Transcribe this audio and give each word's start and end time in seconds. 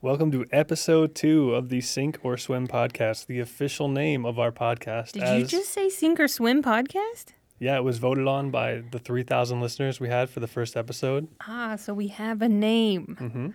Welcome 0.00 0.30
to 0.30 0.46
episode 0.52 1.16
two 1.16 1.56
of 1.56 1.70
the 1.70 1.80
Sink 1.80 2.20
or 2.22 2.36
Swim 2.36 2.68
podcast, 2.68 3.26
the 3.26 3.40
official 3.40 3.88
name 3.88 4.24
of 4.24 4.38
our 4.38 4.52
podcast. 4.52 5.10
Did 5.10 5.40
you 5.40 5.44
just 5.44 5.70
say 5.70 5.88
Sink 5.88 6.20
or 6.20 6.28
Swim 6.28 6.62
podcast? 6.62 7.32
Yeah, 7.58 7.76
it 7.76 7.82
was 7.82 7.98
voted 7.98 8.28
on 8.28 8.52
by 8.52 8.84
the 8.92 9.00
3,000 9.00 9.60
listeners 9.60 9.98
we 9.98 10.08
had 10.08 10.30
for 10.30 10.38
the 10.38 10.46
first 10.46 10.76
episode. 10.76 11.26
Ah, 11.48 11.74
so 11.74 11.92
we 11.92 12.06
have 12.08 12.42
a 12.42 12.48
name. 12.48 13.16
Mm-hmm. 13.20 13.46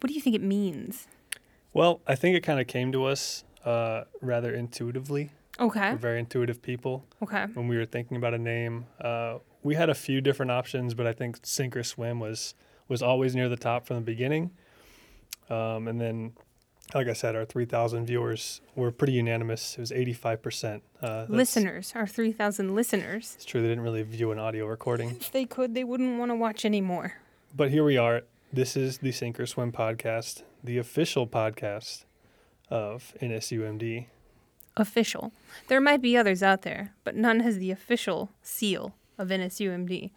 What 0.00 0.08
do 0.08 0.12
you 0.12 0.20
think 0.20 0.34
it 0.34 0.42
means? 0.42 1.06
Well, 1.72 2.00
I 2.04 2.16
think 2.16 2.36
it 2.36 2.40
kind 2.40 2.58
of 2.58 2.66
came 2.66 2.90
to 2.90 3.04
us 3.04 3.44
uh, 3.64 4.02
rather 4.20 4.52
intuitively. 4.52 5.30
Okay. 5.60 5.92
We're 5.92 5.98
very 5.98 6.18
intuitive 6.18 6.60
people. 6.62 7.06
Okay. 7.22 7.46
When 7.54 7.68
we 7.68 7.76
were 7.76 7.86
thinking 7.86 8.16
about 8.16 8.34
a 8.34 8.38
name, 8.38 8.86
uh, 9.00 9.38
we 9.62 9.76
had 9.76 9.88
a 9.88 9.94
few 9.94 10.20
different 10.20 10.50
options, 10.50 10.94
but 10.94 11.06
I 11.06 11.12
think 11.12 11.38
Sink 11.44 11.76
or 11.76 11.84
Swim 11.84 12.18
was 12.18 12.54
was 12.88 13.02
always 13.02 13.36
near 13.36 13.48
the 13.48 13.56
top 13.56 13.86
from 13.86 13.94
the 13.94 14.02
beginning. 14.02 14.50
Um, 15.48 15.88
and 15.88 16.00
then, 16.00 16.32
like 16.94 17.08
I 17.08 17.12
said, 17.12 17.34
our 17.34 17.44
3,000 17.44 18.06
viewers 18.06 18.60
were 18.74 18.90
pretty 18.90 19.14
unanimous. 19.14 19.74
It 19.74 19.80
was 19.80 19.90
85%. 19.90 20.80
Uh, 21.02 21.26
listeners, 21.28 21.92
our 21.94 22.06
3,000 22.06 22.74
listeners. 22.74 23.32
It's 23.36 23.44
true, 23.44 23.60
they 23.62 23.68
didn't 23.68 23.84
really 23.84 24.02
view 24.02 24.30
an 24.32 24.38
audio 24.38 24.66
recording. 24.66 25.10
If 25.10 25.32
they 25.32 25.44
could, 25.44 25.74
they 25.74 25.84
wouldn't 25.84 26.18
want 26.18 26.30
to 26.30 26.36
watch 26.36 26.64
anymore. 26.64 27.14
But 27.54 27.70
here 27.70 27.84
we 27.84 27.96
are. 27.96 28.22
This 28.52 28.76
is 28.76 28.98
the 28.98 29.12
Sink 29.12 29.38
or 29.38 29.46
Swim 29.46 29.72
podcast, 29.72 30.42
the 30.62 30.78
official 30.78 31.26
podcast 31.26 32.04
of 32.68 33.14
NSUMD. 33.20 34.06
Official. 34.76 35.32
There 35.68 35.80
might 35.80 36.00
be 36.00 36.16
others 36.16 36.42
out 36.42 36.62
there, 36.62 36.92
but 37.04 37.16
none 37.16 37.40
has 37.40 37.58
the 37.58 37.70
official 37.70 38.30
seal 38.42 38.94
of 39.18 39.28
NSUMD. 39.28 40.10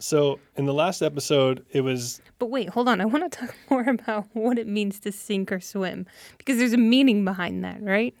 So, 0.00 0.40
in 0.56 0.64
the 0.64 0.72
last 0.72 1.02
episode, 1.02 1.64
it 1.72 1.82
was 1.82 2.22
But 2.38 2.46
wait, 2.46 2.70
hold 2.70 2.88
on. 2.88 3.00
I 3.00 3.04
want 3.04 3.30
to 3.30 3.38
talk 3.38 3.54
more 3.70 3.88
about 3.88 4.26
what 4.32 4.58
it 4.58 4.66
means 4.66 4.98
to 5.00 5.12
sink 5.12 5.52
or 5.52 5.60
swim 5.60 6.06
because 6.38 6.56
there's 6.56 6.72
a 6.72 6.78
meaning 6.78 7.24
behind 7.24 7.62
that, 7.64 7.82
right? 7.82 8.14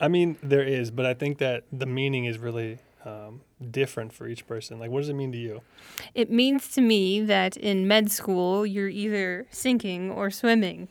I 0.00 0.08
mean, 0.08 0.36
there 0.42 0.62
is, 0.62 0.90
but 0.90 1.06
I 1.06 1.14
think 1.14 1.38
that 1.38 1.64
the 1.72 1.86
meaning 1.86 2.26
is 2.26 2.38
really 2.38 2.78
um, 3.04 3.40
different 3.70 4.12
for 4.12 4.28
each 4.28 4.46
person. 4.46 4.78
Like, 4.78 4.90
what 4.90 5.00
does 5.00 5.08
it 5.08 5.14
mean 5.14 5.32
to 5.32 5.38
you? 5.38 5.62
It 6.14 6.30
means 6.30 6.70
to 6.72 6.80
me 6.80 7.20
that 7.22 7.56
in 7.56 7.88
med 7.88 8.10
school, 8.10 8.66
you're 8.66 8.88
either 8.88 9.46
sinking 9.50 10.10
or 10.10 10.30
swimming. 10.30 10.88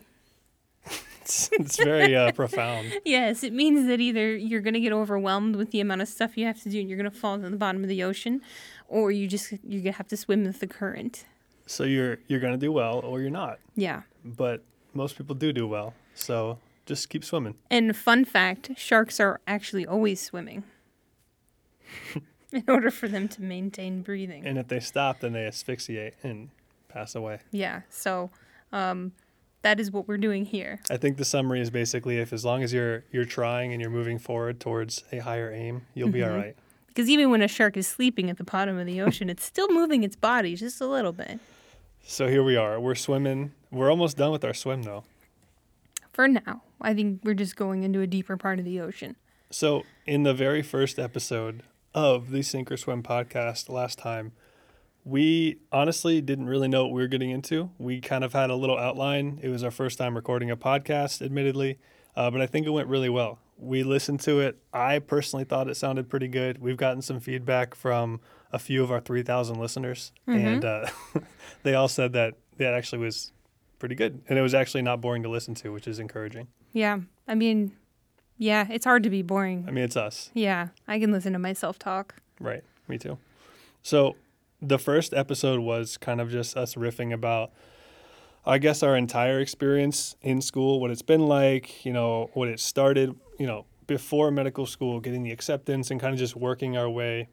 It's, 1.20 1.48
it's 1.52 1.76
very 1.76 2.16
uh, 2.16 2.32
profound. 2.32 2.92
Yes, 3.04 3.44
it 3.44 3.52
means 3.52 3.86
that 3.88 4.00
either 4.00 4.34
you're 4.36 4.60
going 4.60 4.74
to 4.74 4.80
get 4.80 4.92
overwhelmed 4.92 5.56
with 5.56 5.70
the 5.70 5.80
amount 5.80 6.02
of 6.02 6.08
stuff 6.08 6.36
you 6.36 6.46
have 6.46 6.60
to 6.62 6.68
do 6.68 6.80
and 6.80 6.88
you're 6.88 6.98
going 6.98 7.10
to 7.10 7.16
fall 7.16 7.38
to 7.38 7.48
the 7.48 7.56
bottom 7.56 7.82
of 7.82 7.88
the 7.88 8.02
ocean, 8.02 8.40
or 8.88 9.10
you 9.10 9.26
just 9.28 9.50
to 9.50 9.92
have 9.92 10.08
to 10.08 10.16
swim 10.16 10.44
with 10.44 10.60
the 10.60 10.66
current. 10.66 11.24
So 11.66 11.84
you're 11.84 12.18
you're 12.28 12.40
gonna 12.40 12.56
do 12.56 12.72
well, 12.72 13.00
or 13.00 13.20
you're 13.20 13.30
not. 13.30 13.58
Yeah. 13.74 14.02
But 14.24 14.62
most 14.94 15.16
people 15.16 15.34
do 15.34 15.52
do 15.52 15.66
well. 15.66 15.94
So 16.14 16.58
just 16.86 17.08
keep 17.08 17.24
swimming. 17.24 17.54
And 17.70 17.96
fun 17.96 18.24
fact, 18.24 18.70
sharks 18.76 19.20
are 19.20 19.40
actually 19.46 19.86
always 19.86 20.20
swimming. 20.20 20.64
in 22.52 22.64
order 22.68 22.90
for 22.90 23.08
them 23.08 23.28
to 23.28 23.42
maintain 23.42 24.02
breathing. 24.02 24.46
And 24.46 24.58
if 24.58 24.68
they 24.68 24.80
stop, 24.80 25.20
then 25.20 25.32
they 25.32 25.46
asphyxiate 25.46 26.14
and 26.22 26.50
pass 26.88 27.14
away. 27.14 27.40
yeah. 27.50 27.82
So, 27.90 28.30
um 28.72 29.12
that 29.62 29.80
is 29.80 29.90
what 29.90 30.06
we're 30.06 30.16
doing 30.18 30.44
here. 30.44 30.78
I 30.90 30.96
think 30.96 31.16
the 31.16 31.24
summary 31.24 31.60
is 31.60 31.70
basically 31.70 32.18
if 32.18 32.32
as 32.32 32.44
long 32.44 32.62
as 32.62 32.72
you're 32.72 33.02
you're 33.10 33.24
trying 33.24 33.72
and 33.72 33.80
you're 33.80 33.90
moving 33.90 34.18
forward 34.18 34.60
towards 34.60 35.02
a 35.10 35.18
higher 35.18 35.50
aim, 35.52 35.82
you'll 35.92 36.08
be 36.10 36.22
all 36.22 36.30
right. 36.30 36.56
Because 36.96 37.10
even 37.10 37.30
when 37.30 37.42
a 37.42 37.48
shark 37.48 37.76
is 37.76 37.86
sleeping 37.86 38.30
at 38.30 38.38
the 38.38 38.44
bottom 38.44 38.78
of 38.78 38.86
the 38.86 39.02
ocean, 39.02 39.28
it's 39.28 39.44
still 39.44 39.68
moving 39.68 40.02
its 40.02 40.16
body 40.16 40.56
just 40.56 40.80
a 40.80 40.86
little 40.86 41.12
bit. 41.12 41.38
So 42.02 42.26
here 42.26 42.42
we 42.42 42.56
are. 42.56 42.80
We're 42.80 42.94
swimming. 42.94 43.52
We're 43.70 43.90
almost 43.90 44.16
done 44.16 44.32
with 44.32 44.42
our 44.46 44.54
swim 44.54 44.82
though. 44.82 45.04
For 46.14 46.26
now, 46.26 46.62
I 46.80 46.94
think 46.94 47.20
we're 47.22 47.34
just 47.34 47.54
going 47.54 47.82
into 47.82 48.00
a 48.00 48.06
deeper 48.06 48.38
part 48.38 48.58
of 48.58 48.64
the 48.64 48.80
ocean. 48.80 49.16
So 49.50 49.82
in 50.06 50.22
the 50.22 50.32
very 50.32 50.62
first 50.62 50.98
episode 50.98 51.64
of 51.94 52.30
the 52.30 52.40
Sink 52.40 52.72
or 52.72 52.78
Swim 52.78 53.02
podcast 53.02 53.68
last 53.68 53.98
time, 53.98 54.32
we 55.04 55.58
honestly 55.70 56.22
didn't 56.22 56.46
really 56.46 56.66
know 56.66 56.84
what 56.84 56.94
we 56.94 57.02
were 57.02 57.08
getting 57.08 57.28
into. 57.28 57.68
We 57.76 58.00
kind 58.00 58.24
of 58.24 58.32
had 58.32 58.48
a 58.48 58.56
little 58.56 58.78
outline. 58.78 59.38
It 59.42 59.50
was 59.50 59.62
our 59.62 59.70
first 59.70 59.98
time 59.98 60.16
recording 60.16 60.50
a 60.50 60.56
podcast, 60.56 61.20
admittedly, 61.20 61.78
uh, 62.16 62.30
but 62.30 62.40
I 62.40 62.46
think 62.46 62.66
it 62.66 62.70
went 62.70 62.88
really 62.88 63.10
well. 63.10 63.38
We 63.58 63.82
listened 63.82 64.20
to 64.20 64.40
it. 64.40 64.58
I 64.72 64.98
personally 64.98 65.44
thought 65.44 65.68
it 65.68 65.76
sounded 65.76 66.08
pretty 66.10 66.28
good. 66.28 66.58
We've 66.58 66.76
gotten 66.76 67.00
some 67.02 67.20
feedback 67.20 67.74
from 67.74 68.20
a 68.52 68.58
few 68.58 68.82
of 68.82 68.92
our 68.92 69.00
3,000 69.00 69.58
listeners, 69.58 70.12
and 70.26 70.64
uh, 70.64 70.86
they 71.62 71.74
all 71.74 71.88
said 71.88 72.12
that 72.12 72.34
that 72.58 72.74
actually 72.74 72.98
was 72.98 73.32
pretty 73.78 73.94
good. 73.94 74.22
And 74.28 74.38
it 74.38 74.42
was 74.42 74.54
actually 74.54 74.82
not 74.82 75.00
boring 75.00 75.22
to 75.22 75.28
listen 75.28 75.54
to, 75.56 75.72
which 75.72 75.88
is 75.88 75.98
encouraging. 75.98 76.48
Yeah. 76.72 77.00
I 77.26 77.34
mean, 77.34 77.72
yeah, 78.38 78.66
it's 78.70 78.84
hard 78.84 79.02
to 79.02 79.10
be 79.10 79.22
boring. 79.22 79.64
I 79.66 79.70
mean, 79.70 79.84
it's 79.84 79.96
us. 79.96 80.30
Yeah, 80.34 80.68
I 80.86 80.98
can 80.98 81.12
listen 81.12 81.32
to 81.32 81.38
myself 81.38 81.78
talk. 81.78 82.16
Right. 82.40 82.62
Me 82.88 82.98
too. 82.98 83.18
So 83.82 84.16
the 84.60 84.78
first 84.78 85.14
episode 85.14 85.60
was 85.60 85.96
kind 85.96 86.20
of 86.20 86.30
just 86.30 86.56
us 86.56 86.74
riffing 86.74 87.12
about, 87.12 87.52
I 88.44 88.58
guess, 88.58 88.82
our 88.82 88.96
entire 88.96 89.40
experience 89.40 90.16
in 90.22 90.40
school, 90.40 90.80
what 90.80 90.90
it's 90.90 91.02
been 91.02 91.26
like, 91.26 91.84
you 91.84 91.92
know, 91.92 92.30
what 92.34 92.48
it 92.48 92.60
started, 92.60 93.14
you 93.38 93.46
know, 93.46 93.66
before 93.86 94.30
medical 94.30 94.66
school, 94.66 95.00
getting 95.00 95.22
the 95.22 95.32
acceptance 95.32 95.90
and 95.90 96.00
kind 96.00 96.12
of 96.12 96.18
just 96.18 96.36
working 96.36 96.76
our 96.76 96.88
way 96.88 97.28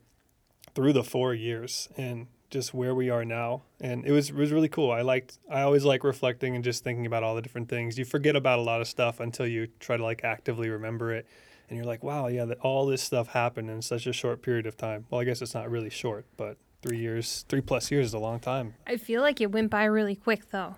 through 0.75 0.93
the 0.93 1.03
four 1.03 1.33
years 1.33 1.89
and 1.97 2.27
just 2.49 2.73
where 2.73 2.93
we 2.93 3.09
are 3.09 3.25
now. 3.25 3.63
And 3.81 4.05
it 4.05 4.11
was 4.11 4.29
it 4.29 4.35
was 4.35 4.51
really 4.51 4.69
cool. 4.69 4.91
I 4.91 5.01
liked 5.01 5.39
I 5.49 5.61
always 5.61 5.83
like 5.83 6.03
reflecting 6.03 6.55
and 6.55 6.63
just 6.63 6.83
thinking 6.83 7.05
about 7.05 7.23
all 7.23 7.35
the 7.35 7.41
different 7.41 7.69
things. 7.69 7.97
You 7.97 8.05
forget 8.05 8.35
about 8.35 8.59
a 8.59 8.61
lot 8.61 8.81
of 8.81 8.87
stuff 8.87 9.19
until 9.19 9.47
you 9.47 9.67
try 9.79 9.97
to 9.97 10.03
like 10.03 10.23
actively 10.23 10.69
remember 10.69 11.11
it. 11.11 11.27
And 11.69 11.77
you're 11.77 11.87
like, 11.87 12.03
wow, 12.03 12.27
yeah, 12.27 12.45
that 12.45 12.59
all 12.59 12.85
this 12.85 13.01
stuff 13.01 13.29
happened 13.29 13.69
in 13.69 13.81
such 13.81 14.05
a 14.05 14.13
short 14.13 14.41
period 14.41 14.67
of 14.67 14.77
time. 14.77 15.05
Well, 15.09 15.21
I 15.21 15.23
guess 15.23 15.41
it's 15.41 15.55
not 15.55 15.71
really 15.71 15.89
short, 15.89 16.25
but 16.37 16.57
three 16.83 16.99
years, 16.99 17.45
three 17.49 17.61
plus 17.61 17.89
years 17.89 18.07
is 18.07 18.13
a 18.13 18.19
long 18.19 18.39
time. 18.39 18.75
I 18.85 18.97
feel 18.97 19.21
like 19.21 19.41
it 19.41 19.51
went 19.51 19.71
by 19.71 19.85
really 19.85 20.15
quick, 20.15 20.51
though. 20.51 20.75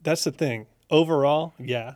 That's 0.00 0.24
the 0.24 0.30
thing. 0.30 0.66
Overall, 0.90 1.52
yeah. 1.58 1.94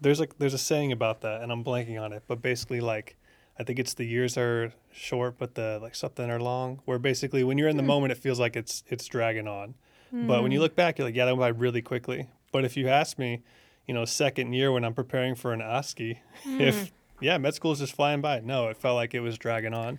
There's 0.00 0.20
like 0.20 0.38
there's 0.38 0.54
a 0.54 0.58
saying 0.58 0.92
about 0.92 1.20
that, 1.22 1.42
and 1.42 1.52
I'm 1.52 1.62
blanking 1.64 2.00
on 2.00 2.12
it, 2.12 2.22
but 2.26 2.40
basically 2.42 2.80
like 2.80 3.16
I 3.58 3.62
think 3.64 3.78
it's 3.78 3.94
the 3.94 4.04
years 4.04 4.38
are 4.38 4.72
short, 4.92 5.36
but 5.38 5.54
the 5.54 5.78
like 5.82 5.94
something 5.94 6.30
are 6.30 6.40
long. 6.40 6.80
Where 6.86 6.98
basically 6.98 7.44
when 7.44 7.58
you're 7.58 7.68
in 7.68 7.76
the 7.76 7.82
moment, 7.82 8.12
it 8.12 8.18
feels 8.18 8.40
like 8.40 8.56
it's 8.56 8.82
it's 8.88 9.06
dragging 9.06 9.46
on, 9.48 9.74
but 10.12 10.42
when 10.42 10.50
you 10.52 10.60
look 10.60 10.74
back, 10.74 10.98
you're 10.98 11.06
like, 11.06 11.14
yeah, 11.14 11.26
that 11.26 11.36
went 11.36 11.54
by 11.54 11.58
really 11.60 11.82
quickly. 11.82 12.28
But 12.52 12.64
if 12.64 12.76
you 12.76 12.88
ask 12.88 13.18
me, 13.18 13.42
you 13.86 13.94
know, 13.94 14.04
second 14.04 14.52
year 14.54 14.72
when 14.72 14.84
I'm 14.84 14.94
preparing 14.94 15.34
for 15.34 15.52
an 15.52 15.60
ASCII, 15.60 16.20
if 16.44 16.90
yeah, 17.20 17.36
med 17.38 17.54
school 17.54 17.72
is 17.72 17.80
just 17.80 17.94
flying 17.94 18.20
by. 18.20 18.40
No, 18.40 18.68
it 18.68 18.76
felt 18.76 18.96
like 18.96 19.14
it 19.14 19.20
was 19.20 19.36
dragging 19.36 19.74
on. 19.74 19.98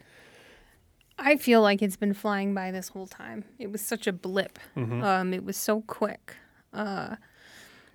I 1.20 1.38
feel 1.38 1.62
like 1.62 1.84
it's 1.84 1.98
been 1.98 2.16
flying 2.16 2.56
by 2.56 2.72
this 2.72 2.90
whole 2.90 3.06
time. 3.06 3.46
It 3.60 3.72
was 3.72 3.82
such 3.82 4.08
a 4.08 4.12
blip. 4.12 4.58
Mhm. 4.76 5.04
Um, 5.04 5.34
it 5.36 5.44
was 5.46 5.56
so 5.56 5.82
quick. 5.82 6.36
Uh, 6.74 7.18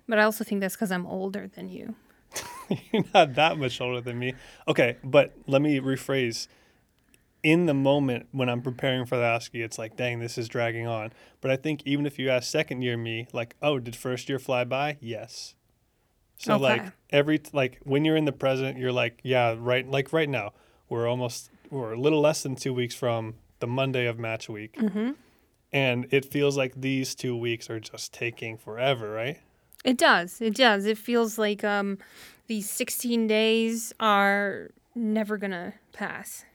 but 0.07 0.19
I 0.19 0.23
also 0.23 0.43
think 0.43 0.61
that's 0.61 0.75
because 0.75 0.91
I'm 0.91 1.05
older 1.05 1.47
than 1.47 1.69
you. 1.69 1.95
You're 2.91 3.03
not 3.13 3.35
that 3.35 3.57
much 3.57 3.79
older 3.81 4.01
than 4.01 4.19
me. 4.19 4.33
Okay, 4.67 4.97
but 5.03 5.33
let 5.47 5.61
me 5.61 5.79
rephrase. 5.79 6.47
In 7.43 7.65
the 7.65 7.73
moment 7.73 8.27
when 8.31 8.49
I'm 8.49 8.61
preparing 8.61 9.05
for 9.05 9.15
the 9.15 9.23
ASCII, 9.23 9.61
it's 9.61 9.77
like, 9.77 9.95
dang, 9.95 10.19
this 10.19 10.37
is 10.37 10.49
dragging 10.49 10.85
on. 10.87 11.13
But 11.39 11.51
I 11.51 11.55
think 11.55 11.81
even 11.85 12.05
if 12.05 12.19
you 12.19 12.29
ask 12.29 12.49
second 12.49 12.81
year 12.81 12.97
me, 12.97 13.27
like, 13.31 13.55
oh, 13.61 13.79
did 13.79 13.95
first 13.95 14.27
year 14.27 14.39
fly 14.39 14.63
by? 14.65 14.97
Yes. 14.99 15.55
So 16.39 16.55
Okay. 16.55 16.63
like 16.63 16.83
every 17.11 17.39
like 17.53 17.79
when 17.83 18.03
you're 18.03 18.17
in 18.17 18.25
the 18.25 18.31
present, 18.33 18.77
you're 18.77 18.91
like, 18.91 19.21
yeah, 19.23 19.55
right. 19.57 19.89
Like 19.89 20.11
right 20.11 20.27
now, 20.27 20.53
we're 20.89 21.07
almost 21.07 21.49
we're 21.69 21.93
a 21.93 21.99
little 21.99 22.19
less 22.21 22.43
than 22.43 22.55
two 22.55 22.73
weeks 22.73 22.95
from 22.95 23.35
the 23.59 23.67
Monday 23.67 24.05
of 24.07 24.19
match 24.19 24.49
week, 24.49 24.75
Mm-hmm. 24.77 25.11
and 25.71 26.07
it 26.11 26.25
feels 26.25 26.57
like 26.57 26.73
these 26.81 27.15
two 27.15 27.35
weeks 27.35 27.69
are 27.69 27.79
just 27.79 28.13
taking 28.13 28.57
forever, 28.57 29.11
right? 29.11 29.39
It 29.83 29.97
does. 29.97 30.41
It 30.41 30.55
does. 30.55 30.85
It 30.85 30.97
feels 30.97 31.37
like 31.37 31.63
um, 31.63 31.97
these 32.47 32.69
16 32.69 33.27
days 33.27 33.93
are 33.99 34.71
never 34.95 35.37
going 35.37 35.51
to 35.51 35.73
pass. 35.93 36.45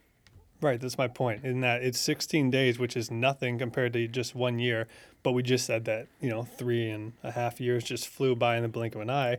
Right, 0.60 0.80
that's 0.80 0.96
my 0.96 1.08
point. 1.08 1.44
In 1.44 1.60
that 1.62 1.82
it's 1.82 1.98
16 1.98 2.50
days, 2.50 2.78
which 2.78 2.96
is 2.96 3.10
nothing 3.10 3.58
compared 3.58 3.92
to 3.94 4.06
just 4.06 4.34
one 4.34 4.60
year. 4.60 4.86
But 5.24 5.32
we 5.32 5.42
just 5.42 5.66
said 5.66 5.84
that 5.86 6.06
you 6.20 6.30
know 6.30 6.44
three 6.44 6.88
and 6.88 7.14
a 7.24 7.32
half 7.32 7.60
years 7.60 7.82
just 7.82 8.08
flew 8.08 8.36
by 8.36 8.56
in 8.56 8.62
the 8.62 8.68
blink 8.68 8.94
of 8.94 9.00
an 9.00 9.10
eye. 9.10 9.38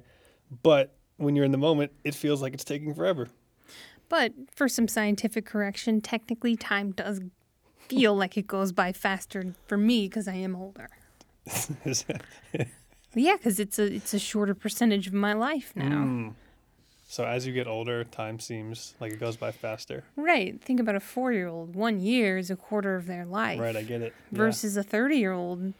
But 0.63 0.93
when 1.17 1.35
you're 1.35 1.45
in 1.45 1.51
the 1.51 1.57
moment, 1.57 1.93
it 2.03 2.13
feels 2.13 2.41
like 2.41 2.53
it's 2.53 2.65
taking 2.65 2.93
forever. 2.93 3.29
But 4.09 4.33
for 4.53 4.67
some 4.67 4.87
scientific 4.87 5.45
correction, 5.45 6.01
technically 6.01 6.55
time 6.55 6.91
does 6.91 7.21
feel 7.87 8.15
like 8.15 8.37
it 8.37 8.47
goes 8.47 8.71
by 8.71 8.91
faster 8.91 9.55
for 9.65 9.77
me 9.77 10.07
because 10.07 10.27
I 10.27 10.35
am 10.35 10.55
older. 10.55 10.89
Yeah, 13.15 13.35
because 13.37 13.59
it's 13.59 13.79
a 13.79 13.93
it's 13.93 14.13
a 14.13 14.19
shorter 14.19 14.53
percentage 14.53 15.07
of 15.07 15.13
my 15.13 15.33
life 15.33 15.73
now. 15.75 16.03
Mm. 16.03 16.33
So 17.07 17.25
as 17.25 17.45
you 17.45 17.53
get 17.53 17.67
older, 17.67 18.03
time 18.03 18.39
seems 18.39 18.95
like 18.99 19.11
it 19.11 19.19
goes 19.19 19.37
by 19.37 19.51
faster. 19.51 20.03
Right. 20.15 20.59
Think 20.59 20.79
about 20.79 20.95
a 20.95 20.99
four 20.99 21.31
year 21.31 21.47
old. 21.47 21.75
One 21.75 21.99
year 21.99 22.37
is 22.37 22.49
a 22.49 22.55
quarter 22.55 22.95
of 22.95 23.05
their 23.05 23.25
life. 23.25 23.59
Right, 23.59 23.75
I 23.75 23.83
get 23.83 24.01
it. 24.01 24.13
Yeah. 24.31 24.37
Versus 24.37 24.77
a 24.77 24.83
thirty 24.83 25.17
year 25.17 25.31
old. 25.31 25.73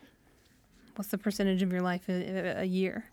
What's 0.96 1.10
the 1.10 1.18
percentage 1.18 1.64
of 1.64 1.72
your 1.72 1.82
life 1.82 2.08
a, 2.08 2.62
a 2.62 2.66
year? 2.66 3.06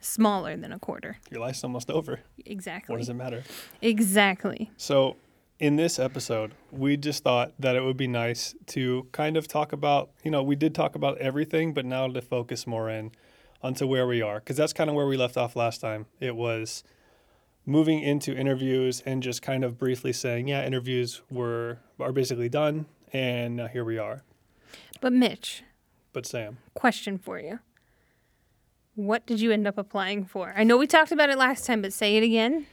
Smaller 0.00 0.56
than 0.56 0.72
a 0.72 0.78
quarter. 0.78 1.18
Your 1.30 1.40
life's 1.40 1.64
almost 1.64 1.90
over. 1.90 2.20
Exactly. 2.46 2.92
What 2.92 2.98
does 2.98 3.08
it 3.08 3.14
matter? 3.14 3.42
Exactly. 3.82 4.70
So, 4.76 5.16
in 5.60 5.76
this 5.76 5.98
episode, 5.98 6.54
we 6.72 6.96
just 6.96 7.22
thought 7.22 7.52
that 7.58 7.76
it 7.76 7.82
would 7.84 7.98
be 7.98 8.06
nice 8.06 8.54
to 8.66 9.06
kind 9.12 9.36
of 9.36 9.46
talk 9.46 9.72
about, 9.72 10.10
you 10.24 10.30
know, 10.30 10.42
we 10.42 10.56
did 10.56 10.74
talk 10.74 10.94
about 10.94 11.18
everything, 11.18 11.74
but 11.74 11.84
now 11.84 12.08
to 12.08 12.22
focus 12.22 12.66
more 12.66 12.88
in 12.88 13.12
onto 13.62 13.86
where 13.86 14.06
we 14.06 14.22
are, 14.22 14.40
because 14.40 14.56
that's 14.56 14.72
kind 14.72 14.88
of 14.88 14.96
where 14.96 15.06
we 15.06 15.18
left 15.18 15.36
off 15.36 15.54
last 15.54 15.82
time. 15.82 16.06
It 16.18 16.34
was 16.34 16.82
moving 17.66 18.00
into 18.00 18.34
interviews 18.34 19.02
and 19.04 19.22
just 19.22 19.42
kind 19.42 19.62
of 19.62 19.78
briefly 19.78 20.14
saying, 20.14 20.48
yeah, 20.48 20.64
interviews 20.64 21.20
were 21.30 21.78
are 22.00 22.12
basically 22.12 22.48
done, 22.48 22.86
and 23.12 23.56
now 23.56 23.66
here 23.66 23.84
we 23.84 23.98
are. 23.98 24.22
But 25.02 25.12
Mitch, 25.12 25.62
But 26.14 26.24
Sam, 26.24 26.56
question 26.72 27.18
for 27.18 27.38
you. 27.38 27.58
What 28.94 29.26
did 29.26 29.42
you 29.42 29.50
end 29.52 29.66
up 29.66 29.76
applying 29.76 30.24
for? 30.24 30.54
I 30.56 30.64
know 30.64 30.78
we 30.78 30.86
talked 30.86 31.12
about 31.12 31.28
it 31.28 31.36
last 31.36 31.66
time, 31.66 31.82
but 31.82 31.92
say 31.92 32.16
it 32.16 32.22
again. 32.22 32.66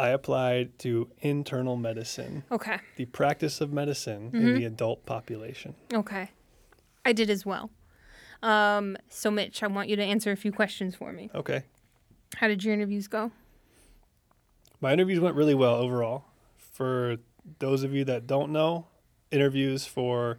I 0.00 0.08
applied 0.08 0.78
to 0.78 1.10
internal 1.20 1.76
medicine, 1.76 2.44
Okay. 2.50 2.78
the 2.96 3.04
practice 3.04 3.60
of 3.60 3.70
medicine 3.70 4.30
in 4.32 4.54
the 4.54 4.64
adult 4.64 5.04
population. 5.04 5.74
Okay. 5.92 6.30
I 7.04 7.12
did 7.12 7.28
as 7.28 7.44
well. 7.44 7.68
Um, 8.42 8.96
so 9.10 9.30
Mitch, 9.30 9.62
I 9.62 9.66
want 9.66 9.90
you 9.90 9.96
to 9.96 10.02
answer 10.02 10.32
a 10.32 10.36
few 10.36 10.52
questions 10.52 10.94
for 10.96 11.12
me. 11.12 11.28
Okay. 11.34 11.64
How 12.36 12.48
did 12.48 12.64
your 12.64 12.72
interviews 12.72 13.08
go? 13.08 13.30
My 14.80 14.94
interviews 14.94 15.20
went 15.20 15.36
really 15.36 15.54
well 15.54 15.74
overall. 15.74 16.24
For 16.56 17.18
those 17.58 17.82
of 17.82 17.92
you 17.92 18.02
that 18.04 18.26
don't 18.26 18.50
know, 18.52 18.86
interviews 19.30 19.84
for 19.84 20.38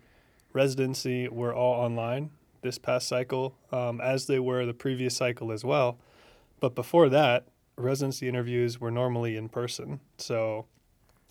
residency 0.54 1.28
were 1.28 1.54
all 1.54 1.74
online 1.86 2.32
this 2.64 2.80
past 2.80 3.08
cycle, 3.08 3.56
um, 3.72 4.02
as 4.02 4.26
they 4.26 4.40
were 4.40 4.66
the 4.66 4.74
previous 4.74 5.16
cycle 5.16 5.52
as 5.52 5.64
well. 5.64 6.00
But 6.60 6.74
before 6.74 7.10
that, 7.10 7.46
residency 7.82 8.28
interviews 8.28 8.80
were 8.80 8.92
normally 8.92 9.36
in 9.36 9.50
person. 9.50 10.00
So 10.18 10.66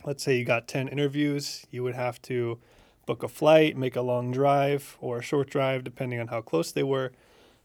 let's 0.04 0.22
say 0.22 0.38
you 0.38 0.44
got 0.44 0.68
10 0.68 0.88
interviews, 0.88 1.66
you 1.70 1.82
would 1.82 1.94
have 1.94 2.20
to 2.22 2.58
book 3.06 3.22
a 3.22 3.28
flight, 3.28 3.76
make 3.76 3.96
a 3.96 4.02
long 4.02 4.30
drive 4.30 4.96
or 5.00 5.18
a 5.18 5.22
short 5.22 5.50
drive, 5.50 5.84
depending 5.84 6.20
on 6.20 6.28
how 6.28 6.40
close 6.40 6.72
they 6.72 6.82
were, 6.82 7.12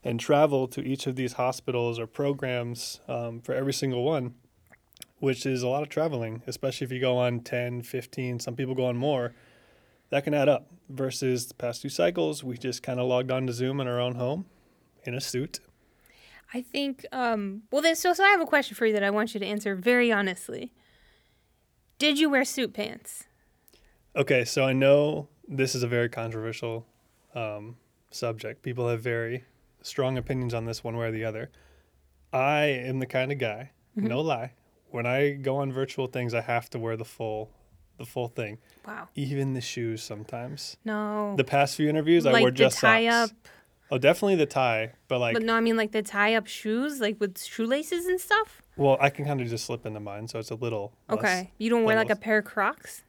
and 0.03 0.19
travel 0.19 0.67
to 0.69 0.81
each 0.81 1.07
of 1.07 1.15
these 1.15 1.33
hospitals 1.33 1.99
or 1.99 2.07
programs 2.07 2.99
um, 3.07 3.41
for 3.41 3.53
every 3.53 3.73
single 3.73 4.03
one 4.03 4.33
which 5.19 5.45
is 5.45 5.63
a 5.63 5.67
lot 5.67 5.83
of 5.83 5.89
traveling, 5.89 6.41
especially 6.47 6.85
if 6.85 6.91
you 6.91 6.99
go 6.99 7.17
on 7.17 7.39
10, 7.39 7.81
15, 7.81 8.39
some 8.39 8.55
people 8.55 8.75
go 8.75 8.85
on 8.85 8.97
more. 8.97 9.33
That 10.09 10.23
can 10.23 10.33
add 10.33 10.49
up. 10.49 10.67
Versus 10.87 11.47
the 11.47 11.55
past 11.55 11.81
two 11.81 11.89
cycles, 11.89 12.43
we 12.43 12.59
just 12.59 12.83
kind 12.83 12.99
of 12.99 13.07
logged 13.07 13.31
on 13.31 13.47
to 13.47 13.53
Zoom 13.53 13.79
in 13.79 13.87
our 13.87 13.99
own 13.99 14.15
home 14.15 14.45
in 15.03 15.15
a 15.15 15.21
suit. 15.21 15.59
I 16.53 16.61
think 16.61 17.05
um 17.11 17.63
well 17.71 17.81
then 17.81 17.95
so, 17.95 18.13
so 18.13 18.23
I 18.23 18.29
have 18.29 18.41
a 18.41 18.45
question 18.45 18.75
for 18.75 18.85
you 18.85 18.93
that 18.93 19.03
I 19.03 19.09
want 19.09 19.33
you 19.33 19.39
to 19.39 19.45
answer 19.45 19.75
very 19.75 20.11
honestly. 20.11 20.71
Did 21.97 22.19
you 22.19 22.29
wear 22.29 22.43
suit 22.45 22.73
pants? 22.73 23.23
Okay, 24.15 24.45
so 24.45 24.63
I 24.63 24.73
know 24.73 25.27
this 25.47 25.75
is 25.75 25.83
a 25.83 25.87
very 25.87 26.09
controversial 26.09 26.85
um, 27.33 27.77
subject. 28.11 28.61
People 28.63 28.87
have 28.89 29.01
very 29.01 29.43
strong 29.81 30.17
opinions 30.17 30.53
on 30.53 30.65
this 30.65 30.83
one 30.83 30.97
way 30.97 31.07
or 31.07 31.11
the 31.11 31.23
other. 31.25 31.51
I 32.33 32.63
am 32.63 32.99
the 32.99 33.05
kind 33.05 33.31
of 33.31 33.37
guy, 33.37 33.71
no 33.95 34.19
lie, 34.21 34.53
when 34.89 35.05
I 35.05 35.31
go 35.33 35.57
on 35.57 35.71
virtual 35.71 36.07
things, 36.07 36.33
I 36.33 36.41
have 36.41 36.69
to 36.71 36.79
wear 36.79 36.97
the 36.97 37.05
full, 37.05 37.51
the 37.97 38.05
full 38.05 38.27
thing, 38.27 38.57
Wow. 38.85 39.07
even 39.15 39.53
the 39.53 39.61
shoes 39.61 40.03
sometimes. 40.03 40.75
No. 40.83 41.35
The 41.37 41.43
past 41.45 41.75
few 41.75 41.87
interviews, 41.89 42.25
I 42.25 42.31
like 42.31 42.41
wore 42.41 42.51
just 42.51 42.81
the 42.81 42.87
tie 42.87 43.09
socks. 43.09 43.31
up 43.31 43.37
Oh, 43.91 43.97
definitely 43.99 44.35
the 44.35 44.45
tie, 44.47 44.93
but 45.07 45.19
like, 45.19 45.33
but 45.35 45.43
no, 45.43 45.53
I 45.55 45.59
mean 45.61 45.77
like 45.77 45.91
the 45.91 46.01
tie 46.01 46.33
up 46.35 46.47
shoes, 46.47 46.99
like 46.99 47.19
with 47.19 47.37
shoelaces 47.41 48.05
and 48.07 48.19
stuff. 48.19 48.61
well, 48.77 48.97
I 48.99 49.09
can 49.09 49.25
kind 49.25 49.39
of 49.41 49.47
just 49.47 49.65
slip 49.65 49.85
into 49.85 49.99
mine, 49.99 50.27
so 50.27 50.39
it's 50.39 50.51
a 50.51 50.55
little 50.55 50.93
less- 51.09 51.19
Okay. 51.19 51.51
You 51.59 51.69
don't 51.69 51.83
wear 51.83 51.95
like 51.95 52.09
a 52.09 52.15
pair 52.15 52.39
of 52.39 52.45
Crocs? 52.45 53.03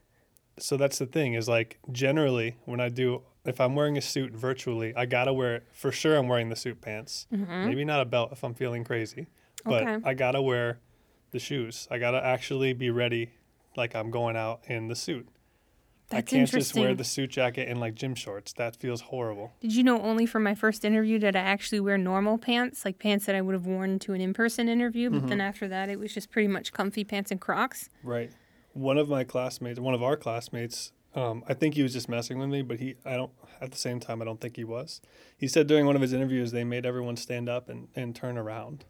So 0.59 0.77
that's 0.77 0.97
the 0.99 1.05
thing 1.05 1.33
is 1.33 1.47
like 1.49 1.79
generally 1.91 2.57
when 2.65 2.79
I 2.79 2.89
do, 2.89 3.23
if 3.45 3.59
I'm 3.61 3.75
wearing 3.75 3.97
a 3.97 4.01
suit 4.01 4.33
virtually, 4.33 4.93
I 4.95 5.05
gotta 5.05 5.33
wear 5.33 5.63
for 5.71 5.91
sure. 5.91 6.15
I'm 6.17 6.27
wearing 6.27 6.49
the 6.49 6.55
suit 6.55 6.79
pants, 6.81 7.27
maybe 7.31 7.83
not 7.85 8.01
a 8.01 8.05
belt 8.05 8.29
if 8.31 8.43
I'm 8.43 8.53
feeling 8.53 8.83
crazy, 8.83 9.27
but 9.65 9.83
Mm-hmm. 9.83 9.95
Okay. 9.97 10.09
I 10.09 10.13
gotta 10.13 10.41
wear 10.41 10.79
the 11.31 11.39
shoes. 11.39 11.87
I 11.91 11.97
gotta 11.97 12.23
actually 12.23 12.73
be 12.73 12.89
ready, 12.89 13.31
like 13.75 13.95
I'm 13.95 14.09
going 14.11 14.35
out 14.37 14.61
in 14.67 14.87
the 14.87 14.95
suit. 14.95 15.27
I 16.09 16.15
That's 16.21 16.31
can't 16.31 16.49
just 16.49 16.73
wear 16.73 16.93
the 16.95 17.03
suit 17.03 17.31
jacket 17.31 17.67
and 17.67 17.79
like 17.81 17.93
gym 17.93 18.15
shorts. 18.15 18.53
That 18.53 18.77
feels 18.77 19.01
horrible. 19.01 19.51
Did 19.59 19.75
you 19.75 19.83
know 19.83 20.01
only 20.01 20.25
for 20.25 20.39
my 20.39 20.55
first 20.55 20.85
interview 20.85 21.19
did 21.19 21.35
I 21.35 21.41
actually 21.41 21.81
wear 21.81 21.97
normal 21.97 22.37
pants, 22.37 22.85
like 22.85 22.97
pants 22.97 23.25
that 23.25 23.35
I 23.35 23.41
would 23.41 23.53
have 23.53 23.65
worn 23.65 23.99
to 23.99 24.13
an 24.13 24.21
in 24.21 24.33
person 24.33 24.69
interview, 24.69 25.09
but 25.09 25.17
Mm-hmm. 25.17 25.27
then 25.27 25.41
after 25.41 25.67
that 25.67 25.89
it 25.89 25.99
was 25.99 26.13
just 26.13 26.31
pretty 26.31 26.47
much 26.47 26.71
comfy 26.71 27.03
pants 27.03 27.29
and 27.31 27.41
Crocs. 27.41 27.89
Right. 28.03 28.31
One 28.73 28.97
of 28.97 29.09
my 29.09 29.23
classmates, 29.25 29.79
one 29.79 29.93
of 29.93 30.01
our 30.03 30.15
classmates, 30.15 30.93
um, 31.15 31.43
I 31.49 31.53
think 31.55 31.73
he 31.73 31.83
was 31.83 31.93
just 31.93 32.07
messing 32.07 32.37
with 32.37 32.49
me, 32.49 32.61
but 32.61 32.79
he, 32.79 32.95
I 33.03 33.15
don't, 33.15 33.31
at 33.59 33.71
the 33.71 33.77
same 33.77 33.99
time, 33.99 34.21
I 34.21 34.25
don't 34.25 34.39
think 34.39 34.55
he 34.55 34.63
was. 34.63 35.01
He 35.35 35.47
said 35.47 35.65
during 35.67 35.85
one 35.87 35.95
of 35.95 36.01
his 36.01 36.13
interviews, 36.13 36.51
they 36.51 36.63
made 36.63 36.85
everyone 36.85 37.17
stand 37.17 37.49
up 37.49 37.69
and, 37.69 37.87
and 37.95 38.15
turn 38.15 38.37
around. 38.37 38.85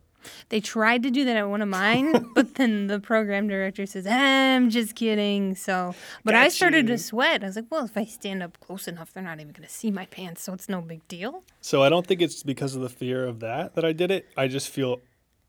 They 0.49 0.59
tried 0.59 1.03
to 1.03 1.11
do 1.11 1.25
that 1.25 1.37
at 1.37 1.49
one 1.49 1.61
of 1.61 1.67
mine, 1.67 2.31
but 2.35 2.55
then 2.55 2.87
the 2.87 2.99
program 2.99 3.47
director 3.47 3.85
says, 3.85 4.05
I'm 4.07 4.69
just 4.69 4.95
kidding. 4.95 5.55
So, 5.55 5.95
but 6.23 6.35
I 6.35 6.49
started 6.49 6.87
you. 6.87 6.95
to 6.95 6.97
sweat. 6.97 7.43
I 7.43 7.47
was 7.47 7.55
like, 7.55 7.65
well, 7.69 7.85
if 7.85 7.97
I 7.97 8.05
stand 8.05 8.43
up 8.43 8.59
close 8.59 8.87
enough, 8.87 9.13
they're 9.13 9.23
not 9.23 9.39
even 9.39 9.53
going 9.53 9.67
to 9.67 9.73
see 9.73 9.91
my 9.91 10.05
pants, 10.07 10.41
so 10.41 10.53
it's 10.53 10.69
no 10.69 10.81
big 10.81 11.07
deal. 11.07 11.43
So 11.61 11.83
I 11.83 11.89
don't 11.89 12.05
think 12.05 12.21
it's 12.21 12.43
because 12.43 12.75
of 12.75 12.81
the 12.81 12.89
fear 12.89 13.25
of 13.25 13.39
that 13.41 13.75
that 13.75 13.85
I 13.85 13.93
did 13.93 14.11
it. 14.11 14.27
I 14.35 14.47
just 14.47 14.69
feel 14.69 15.01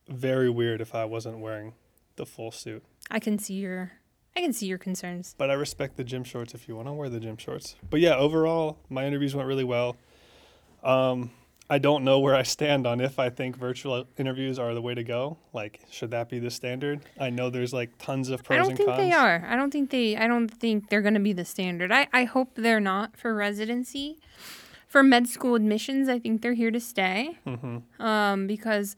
very 0.08 0.50
weird 0.50 0.80
if 0.80 0.94
I 0.94 1.04
wasn't 1.04 1.38
wearing 1.38 1.74
the 2.16 2.26
full 2.26 2.50
suit. 2.50 2.82
I 3.10 3.20
can 3.20 3.38
see 3.38 3.54
your, 3.54 3.92
I 4.36 4.40
can 4.40 4.52
see 4.52 4.66
your 4.66 4.78
concerns. 4.78 5.34
But 5.38 5.50
I 5.50 5.54
respect 5.54 5.96
the 5.96 6.04
gym 6.04 6.24
shorts 6.24 6.54
if 6.54 6.68
you 6.68 6.76
want 6.76 6.88
to 6.88 6.92
wear 6.92 7.08
the 7.08 7.20
gym 7.20 7.36
shorts. 7.36 7.76
But 7.88 8.00
yeah, 8.00 8.16
overall, 8.16 8.78
my 8.88 9.06
interviews 9.06 9.34
went 9.34 9.48
really 9.48 9.64
well. 9.64 9.96
Um, 10.82 11.30
I 11.70 11.78
don't 11.78 12.02
know 12.02 12.18
where 12.18 12.34
I 12.34 12.44
stand 12.44 12.86
on 12.86 13.00
if 13.00 13.18
I 13.18 13.28
think 13.28 13.56
virtual 13.56 14.06
interviews 14.16 14.58
are 14.58 14.72
the 14.72 14.80
way 14.80 14.94
to 14.94 15.04
go. 15.04 15.36
Like, 15.52 15.80
should 15.90 16.10
that 16.12 16.30
be 16.30 16.38
the 16.38 16.50
standard? 16.50 17.00
I 17.20 17.28
know 17.28 17.50
there's 17.50 17.74
like 17.74 17.90
tons 17.98 18.30
of 18.30 18.42
pros 18.42 18.56
and 18.56 18.68
cons. 18.68 18.80
I 18.80 18.84
don't 18.84 18.96
think 18.96 19.10
they 19.10 19.12
are. 19.12 19.44
I 19.46 19.54
don't 19.54 19.70
think 19.70 19.90
they. 19.90 20.16
I 20.16 20.26
don't 20.26 20.48
think 20.48 20.88
they're 20.88 21.02
going 21.02 21.14
to 21.14 21.20
be 21.20 21.34
the 21.34 21.44
standard. 21.44 21.92
I, 21.92 22.08
I 22.12 22.24
hope 22.24 22.52
they're 22.54 22.80
not 22.80 23.16
for 23.16 23.34
residency. 23.34 24.18
For 24.86 25.02
med 25.02 25.28
school 25.28 25.54
admissions, 25.54 26.08
I 26.08 26.18
think 26.18 26.40
they're 26.40 26.54
here 26.54 26.70
to 26.70 26.80
stay. 26.80 27.38
Mm-hmm. 27.46 28.02
Um, 28.02 28.46
because 28.46 28.96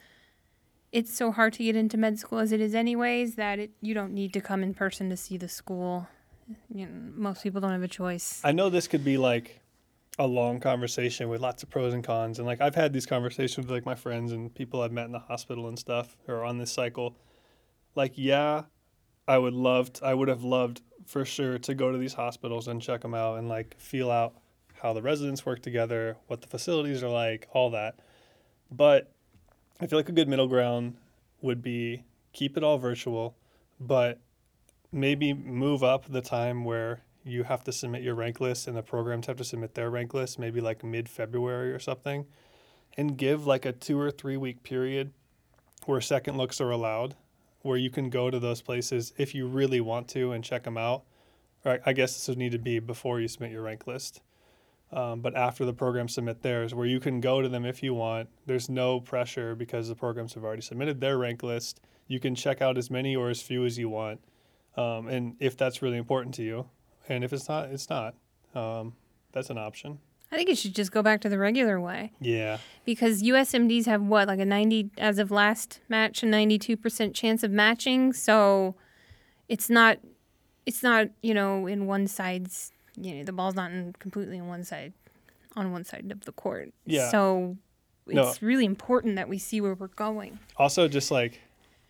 it's 0.92 1.12
so 1.12 1.32
hard 1.32 1.54
to 1.54 1.64
get 1.64 1.74
into 1.74 1.96
med 1.96 2.20
school 2.20 2.38
as 2.38 2.52
it 2.52 2.60
is, 2.60 2.76
anyways. 2.76 3.34
That 3.34 3.58
it 3.58 3.70
you 3.80 3.94
don't 3.94 4.14
need 4.14 4.32
to 4.34 4.40
come 4.40 4.62
in 4.62 4.74
person 4.74 5.10
to 5.10 5.16
see 5.16 5.36
the 5.36 5.48
school. 5.48 6.06
You 6.72 6.86
know, 6.86 6.92
most 7.16 7.42
people 7.42 7.60
don't 7.60 7.72
have 7.72 7.82
a 7.82 7.88
choice. 7.88 8.40
I 8.44 8.52
know 8.52 8.70
this 8.70 8.86
could 8.86 9.04
be 9.04 9.16
like 9.18 9.60
a 10.18 10.26
long 10.26 10.60
conversation 10.60 11.28
with 11.28 11.40
lots 11.40 11.62
of 11.62 11.70
pros 11.70 11.94
and 11.94 12.04
cons, 12.04 12.38
and 12.38 12.46
like 12.46 12.60
I've 12.60 12.74
had 12.74 12.92
these 12.92 13.06
conversations 13.06 13.66
with 13.66 13.70
like 13.70 13.86
my 13.86 13.94
friends 13.94 14.32
and 14.32 14.54
people 14.54 14.82
I've 14.82 14.92
met 14.92 15.06
in 15.06 15.12
the 15.12 15.18
hospital 15.18 15.68
and 15.68 15.78
stuff, 15.78 16.16
who 16.26 16.32
are 16.32 16.44
on 16.44 16.58
this 16.58 16.72
cycle. 16.72 17.16
Like, 17.94 18.12
yeah, 18.16 18.64
I 19.26 19.38
would 19.38 19.54
love, 19.54 19.92
to, 19.94 20.04
I 20.06 20.14
would 20.14 20.28
have 20.28 20.44
loved 20.44 20.82
for 21.06 21.24
sure 21.24 21.58
to 21.58 21.74
go 21.74 21.90
to 21.90 21.98
these 21.98 22.14
hospitals 22.14 22.68
and 22.68 22.82
check 22.82 23.00
them 23.00 23.14
out 23.14 23.38
and 23.38 23.48
like 23.48 23.78
feel 23.78 24.10
out 24.10 24.34
how 24.82 24.92
the 24.92 25.02
residents 25.02 25.44
work 25.44 25.62
together, 25.62 26.16
what 26.26 26.40
the 26.40 26.46
facilities 26.46 27.02
are 27.02 27.10
like, 27.10 27.48
all 27.52 27.70
that. 27.70 27.98
But 28.70 29.12
I 29.80 29.86
feel 29.86 29.98
like 29.98 30.08
a 30.08 30.12
good 30.12 30.28
middle 30.28 30.48
ground 30.48 30.96
would 31.40 31.62
be 31.62 32.04
keep 32.32 32.56
it 32.56 32.64
all 32.64 32.78
virtual, 32.78 33.36
but 33.78 34.18
maybe 34.92 35.32
move 35.32 35.82
up 35.82 36.06
the 36.06 36.20
time 36.20 36.64
where 36.64 37.00
you 37.24 37.44
have 37.44 37.64
to 37.64 37.72
submit 37.72 38.02
your 38.02 38.14
rank 38.14 38.40
list 38.40 38.66
and 38.66 38.76
the 38.76 38.82
programs 38.82 39.26
have 39.26 39.36
to 39.36 39.44
submit 39.44 39.74
their 39.74 39.90
rank 39.90 40.14
list, 40.14 40.38
maybe 40.38 40.60
like 40.60 40.82
mid 40.82 41.08
February 41.08 41.72
or 41.72 41.78
something, 41.78 42.26
and 42.96 43.16
give 43.16 43.46
like 43.46 43.64
a 43.64 43.72
two 43.72 43.98
or 43.98 44.10
three 44.10 44.36
week 44.36 44.62
period 44.62 45.12
where 45.86 46.00
second 46.00 46.36
looks 46.36 46.60
are 46.60 46.70
allowed, 46.70 47.14
where 47.62 47.76
you 47.76 47.90
can 47.90 48.10
go 48.10 48.30
to 48.30 48.38
those 48.38 48.62
places 48.62 49.12
if 49.16 49.34
you 49.34 49.46
really 49.46 49.80
want 49.80 50.08
to 50.08 50.32
and 50.32 50.44
check 50.44 50.64
them 50.64 50.76
out. 50.76 51.02
Or 51.64 51.78
I- 51.84 51.92
guess 51.92 52.14
this 52.14 52.28
would 52.28 52.38
need 52.38 52.52
to 52.52 52.58
be 52.58 52.78
before 52.78 53.20
you 53.20 53.28
submit 53.28 53.52
your 53.52 53.62
rank 53.62 53.86
list. 53.86 54.22
Um, 54.92 55.20
but 55.20 55.36
after 55.36 55.64
the 55.64 55.72
programs 55.72 56.14
submit 56.14 56.42
theirs, 56.42 56.74
where 56.74 56.86
you 56.86 56.98
can 57.00 57.20
go 57.20 57.40
to 57.40 57.48
them 57.48 57.64
if 57.64 57.82
you 57.82 57.94
want. 57.94 58.28
There's 58.46 58.68
no 58.68 58.98
pressure 58.98 59.54
because 59.54 59.88
the 59.88 59.94
programs 59.94 60.34
have 60.34 60.42
already 60.42 60.62
submitted 60.62 61.00
their 61.00 61.16
rank 61.16 61.42
list. 61.42 61.80
You 62.08 62.18
can 62.18 62.34
check 62.34 62.60
out 62.60 62.76
as 62.76 62.90
many 62.90 63.14
or 63.14 63.30
as 63.30 63.40
few 63.40 63.64
as 63.64 63.78
you 63.78 63.88
want, 63.88 64.20
um, 64.76 65.06
and 65.06 65.36
if 65.38 65.56
that's 65.56 65.80
really 65.80 65.96
important 65.96 66.34
to 66.36 66.42
you, 66.42 66.66
and 67.08 67.24
if 67.24 67.32
it's 67.32 67.48
not, 67.48 67.70
it's 67.70 67.88
not. 67.90 68.14
Um, 68.54 68.94
that's 69.32 69.50
an 69.50 69.58
option. 69.58 69.98
I 70.32 70.36
think 70.36 70.48
it 70.48 70.58
should 70.58 70.74
just 70.76 70.92
go 70.92 71.02
back 71.02 71.20
to 71.22 71.28
the 71.28 71.38
regular 71.38 71.80
way 71.80 72.12
Yeah, 72.20 72.58
because 72.84 73.20
USMDs 73.22 73.86
have 73.86 74.00
what 74.02 74.28
like 74.28 74.38
a 74.38 74.44
ninety 74.44 74.90
as 74.96 75.18
of 75.18 75.30
last 75.32 75.80
match 75.88 76.22
a 76.22 76.26
ninety 76.26 76.56
two 76.58 76.76
percent 76.76 77.14
chance 77.14 77.42
of 77.42 77.50
matching. 77.50 78.12
So 78.12 78.76
it's 79.48 79.68
not 79.68 79.98
it's 80.66 80.82
not 80.84 81.08
you 81.22 81.34
know 81.34 81.66
in 81.66 81.86
one 81.86 82.06
side's 82.06 82.70
you 82.96 83.14
know 83.16 83.24
the 83.24 83.32
ball's 83.32 83.54
not 83.56 83.72
in 83.72 83.92
completely 83.98 84.36
in 84.38 84.46
one 84.46 84.62
side 84.62 84.92
on 85.56 85.72
one 85.72 85.84
side 85.84 86.10
of 86.12 86.24
the 86.26 86.32
court. 86.32 86.72
Yeah. 86.86 87.10
So 87.10 87.56
No. 88.06 88.28
it's 88.28 88.40
really 88.40 88.64
important 88.66 89.16
that 89.16 89.28
we 89.28 89.36
see 89.38 89.60
where 89.60 89.74
we're 89.74 89.88
going. 89.88 90.38
Also, 90.56 90.86
just 90.86 91.10
like, 91.10 91.40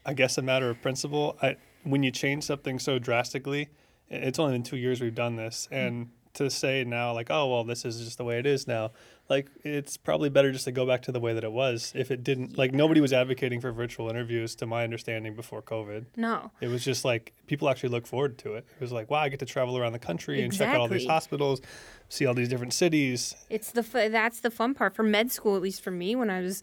I 0.06 0.14
guess 0.14 0.38
a 0.38 0.42
matter 0.42 0.70
of 0.70 0.80
principle. 0.80 1.36
I 1.42 1.56
when 1.84 2.02
you 2.02 2.10
change 2.10 2.44
something 2.44 2.78
so 2.78 2.98
drastically, 2.98 3.68
it's 4.10 4.38
only 4.38 4.54
been 4.54 4.62
two 4.62 4.76
years 4.76 5.00
we've 5.00 5.14
done 5.14 5.36
this, 5.36 5.68
mm. 5.70 5.76
and 5.76 6.10
to 6.32 6.48
say 6.48 6.84
now 6.84 7.12
like, 7.12 7.28
oh 7.30 7.50
well, 7.50 7.64
this 7.64 7.84
is 7.84 8.04
just 8.04 8.18
the 8.18 8.24
way 8.24 8.38
it 8.38 8.46
is 8.46 8.66
now. 8.66 8.92
Like, 9.28 9.48
it's 9.62 9.96
probably 9.96 10.28
better 10.28 10.50
just 10.50 10.64
to 10.64 10.72
go 10.72 10.84
back 10.84 11.02
to 11.02 11.12
the 11.12 11.20
way 11.20 11.34
that 11.34 11.44
it 11.44 11.52
was. 11.52 11.92
If 11.94 12.10
it 12.10 12.24
didn't, 12.24 12.58
like, 12.58 12.72
nobody 12.72 13.00
was 13.00 13.12
advocating 13.12 13.60
for 13.60 13.70
virtual 13.70 14.10
interviews, 14.10 14.56
to 14.56 14.66
my 14.66 14.82
understanding, 14.82 15.36
before 15.36 15.62
COVID. 15.62 16.06
No. 16.16 16.50
It 16.60 16.66
was 16.66 16.84
just 16.84 17.04
like 17.04 17.32
people 17.46 17.68
actually 17.68 17.90
look 17.90 18.08
forward 18.08 18.38
to 18.38 18.54
it. 18.54 18.66
It 18.74 18.80
was 18.80 18.90
like, 18.90 19.08
wow, 19.08 19.20
I 19.20 19.28
get 19.28 19.38
to 19.38 19.46
travel 19.46 19.78
around 19.78 19.92
the 19.92 20.00
country 20.00 20.42
and 20.42 20.52
check 20.52 20.70
out 20.70 20.80
all 20.80 20.88
these 20.88 21.06
hospitals, 21.06 21.60
see 22.08 22.26
all 22.26 22.34
these 22.34 22.48
different 22.48 22.72
cities. 22.72 23.36
It's 23.48 23.70
the 23.70 23.84
fu- 23.84 24.08
that's 24.08 24.40
the 24.40 24.50
fun 24.50 24.74
part 24.74 24.96
for 24.96 25.04
med 25.04 25.30
school, 25.30 25.54
at 25.54 25.62
least 25.62 25.80
for 25.80 25.92
me, 25.92 26.16
when 26.16 26.28
I 26.28 26.40
was 26.40 26.60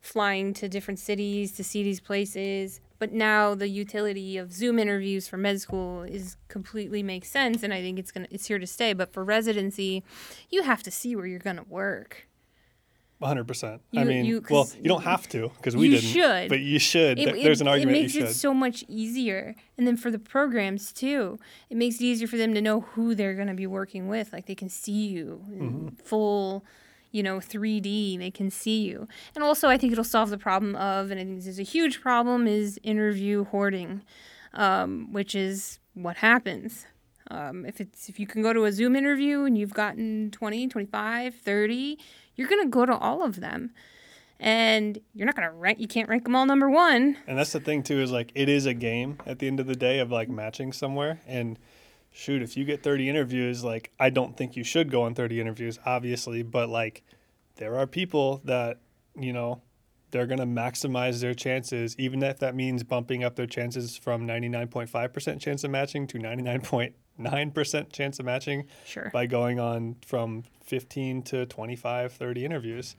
flying 0.00 0.54
to 0.54 0.68
different 0.68 1.00
cities 1.00 1.50
to 1.56 1.64
see 1.64 1.82
these 1.82 1.98
places. 1.98 2.80
But 2.98 3.12
now 3.12 3.54
the 3.54 3.68
utility 3.68 4.36
of 4.38 4.52
Zoom 4.52 4.78
interviews 4.78 5.26
for 5.28 5.36
med 5.36 5.60
school 5.60 6.02
is 6.02 6.36
completely 6.48 7.02
makes 7.02 7.28
sense, 7.28 7.62
and 7.62 7.74
I 7.74 7.80
think 7.80 7.98
it's 7.98 8.10
gonna 8.12 8.28
it's 8.30 8.46
here 8.46 8.58
to 8.58 8.66
stay. 8.66 8.92
But 8.92 9.12
for 9.12 9.24
residency, 9.24 10.02
you 10.50 10.62
have 10.62 10.82
to 10.84 10.90
see 10.90 11.14
where 11.16 11.26
you're 11.26 11.38
gonna 11.40 11.64
work. 11.68 12.28
100%. 13.22 13.80
I 13.96 14.04
mean, 14.04 14.24
you- 14.26 14.44
well, 14.50 14.68
you 14.76 14.88
don't 14.88 15.04
have 15.04 15.28
to 15.30 15.48
because 15.56 15.74
we 15.76 15.86
you 15.86 15.92
didn't. 15.92 16.10
should. 16.10 16.48
But 16.50 16.60
you 16.60 16.78
should. 16.78 17.18
It, 17.18 17.24
There- 17.26 17.42
There's 17.42 17.60
an 17.60 17.68
argument 17.68 17.96
it 17.96 17.98
you 17.98 18.02
makes 18.04 18.12
should. 18.12 18.22
it 18.24 18.34
so 18.34 18.52
much 18.52 18.84
easier, 18.88 19.54
and 19.78 19.86
then 19.86 19.96
for 19.96 20.10
the 20.10 20.18
programs 20.18 20.92
too, 20.92 21.38
it 21.70 21.76
makes 21.76 21.96
it 21.96 22.02
easier 22.02 22.26
for 22.28 22.36
them 22.36 22.52
to 22.54 22.60
know 22.60 22.80
who 22.80 23.14
they're 23.14 23.34
going 23.34 23.48
to 23.48 23.54
be 23.54 23.66
working 23.66 24.08
with. 24.08 24.32
Like 24.32 24.46
they 24.46 24.54
can 24.54 24.68
see 24.68 25.06
you 25.08 25.40
Mm-hmm. 25.48 25.88
full, 26.04 26.64
you 27.14 27.22
know, 27.22 27.38
3D. 27.38 28.18
They 28.18 28.30
can 28.32 28.50
see 28.50 28.82
you, 28.82 29.06
and 29.36 29.44
also 29.44 29.68
I 29.68 29.78
think 29.78 29.92
it'll 29.92 30.02
solve 30.02 30.30
the 30.30 30.38
problem 30.38 30.74
of, 30.74 31.12
and 31.12 31.20
I 31.20 31.24
think 31.24 31.36
this 31.36 31.46
is 31.46 31.60
a 31.60 31.62
huge 31.62 32.00
problem, 32.00 32.48
is 32.48 32.80
interview 32.82 33.44
hoarding, 33.44 34.02
um, 34.52 35.12
which 35.12 35.36
is 35.36 35.78
what 35.94 36.16
happens. 36.16 36.86
Um, 37.30 37.64
if 37.64 37.80
it's 37.80 38.08
if 38.08 38.18
you 38.18 38.26
can 38.26 38.42
go 38.42 38.52
to 38.52 38.64
a 38.64 38.72
Zoom 38.72 38.96
interview 38.96 39.44
and 39.44 39.56
you've 39.56 39.72
gotten 39.72 40.32
20, 40.32 40.66
25, 40.66 41.36
30, 41.36 41.98
you're 42.34 42.48
going 42.48 42.62
to 42.62 42.68
go 42.68 42.84
to 42.84 42.96
all 42.96 43.22
of 43.22 43.40
them. 43.40 43.70
And 44.40 44.98
you're 45.14 45.26
not 45.26 45.36
to 45.36 45.50
rank 45.50 45.78
you 45.78 45.86
can't 45.86 46.08
rank 46.08 46.24
them 46.24 46.34
all 46.34 46.44
number 46.44 46.68
1. 46.68 47.16
And 47.28 47.38
that's 47.38 47.52
the 47.52 47.60
thing 47.60 47.84
too 47.84 48.00
is 48.00 48.10
like 48.10 48.32
it 48.34 48.48
is 48.48 48.66
a 48.66 48.74
game 48.74 49.18
at 49.24 49.38
the 49.38 49.46
end 49.46 49.60
of 49.60 49.66
the 49.66 49.76
day 49.76 50.00
of 50.00 50.10
like 50.10 50.28
matching 50.28 50.72
somewhere 50.72 51.20
and 51.26 51.58
shoot 52.16 52.42
if 52.42 52.56
you 52.56 52.64
get 52.64 52.80
30 52.84 53.08
interviews 53.08 53.64
like 53.64 53.90
I 53.98 54.08
don't 54.08 54.36
think 54.36 54.54
you 54.56 54.62
should 54.62 54.88
go 54.90 55.02
on 55.02 55.14
30 55.16 55.40
interviews 55.40 55.80
obviously 55.84 56.42
but 56.44 56.68
like 56.68 57.02
there 57.56 57.76
are 57.76 57.88
people 57.88 58.40
that 58.44 58.78
you 59.18 59.32
know 59.32 59.60
they're 60.12 60.26
going 60.28 60.38
to 60.38 60.46
maximize 60.46 61.20
their 61.20 61.34
chances 61.34 61.96
even 61.98 62.22
if 62.22 62.38
that 62.38 62.54
means 62.54 62.84
bumping 62.84 63.24
up 63.24 63.34
their 63.34 63.48
chances 63.48 63.96
from 63.96 64.28
99.5% 64.28 65.40
chance 65.40 65.64
of 65.64 65.72
matching 65.72 66.06
to 66.06 66.18
99.9% 66.18 67.92
chance 67.92 68.18
of 68.20 68.24
matching 68.26 68.66
Sure. 68.86 69.10
by 69.12 69.26
going 69.26 69.58
on 69.58 69.96
from 70.06 70.44
15 70.64 71.22
to 71.24 71.46
25 71.46 72.12
30 72.12 72.44
interviews 72.44 72.96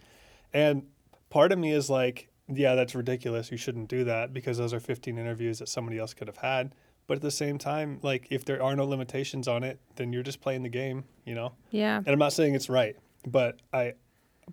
and 0.54 0.84
part 1.30 1.52
of 1.54 1.60
me 1.60 1.72
is 1.72 1.90
like 1.90 2.28
yeah 2.48 2.76
that's 2.76 2.94
ridiculous 2.96 3.50
you 3.50 3.58
shouldn't 3.58 3.88
do 3.88 4.04
that 4.04 4.34
because 4.34 4.58
those 4.58 4.74
are 4.74 4.80
15 4.82 5.18
interviews 5.18 5.60
that 5.60 5.70
somebody 5.70 5.98
else 5.98 6.14
could 6.14 6.28
have 6.28 6.38
had 6.38 6.76
but 7.08 7.16
at 7.18 7.22
the 7.22 7.32
same 7.32 7.58
time 7.58 8.00
like 8.02 8.28
if 8.32 8.46
there 8.46 8.62
are 8.62 8.76
no 8.76 8.86
limitations 8.86 9.48
on 9.48 9.64
it 9.64 9.80
then 9.96 10.12
you're 10.14 10.24
just 10.24 10.42
playing 10.42 10.64
the 10.64 10.70
game 10.70 11.04
you 11.26 11.36
know 11.36 11.54
Yeah. 11.72 11.98
and 11.98 12.08
i'm 12.10 12.20
not 12.20 12.34
saying 12.34 12.56
it's 12.56 12.70
right 12.70 12.96
but 13.26 13.60
i 13.74 13.94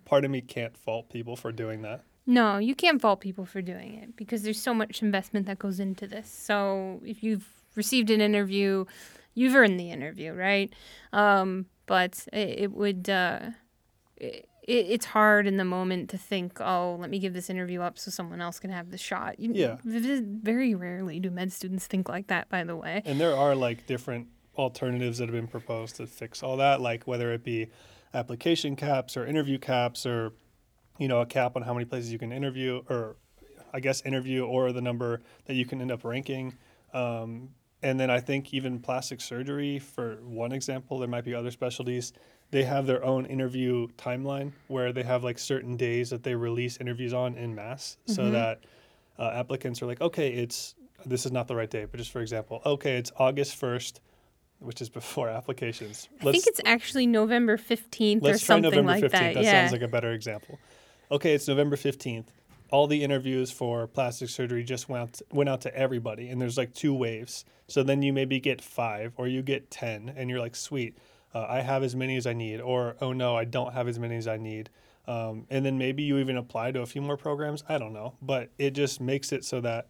part 0.05 0.25
of 0.25 0.31
me 0.31 0.41
can't 0.41 0.75
fault 0.77 1.09
people 1.09 1.35
for 1.35 1.51
doing 1.51 1.81
that 1.83 2.01
No, 2.25 2.57
you 2.57 2.73
can't 2.73 3.01
fault 3.01 3.19
people 3.19 3.45
for 3.45 3.61
doing 3.61 3.95
it 4.01 4.15
because 4.15 4.43
there's 4.43 4.61
so 4.61 4.73
much 4.73 5.01
investment 5.03 5.45
that 5.47 5.59
goes 5.59 5.77
into 5.79 6.07
this. 6.07 6.29
So 6.31 7.01
if 7.03 7.21
you've 7.21 7.47
received 7.75 8.09
an 8.09 8.21
interview, 8.21 8.85
you've 9.35 9.55
earned 9.55 9.77
the 9.77 9.91
interview, 9.91 10.31
right? 10.31 10.71
Um, 11.11 11.65
but 11.85 12.25
it, 12.31 12.49
it 12.63 12.71
would. 12.71 13.09
Uh, 13.09 13.51
it, 14.15 14.47
it's 14.67 15.05
hard 15.05 15.47
in 15.47 15.57
the 15.57 15.65
moment 15.65 16.09
to 16.11 16.17
think, 16.17 16.59
oh, 16.61 16.97
let 16.99 17.09
me 17.09 17.19
give 17.19 17.33
this 17.33 17.49
interview 17.49 17.81
up 17.81 17.99
so 17.99 18.11
someone 18.11 18.41
else 18.41 18.59
can 18.59 18.69
have 18.69 18.91
the 18.91 18.97
shot. 18.97 19.39
You, 19.39 19.51
Yeah. 19.53 19.77
Very 19.83 20.75
rarely 20.75 21.19
do 21.19 21.29
med 21.29 21.51
students 21.51 21.87
think 21.87 22.09
like 22.09 22.27
that, 22.27 22.49
by 22.49 22.63
the 22.63 22.75
way. 22.75 23.01
And 23.05 23.19
there 23.19 23.35
are 23.35 23.55
like 23.55 23.85
different 23.87 24.27
alternatives 24.57 25.17
that 25.17 25.25
have 25.25 25.33
been 25.33 25.47
proposed 25.47 25.97
to 25.97 26.07
fix 26.07 26.43
all 26.43 26.57
that, 26.57 26.81
like 26.81 27.07
whether 27.07 27.33
it 27.33 27.43
be 27.43 27.67
application 28.13 28.75
caps 28.75 29.17
or 29.17 29.25
interview 29.25 29.57
caps 29.57 30.05
or, 30.05 30.33
you 30.99 31.07
know, 31.07 31.21
a 31.21 31.25
cap 31.25 31.55
on 31.55 31.63
how 31.63 31.73
many 31.73 31.85
places 31.85 32.11
you 32.11 32.19
can 32.19 32.31
interview 32.31 32.81
or 32.89 33.17
I 33.73 33.79
guess 33.79 34.01
interview 34.05 34.45
or 34.45 34.71
the 34.71 34.81
number 34.81 35.21
that 35.45 35.55
you 35.55 35.65
can 35.65 35.81
end 35.81 35.91
up 35.91 36.03
ranking. 36.03 36.55
Um, 36.93 37.49
and 37.81 37.99
then 37.99 38.09
I 38.09 38.19
think 38.19 38.53
even 38.53 38.79
plastic 38.79 39.19
surgery, 39.19 39.79
for 39.79 40.19
one 40.23 40.53
example, 40.53 40.99
there 40.99 41.09
might 41.09 41.25
be 41.25 41.33
other 41.33 41.51
specialties. 41.51 42.13
They 42.53 42.63
have 42.65 42.85
their 42.85 43.03
own 43.03 43.25
interview 43.25 43.87
timeline 43.97 44.51
where 44.67 44.93
they 44.93 45.01
have 45.01 45.23
like 45.23 45.39
certain 45.39 45.75
days 45.75 46.11
that 46.11 46.21
they 46.21 46.35
release 46.35 46.77
interviews 46.77 47.11
on 47.11 47.33
in 47.35 47.55
mass 47.55 47.97
so 48.05 48.29
that 48.29 48.59
uh, 49.17 49.31
applicants 49.33 49.81
are 49.81 49.87
like, 49.87 50.01
okay, 50.01 50.29
it's 50.29 50.75
this 51.03 51.25
is 51.25 51.31
not 51.31 51.47
the 51.47 51.55
right 51.55 51.69
date, 51.69 51.87
but 51.89 51.97
just 51.97 52.11
for 52.11 52.21
example, 52.21 52.61
okay, 52.63 52.97
it's 52.97 53.11
August 53.17 53.59
1st, 53.59 53.99
which 54.59 54.81
is 54.81 54.89
before 54.89 55.29
applications. 55.39 56.07
I 56.21 56.31
think 56.31 56.45
it's 56.45 56.61
actually 56.63 57.07
November 57.07 57.57
15th 57.57 58.17
or 58.17 58.25
Let's 58.25 58.43
try 58.43 58.57
something 58.57 58.69
November 58.69 58.91
like 58.91 59.03
15th. 59.03 59.11
that. 59.11 59.33
That 59.33 59.43
yeah. 59.43 59.61
sounds 59.61 59.71
like 59.71 59.81
a 59.81 59.87
better 59.87 60.11
example. 60.11 60.59
Okay, 61.09 61.33
it's 61.33 61.47
November 61.47 61.75
15th. 61.75 62.25
All 62.69 62.85
the 62.85 63.03
interviews 63.03 63.49
for 63.49 63.87
plastic 63.87 64.29
surgery 64.29 64.63
just 64.63 64.89
went 64.89 65.01
out, 65.01 65.21
went 65.31 65.49
out 65.49 65.61
to 65.61 65.75
everybody, 65.75 66.29
and 66.29 66.39
there's 66.39 66.59
like 66.59 66.75
two 66.75 66.93
waves. 66.93 67.45
So 67.67 67.81
then 67.81 68.03
you 68.03 68.13
maybe 68.13 68.39
get 68.39 68.61
five 68.61 69.13
or 69.17 69.27
you 69.27 69.41
get 69.41 69.71
10, 69.71 70.13
and 70.15 70.29
you're 70.29 70.39
like, 70.39 70.55
sweet, 70.55 70.99
uh, 71.33 71.45
I 71.49 71.61
have 71.61 71.83
as 71.83 71.95
many 71.95 72.17
as 72.17 72.27
I 72.27 72.33
need. 72.33 72.61
Or, 72.61 72.95
oh 73.01 73.13
no, 73.13 73.35
I 73.35 73.45
don't 73.45 73.73
have 73.73 73.87
as 73.87 73.99
many 73.99 74.15
as 74.15 74.27
I 74.27 74.37
need. 74.37 74.69
Um, 75.07 75.45
and 75.49 75.65
then 75.65 75.77
maybe 75.77 76.03
you 76.03 76.17
even 76.19 76.37
apply 76.37 76.71
to 76.71 76.81
a 76.81 76.85
few 76.85 77.01
more 77.01 77.17
programs. 77.17 77.63
I 77.67 77.77
don't 77.77 77.93
know. 77.93 78.13
But 78.21 78.49
it 78.57 78.71
just 78.71 79.01
makes 79.01 79.31
it 79.31 79.43
so 79.43 79.61
that 79.61 79.87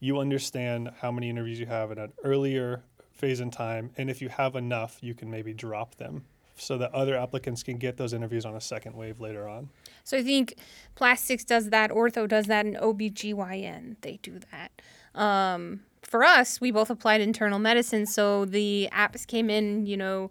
you 0.00 0.18
understand 0.18 0.90
how 1.00 1.12
many 1.12 1.30
interviews 1.30 1.60
you 1.60 1.66
have 1.66 1.92
at 1.92 1.98
an 1.98 2.12
earlier 2.24 2.82
phase 3.12 3.40
in 3.40 3.50
time. 3.50 3.90
And 3.96 4.10
if 4.10 4.20
you 4.20 4.28
have 4.28 4.56
enough, 4.56 4.98
you 5.00 5.14
can 5.14 5.30
maybe 5.30 5.54
drop 5.54 5.94
them 5.94 6.24
so 6.56 6.78
that 6.78 6.92
other 6.92 7.16
applicants 7.16 7.62
can 7.62 7.78
get 7.78 7.96
those 7.96 8.12
interviews 8.12 8.44
on 8.44 8.54
a 8.54 8.60
second 8.60 8.94
wave 8.94 9.20
later 9.20 9.48
on. 9.48 9.70
So 10.04 10.18
I 10.18 10.22
think 10.22 10.56
plastics 10.94 11.44
does 11.44 11.70
that, 11.70 11.90
ortho 11.90 12.28
does 12.28 12.46
that, 12.46 12.66
and 12.66 12.76
OBGYN, 12.76 13.96
they 14.00 14.18
do 14.22 14.38
that. 14.50 14.82
Um, 15.20 15.80
for 16.02 16.24
us, 16.24 16.60
we 16.60 16.70
both 16.70 16.90
applied 16.90 17.20
internal 17.20 17.58
medicine, 17.58 18.06
so 18.06 18.44
the 18.44 18.88
apps 18.92 19.26
came 19.26 19.50
in, 19.50 19.86
you 19.86 19.96
know, 19.96 20.30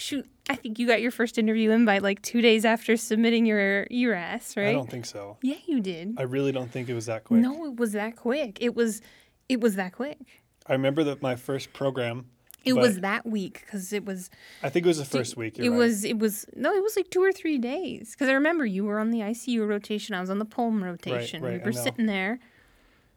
shoot, 0.00 0.26
I 0.48 0.56
think 0.56 0.78
you 0.78 0.86
got 0.86 1.00
your 1.00 1.10
first 1.10 1.38
interview 1.38 1.70
invite 1.70 2.02
like 2.02 2.22
two 2.22 2.40
days 2.40 2.64
after 2.64 2.96
submitting 2.96 3.46
your 3.46 3.86
ERAS, 3.90 4.56
right? 4.56 4.68
I 4.68 4.72
don't 4.72 4.90
think 4.90 5.06
so. 5.06 5.36
Yeah, 5.42 5.56
you 5.66 5.80
did. 5.80 6.14
I 6.18 6.22
really 6.22 6.52
don't 6.52 6.70
think 6.70 6.88
it 6.88 6.94
was 6.94 7.06
that 7.06 7.24
quick. 7.24 7.40
No, 7.40 7.66
it 7.66 7.76
was 7.76 7.92
that 7.92 8.16
quick. 8.16 8.58
It 8.60 8.74
was, 8.74 9.02
it 9.48 9.60
was 9.60 9.76
that 9.76 9.92
quick. 9.92 10.18
I 10.66 10.72
remember 10.72 11.04
that 11.04 11.22
my 11.22 11.36
first 11.36 11.72
program, 11.72 12.26
It 12.64 12.74
was 12.74 13.00
that 13.00 13.26
week 13.26 13.62
because 13.64 13.92
it 13.92 14.04
was. 14.04 14.30
I 14.62 14.68
think 14.68 14.86
it 14.86 14.88
was 14.88 14.98
the 14.98 15.04
first 15.04 15.36
week. 15.36 15.58
It 15.58 15.70
right. 15.70 15.76
was. 15.76 16.04
It 16.04 16.18
was. 16.18 16.46
No, 16.54 16.72
it 16.72 16.82
was 16.82 16.96
like 16.96 17.10
two 17.10 17.22
or 17.22 17.32
three 17.32 17.58
days. 17.58 18.12
Because 18.12 18.28
I 18.28 18.32
remember 18.32 18.66
you 18.66 18.84
were 18.84 18.98
on 18.98 19.10
the 19.10 19.20
ICU 19.20 19.66
rotation. 19.66 20.14
I 20.14 20.20
was 20.20 20.30
on 20.30 20.38
the 20.38 20.44
Pulm 20.44 20.82
rotation. 20.82 21.42
right, 21.42 21.58
we 21.58 21.64
were 21.64 21.72
sitting 21.72 22.06
there. 22.06 22.38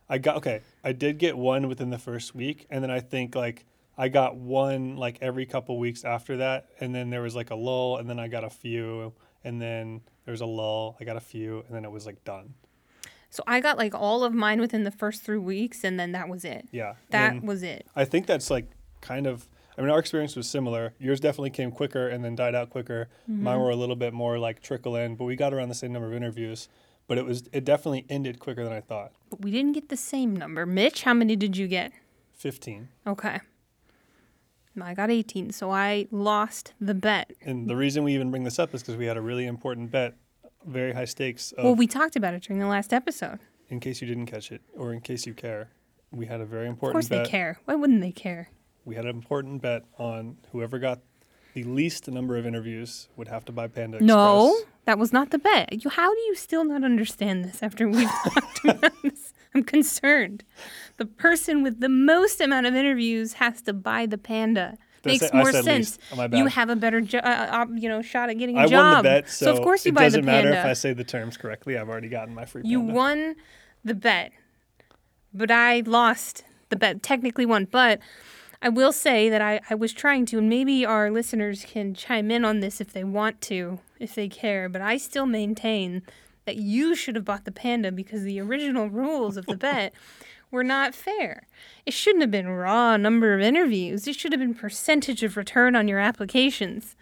I 0.09 0.17
got 0.17 0.37
okay. 0.37 0.61
I 0.83 0.93
did 0.93 1.17
get 1.17 1.37
one 1.37 1.67
within 1.67 1.89
the 1.89 1.97
first 1.97 2.33
week, 2.35 2.65
and 2.69 2.83
then 2.83 2.91
I 2.91 2.99
think 2.99 3.35
like 3.35 3.65
I 3.97 4.09
got 4.09 4.35
one 4.35 4.97
like 4.97 5.19
every 5.21 5.45
couple 5.45 5.77
weeks 5.77 6.03
after 6.03 6.37
that, 6.37 6.67
and 6.79 6.93
then 6.93 7.09
there 7.09 7.21
was 7.21 7.35
like 7.35 7.51
a 7.51 7.55
lull, 7.55 7.97
and 7.97 8.09
then 8.09 8.19
I 8.19 8.27
got 8.27 8.43
a 8.43 8.49
few, 8.49 9.13
and 9.43 9.61
then 9.61 10.01
there 10.25 10.31
was 10.31 10.41
a 10.41 10.45
lull. 10.45 10.97
I 10.99 11.03
got 11.03 11.15
a 11.15 11.21
few, 11.21 11.63
and 11.67 11.75
then 11.75 11.85
it 11.85 11.91
was 11.91 12.05
like 12.05 12.23
done. 12.23 12.55
So 13.29 13.43
I 13.47 13.61
got 13.61 13.77
like 13.77 13.95
all 13.95 14.23
of 14.23 14.33
mine 14.33 14.59
within 14.59 14.83
the 14.83 14.91
first 14.91 15.23
three 15.23 15.37
weeks, 15.37 15.83
and 15.83 15.99
then 15.99 16.11
that 16.11 16.29
was 16.29 16.45
it. 16.45 16.67
Yeah, 16.71 16.93
That 17.09 17.33
and 17.33 17.47
was 17.47 17.63
it. 17.63 17.87
I 17.95 18.05
think 18.05 18.25
that's 18.27 18.49
like 18.49 18.69
kind 19.01 19.27
of. 19.27 19.47
I 19.75 19.81
mean, 19.81 19.89
our 19.89 19.97
experience 19.97 20.35
was 20.35 20.47
similar. 20.47 20.93
Yours 20.99 21.19
definitely 21.19 21.49
came 21.49 21.71
quicker 21.71 22.07
and 22.07 22.23
then 22.23 22.35
died 22.35 22.53
out 22.53 22.69
quicker. 22.69 23.09
Mm-hmm. 23.27 23.43
Mine 23.43 23.59
were 23.59 23.71
a 23.71 23.75
little 23.75 23.95
bit 23.95 24.13
more 24.13 24.37
like 24.37 24.61
trickle 24.61 24.95
in, 24.95 25.15
but 25.15 25.25
we 25.25 25.35
got 25.35 25.51
around 25.51 25.69
the 25.69 25.75
same 25.75 25.91
number 25.91 26.07
of 26.07 26.13
interviews. 26.13 26.69
But 27.07 27.17
it 27.17 27.25
was 27.25 27.43
it 27.51 27.65
definitely 27.65 28.05
ended 28.07 28.39
quicker 28.39 28.63
than 28.63 28.71
I 28.71 28.81
thought. 28.81 29.13
But 29.31 29.41
we 29.41 29.49
didn't 29.49 29.73
get 29.73 29.89
the 29.89 29.97
same 29.97 30.35
number. 30.35 30.67
Mitch, 30.67 31.03
how 31.03 31.15
many 31.15 31.35
did 31.35 31.57
you 31.57 31.67
get? 31.67 31.91
Fifteen. 32.33 32.89
Okay. 33.07 33.39
I 34.81 34.93
got 34.93 35.11
18, 35.11 35.51
so 35.51 35.71
I 35.71 36.07
lost 36.11 36.73
the 36.81 36.93
bet. 36.93 37.31
And 37.41 37.69
the 37.69 37.75
reason 37.75 38.03
we 38.03 38.13
even 38.15 38.31
bring 38.31 38.43
this 38.43 38.57
up 38.59 38.73
is 38.73 38.81
because 38.81 38.95
we 38.95 39.05
had 39.05 39.17
a 39.17 39.21
really 39.21 39.45
important 39.45 39.91
bet, 39.91 40.15
very 40.65 40.93
high 40.93 41.05
stakes. 41.05 41.51
Of, 41.51 41.63
Well, 41.65 41.75
we 41.75 41.87
talked 41.87 42.15
about 42.15 42.33
it 42.33 42.43
during 42.43 42.59
the 42.59 42.67
last 42.67 42.93
episode. 42.93 43.39
in 43.69 43.79
case 43.79 44.01
you 44.01 44.07
didn't 44.07 44.27
catch 44.27 44.51
it, 44.51 44.61
or 44.75 44.93
in 44.93 45.01
case 45.01 45.25
you 45.25 45.33
care, 45.33 45.69
we 46.11 46.25
had 46.25 46.41
a 46.41 46.45
very 46.45 46.67
important. 46.67 46.91
Of 46.91 46.93
course 46.93 47.09
bet. 47.09 47.25
they 47.25 47.29
care. 47.29 47.59
Why 47.65 47.75
wouldn't 47.75 48.01
they 48.01 48.11
care? 48.11 48.49
We 48.85 48.95
had 48.95 49.05
an 49.05 49.11
important 49.11 49.61
bet 49.61 49.83
on 49.97 50.37
whoever 50.51 50.77
got 50.79 50.99
the 51.53 51.63
least 51.63 52.07
number 52.07 52.35
of 52.37 52.45
interviews 52.45 53.09
would 53.15 53.27
have 53.27 53.45
to 53.45 53.51
buy 53.51 53.67
Panda 53.67 53.97
Express. 53.97 54.07
No, 54.07 54.55
that 54.85 54.97
was 54.97 55.13
not 55.13 55.29
the 55.29 55.37
bet. 55.39 55.83
You, 55.83 55.89
how 55.89 56.13
do 56.13 56.19
you 56.21 56.35
still 56.35 56.63
not 56.65 56.83
understand 56.83 57.45
this 57.45 57.61
after 57.63 57.87
we've 57.87 58.09
talked 58.23 58.65
about 58.65 58.93
this? 59.03 59.32
I'm 59.53 59.63
concerned. 59.63 60.43
The 60.97 61.05
person 61.05 61.63
with 61.63 61.79
the 61.79 61.89
most 61.89 62.41
amount 62.41 62.65
of 62.65 62.75
interviews 62.75 63.33
has 63.33 63.61
to 63.63 63.73
buy 63.73 64.05
the 64.05 64.17
panda. 64.17 64.77
Did 65.03 65.21
Makes 65.21 65.33
more 65.33 65.51
sense. 65.51 65.99
Oh. 66.15 66.29
You 66.31 66.47
have 66.47 66.69
a 66.69 66.77
better, 66.77 67.01
jo- 67.01 67.19
uh, 67.19 67.47
uh, 67.51 67.65
you 67.75 67.89
know, 67.89 68.01
shot 68.01 68.29
at 68.29 68.37
getting 68.37 68.57
a 68.57 68.61
I 68.61 68.67
job. 68.67 68.73
I 68.73 68.93
won 68.93 68.97
the 68.97 69.09
bet, 69.09 69.29
so, 69.29 69.51
of 69.51 69.61
course 69.61 69.85
you 69.85 69.91
buy 69.91 70.07
the 70.07 70.19
panda. 70.19 70.31
It 70.31 70.31
doesn't 70.31 70.51
matter 70.51 70.59
if 70.59 70.65
I 70.65 70.73
say 70.73 70.93
the 70.93 71.03
terms 71.03 71.35
correctly. 71.35 71.77
I've 71.77 71.89
already 71.89 72.07
gotten 72.07 72.33
my 72.33 72.45
free 72.45 72.61
You 72.63 72.79
won 72.79 73.35
the 73.83 73.95
bet, 73.95 74.31
but 75.33 75.51
I 75.51 75.81
lost 75.81 76.45
the 76.69 76.77
bet. 76.77 77.03
Technically 77.03 77.45
won, 77.45 77.67
but 77.69 77.99
I 78.61 78.69
will 78.69 78.93
say 78.93 79.29
that 79.29 79.41
I, 79.41 79.59
I 79.69 79.75
was 79.75 79.91
trying 79.91 80.25
to, 80.27 80.37
and 80.37 80.47
maybe 80.47 80.85
our 80.85 81.11
listeners 81.11 81.65
can 81.67 81.93
chime 81.93 82.31
in 82.31 82.45
on 82.45 82.61
this 82.61 82.79
if 82.79 82.93
they 82.93 83.03
want 83.03 83.41
to, 83.41 83.79
if 83.99 84.15
they 84.15 84.29
care. 84.29 84.69
But 84.69 84.81
I 84.81 84.95
still 84.95 85.25
maintain 85.25 86.01
that 86.45 86.57
you 86.57 86.95
should 86.95 87.15
have 87.15 87.25
bought 87.25 87.45
the 87.45 87.51
panda 87.51 87.91
because 87.91 88.23
the 88.23 88.39
original 88.39 88.89
rules 88.89 89.37
of 89.37 89.45
the 89.45 89.55
bet 89.57 89.93
were 90.51 90.63
not 90.63 90.93
fair. 90.93 91.47
It 91.85 91.93
shouldn't 91.93 92.21
have 92.21 92.31
been 92.31 92.47
raw 92.47 92.95
number 92.97 93.33
of 93.33 93.41
interviews. 93.41 94.07
It 94.07 94.15
should 94.15 94.31
have 94.31 94.39
been 94.39 94.53
percentage 94.53 95.23
of 95.23 95.35
return 95.35 95.75
on 95.75 95.87
your 95.87 95.99
applications. 95.99 96.95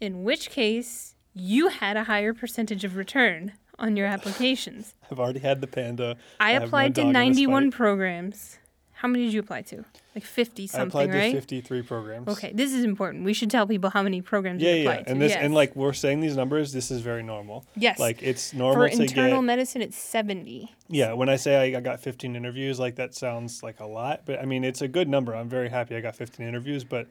In 0.00 0.22
which 0.22 0.50
case, 0.50 1.14
you 1.34 1.68
had 1.68 1.96
a 1.96 2.04
higher 2.04 2.32
percentage 2.32 2.84
of 2.84 2.96
return 2.96 3.52
on 3.78 3.96
your 3.96 4.06
applications. 4.06 4.94
I've 5.10 5.18
already 5.18 5.40
had 5.40 5.60
the 5.60 5.66
Panda. 5.66 6.16
I 6.38 6.56
no 6.56 6.64
applied 6.64 6.94
dog 6.94 7.06
to 7.06 7.12
91 7.12 7.70
programs. 7.72 8.58
How 9.04 9.08
many 9.08 9.26
did 9.26 9.34
you 9.34 9.40
apply 9.40 9.60
to? 9.60 9.84
Like 10.14 10.24
50 10.24 10.66
something, 10.66 10.80
I 10.80 10.86
applied 10.86 11.12
to 11.12 11.18
right? 11.18 11.32
53 11.34 11.82
programs. 11.82 12.26
Okay, 12.26 12.54
this 12.54 12.72
is 12.72 12.84
important. 12.84 13.24
We 13.24 13.34
should 13.34 13.50
tell 13.50 13.66
people 13.66 13.90
how 13.90 14.02
many 14.02 14.22
programs 14.22 14.62
Yeah, 14.62 14.70
you 14.70 14.76
yeah, 14.76 14.90
applied 14.92 15.04
to. 15.04 15.12
and 15.12 15.20
this 15.20 15.32
yes. 15.32 15.44
and 15.44 15.52
like 15.52 15.76
we're 15.76 15.92
saying 15.92 16.20
these 16.20 16.38
numbers, 16.38 16.72
this 16.72 16.90
is 16.90 17.02
very 17.02 17.22
normal. 17.22 17.66
yes. 17.76 17.98
Like 17.98 18.22
it's 18.22 18.52
for 18.52 18.56
normal 18.56 18.88
to 18.88 19.02
internal 19.02 19.42
get. 19.42 19.44
medicine, 19.44 19.82
it's 19.82 19.98
70. 19.98 20.72
Yeah, 20.88 21.12
when 21.12 21.28
I 21.28 21.36
say 21.36 21.74
I, 21.74 21.76
I 21.76 21.80
got 21.82 22.00
15 22.00 22.34
interviews, 22.34 22.80
like 22.80 22.96
that 22.96 23.14
sounds 23.14 23.62
like 23.62 23.78
a 23.80 23.84
lot, 23.86 24.22
but 24.24 24.40
I 24.40 24.46
mean 24.46 24.64
it's 24.64 24.80
a 24.80 24.88
good 24.88 25.06
number. 25.06 25.34
I'm 25.34 25.50
very 25.50 25.68
happy 25.68 25.94
I 25.96 26.00
got 26.00 26.16
15 26.16 26.46
interviews, 26.48 26.82
but 26.82 27.06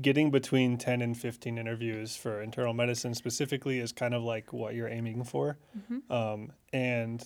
getting 0.00 0.30
between 0.30 0.78
10 0.78 1.02
and 1.02 1.18
15 1.18 1.58
interviews 1.58 2.14
for 2.14 2.40
internal 2.40 2.72
medicine 2.72 3.14
specifically 3.14 3.80
is 3.80 3.90
kind 3.90 4.14
of 4.14 4.22
like 4.22 4.52
what 4.52 4.76
you're 4.76 4.88
aiming 4.88 5.24
for. 5.24 5.58
Mm-hmm. 5.76 6.12
Um, 6.12 6.52
and 6.72 7.20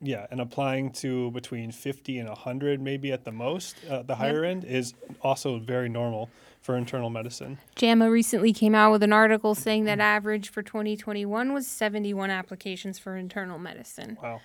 yeah, 0.00 0.26
and 0.30 0.40
applying 0.40 0.92
to 0.92 1.30
between 1.32 1.72
50 1.72 2.18
and 2.18 2.28
100 2.28 2.80
maybe 2.80 3.12
at 3.12 3.24
the 3.24 3.32
most, 3.32 3.76
uh, 3.88 4.02
the 4.02 4.14
higher 4.14 4.44
end 4.44 4.64
is 4.64 4.94
also 5.22 5.58
very 5.58 5.88
normal 5.88 6.30
for 6.60 6.76
internal 6.76 7.10
medicine. 7.10 7.58
JAMA 7.76 8.10
recently 8.10 8.52
came 8.52 8.74
out 8.74 8.92
with 8.92 9.02
an 9.02 9.12
article 9.12 9.54
saying 9.54 9.84
that 9.84 10.00
average 10.00 10.50
for 10.50 10.62
2021 10.62 11.52
was 11.52 11.66
71 11.66 12.30
applications 12.30 12.98
for 12.98 13.16
internal 13.16 13.58
medicine. 13.58 14.18
Wow. 14.22 14.40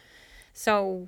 So 0.54 1.08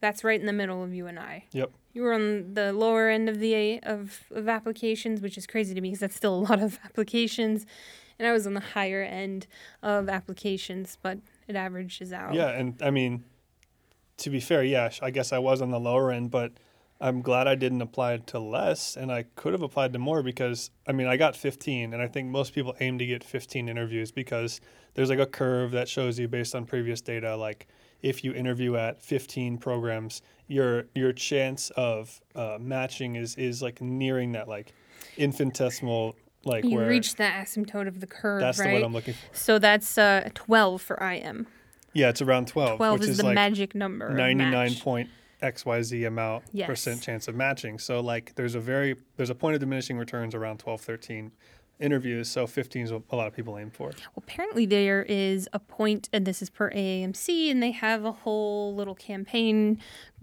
that's 0.00 0.24
right 0.24 0.40
in 0.40 0.46
the 0.46 0.52
middle 0.52 0.82
of 0.82 0.94
you 0.94 1.06
and 1.06 1.18
I. 1.18 1.44
Yep. 1.52 1.70
You 1.92 2.02
were 2.02 2.12
on 2.12 2.54
the 2.54 2.72
lower 2.72 3.08
end 3.08 3.28
of 3.28 3.40
the 3.40 3.80
of, 3.82 4.24
of 4.30 4.48
applications, 4.48 5.20
which 5.20 5.36
is 5.36 5.46
crazy 5.46 5.74
to 5.74 5.80
me 5.80 5.88
because 5.88 6.00
that's 6.00 6.16
still 6.16 6.34
a 6.34 6.42
lot 6.42 6.62
of 6.62 6.78
applications. 6.84 7.66
And 8.18 8.26
I 8.26 8.32
was 8.32 8.46
on 8.46 8.54
the 8.54 8.60
higher 8.60 9.02
end 9.02 9.46
of 9.82 10.08
applications, 10.08 10.98
but 11.00 11.18
it 11.46 11.56
averages 11.56 12.12
out. 12.12 12.34
Yeah, 12.34 12.48
and 12.48 12.80
I 12.82 12.90
mean, 12.90 13.24
to 14.18 14.30
be 14.30 14.40
fair, 14.40 14.62
yeah, 14.62 14.90
I 15.02 15.10
guess 15.10 15.32
I 15.32 15.38
was 15.38 15.62
on 15.62 15.70
the 15.70 15.80
lower 15.80 16.10
end, 16.10 16.30
but 16.30 16.52
I'm 17.00 17.22
glad 17.22 17.46
I 17.46 17.54
didn't 17.54 17.80
apply 17.82 18.16
to 18.16 18.38
less, 18.38 18.96
and 18.96 19.12
I 19.12 19.24
could 19.36 19.52
have 19.52 19.62
applied 19.62 19.92
to 19.92 19.98
more 19.98 20.22
because 20.22 20.70
I 20.86 20.92
mean, 20.92 21.06
I 21.06 21.16
got 21.16 21.36
15, 21.36 21.94
and 21.94 22.02
I 22.02 22.08
think 22.08 22.28
most 22.28 22.52
people 22.54 22.74
aim 22.80 22.98
to 22.98 23.06
get 23.06 23.22
15 23.22 23.68
interviews 23.68 24.10
because 24.10 24.60
there's 24.94 25.08
like 25.08 25.20
a 25.20 25.26
curve 25.26 25.70
that 25.72 25.88
shows 25.88 26.18
you 26.18 26.26
based 26.28 26.54
on 26.54 26.66
previous 26.66 27.00
data, 27.00 27.36
like 27.36 27.68
if 28.02 28.22
you 28.24 28.32
interview 28.32 28.76
at 28.76 29.00
15 29.02 29.58
programs, 29.58 30.22
your 30.48 30.86
your 30.94 31.12
chance 31.12 31.70
of 31.76 32.20
uh, 32.34 32.58
matching 32.60 33.14
is 33.16 33.36
is 33.36 33.62
like 33.62 33.80
nearing 33.80 34.32
that 34.32 34.48
like 34.48 34.72
infinitesimal 35.16 36.16
like 36.44 36.64
You 36.64 36.80
reach 36.84 37.16
the 37.16 37.24
asymptote 37.24 37.88
of 37.88 38.00
the 38.00 38.06
curve, 38.06 38.40
that's 38.40 38.58
the 38.58 38.64
right? 38.64 38.74
word 38.74 38.82
I'm 38.84 38.92
looking 38.92 39.14
for. 39.14 39.36
so 39.36 39.58
that's 39.58 39.98
uh, 39.98 40.28
12 40.34 40.80
for 40.80 40.96
IM. 40.96 41.46
Yeah, 41.94 42.10
it's 42.10 42.22
around 42.22 42.48
12, 42.48 42.76
12 42.76 42.92
which 42.98 43.02
is, 43.02 43.08
is 43.10 43.16
the 43.18 43.24
like 43.24 43.34
magic 43.34 43.74
number. 43.74 44.06
of 44.08 44.14
99 44.16 44.74
point 44.76 45.08
xyz 45.42 46.04
amount 46.06 46.42
Yes. 46.52 46.66
percent 46.66 47.00
chance 47.00 47.28
of 47.28 47.34
matching 47.36 47.78
so 47.78 48.00
like 48.00 48.34
there's 48.34 48.56
a 48.56 48.60
very 48.60 48.96
there's 49.16 49.30
a 49.30 49.36
point 49.36 49.54
of 49.54 49.60
diminishing 49.60 49.96
returns 49.96 50.34
around 50.34 50.58
12 50.58 50.80
13 50.80 51.30
interviews 51.78 52.28
so 52.28 52.44
15 52.44 52.84
is 52.86 52.92
what 52.92 53.02
a 53.10 53.16
lot 53.16 53.28
of 53.28 53.34
people 53.36 53.56
aim 53.56 53.70
for 53.70 53.86
Well, 53.90 53.96
apparently 54.16 54.66
there 54.66 55.04
is 55.08 55.48
a 55.52 55.60
point, 55.60 56.08
and 56.12 56.26
this 56.26 56.42
is 56.42 56.50
per 56.50 56.72
AAMC, 56.72 57.52
and 57.52 57.62
they 57.62 57.70
have 57.70 58.04
a 58.04 58.10
whole 58.10 58.74
little 58.74 58.96
campaign 58.96 59.78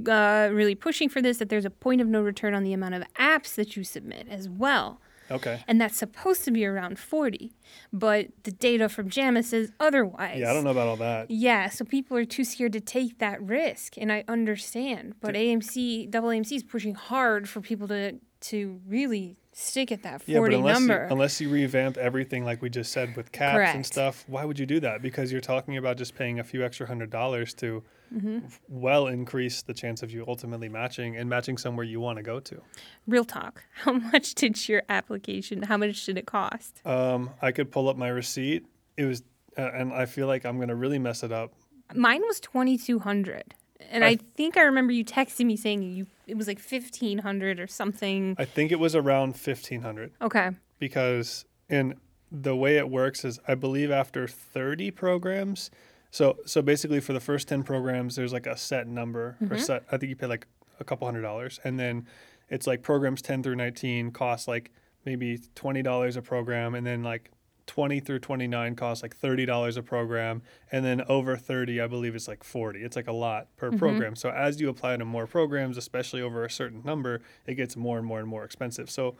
uh, 0.06 0.50
really 0.52 0.76
pushing 0.76 1.08
for 1.08 1.22
this 1.22 1.38
that 1.38 1.48
there's 1.48 1.64
a 1.64 1.70
point 1.70 2.02
of 2.02 2.08
no 2.08 2.22
return 2.22 2.54
on 2.54 2.64
the 2.64 2.74
amount 2.74 2.96
of 2.96 3.04
apps 3.18 3.56
that 3.56 3.78
you 3.78 3.86
submit 3.86 4.28
as 4.30 4.50
well. 4.50 5.00
Okay 5.32 5.64
And 5.68 5.80
that's 5.82 5.98
supposed 5.98 6.44
to 6.46 6.52
be 6.52 6.66
around 6.66 7.00
40. 7.00 7.54
But 7.92 8.28
the 8.44 8.52
data 8.52 8.90
from 8.90 9.10
JAMA 9.10 9.44
says 9.44 9.72
otherwise. 9.80 10.40
yeah 10.40 10.50
i 10.52 10.54
don't 10.54 10.64
know 10.64 10.72
about 10.72 10.88
all 10.88 10.98
that 10.98 11.30
Yeah, 11.30 11.70
so 11.70 11.84
people 11.86 12.16
are 12.18 12.26
too 12.26 12.44
scared 12.44 12.74
to 12.74 12.80
take 12.82 13.20
that 13.20 13.42
risk, 13.42 13.98
and 13.98 14.12
I 14.12 14.24
understand. 14.28 15.16
But 15.22 15.36
AMC, 15.36 16.10
double 16.12 16.30
AMC 16.30 16.52
is 16.56 16.64
pushing 16.64 16.96
hard 16.96 17.48
for 17.50 17.62
people 17.62 17.88
to 17.90 18.20
to 18.52 18.80
really 18.88 19.38
stick 19.58 19.90
at 19.92 20.04
that 20.04 20.22
40 20.22 20.32
yeah 20.34 20.40
but 20.42 20.54
unless 20.54 20.80
number. 20.80 21.06
you, 21.06 21.12
unless 21.14 21.40
you 21.42 21.50
revamp 21.50 21.96
everything 21.96 22.44
like 22.44 22.62
we 22.62 22.70
just 22.70 22.92
said 22.92 23.16
with 23.16 23.32
caps 23.32 23.74
and 23.74 23.86
stuff 23.86 24.26
why 24.28 24.44
would 24.44 24.60
you 24.60 24.66
do 24.66 24.82
that 24.82 25.02
because 25.02 25.32
you're 25.32 25.40
talking 25.40 25.78
about 25.78 25.96
just 25.98 26.14
paying 26.14 26.40
a 26.40 26.44
few 26.44 26.64
extra 26.64 26.86
hundred 26.88 27.10
dollars 27.10 27.54
to 27.56 27.82
Mm-hmm. 28.16 28.46
well 28.70 29.08
increase 29.08 29.64
the 29.64 29.74
chance 29.74 30.04
of 30.04 30.12
you 30.12 30.24
ultimately 30.28 30.70
matching 30.70 31.18
and 31.18 31.28
matching 31.28 31.58
somewhere 31.58 31.84
you 31.84 32.00
want 32.00 32.18
to 32.18 32.24
go 32.24 32.40
to 32.40 32.62
Real 33.08 33.26
talk. 33.26 33.64
How 33.74 33.94
much 33.94 34.36
did 34.36 34.70
your 34.70 34.84
application? 34.90 35.64
How 35.64 35.76
much 35.78 36.06
did 36.06 36.16
it 36.20 36.28
cost? 36.28 36.82
um, 36.86 37.32
i 37.42 37.52
could 37.52 37.72
pull 37.72 37.90
up 37.90 37.98
my 37.98 38.08
receipt 38.10 38.64
it 38.96 39.06
was 39.06 39.24
uh, 39.58 39.72
and 39.74 39.92
i 39.92 40.06
feel 40.06 40.28
like 40.28 40.46
i'm 40.46 40.58
going 40.58 40.70
to 40.70 40.76
really 40.76 41.00
mess 41.00 41.24
it 41.24 41.32
up 41.32 41.52
Mine 41.96 42.22
was 42.22 42.40
twenty 42.40 42.78
two 42.78 43.00
hundred, 43.00 43.56
and 43.80 44.04
I- 44.04 44.10
I, 44.10 44.16
think 44.16 44.58
I 44.58 44.64
remember 44.64 44.94
you 44.94 45.06
texting 45.06 45.46
me 45.46 45.56
saying 45.58 45.84
you 45.84 46.08
it 46.28 46.38
was 46.38 46.48
like 46.48 46.60
fifteen 46.60 47.20
hundred 47.20 47.60
or 47.60 47.68
something. 47.68 48.36
i 48.40 48.46
think 48.46 48.72
it 48.72 48.80
was 48.80 48.96
around 48.96 49.32
1500 49.32 50.12
Okay. 50.22 50.52
because 50.80 51.46
in 51.70 51.96
the 52.32 52.56
way 52.56 52.78
it 52.78 52.90
works 52.90 53.24
is 53.24 53.40
I 53.48 53.56
believe 53.56 53.92
after 53.92 54.28
30 54.28 54.92
programs 54.92 55.70
so 56.12 56.38
so 56.46 56.62
basically 56.62 57.00
for 57.00 57.14
the 57.14 57.20
first 57.20 57.48
10 57.48 57.64
programs 57.64 58.16
there's 58.16 58.34
like 58.34 58.48
a 58.48 58.58
set 58.58 58.88
number 58.88 59.38
or 59.42 59.48
mm-hmm. 59.48 59.58
set 59.58 59.84
I 59.92 59.98
think 59.98 60.10
you 60.10 60.16
pay 60.16 60.28
like 60.28 60.48
a 60.80 60.84
couple 60.84 61.08
hundred 61.08 61.22
dollars 61.22 61.60
and 61.64 61.80
then 61.80 62.08
it's 62.50 62.68
like 62.68 62.82
programs 62.82 63.22
10 63.22 63.44
through 63.44 63.56
19 63.56 64.12
cost 64.12 64.48
like 64.48 64.72
maybe 65.06 65.38
$20 65.56 66.18
a 66.18 66.22
program 66.22 66.74
and 66.76 66.86
then 66.86 67.04
like 67.04 67.32
20 67.68 68.00
through 68.00 68.20
29 68.20 68.76
costs 68.76 69.02
like 69.02 69.20
$30 69.20 69.78
a 69.78 69.82
program 69.82 70.42
and 70.72 70.86
then 70.86 71.02
over 71.10 71.36
30 71.36 71.82
I 71.82 71.88
believe 71.88 72.16
it's 72.16 72.28
like 72.28 72.44
40 72.44 72.84
it's 72.84 72.96
like 72.96 73.08
a 73.08 73.14
lot 73.14 73.48
per 73.58 73.70
mm-hmm. 73.70 73.80
program. 73.80 74.16
So 74.16 74.30
as 74.30 74.62
you 74.62 74.70
apply 74.70 74.98
to 74.98 75.06
more 75.06 75.28
programs 75.28 75.78
especially 75.78 76.22
over 76.22 76.46
a 76.46 76.50
certain 76.50 76.82
number 76.84 77.22
it 77.48 77.56
gets 77.56 77.76
more 77.76 77.98
and 77.98 78.06
more 78.06 78.20
and 78.20 78.28
more 78.28 78.44
expensive. 78.44 78.90
So 78.90 79.16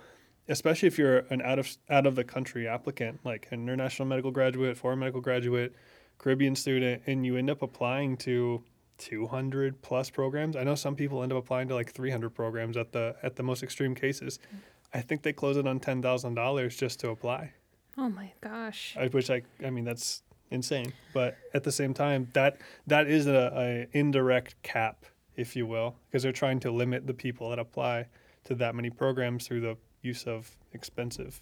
especially 0.48 0.88
if 0.88 0.98
you're 0.98 1.20
an 1.30 1.42
out 1.42 1.60
of 1.60 1.76
out 1.90 2.06
of 2.06 2.16
the 2.16 2.24
country 2.24 2.68
applicant, 2.68 3.20
like 3.24 3.48
an 3.52 3.64
international 3.64 4.08
medical 4.08 4.32
graduate, 4.32 4.78
foreign 4.78 5.00
medical 5.00 5.22
graduate, 5.22 5.76
Caribbean 6.18 6.56
student, 6.56 7.04
and 7.08 7.26
you 7.26 7.38
end 7.38 7.50
up 7.50 7.62
applying 7.62 8.18
to 8.18 8.64
200 8.98 9.82
plus 9.82 10.10
programs. 10.10 10.56
I 10.56 10.64
know 10.64 10.76
some 10.76 10.96
people 10.96 11.24
end 11.24 11.32
up 11.32 11.40
applying 11.40 11.68
to 11.70 11.76
like 11.76 11.92
300 11.92 12.30
programs 12.30 12.78
at 12.78 12.92
the 12.92 13.16
at 13.24 13.36
the 13.36 13.44
most 13.44 13.64
extreme 13.64 13.96
cases. 13.96 14.40
Mm. 14.54 14.60
I 14.94 15.02
think 15.02 15.24
they 15.24 15.34
close 15.34 15.58
it 15.58 15.68
on 15.68 15.80
ten 15.80 16.02
thousand 16.02 16.36
dollars 16.36 16.78
just 16.78 17.00
to 17.02 17.10
apply, 17.10 17.54
Oh 17.98 18.10
my 18.10 18.32
gosh. 18.42 18.96
I- 19.00 19.08
which 19.08 19.30
I 19.30 19.42
I 19.64 19.70
mean 19.70 19.86
that's 19.86 20.22
insane. 20.52 20.94
But 21.14 21.38
at 21.54 21.64
the 21.64 21.72
same 21.72 21.94
time, 21.94 22.30
that 22.34 22.58
that 22.88 23.08
is 23.08 23.28
a, 23.28 23.52
a 23.94 23.98
indirect 23.98 24.56
cap, 24.64 25.06
if 25.36 25.56
you 25.56 25.66
will, 25.66 25.96
because 26.10 26.24
they're 26.24 26.32
trying 26.32 26.60
to 26.62 26.72
limit 26.72 27.08
the 27.08 27.14
people 27.14 27.50
that 27.50 27.60
apply 27.60 28.08
to 28.46 28.56
that 28.56 28.76
many 28.76 28.90
programs 28.90 29.48
through 29.48 29.62
the 29.62 29.78
use 30.02 30.26
of 30.28 30.50
expensive 30.74 31.40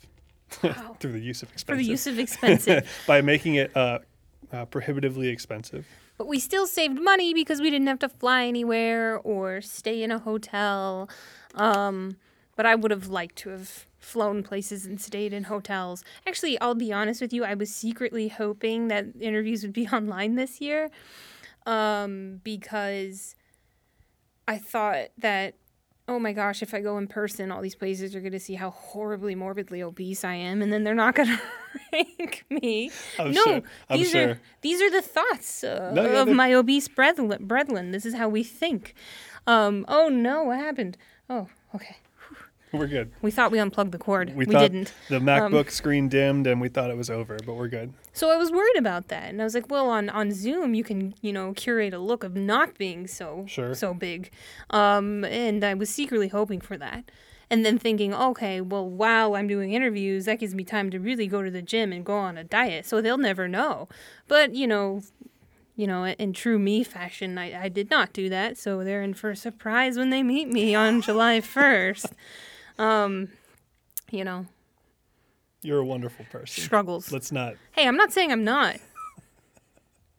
Wow. 0.63 0.96
through 1.00 1.12
the 1.13 1.20
use 1.20 1.42
of 1.42 1.52
expensive 1.52 1.82
For 1.82 1.84
the 1.86 1.89
use 1.92 2.08
of 2.08 2.20
expensive. 2.20 2.88
by 3.08 3.22
making 3.22 3.56
it 3.56 3.76
uh, 3.76 4.00
uh, 4.52 4.66
prohibitively 4.66 5.28
expensive. 5.30 5.86
but 6.18 6.28
we 6.28 6.39
still 6.39 6.68
saved 6.68 7.02
money 7.02 7.34
because 7.34 7.60
we 7.60 7.70
didn't 7.72 7.88
have 7.88 8.00
to 8.00 8.08
fly 8.10 8.46
anywhere 8.46 9.18
or 9.20 9.62
stay 9.62 10.04
in 10.04 10.12
a 10.12 10.20
hotel. 10.20 11.10
Um, 11.56 12.18
but 12.56 12.66
I 12.66 12.76
would 12.76 12.92
have 12.92 13.08
liked 13.08 13.36
to 13.38 13.50
have 13.50 13.86
flown 14.00 14.44
places 14.44 14.86
and 14.86 15.00
stayed 15.00 15.34
in 15.34 15.46
hotels. 15.46 16.04
Actually, 16.28 16.60
I'll 16.60 16.76
be 16.76 16.92
honest 16.94 17.22
with 17.22 17.34
you, 17.34 17.44
I 17.44 17.54
was 17.54 17.74
secretly 17.74 18.28
hoping 18.28 18.89
that 18.89 19.06
interviews 19.20 19.63
would 19.63 19.74
be 19.74 19.88
online 19.94 20.36
this 20.36 20.60
year 20.62 20.89
um, 21.66 22.42
because 22.44 23.36
I 24.48 24.58
thought 24.58 25.08
that 25.18 25.56
oh 26.06 26.20
my 26.20 26.34
gosh, 26.34 26.62
if 26.62 26.74
I 26.74 26.82
go 26.82 26.98
in 26.98 27.08
person, 27.08 27.50
all 27.50 27.62
these 27.62 27.76
places 27.76 28.13
are 28.13 28.20
going 28.20 28.34
to 28.34 28.39
see 28.39 28.56
how 28.56 28.72
horribly 28.72 29.36
morbidly 29.36 29.82
obese 29.82 30.26
I 30.26 30.34
am, 30.34 30.62
and 30.62 30.72
then 30.74 30.84
they're 30.84 30.94
not 30.94 31.16
going 31.16 31.30
to 31.30 31.39
rank 31.94 32.44
me. 32.50 32.92
I'm 33.18 33.32
no, 33.32 33.42
sure. 33.42 33.62
These 33.89 34.12
sure. 34.12 34.30
are 34.32 34.39
these 34.62 34.82
are 34.82 34.92
the 34.92 35.02
thoughts 35.02 35.63
uh, 35.63 35.92
No, 35.94 36.04
yeah, 36.04 36.20
of 36.20 36.26
they're- 36.28 36.36
my 36.36 36.54
obese 36.54 36.89
brethren. 36.89 37.34
brethren. 37.48 37.92
This 37.92 38.06
is 38.06 38.16
how 38.16 38.28
we 38.28 38.44
think. 38.44 38.96
Um, 39.48 39.86
oh 39.88 40.10
no, 40.10 40.44
what 40.44 40.60
happened? 40.60 40.98
Oh, 41.30 41.48
okay. 41.74 41.96
We're 42.74 42.88
good. 42.88 43.12
We 43.22 43.30
thought 43.30 43.52
we 43.52 43.60
unplugged 43.60 43.92
the 43.92 44.00
cord. 44.00 44.36
We, 44.36 44.46
thought 44.46 44.60
didn't. 44.60 44.92
The 45.08 45.18
Um, 45.18 45.26
MacBook 45.26 45.70
screen 45.70 46.10
dimmed, 46.10 46.48
and 46.48 46.60
we 46.60 46.70
thought 46.70 46.90
it 46.90 46.98
was 46.98 47.10
over, 47.10 47.38
but 47.46 47.54
we're 47.54 47.68
good. 47.68 47.94
So 48.14 48.32
I 48.32 48.36
was 48.36 48.52
worried 48.52 48.78
about 48.78 49.10
that, 49.10 49.30
and 49.30 49.40
I 49.40 49.44
was 49.44 49.54
like, 49.54 49.70
well, 49.70 49.90
on 49.90 50.10
on 50.10 50.32
Zoom 50.32 50.74
you 50.74 50.84
can 50.84 51.14
you 51.22 51.32
know 51.32 51.54
curate 51.54 51.94
a 51.94 52.00
look 52.00 52.24
of 52.24 52.36
not 52.36 52.76
being 52.80 53.06
so 53.08 53.46
Sure. 53.48 53.76
so 53.76 53.94
big, 53.94 54.32
um, 54.72 55.24
and 55.26 55.64
I 55.64 55.76
was 55.76 55.90
secretly 55.92 56.30
hoping 56.30 56.60
for 56.62 56.76
that, 56.78 57.04
and 57.52 57.64
then 57.64 57.78
thinking, 57.78 58.12
okay, 58.14 58.60
well, 58.60 58.90
while 58.90 59.36
I'm 59.36 59.48
doing 59.48 59.74
interviews, 59.74 60.26
that 60.26 60.40
gives 60.40 60.56
me 60.56 60.64
time 60.64 60.90
to 60.90 61.00
really 61.00 61.28
go 61.28 61.44
to 61.44 61.52
the 61.52 61.62
gym 61.62 61.94
and 61.94 62.04
go 62.04 62.16
on 62.18 62.38
a 62.40 62.44
diet, 62.44 62.88
so 62.88 63.02
they'll 63.02 63.18
never 63.20 63.48
know. 63.48 63.88
But 64.28 64.56
you 64.56 64.66
know. 64.66 65.02
You 65.76 65.88
know, 65.88 66.06
in 66.06 66.34
true 66.34 66.60
me 66.60 66.84
fashion, 66.84 67.36
I, 67.40 67.64
I 67.64 67.68
did 67.68 67.90
not 67.90 68.14
do 68.14 68.30
that, 68.30 68.60
so 68.60 68.84
they're 68.84 69.02
in 69.02 69.16
for 69.16 69.32
a 69.32 69.36
surprise 69.36 69.98
when 69.98 70.12
they 70.12 70.22
meet 70.22 70.48
me 70.48 70.76
on 70.76 71.02
July 71.02 71.40
1st. 71.42 72.12
Um, 72.80 73.30
you 74.12 74.24
know, 74.24 74.46
You're 75.62 75.80
a 75.80 75.86
wonderful 75.86 76.26
person. 76.32 76.64
struggles. 76.64 77.12
Let's 77.12 77.32
not. 77.32 77.56
Hey, 77.72 77.88
I'm 77.88 77.96
not 77.98 78.12
saying 78.12 78.32
I'm 78.32 78.44
not. 78.44 78.78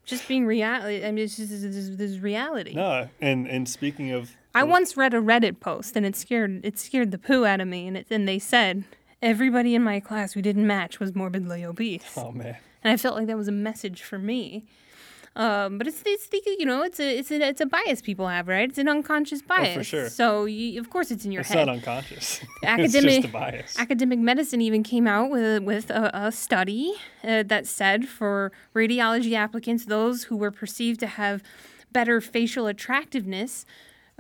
Just 0.04 0.28
being 0.28 0.44
reality. 0.44 1.04
I 1.04 1.10
mean, 1.12 1.24
it's 1.24 1.36
just, 1.36 1.50
this, 1.50 1.62
is- 1.64 1.96
this 1.96 2.10
is 2.10 2.20
reality. 2.20 2.74
No. 2.74 3.08
And 3.20 3.46
and 3.48 3.66
speaking 3.68 4.10
of, 4.10 4.30
I 4.54 4.62
once 4.62 4.96
read 4.98 5.14
a 5.14 5.18
Reddit 5.18 5.60
post 5.60 5.96
and 5.96 6.04
it 6.04 6.14
scared 6.14 6.60
it 6.64 6.78
scared 6.78 7.10
the 7.10 7.18
poo 7.18 7.46
out 7.46 7.60
of 7.60 7.68
me. 7.68 7.86
And 7.88 7.96
it, 7.96 8.06
and 8.10 8.28
they 8.28 8.38
said 8.38 8.84
everybody 9.22 9.74
in 9.74 9.82
my 9.82 10.00
class 10.00 10.34
who 10.34 10.42
didn't 10.42 10.66
match 10.66 11.00
was 11.00 11.14
morbidly 11.14 11.64
obese. 11.64 12.12
oh 12.18 12.30
man, 12.32 12.56
And 12.82 12.92
I 12.92 12.98
felt 12.98 13.16
like 13.16 13.26
that 13.28 13.36
was 13.38 13.48
a 13.48 13.52
message 13.52 14.02
for 14.02 14.18
me. 14.18 14.64
Um, 15.36 15.78
but 15.78 15.88
it's 15.88 16.00
it's 16.06 16.28
the, 16.28 16.40
you 16.60 16.64
know 16.64 16.82
it's 16.82 17.00
a 17.00 17.18
it's 17.18 17.30
a 17.32 17.40
it's 17.48 17.60
a 17.60 17.66
bias 17.66 18.00
people 18.00 18.28
have 18.28 18.46
right. 18.46 18.68
It's 18.68 18.78
an 18.78 18.88
unconscious 18.88 19.42
bias. 19.42 19.70
Oh, 19.70 19.78
for 19.78 19.84
sure. 19.84 20.08
So 20.08 20.44
you, 20.44 20.78
of 20.80 20.90
course 20.90 21.10
it's 21.10 21.24
in 21.24 21.32
your 21.32 21.40
it's 21.40 21.50
head. 21.50 21.58
It's 21.66 21.66
not 21.66 21.74
unconscious. 21.76 22.40
it's 22.42 22.64
Academic- 22.64 23.22
just 23.22 23.28
a 23.28 23.32
bias. 23.32 23.78
Academic 23.78 24.18
medicine 24.20 24.60
even 24.60 24.82
came 24.84 25.08
out 25.08 25.30
with 25.30 25.62
with 25.64 25.90
a, 25.90 26.10
a 26.14 26.30
study 26.30 26.94
uh, 27.24 27.42
that 27.44 27.66
said 27.66 28.06
for 28.08 28.52
radiology 28.76 29.34
applicants, 29.34 29.86
those 29.86 30.24
who 30.24 30.36
were 30.36 30.52
perceived 30.52 31.00
to 31.00 31.06
have 31.08 31.42
better 31.90 32.20
facial 32.20 32.66
attractiveness 32.68 33.66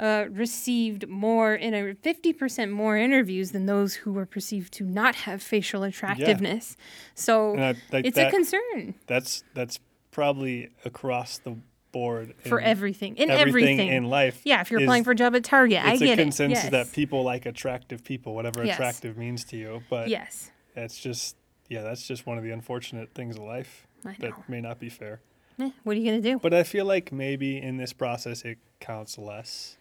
uh, 0.00 0.24
received 0.30 1.06
more 1.08 1.54
in 1.54 1.74
a 1.74 1.94
fifty 1.94 2.32
percent 2.32 2.72
more 2.72 2.96
interviews 2.96 3.52
than 3.52 3.66
those 3.66 3.94
who 3.94 4.12
were 4.12 4.26
perceived 4.26 4.72
to 4.72 4.84
not 4.84 5.14
have 5.14 5.40
facial 5.40 5.84
attractiveness. 5.84 6.76
So 7.14 7.56
I- 7.56 7.74
like 7.92 8.04
it's 8.04 8.16
that- 8.16 8.28
a 8.28 8.30
concern 8.32 8.94
That's 9.06 9.44
that's 9.54 9.78
probably 10.14 10.70
across 10.84 11.38
the 11.38 11.56
board 11.92 12.34
for 12.46 12.60
everything 12.60 13.16
in 13.16 13.30
everything, 13.30 13.78
everything. 13.80 13.88
in 13.88 14.04
life. 14.04 14.40
yeah, 14.44 14.60
if 14.60 14.70
you're 14.70 14.80
is- 14.80 14.84
applying 14.84 15.04
for 15.04 15.10
a 15.10 15.14
job 15.14 15.34
at 15.36 15.44
Target, 15.44 15.80
I 15.84 15.96
get 15.96 16.02
it. 16.02 16.02
it's 16.02 16.12
a 16.12 16.22
consensus 16.22 16.62
Yes. 16.64 16.70
that 16.72 16.92
people 16.92 17.22
like 17.22 17.46
attractive 17.46 18.02
people, 18.02 18.34
whatever 18.34 18.64
Yes. 18.64 18.76
attractive 18.76 19.16
means 19.18 19.44
to 19.46 19.56
you. 19.56 19.82
But 19.90 20.08
yes, 20.08 20.50
that's 20.74 20.98
just 20.98 21.36
yeah, 21.68 21.82
that's 21.82 22.06
just 22.06 22.26
one 22.26 22.36
of 22.38 22.44
the 22.44 22.50
unfortunate 22.50 23.12
things 23.14 23.36
of 23.36 23.42
life 23.42 23.86
that 24.20 24.48
may 24.48 24.60
not 24.60 24.78
be 24.80 24.88
fair. 24.88 25.20
Eh, 25.60 25.70
what 25.84 25.96
are 25.96 26.00
you 26.00 26.04
gonna 26.10 26.20
do? 26.22 26.38
But 26.38 26.52
I 26.54 26.62
feel 26.64 26.84
like 26.84 27.12
maybe 27.12 27.58
in 27.60 27.76
this 27.76 27.92
process 27.92 28.42
it 28.42 28.58
counts 28.80 29.18
less. 29.18 29.76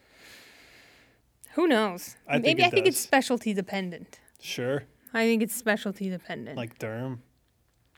Who 1.55 1.67
knows? 1.67 2.15
I 2.27 2.37
Maybe 2.39 2.61
it 2.63 2.65
I 2.65 2.69
think 2.69 2.87
it's 2.87 2.99
specialty 2.99 3.53
dependent. 3.53 4.19
Sure, 4.39 4.83
I 5.13 5.25
think 5.25 5.41
it's 5.43 5.55
specialty 5.55 6.09
dependent. 6.09 6.57
like 6.57 6.77
derm, 6.79 7.19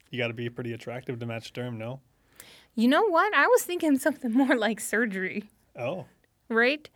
you 0.10 0.18
got 0.18 0.28
to 0.28 0.34
be 0.34 0.50
pretty 0.50 0.74
attractive 0.74 1.20
to 1.20 1.26
match 1.26 1.52
derm. 1.54 1.78
No, 1.78 2.00
you 2.76 2.88
know 2.88 3.04
what? 3.08 3.34
I 3.34 3.48
was 3.48 3.64
thinking 3.64 3.98
something 3.98 4.32
more 4.32 4.56
like 4.58 4.80
surgery, 4.80 5.46
oh, 5.78 6.06
right? 6.50 6.90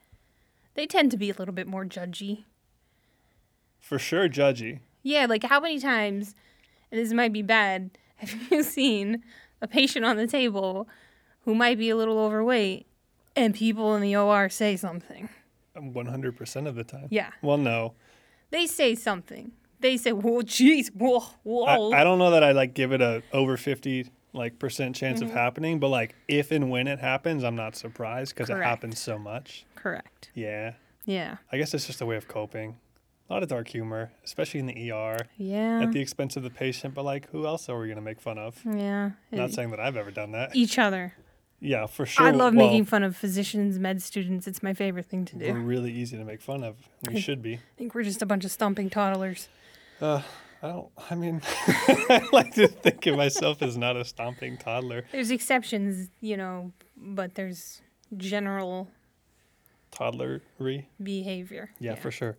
They 0.75 0.85
tend 0.85 1.11
to 1.11 1.17
be 1.17 1.29
a 1.29 1.33
little 1.33 1.53
bit 1.53 1.67
more 1.67 1.85
judgy. 1.85 2.43
for 3.79 3.99
sure, 3.99 4.29
judgy. 4.29 4.79
Yeah, 5.03 5.25
like 5.25 5.43
how 5.43 5.59
many 5.59 5.79
times, 5.79 6.35
and 6.91 6.99
this 6.99 7.11
might 7.13 7.33
be 7.33 7.41
bad, 7.41 7.91
have 8.17 8.33
you 8.51 8.63
seen 8.63 9.23
a 9.61 9.67
patient 9.67 10.05
on 10.05 10.17
the 10.17 10.27
table 10.27 10.87
who 11.45 11.55
might 11.55 11.77
be 11.77 11.89
a 11.89 11.95
little 11.95 12.19
overweight 12.19 12.85
and 13.35 13.55
people 13.55 13.95
in 13.95 14.01
the 14.01 14.15
OR 14.15 14.49
say 14.49 14.75
something? 14.75 15.29
Um, 15.75 15.93
one 15.93 16.07
hundred 16.07 16.35
percent 16.35 16.67
of 16.67 16.75
the 16.75 16.83
time. 16.83 17.07
Yeah, 17.09 17.31
Well, 17.41 17.57
no, 17.57 17.93
they 18.51 18.65
say 18.67 18.95
something. 18.95 19.51
They 19.79 19.95
say, 19.95 20.11
"Whoa, 20.11 20.41
jeez, 20.41 20.89
whoa, 20.93 21.23
whoa." 21.43 21.91
I, 21.91 22.01
I 22.01 22.03
don't 22.03 22.19
know 22.19 22.31
that 22.31 22.43
I 22.43 22.51
like 22.51 22.73
give 22.73 22.91
it 22.91 23.01
a 23.01 23.23
over 23.31 23.55
fifty 23.55 24.09
like 24.33 24.59
percent 24.59 24.95
chance 24.95 25.19
Mm-hmm. 25.19 25.29
of 25.29 25.35
happening, 25.35 25.79
but 25.79 25.89
like 25.89 26.15
if 26.27 26.51
and 26.51 26.69
when 26.69 26.87
it 26.87 26.99
happens, 26.99 27.43
I'm 27.43 27.55
not 27.55 27.75
surprised 27.75 28.35
because 28.35 28.49
it 28.49 28.57
happens 28.57 28.99
so 28.99 29.17
much. 29.17 29.65
Correct. 29.75 30.29
Yeah, 30.33 30.73
Yeah. 31.05 31.37
I 31.51 31.57
guess 31.57 31.73
it's 31.73 31.87
just 31.87 32.01
a 32.01 32.05
way 32.05 32.15
of 32.15 32.27
coping. 32.27 32.77
A 33.29 33.33
lot 33.33 33.43
of 33.43 33.49
dark 33.49 33.67
humor, 33.67 34.11
especially 34.23 34.59
in 34.59 34.65
the 34.65 34.91
ER, 34.91 35.17
Yeah. 35.37 35.81
at 35.83 35.91
the 35.91 35.99
expense 35.99 36.35
of 36.35 36.41
the 36.43 36.49
patient. 36.49 36.93
But 36.95 37.05
like, 37.05 37.29
who 37.31 37.45
else 37.45 37.69
are 37.69 37.79
we 37.79 37.87
gonna 37.87 38.01
make 38.01 38.19
fun 38.19 38.37
of? 38.37 38.59
yeah. 38.65 39.11
Not 39.31 39.51
saying 39.51 39.71
that 39.71 39.79
I've 39.79 39.97
ever 39.97 40.11
done 40.11 40.31
that. 40.31 40.55
Each 40.55 40.77
other. 40.79 41.13
Yeah, 41.61 41.87
for 41.87 42.05
sure. 42.05 42.25
I 42.25 42.31
love 42.31 42.55
well, 42.55 42.67
making 42.67 42.85
fun 42.85 43.03
of 43.03 43.17
physicians, 43.17 43.77
med 43.79 44.01
students. 44.01 44.47
It's 44.47 44.63
my 44.63 44.73
favorite 44.73 45.07
thing 45.07 45.25
to 45.25 45.35
do. 45.35 45.51
We're 45.53 45.59
really 45.59 45.91
easy 45.91 46.15
to 46.17 46.23
make 46.23 46.41
fun 46.41 46.63
of. 46.63 46.77
We 47.07 47.19
should 47.19 47.41
be. 47.41 47.55
I 47.55 47.59
think 47.77 47.93
we're 47.93 48.03
just 48.03 48.21
a 48.21 48.25
bunch 48.25 48.45
of 48.45 48.51
stomping 48.51 48.89
toddlers. 48.89 49.49
Uh, 49.99 50.21
I 50.61 50.67
don't. 50.67 50.89
I 51.09 51.15
mean, 51.15 51.41
I 51.57 52.27
like 52.33 52.53
to 52.55 52.67
think 52.67 53.05
of 53.07 53.15
myself 53.15 53.61
as 53.61 53.77
not 53.77 53.95
a 53.95 54.03
stomping 54.03 54.57
toddler. 54.57 55.05
There's 55.11 55.31
exceptions, 55.31 56.09
you 56.19 56.35
know, 56.35 56.73
but 56.97 57.35
there's 57.35 57.81
general 58.17 58.89
Toddlery. 59.91 60.85
behavior. 61.01 61.71
Yeah, 61.79 61.95
for 61.95 62.11
sure. 62.11 62.37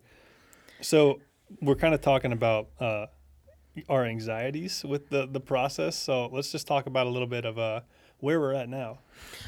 So 0.81 1.19
we're 1.61 1.75
kind 1.75 1.93
of 1.93 2.01
talking 2.01 2.31
about 2.31 2.69
uh, 2.79 3.07
our 3.89 4.05
anxieties 4.05 4.83
with 4.83 5.09
the 5.09 5.27
the 5.27 5.39
process. 5.39 5.95
So 5.95 6.27
let's 6.27 6.51
just 6.51 6.67
talk 6.67 6.85
about 6.85 7.07
a 7.07 7.09
little 7.09 7.27
bit 7.27 7.45
of 7.45 7.57
uh, 7.57 7.81
where 8.21 8.39
we're 8.39 8.53
at 8.53 8.69
now. 8.69 8.99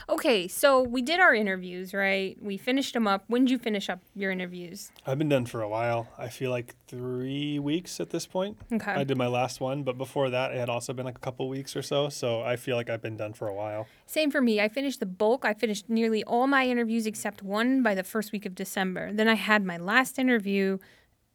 Okay, 0.10 0.48
so 0.48 0.82
we 0.82 1.02
did 1.02 1.20
our 1.20 1.34
interviews, 1.34 1.94
right? 1.94 2.38
We 2.42 2.58
finished 2.58 2.94
them 2.94 3.08
up. 3.08 3.24
When 3.28 3.46
did 3.46 3.52
you 3.52 3.58
finish 3.58 3.90
up 3.90 4.02
your 4.14 4.30
interviews? 4.32 4.92
I've 5.08 5.18
been 5.18 5.30
done 5.30 5.46
for 5.46 5.62
a 5.62 5.70
while. 5.70 6.10
I 6.18 6.28
feel 6.28 6.52
like 6.52 6.76
three 6.88 7.58
weeks 7.60 8.00
at 8.00 8.10
this 8.10 8.28
point. 8.28 8.58
Okay. 8.72 8.92
I 8.92 9.04
did 9.04 9.18
my 9.18 9.28
last 9.28 9.62
one, 9.62 9.84
but 9.84 9.98
before 9.98 10.30
that, 10.30 10.52
it 10.52 10.58
had 10.58 10.70
also 10.70 10.94
been 10.94 11.06
like 11.06 11.18
a 11.18 11.22
couple 11.22 11.48
weeks 11.48 11.76
or 11.76 11.82
so. 11.82 12.10
So 12.10 12.42
I 12.42 12.56
feel 12.56 12.76
like 12.76 12.90
I've 12.90 13.02
been 13.02 13.18
done 13.18 13.34
for 13.34 13.48
a 13.48 13.54
while. 13.54 13.88
Same 14.06 14.30
for 14.30 14.42
me. 14.42 14.60
I 14.60 14.68
finished 14.68 15.00
the 15.00 15.06
bulk. 15.06 15.46
I 15.46 15.54
finished 15.54 15.90
nearly 15.90 16.24
all 16.24 16.48
my 16.48 16.68
interviews 16.68 17.06
except 17.08 17.42
one 17.42 17.82
by 17.82 17.96
the 17.96 18.04
first 18.04 18.32
week 18.32 18.46
of 18.46 18.56
December. 18.56 19.14
Then 19.14 19.28
I 19.28 19.36
had 19.36 19.64
my 19.64 19.78
last 19.78 20.20
interview 20.20 20.78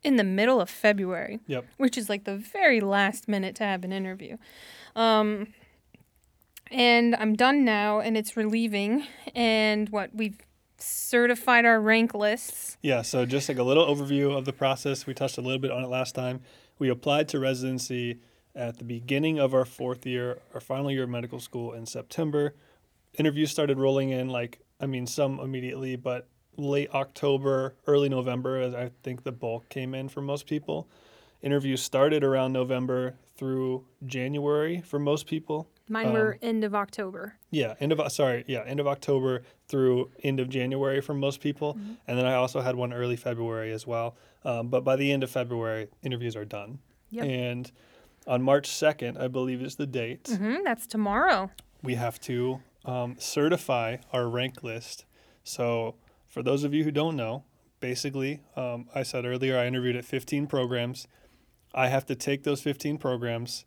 in 0.05 0.17
the 0.17 0.25
middle 0.25 0.61
of 0.61 0.71
February. 0.71 1.41
Yep. 1.47 1.65
which 1.77 1.99
is 1.99 2.09
like 2.09 2.25
the 2.25 2.37
very 2.37 2.81
last 2.81 3.27
minute 3.27 3.57
to 3.57 3.65
have 3.65 3.85
an 3.85 3.93
interview. 3.93 4.37
Um, 4.95 5.49
and 6.71 7.15
I'm 7.17 7.35
done 7.35 7.65
now, 7.65 8.01
and 8.01 8.17
it's 8.17 8.37
relieving. 8.37 9.07
And 9.35 9.89
what 9.89 10.15
we've 10.15 10.39
certified 10.79 11.65
our 11.65 11.81
rank 11.81 12.15
lists. 12.15 12.77
Yeah, 12.83 13.03
so 13.03 13.27
just 13.27 13.49
like 13.49 13.59
a 13.59 13.63
little 13.63 13.87
overview 13.87 14.37
of 14.37 14.45
the 14.45 14.53
process. 14.53 15.07
We 15.07 15.15
touched 15.15 15.39
a 15.39 15.41
little 15.41 15.59
bit 15.59 15.71
on 15.71 15.83
it 15.83 15.89
last 15.89 16.15
time. 16.15 16.41
We 16.79 16.89
applied 16.89 17.29
to 17.31 17.41
residency 17.41 18.21
at 18.55 18.79
the 18.79 18.85
beginning 18.85 19.39
of 19.39 19.55
our 19.55 19.65
fourth 19.65 20.07
year, 20.07 20.41
our 20.55 20.61
final 20.61 20.91
year 20.91 21.05
of 21.05 21.11
medical 21.11 21.41
school 21.41 21.73
in 21.73 21.87
September. 21.87 22.55
Interviews 23.19 23.51
started 23.51 23.79
rolling 23.79 24.11
in, 24.11 24.29
like, 24.29 24.61
I 24.81 24.87
mean, 24.87 25.07
some 25.07 25.41
immediately, 25.41 25.97
but 25.97 26.29
late 26.57 26.91
October, 26.95 27.75
early 27.87 28.09
November, 28.09 28.61
as 28.61 28.75
I 28.75 28.91
think 29.03 29.25
the 29.25 29.33
bulk 29.33 29.69
came 29.69 29.95
in 29.95 30.09
for 30.09 30.21
most 30.21 30.47
people. 30.47 30.89
Interviews 31.43 31.83
started 31.83 32.25
around 32.25 32.53
November 32.53 33.15
through 33.37 33.85
January 34.07 34.81
for 34.81 34.99
most 34.99 35.27
people. 35.27 35.69
Mine 35.89 36.13
were 36.13 36.39
end 36.43 36.65
of 36.65 36.75
October. 36.75 37.35
Yeah, 37.51 37.75
end 37.81 37.93
of 37.93 38.13
sorry, 38.13 38.45
yeah, 38.47 38.63
end 38.67 38.81
of 38.81 38.87
October 38.87 39.43
through 39.69 40.11
end 40.23 40.41
of 40.41 40.49
January 40.49 41.01
for 41.01 41.15
most 41.15 41.41
people, 41.41 41.79
and 42.07 42.19
then 42.19 42.27
I 42.27 42.35
also 42.35 42.61
had 42.61 42.77
one 42.77 42.93
early 42.93 43.17
February 43.17 43.73
as 43.73 43.87
well. 43.87 44.17
Um, 44.45 44.69
but 44.69 44.85
by 44.85 44.97
the 44.97 45.11
end 45.13 45.23
of 45.23 45.31
February, 45.31 45.89
interviews 46.03 46.37
are 46.37 46.45
done, 46.45 46.79
Yep. 47.11 47.25
and 47.25 47.73
on 48.27 48.43
March 48.43 48.67
second, 48.69 49.19
I 49.19 49.29
believe 49.29 49.63
is 49.63 49.77
the 49.77 49.87
date. 49.87 50.29
hmm 50.29 50.57
that's 50.65 50.87
tomorrow. 50.87 51.51
We 51.83 51.95
have 51.95 52.21
to 52.23 52.61
um, 52.85 53.17
certify 53.19 53.97
our 54.13 54.29
rank 54.29 54.63
list. 54.63 55.05
So 55.45 55.95
for 56.27 56.43
those 56.43 56.65
of 56.65 56.75
you 56.75 56.85
who 56.85 56.91
don't 56.91 57.17
know, 57.17 57.45
basically, 57.81 58.41
um, 58.57 58.89
I 58.95 59.03
said 59.03 59.25
earlier 59.25 59.57
I 59.59 59.67
interviewed 59.67 59.97
at 59.97 60.05
15 60.05 60.47
programs. 60.47 61.07
I 61.75 61.89
have 61.89 62.05
to 62.07 62.15
take 62.15 62.43
those 62.45 62.61
15 62.61 62.99
programs, 62.99 63.65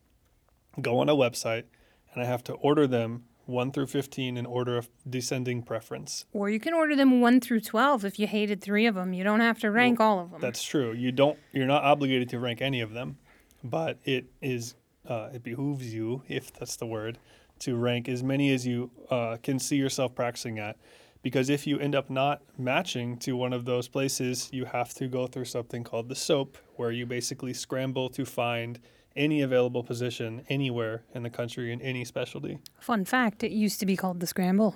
go 0.82 1.00
on 1.00 1.10
a 1.10 1.16
website, 1.16 1.64
and 2.14 2.22
I 2.22 2.26
have 2.26 2.44
to 2.46 2.54
order 2.54 2.88
them 2.88 3.24
1 3.46 3.72
through 3.72 3.88
15 3.88 4.38
in 4.38 4.46
order 4.46 4.78
of 4.78 4.90
descending 5.10 5.62
preference. 5.64 6.26
Or 6.34 6.50
you 6.50 6.60
can 6.60 6.74
order 6.74 6.96
them 6.96 7.22
1 7.22 7.42
through 7.42 7.62
12 7.62 8.06
if 8.06 8.20
you 8.20 8.28
hated 8.28 8.62
3 8.62 8.86
of 8.86 8.96
them. 8.96 9.14
You 9.14 9.24
don't 9.24 9.40
have 9.40 9.60
to 9.60 9.72
rank 9.72 10.00
all 10.00 10.20
of 10.20 10.32
them. 10.32 10.42
That's 10.42 10.64
true. 10.64 10.94
You 10.94 11.12
don't 11.12 11.38
you're 11.52 11.68
not 11.68 11.84
obligated 11.84 12.30
to 12.30 12.40
rank 12.40 12.62
any 12.62 12.82
of 12.82 12.94
them, 12.94 13.18
but 13.64 14.00
it 14.04 14.26
is 14.42 14.76
uh, 15.08 15.30
it 15.34 15.44
behooves 15.44 15.94
you, 15.94 16.22
if 16.28 16.54
that's 16.54 16.76
the 16.76 16.86
word, 16.86 17.18
to 17.60 17.76
rank 17.76 18.08
as 18.08 18.24
many 18.24 18.52
as 18.54 18.68
you 18.68 18.92
uh, 19.10 19.38
can 19.42 19.58
see 19.60 19.76
yourself 19.76 20.14
practicing 20.14 20.60
at. 20.60 20.78
Because 21.24 21.50
if 21.50 21.68
you 21.68 21.78
end 21.78 21.94
up 21.94 22.10
not 22.10 22.42
matching 22.58 23.18
to 23.20 23.36
one 23.36 23.54
of 23.54 23.66
those 23.66 23.88
places, 23.88 24.50
you 24.52 24.66
have 24.66 24.94
to 24.96 25.08
go 25.08 25.28
through 25.28 25.46
something 25.46 25.84
called 25.84 26.10
the 26.10 26.16
SOAP, 26.16 26.58
where 26.76 26.92
you 26.92 27.06
basically 27.06 27.54
scramble 27.54 28.10
to 28.10 28.26
find 28.26 28.80
any 29.16 29.42
available 29.42 29.84
position 29.84 30.44
anywhere 30.50 31.04
in 31.14 31.24
the 31.24 31.30
country 31.30 31.72
in 31.72 31.82
any 31.82 32.06
specialty. 32.06 32.60
Fun 32.80 33.06
fact, 33.06 33.44
it 33.44 33.52
used 33.52 33.80
to 33.80 33.86
be 33.86 33.96
called 33.98 34.20
the 34.20 34.28
scramble. 34.28 34.76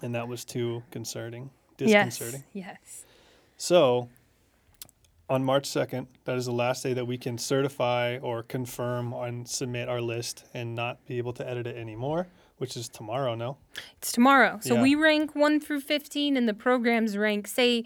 And 0.00 0.14
that 0.14 0.28
was 0.28 0.44
too 0.44 0.82
concerning, 0.90 1.50
Yes. 1.78 2.16
disconcerting. 2.16 2.44
Yes. 2.52 3.04
So, 3.56 4.08
on 5.28 5.44
March 5.44 5.68
2nd, 5.68 6.06
that 6.24 6.36
is 6.36 6.46
the 6.46 6.52
last 6.52 6.82
day 6.82 6.92
that 6.92 7.06
we 7.06 7.16
can 7.16 7.38
certify 7.38 8.18
or 8.18 8.42
confirm 8.42 9.12
and 9.12 9.48
submit 9.48 9.88
our 9.88 10.00
list 10.00 10.44
and 10.52 10.74
not 10.74 11.04
be 11.06 11.18
able 11.18 11.32
to 11.34 11.48
edit 11.48 11.66
it 11.66 11.76
anymore, 11.76 12.26
which 12.58 12.76
is 12.76 12.88
tomorrow, 12.88 13.34
no? 13.34 13.56
It's 13.98 14.12
tomorrow. 14.12 14.58
So 14.62 14.74
Yeah. 14.74 14.82
we 14.82 14.94
rank 14.94 15.34
1 15.34 15.60
through 15.60 15.80
15 15.80 16.36
and 16.36 16.48
the 16.48 16.54
programs 16.54 17.16
rank 17.16 17.46
say, 17.46 17.84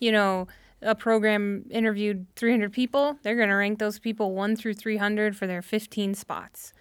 you 0.00 0.12
know, 0.12 0.48
a 0.82 0.94
program 0.94 1.64
interviewed 1.70 2.26
300 2.36 2.72
people, 2.72 3.16
they're 3.22 3.36
going 3.36 3.48
to 3.48 3.54
rank 3.54 3.78
those 3.78 3.98
people 3.98 4.34
1 4.34 4.56
through 4.56 4.74
300 4.74 5.36
for 5.36 5.46
their 5.46 5.62
15 5.62 6.14
spots. 6.14 6.72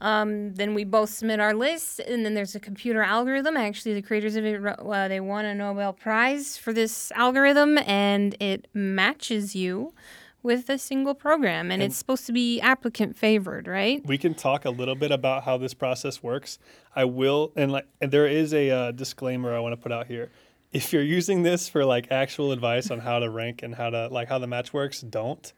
Um, 0.00 0.54
then 0.54 0.74
we 0.74 0.82
both 0.82 1.10
submit 1.10 1.38
our 1.38 1.54
lists, 1.54 2.00
and 2.00 2.24
then 2.26 2.34
there's 2.34 2.56
a 2.56 2.60
computer 2.60 3.02
algorithm. 3.02 3.56
Actually, 3.56 3.94
the 3.94 4.02
creators 4.02 4.34
of 4.34 4.44
it, 4.44 4.60
uh, 4.66 5.06
they 5.06 5.20
won 5.20 5.44
a 5.44 5.54
Nobel 5.54 5.92
Prize 5.92 6.56
for 6.56 6.72
this 6.72 7.12
algorithm, 7.12 7.78
and 7.78 8.34
it 8.40 8.66
matches 8.74 9.54
you 9.54 9.94
with 10.42 10.68
a 10.68 10.76
single 10.76 11.14
program, 11.14 11.70
and, 11.70 11.74
And- 11.74 11.82
it's 11.84 11.96
supposed 11.96 12.26
to 12.26 12.32
be 12.32 12.60
applicant 12.60 13.16
favored, 13.16 13.68
right? 13.68 14.04
We 14.04 14.18
can 14.18 14.34
talk 14.34 14.64
a 14.64 14.70
little 14.70 14.96
bit 14.96 15.12
about 15.12 15.44
how 15.44 15.56
this 15.56 15.72
process 15.72 16.20
works. 16.20 16.58
I 16.96 17.04
will, 17.04 17.52
and 17.54 17.70
like, 17.70 17.86
and 18.00 18.10
there 18.10 18.26
is 18.26 18.52
a 18.52 18.70
uh, 18.70 18.90
disclaimer 18.90 19.54
I 19.54 19.60
want 19.60 19.72
to 19.74 19.76
put 19.76 19.92
out 19.92 20.08
here. 20.08 20.30
If 20.72 20.90
you're 20.90 21.02
using 21.02 21.42
this 21.42 21.68
for 21.68 21.84
like 21.84 22.10
actual 22.10 22.50
advice 22.50 22.90
on 22.90 23.00
how 23.00 23.18
to 23.18 23.28
rank 23.28 23.62
and 23.62 23.74
how 23.74 23.90
to 23.90 24.08
like 24.08 24.28
how 24.28 24.38
the 24.38 24.46
match 24.46 24.72
works, 24.72 25.02
don't. 25.02 25.52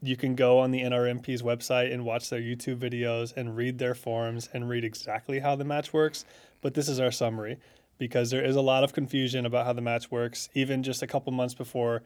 You 0.00 0.16
can 0.16 0.36
go 0.36 0.60
on 0.60 0.70
the 0.70 0.82
NRMP's 0.82 1.42
website 1.42 1.92
and 1.92 2.04
watch 2.04 2.30
their 2.30 2.40
YouTube 2.40 2.78
videos 2.78 3.36
and 3.36 3.56
read 3.56 3.78
their 3.78 3.94
forums 3.94 4.48
and 4.52 4.68
read 4.68 4.84
exactly 4.84 5.40
how 5.40 5.56
the 5.56 5.64
match 5.64 5.92
works. 5.92 6.24
But 6.60 6.74
this 6.74 6.88
is 6.88 7.00
our 7.00 7.10
summary 7.10 7.58
because 7.98 8.30
there 8.30 8.44
is 8.44 8.54
a 8.54 8.60
lot 8.60 8.84
of 8.84 8.92
confusion 8.92 9.46
about 9.46 9.66
how 9.66 9.72
the 9.72 9.80
match 9.80 10.12
works. 10.12 10.48
Even 10.54 10.84
just 10.84 11.02
a 11.02 11.08
couple 11.08 11.32
months 11.32 11.54
before 11.54 12.02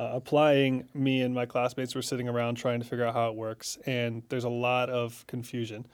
uh, 0.00 0.10
applying, 0.14 0.88
me 0.94 1.20
and 1.20 1.34
my 1.34 1.44
classmates 1.44 1.94
were 1.94 2.02
sitting 2.02 2.28
around 2.28 2.54
trying 2.54 2.80
to 2.80 2.86
figure 2.86 3.04
out 3.04 3.14
how 3.14 3.28
it 3.28 3.34
works, 3.34 3.78
and 3.84 4.22
there's 4.30 4.44
a 4.44 4.48
lot 4.48 4.88
of 4.88 5.26
confusion. 5.26 5.86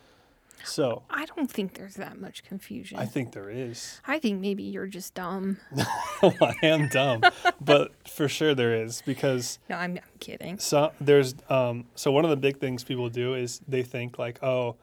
So 0.65 1.03
I 1.11 1.27
don't 1.27 1.51
think 1.51 1.75
there's 1.75 1.95
that 1.97 2.21
much 2.21 2.43
confusion. 2.45 2.99
I 2.99 3.07
think 3.07 3.33
there 3.33 3.51
is. 3.51 4.01
I 4.07 4.19
think 4.19 4.41
maybe 4.41 4.63
you're 4.63 4.87
just 4.87 5.15
dumb. 5.15 5.59
I 6.23 6.55
am 6.63 6.89
dumb, 6.89 7.23
but 7.61 7.93
for 8.09 8.29
sure 8.29 8.55
there 8.55 8.75
is 8.75 9.03
because 9.05 9.59
No, 9.69 9.77
I'm, 9.77 9.93
I'm 9.93 10.19
kidding. 10.21 10.59
so 10.59 10.93
there's 11.01 11.35
um, 11.51 11.87
so 11.95 12.11
one 12.13 12.25
of 12.25 12.31
the 12.31 12.37
big 12.37 12.61
things 12.61 12.85
people 12.85 13.09
do 13.09 13.35
is 13.35 13.61
they 13.69 13.83
think 13.83 14.19
like 14.19 14.43
oh 14.43 14.77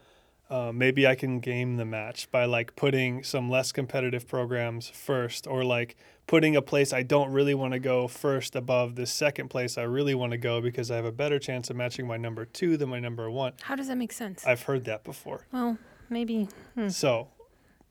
uh, 0.51 0.69
maybe 0.73 1.07
I 1.07 1.15
can 1.15 1.39
game 1.39 1.77
the 1.77 1.85
match 1.85 2.29
by 2.29 2.43
like 2.43 2.75
putting 2.75 3.23
some 3.23 3.49
less 3.49 3.71
competitive 3.71 4.27
programs 4.27 4.89
first 4.89 5.47
or 5.47 5.63
like 5.63 5.95
putting 6.27 6.57
a 6.57 6.61
place 6.61 6.91
I 6.91 7.03
don't 7.03 7.31
really 7.31 7.53
want 7.53 7.71
to 7.71 7.79
go 7.79 8.09
first 8.09 8.57
above 8.57 8.95
the 8.95 9.05
second 9.05 9.47
place 9.47 9.77
I 9.77 9.83
really 9.83 10.13
want 10.13 10.33
to 10.33 10.37
go 10.37 10.59
because 10.59 10.91
I 10.91 10.97
have 10.97 11.05
a 11.05 11.11
better 11.11 11.39
chance 11.39 11.69
of 11.69 11.77
matching 11.77 12.05
my 12.05 12.17
number 12.17 12.43
two 12.43 12.75
than 12.75 12.89
my 12.89 12.99
number 12.99 13.31
one. 13.31 13.53
How 13.61 13.75
does 13.75 13.87
that 13.87 13.97
make 13.97 14.11
sense? 14.11 14.45
I've 14.45 14.63
heard 14.63 14.83
that 14.85 15.05
before. 15.05 15.47
well, 15.53 15.77
maybe 16.09 16.49
So 16.89 17.29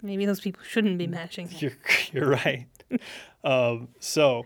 maybe 0.02 0.26
those 0.26 0.40
people 0.40 0.62
shouldn't 0.62 0.98
be 0.98 1.06
matching. 1.06 1.48
You're 1.58 1.78
you're 2.12 2.28
right. 2.28 2.66
um, 3.42 3.88
so 4.00 4.44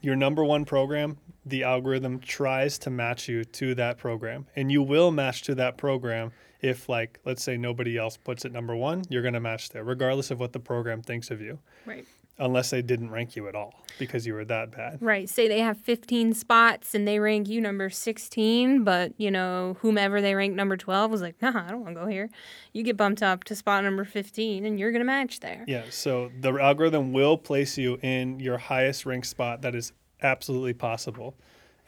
your 0.00 0.16
number 0.16 0.42
one 0.44 0.64
program, 0.64 1.18
the 1.44 1.62
algorithm 1.62 2.20
tries 2.20 2.78
to 2.78 2.90
match 2.90 3.28
you 3.28 3.44
to 3.44 3.74
that 3.74 3.98
program, 3.98 4.46
and 4.56 4.72
you 4.72 4.82
will 4.82 5.10
match 5.10 5.42
to 5.42 5.54
that 5.56 5.76
program 5.76 6.32
if, 6.62 6.88
like, 6.88 7.18
let's 7.24 7.42
say 7.42 7.56
nobody 7.56 7.98
else 7.98 8.16
puts 8.16 8.44
it 8.44 8.52
number 8.52 8.74
one, 8.76 9.02
you're 9.08 9.22
going 9.22 9.34
to 9.34 9.40
match 9.40 9.70
there, 9.70 9.84
regardless 9.84 10.30
of 10.30 10.38
what 10.40 10.52
the 10.52 10.60
program 10.60 11.02
thinks 11.02 11.30
of 11.30 11.40
you, 11.40 11.58
Right. 11.84 12.06
unless 12.38 12.70
they 12.70 12.80
didn't 12.82 13.10
rank 13.10 13.34
you 13.36 13.48
at 13.48 13.54
all 13.56 13.74
because 13.98 14.26
you 14.26 14.34
were 14.34 14.44
that 14.44 14.70
bad. 14.70 14.98
Right. 15.00 15.28
Say 15.28 15.48
they 15.48 15.58
have 15.58 15.76
15 15.76 16.34
spots 16.34 16.94
and 16.94 17.06
they 17.06 17.18
rank 17.18 17.48
you 17.48 17.60
number 17.60 17.90
16, 17.90 18.84
but 18.84 19.12
you 19.18 19.30
know, 19.30 19.76
whomever 19.80 20.20
they 20.20 20.34
rank 20.34 20.54
number 20.54 20.76
12 20.76 21.10
was 21.10 21.20
like, 21.20 21.40
nah, 21.42 21.64
I 21.66 21.70
don't 21.70 21.82
want 21.82 21.96
to 21.96 22.00
go 22.00 22.06
here. 22.06 22.30
You 22.72 22.84
get 22.84 22.96
bumped 22.96 23.22
up 23.22 23.44
to 23.44 23.54
spot 23.56 23.82
number 23.84 24.04
15 24.04 24.64
and 24.64 24.78
you're 24.78 24.92
going 24.92 25.00
to 25.00 25.04
match 25.06 25.40
there. 25.40 25.64
Yeah, 25.66 25.84
so 25.90 26.30
the 26.40 26.52
algorithm 26.52 27.12
will 27.12 27.36
place 27.36 27.76
you 27.76 27.98
in 28.02 28.38
your 28.40 28.56
highest 28.58 29.04
ranked 29.04 29.26
spot 29.26 29.62
that 29.62 29.74
is 29.74 29.92
absolutely 30.22 30.74
possible. 30.74 31.34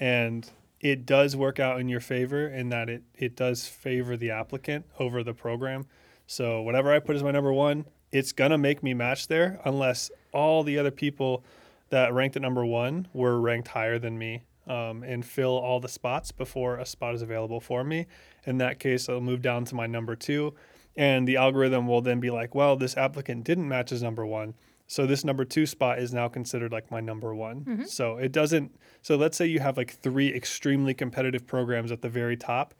And 0.01 0.51
it 0.85 1.07
does 1.07 1.35
work 1.35 1.59
out 1.59 1.81
in 1.81 1.89
your 1.89 1.99
favor 1.99 2.47
in 2.47 2.69
that 2.69 2.91
it, 2.91 3.03
it 3.17 3.35
does 3.35 3.67
favor 3.67 4.19
the 4.19 4.31
applicant 4.31 4.85
over 4.99 5.25
the 5.25 5.33
program. 5.33 5.87
So 6.27 6.61
whatever 6.61 6.93
I 6.93 6.99
put 6.99 7.17
as 7.17 7.23
my 7.23 7.31
number 7.31 7.55
one, 7.55 7.87
it's 8.13 8.33
gonna 8.33 8.59
make 8.59 8.83
me 8.83 8.93
match 8.93 9.29
there 9.29 9.59
unless 9.65 10.11
all 10.35 10.63
the 10.63 10.79
other 10.79 10.91
people 10.91 11.43
that 11.89 12.13
ranked 12.13 12.37
at 12.37 12.43
number 12.43 12.67
one 12.67 13.09
were 13.15 13.41
ranked 13.41 13.69
higher 13.69 13.99
than 13.99 14.19
me 14.19 14.43
um, 14.67 15.03
and 15.03 15.25
fill 15.25 15.57
all 15.57 15.81
the 15.81 15.89
spots 15.89 16.33
before 16.33 16.77
a 16.77 16.85
spot 16.85 17.15
is 17.15 17.23
available 17.23 17.61
for 17.61 17.83
me. 17.83 18.07
In 18.45 18.59
that 18.59 18.79
case, 18.79 19.09
I'll 19.09 19.23
move 19.23 19.41
down 19.41 19.65
to 19.65 19.75
my 19.75 19.87
number 19.87 20.15
two, 20.15 20.53
and 20.97 21.27
the 21.27 21.37
algorithm 21.37 21.89
will 21.89 22.03
then 22.03 22.21
be 22.21 22.31
like, 22.31 22.55
well, 22.55 22.77
this 22.77 22.95
applicant 22.95 23.45
didn't 23.45 23.67
match 23.67 23.91
as 23.91 24.03
number 24.03 24.27
one. 24.27 24.53
So 24.87 25.07
this 25.07 25.25
number 25.25 25.45
two 25.45 25.67
spot 25.67 25.99
is 25.99 26.13
now 26.13 26.29
considered 26.29 26.71
like 26.73 26.91
my 26.91 27.01
number 27.01 27.35
one. 27.35 27.87
So 27.87 28.19
it 28.19 28.33
doesn't. 28.33 28.79
So 29.03 29.17
let's 29.17 29.37
say 29.37 29.47
you 29.47 29.61
have 29.61 29.77
like 29.77 29.91
three 29.93 30.33
extremely 30.35 30.95
competitive 30.95 31.47
programs 31.47 31.91
at 31.91 32.03
the 32.03 32.09
very 32.09 32.37
top. 32.37 32.75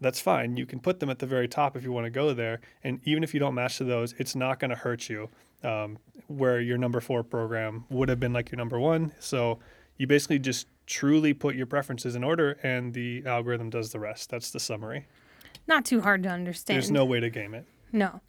That's 0.00 0.20
fine. 0.20 0.56
You 0.58 0.66
can 0.66 0.78
put 0.80 1.00
them 1.00 1.08
at 1.08 1.18
the 1.18 1.26
very 1.26 1.48
top 1.48 1.76
if 1.76 1.82
you 1.82 1.90
want 1.92 2.04
to 2.04 2.10
go 2.10 2.34
there. 2.34 2.60
And 2.84 3.00
even 3.04 3.24
if 3.24 3.32
you 3.32 3.40
don't 3.40 3.54
match 3.54 3.78
to 3.78 3.84
those, 3.84 4.12
it's 4.18 4.36
not 4.36 4.60
going 4.60 4.70
to 4.70 4.76
hurt 4.76 5.08
you. 5.08 5.30
Um, 5.64 5.98
where 6.28 6.60
your 6.60 6.76
number 6.76 7.00
four 7.00 7.22
program 7.22 7.86
would 7.88 8.08
have 8.10 8.20
been 8.20 8.32
like 8.34 8.50
your 8.52 8.58
number 8.58 8.78
one. 8.78 9.12
So 9.18 9.58
you 9.96 10.06
basically 10.06 10.38
just 10.38 10.66
truly 10.86 11.32
put 11.32 11.56
your 11.56 11.66
preferences 11.66 12.14
in 12.14 12.22
order, 12.22 12.58
and 12.62 12.92
the 12.92 13.24
algorithm 13.26 13.70
does 13.70 13.90
the 13.90 13.98
rest. 13.98 14.28
That's 14.30 14.50
the 14.50 14.60
summary. 14.60 15.06
Not 15.66 15.84
too 15.86 16.02
hard 16.02 16.22
to 16.24 16.28
understand. 16.28 16.76
There's 16.76 16.90
no 16.90 17.04
way 17.04 17.20
to 17.20 17.30
game 17.30 17.54
it. 17.54 17.64
No. 17.90 18.20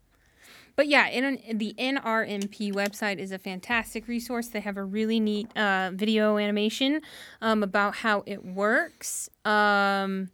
But 0.78 0.88
yeah, 0.88 1.08
in, 1.08 1.58
the 1.58 1.74
NRMP 1.80 2.72
website 2.72 3.18
is 3.18 3.32
a 3.32 3.40
fantastic 3.40 4.08
resource. 4.08 4.48
They 4.48 4.60
have 4.60 4.78
a 4.78 4.84
really 4.84 5.20
neat 5.20 5.50
uh, 5.58 5.90
video 5.92 6.38
animation 6.38 7.02
um, 7.42 7.64
about 7.64 7.96
how 7.96 8.22
it 8.28 8.46
works. 8.46 9.28
Um, 9.44 10.30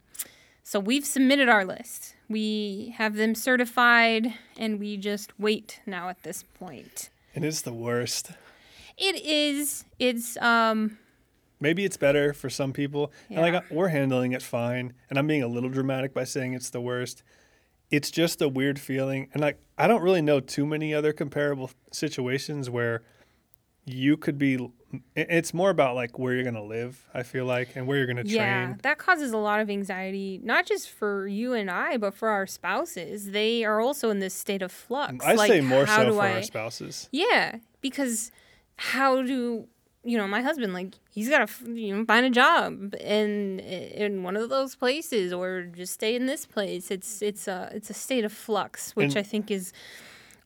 so 0.62 0.82
we've 0.82 1.06
submitted 1.06 1.47
our 1.47 1.63
list. 1.63 2.15
We 2.27 2.93
have 2.97 3.15
them 3.15 3.36
certified, 3.36 4.34
and 4.58 4.82
we 4.82 4.97
just 4.97 5.32
wait 5.39 5.79
now 5.86 6.10
at 6.10 6.23
this 6.23 6.43
point. 6.43 7.10
And 7.34 7.45
it's 7.45 7.62
the 7.62 7.73
worst. 7.73 8.32
It 8.97 9.23
is. 9.25 9.86
It's 9.97 10.36
um. 10.38 10.97
Maybe 11.62 11.86
it's 11.86 11.95
better 11.95 12.34
for 12.34 12.49
some 12.49 12.73
people. 12.73 13.13
And 13.29 13.38
Yeah. 13.38 13.60
like 13.60 13.71
we're 13.71 13.88
handling 13.88 14.34
it 14.34 14.41
fine. 14.41 14.91
And 15.10 15.17
I'm 15.17 15.27
being 15.27 15.43
a 15.43 15.47
little 15.47 15.69
dramatic 15.69 16.13
by 16.13 16.25
saying 16.25 16.53
it's 16.53 16.69
the 16.69 16.82
worst. 16.82 17.23
It's 17.93 18.10
just 18.10 18.41
a 18.41 18.49
weird 18.49 18.79
feeling. 18.79 19.29
And 19.34 19.41
like 19.41 19.60
I 19.77 19.88
don't 19.88 20.01
really 20.01 20.21
know 20.21 20.39
too 20.39 20.65
many 20.65 20.93
other 20.93 21.13
comparable 21.13 21.69
situations 21.91 22.69
where 22.69 23.03
you 23.86 24.17
could 24.17 24.38
be 24.38 24.58
it's 25.15 25.53
more 25.53 25.69
about 25.69 25.95
like 25.95 26.17
where 26.19 26.34
you're 26.34 26.43
going 26.43 26.56
to 26.56 26.63
live, 26.63 27.08
I 27.13 27.23
feel 27.23 27.45
like, 27.45 27.75
and 27.75 27.88
where 27.88 27.97
you're 27.97 28.06
going 28.06 28.17
to 28.17 28.23
train 28.23 28.36
Yeah, 28.36 28.75
that 28.84 28.97
causes 28.97 29.32
a 29.32 29.38
lot 29.38 29.60
of 29.60 29.69
anxiety, 29.69 30.39
not 30.43 30.65
just 30.65 30.89
for 30.89 31.27
you 31.27 31.53
and 31.53 31.69
I, 31.69 31.97
but 31.97 32.13
for 32.13 32.29
our 32.29 32.45
spouses. 32.45 33.32
They 33.32 33.63
are 33.63 33.79
also 33.79 34.10
in 34.10 34.19
this 34.19 34.34
state 34.34 34.62
of 34.62 34.71
flux. 34.71 35.25
I 35.25 35.34
like, 35.34 35.49
say 35.49 35.62
more 35.62 35.86
how 35.86 36.03
so 36.03 36.10
do 36.10 36.15
for 36.15 36.21
I, 36.21 36.34
our 36.34 36.43
spouses. 36.43 37.10
Yeah, 37.12 37.58
because 37.82 38.32
how 38.77 39.23
do 39.23 39.67
you 40.03 40.17
know 40.17 40.27
my 40.27 40.41
husband 40.41 40.73
like 40.73 40.93
he's 41.11 41.29
got 41.29 41.47
to 41.47 41.71
you 41.73 41.95
know 41.95 42.05
find 42.05 42.25
a 42.25 42.29
job 42.29 42.93
in 42.99 43.59
in 43.59 44.23
one 44.23 44.35
of 44.35 44.49
those 44.49 44.75
places 44.75 45.31
or 45.33 45.63
just 45.63 45.93
stay 45.93 46.15
in 46.15 46.25
this 46.25 46.45
place. 46.45 46.91
It's 46.91 47.21
it's 47.21 47.47
a 47.47 47.69
it's 47.73 47.89
a 47.89 47.93
state 47.93 48.25
of 48.25 48.33
flux, 48.33 48.95
which 48.95 49.15
And- 49.15 49.17
I 49.17 49.23
think 49.23 49.49
is 49.51 49.71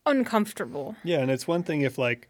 uncomfortable. 0.06 0.96
Yeah, 1.04 1.18
and 1.20 1.30
it's 1.30 1.46
one 1.46 1.62
thing 1.62 1.82
if 1.82 1.98
like 1.98 2.28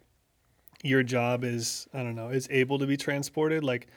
your 0.83 1.03
job 1.03 1.45
is 1.45 1.87
I 1.93 1.99
don't 1.99 2.15
know 2.15 2.29
is 2.31 2.49
able 2.51 2.79
to 2.79 2.87
be 2.87 2.97
transported. 2.97 3.65
Like 3.65 3.89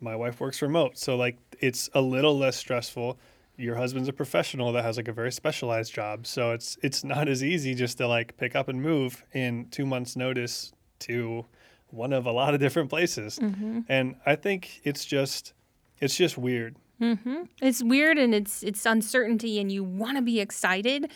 my 0.00 0.14
wife 0.16 0.40
works 0.40 0.62
remote, 0.62 0.96
so 0.98 1.16
like 1.16 1.36
it's 1.60 1.88
a 1.94 2.00
little 2.00 2.36
less 2.38 2.56
stressful. 2.56 3.18
your 3.56 3.74
husband's 3.74 4.08
a 4.08 4.12
professional 4.12 4.70
that 4.72 4.84
has 4.84 4.96
like 4.96 5.08
a 5.08 5.12
very 5.12 5.32
specialized 5.32 5.92
job. 5.92 6.26
So 6.26 6.52
it's 6.52 6.78
it's 6.82 7.02
not 7.04 7.28
as 7.28 7.42
easy 7.42 7.74
just 7.74 7.98
to 7.98 8.06
like 8.06 8.36
pick 8.36 8.54
up 8.54 8.68
and 8.68 8.80
move 8.80 9.24
in 9.32 9.66
two 9.70 9.84
months' 9.84 10.14
notice 10.16 10.72
to 11.00 11.44
one 11.90 12.12
of 12.12 12.26
a 12.26 12.32
lot 12.32 12.54
of 12.54 12.60
different 12.60 12.90
places. 12.90 13.38
Mm-hmm. 13.38 13.80
And 13.88 14.16
I 14.26 14.36
think 14.36 14.80
it's 14.84 15.04
just 15.04 15.52
it's 16.00 16.16
just 16.16 16.38
weird. 16.38 16.76
Mm-hmm. 17.00 17.44
It's 17.62 17.82
weird 17.82 18.18
and 18.18 18.34
it's 18.34 18.62
it's 18.62 18.84
uncertainty, 18.84 19.60
and 19.60 19.70
you 19.70 19.84
want 19.84 20.16
to 20.16 20.22
be 20.22 20.40
excited, 20.40 21.10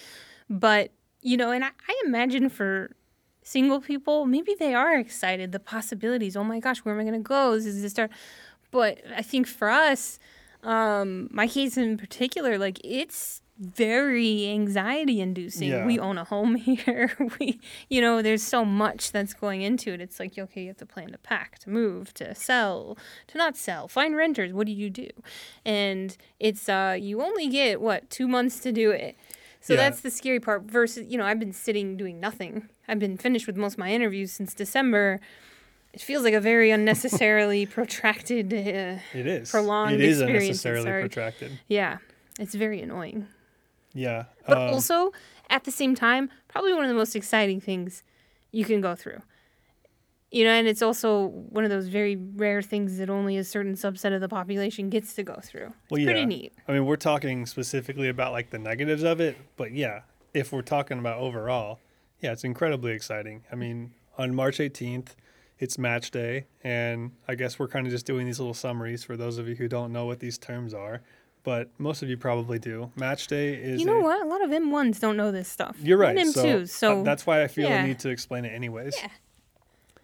but 0.48 0.90
you 1.20 1.36
know, 1.36 1.50
and 1.50 1.64
I, 1.64 1.70
I 1.88 2.02
imagine 2.04 2.48
for 2.48 2.94
single 3.42 3.80
people, 3.80 4.26
maybe 4.26 4.54
they 4.58 4.74
are 4.74 4.96
excited. 4.96 5.52
The 5.52 5.60
possibilities. 5.60 6.36
Oh 6.36 6.44
my 6.44 6.60
gosh, 6.60 6.78
where 6.78 6.94
am 6.94 7.00
I 7.00 7.04
going 7.04 7.14
to 7.14 7.20
go? 7.20 7.52
Is 7.52 7.82
the 7.82 7.90
start. 7.90 8.10
But 8.70 9.00
I 9.14 9.22
think 9.22 9.46
for 9.46 9.68
us, 9.68 10.18
um, 10.62 11.28
my 11.30 11.46
case 11.46 11.76
in 11.76 11.98
particular, 11.98 12.58
like 12.58 12.80
it's 12.84 13.41
very 13.62 14.48
anxiety 14.48 15.20
inducing. 15.20 15.68
Yeah. 15.70 15.86
We 15.86 15.98
own 15.98 16.18
a 16.18 16.24
home 16.24 16.54
here. 16.68 17.12
we, 17.38 17.60
you 17.88 18.00
know, 18.00 18.20
there's 18.22 18.42
so 18.42 18.64
much 18.64 19.12
that's 19.12 19.32
going 19.34 19.62
into 19.62 19.92
it. 19.92 20.00
It's 20.00 20.18
like, 20.18 20.36
okay, 20.38 20.62
you 20.62 20.68
have 20.68 20.76
to 20.78 20.86
plan 20.86 21.12
to 21.12 21.18
pack, 21.18 21.58
to 21.60 21.70
move, 21.70 22.12
to 22.14 22.34
sell, 22.34 22.98
to 23.28 23.38
not 23.38 23.56
sell, 23.56 23.88
find 23.88 24.16
renters. 24.16 24.52
What 24.52 24.66
do 24.66 24.72
you 24.72 24.90
do? 24.90 25.08
And 25.64 26.16
it's, 26.40 26.68
uh, 26.68 26.96
you 27.00 27.22
only 27.22 27.48
get 27.48 27.80
what, 27.80 28.10
two 28.10 28.26
months 28.28 28.58
to 28.60 28.72
do 28.72 28.90
it. 28.90 29.16
So 29.60 29.74
Yeah. 29.74 29.80
that's 29.88 30.00
the 30.00 30.10
scary 30.10 30.40
part 30.40 30.62
versus, 30.64 31.06
you 31.08 31.16
know, 31.16 31.24
I've 31.24 31.38
been 31.38 31.52
sitting 31.52 31.96
doing 31.96 32.18
nothing. 32.18 32.68
I've 32.88 32.98
been 32.98 33.16
finished 33.16 33.46
with 33.46 33.56
most 33.56 33.74
of 33.74 33.78
my 33.78 33.92
interviews 33.92 34.32
since 34.32 34.54
December. 34.54 35.20
It 35.92 36.00
feels 36.00 36.24
like 36.24 36.34
a 36.34 36.40
very 36.40 36.70
unnecessarily 36.72 37.66
protracted, 37.76 38.52
uh, 38.52 38.98
It 39.14 39.26
is. 39.26 39.50
Prolonged 39.50 39.94
It 39.94 40.00
is 40.00 40.20
unnecessarily 40.20 40.82
sorry. 40.84 41.02
protracted. 41.02 41.60
yeah, 41.68 41.98
it's 42.40 42.54
very 42.56 42.80
annoying. 42.80 43.28
Yeah. 43.94 44.24
But 44.46 44.58
um, 44.58 44.70
also, 44.70 45.12
at 45.50 45.64
the 45.64 45.70
same 45.70 45.94
time, 45.94 46.30
probably 46.48 46.72
one 46.72 46.84
of 46.84 46.88
the 46.88 46.94
most 46.94 47.14
exciting 47.16 47.60
things 47.60 48.02
you 48.50 48.64
can 48.64 48.80
go 48.80 48.94
through. 48.94 49.20
You 50.30 50.44
know, 50.44 50.50
and 50.50 50.66
it's 50.66 50.80
also 50.80 51.26
one 51.26 51.64
of 51.64 51.70
those 51.70 51.88
very 51.88 52.16
rare 52.16 52.62
things 52.62 52.96
that 52.96 53.10
only 53.10 53.36
a 53.36 53.44
certain 53.44 53.74
subset 53.74 54.14
of 54.14 54.22
the 54.22 54.30
population 54.30 54.88
gets 54.88 55.12
to 55.14 55.22
go 55.22 55.38
through. 55.42 55.66
It's 55.66 55.90
Well, 55.90 56.04
pretty 56.04 56.24
neat. 56.24 56.54
I 56.66 56.72
mean, 56.72 56.86
we're 56.86 56.96
talking 56.96 57.44
specifically 57.44 58.08
about 58.08 58.32
like 58.32 58.48
the 58.48 58.58
negatives 58.58 59.02
of 59.02 59.20
it, 59.20 59.36
but 59.56 59.72
yeah, 59.72 60.02
if 60.32 60.50
we're 60.50 60.62
talking 60.62 60.98
about 60.98 61.18
overall, 61.18 61.80
yeah, 62.20 62.32
it's 62.32 62.44
incredibly 62.44 62.92
exciting. 62.92 63.42
I 63.52 63.56
mean, 63.56 63.92
on 64.16 64.34
March 64.34 64.56
18th, 64.56 65.08
it's 65.58 65.76
match 65.76 66.10
day, 66.10 66.46
and 66.64 67.12
I 67.28 67.34
guess 67.34 67.58
we're 67.58 67.68
kind 67.68 67.86
of 67.86 67.92
just 67.92 68.06
doing 68.06 68.26
these 68.26 68.40
little 68.40 68.54
summaries 68.54 69.04
for 69.04 69.16
those 69.16 69.38
of 69.38 69.48
you 69.48 69.54
who 69.54 69.68
don't 69.68 69.92
know 69.92 70.06
what 70.06 70.20
these 70.20 70.38
terms 70.38 70.72
are, 70.72 71.02
but 71.44 71.68
most 71.78 72.02
of 72.02 72.08
you 72.08 72.16
probably 72.16 72.58
do. 72.58 72.90
Match 72.96 73.26
day 73.26 73.54
is 73.54 73.80
You 73.80 73.86
know 73.86 74.00
a- 74.00 74.02
what? 74.02 74.22
A 74.22 74.28
lot 74.28 74.42
of 74.44 74.50
M1s 74.50 75.00
don't 75.00 75.16
know 75.16 75.32
this 75.32 75.48
stuff. 75.48 75.76
You're 75.82 75.98
right. 75.98 76.16
And 76.16 76.30
so, 76.30 76.44
M2s. 76.44 76.62
uh, 76.62 76.66
So, 76.66 77.02
that's 77.02 77.26
why 77.26 77.42
I 77.42 77.48
feel 77.48 77.68
yeah. 77.68 77.82
the 77.82 77.88
need 77.88 77.98
to 78.00 78.08
explain 78.10 78.44
it 78.44 78.50
anyways. 78.50 78.94
Yeah. 78.96 79.08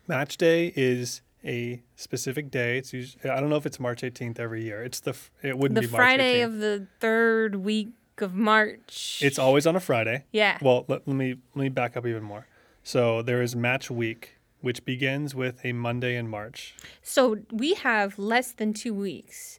Match 0.07 0.37
day 0.39 0.73
is 0.75 1.21
a 1.45 1.83
specific 1.97 2.51
day. 2.51 2.79
It's 2.79 2.93
usually, 2.93 3.29
I 3.31 3.41
don't 3.41 3.51
know 3.51 3.57
if 3.57 3.67
it's 3.67 3.79
March 3.79 4.03
18th 4.03 4.39
every 4.41 4.63
year. 4.65 4.83
It's 4.83 5.01
the 5.01 5.15
it 5.43 5.57
wouldn't 5.59 5.77
the 5.77 5.83
be 5.83 5.87
March 5.89 5.99
Friday 6.01 6.41
18th. 6.41 6.45
of 6.45 6.59
the 6.59 6.87
third 7.01 7.57
week 7.57 7.89
of 8.19 8.35
March. 8.35 9.21
It's 9.23 9.39
always 9.39 9.67
on 9.67 9.77
a 9.77 9.81
Friday. 9.81 10.25
yeah. 10.33 10.59
Well, 10.61 10.85
let, 10.89 11.07
let 11.07 11.15
me 11.17 11.37
let 11.55 11.63
me 11.63 11.69
back 11.69 11.97
up 11.97 12.07
even 12.07 12.23
more. 12.23 12.47
So 12.83 13.23
there 13.23 13.43
is 13.43 13.55
match 13.55 13.91
week, 13.91 14.37
which 14.63 14.85
begins 14.85 15.35
with 15.35 15.65
a 15.65 15.73
Monday 15.73 16.17
in 16.17 16.27
March. 16.29 16.75
So 17.03 17.39
we 17.53 17.75
have 17.75 18.19
less 18.19 18.51
than 18.53 18.73
two 18.73 18.95
weeks 18.95 19.58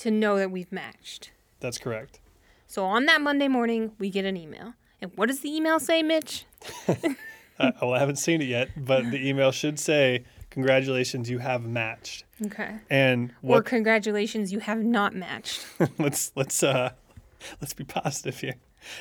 to 0.00 0.10
know 0.10 0.36
that 0.38 0.50
we've 0.50 0.70
matched. 0.72 1.30
That's 1.60 1.78
correct. 1.78 2.20
So 2.66 2.84
on 2.84 3.06
that 3.06 3.20
Monday 3.20 3.48
morning, 3.48 3.92
we 3.98 4.10
get 4.10 4.24
an 4.24 4.36
email. 4.36 4.74
And 5.00 5.10
what 5.16 5.26
does 5.26 5.40
the 5.40 5.54
email 5.54 5.78
say, 5.80 6.02
Mitch? 6.02 6.44
uh, 6.88 7.72
well, 7.80 7.94
I 7.94 7.98
haven't 7.98 8.16
seen 8.16 8.42
it 8.42 8.46
yet, 8.48 8.68
but 8.76 9.10
the 9.10 9.28
email 9.28 9.52
should 9.52 9.78
say, 9.78 10.24
"Congratulations, 10.50 11.30
you 11.30 11.38
have 11.38 11.64
matched." 11.64 12.24
Okay. 12.46 12.76
And 12.90 13.32
Or 13.42 13.62
congratulations, 13.62 14.52
you 14.52 14.58
have 14.60 14.82
not 14.82 15.14
matched. 15.14 15.64
let's 15.98 16.32
let's 16.34 16.62
uh 16.62 16.90
let's 17.60 17.74
be 17.74 17.84
positive 17.84 18.38
here. 18.40 18.54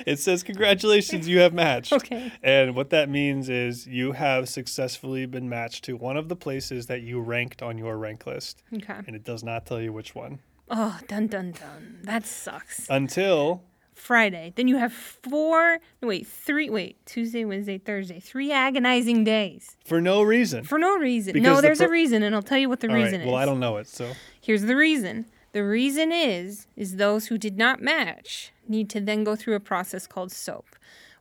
It 0.06 0.20
says, 0.20 0.44
"Congratulations, 0.44 1.28
you 1.28 1.40
have 1.40 1.54
matched." 1.54 1.94
Okay. 1.94 2.32
And 2.44 2.76
what 2.76 2.90
that 2.92 3.10
means 3.10 3.50
is 3.50 3.88
you 3.88 4.12
have 4.14 4.50
successfully 4.50 5.26
been 5.26 5.50
matched 5.50 5.84
to 5.86 5.96
one 5.98 6.16
of 6.18 6.30
the 6.30 6.36
places 6.36 6.86
that 6.88 7.02
you 7.02 7.20
ranked 7.20 7.62
on 7.62 7.78
your 7.78 7.98
rank 7.98 8.26
list, 8.28 8.64
Okay. 8.74 8.96
and 9.06 9.16
it 9.16 9.24
does 9.24 9.44
not 9.44 9.66
tell 9.66 9.82
you 9.82 9.92
which 9.92 10.14
one 10.16 10.40
Oh, 10.70 11.00
dun 11.08 11.28
dun 11.28 11.52
dun. 11.52 12.00
That 12.04 12.26
sucks. 12.26 12.88
until 12.90 13.64
Friday. 13.94 14.54
Then 14.56 14.68
you 14.68 14.78
have 14.78 14.94
four, 14.94 15.80
no, 16.02 16.08
wait, 16.10 16.28
three, 16.28 16.70
wait, 16.70 17.04
Tuesday, 17.06 17.46
Wednesday, 17.46 17.78
Thursday. 17.78 18.20
Three 18.20 18.52
agonizing 18.52 19.24
days 19.24 19.76
for 19.86 20.02
no 20.02 20.22
reason. 20.22 20.64
for 20.64 20.78
no 20.78 20.98
reason. 20.98 21.34
Because 21.34 21.46
no, 21.48 21.56
the 21.56 21.62
there's 21.64 21.82
a 21.82 21.90
reason, 21.90 22.22
and 22.24 22.36
I'll 22.36 22.42
tell 22.42 22.58
you 22.58 22.70
what 22.70 22.80
the 22.82 22.90
All 22.90 22.94
right. 22.96 23.04
reason 23.06 23.22
Well, 23.22 23.28
is. 23.30 23.34
Well, 23.34 23.42
I 23.42 23.46
don't 23.46 23.60
know 23.60 23.78
it, 23.78 23.88
so 23.88 24.12
Here's 24.42 24.64
the 24.64 24.76
reason. 24.76 25.26
The 25.54 25.64
reason 25.64 26.12
is 26.12 26.68
is 26.76 26.98
those 26.98 27.28
who 27.28 27.38
did 27.38 27.58
not 27.58 27.82
match 27.82 28.52
need 28.68 28.90
to 28.92 29.00
then 29.02 29.24
go 29.24 29.36
through 29.36 29.56
a 29.56 29.60
process 29.62 30.06
called 30.06 30.32
SOAP, 30.32 30.66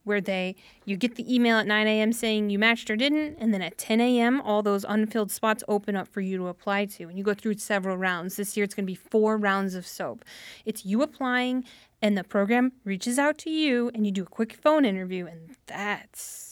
where 0.07 0.21
they 0.21 0.55
you 0.85 0.97
get 0.97 1.17
the 1.17 1.35
email 1.35 1.59
at 1.59 1.67
9 1.67 1.87
a.m. 1.87 2.13
saying 2.13 2.49
you 2.51 2.59
matched 2.59 2.91
or 2.91 2.97
didn't, 2.97 3.37
and 3.41 3.53
then 3.53 3.61
at 3.61 3.77
10 3.77 4.01
a.m. 4.01 4.41
all 4.41 4.63
those 4.63 4.85
unfilled 4.89 5.31
spots 5.31 5.65
open 5.69 5.97
up 5.97 6.09
for 6.09 6.21
you 6.21 6.37
to 6.39 6.47
apply 6.47 6.85
to, 6.87 7.05
and 7.05 7.19
you 7.19 7.25
go 7.25 7.35
through 7.35 7.59
several 7.59 7.97
rounds. 7.97 8.37
This 8.37 8.57
year 8.57 8.65
it's 8.65 8.75
going 8.75 8.87
to 8.87 8.91
be 8.91 8.95
four 8.95 9.37
rounds 9.37 9.75
of 9.75 9.87
SOAP. 9.87 10.25
It's 10.65 10.87
you 10.87 11.03
applying, 11.03 11.65
and 12.01 12.17
the 12.17 12.25
program 12.25 12.73
reaches 12.85 13.19
out 13.19 13.37
to 13.39 13.51
you, 13.51 13.91
and 13.95 14.07
you 14.07 14.13
do 14.13 14.23
a 14.23 14.27
quick 14.27 14.53
phone 14.53 14.85
interview, 14.85 15.27
and 15.27 15.57
that's 15.67 16.46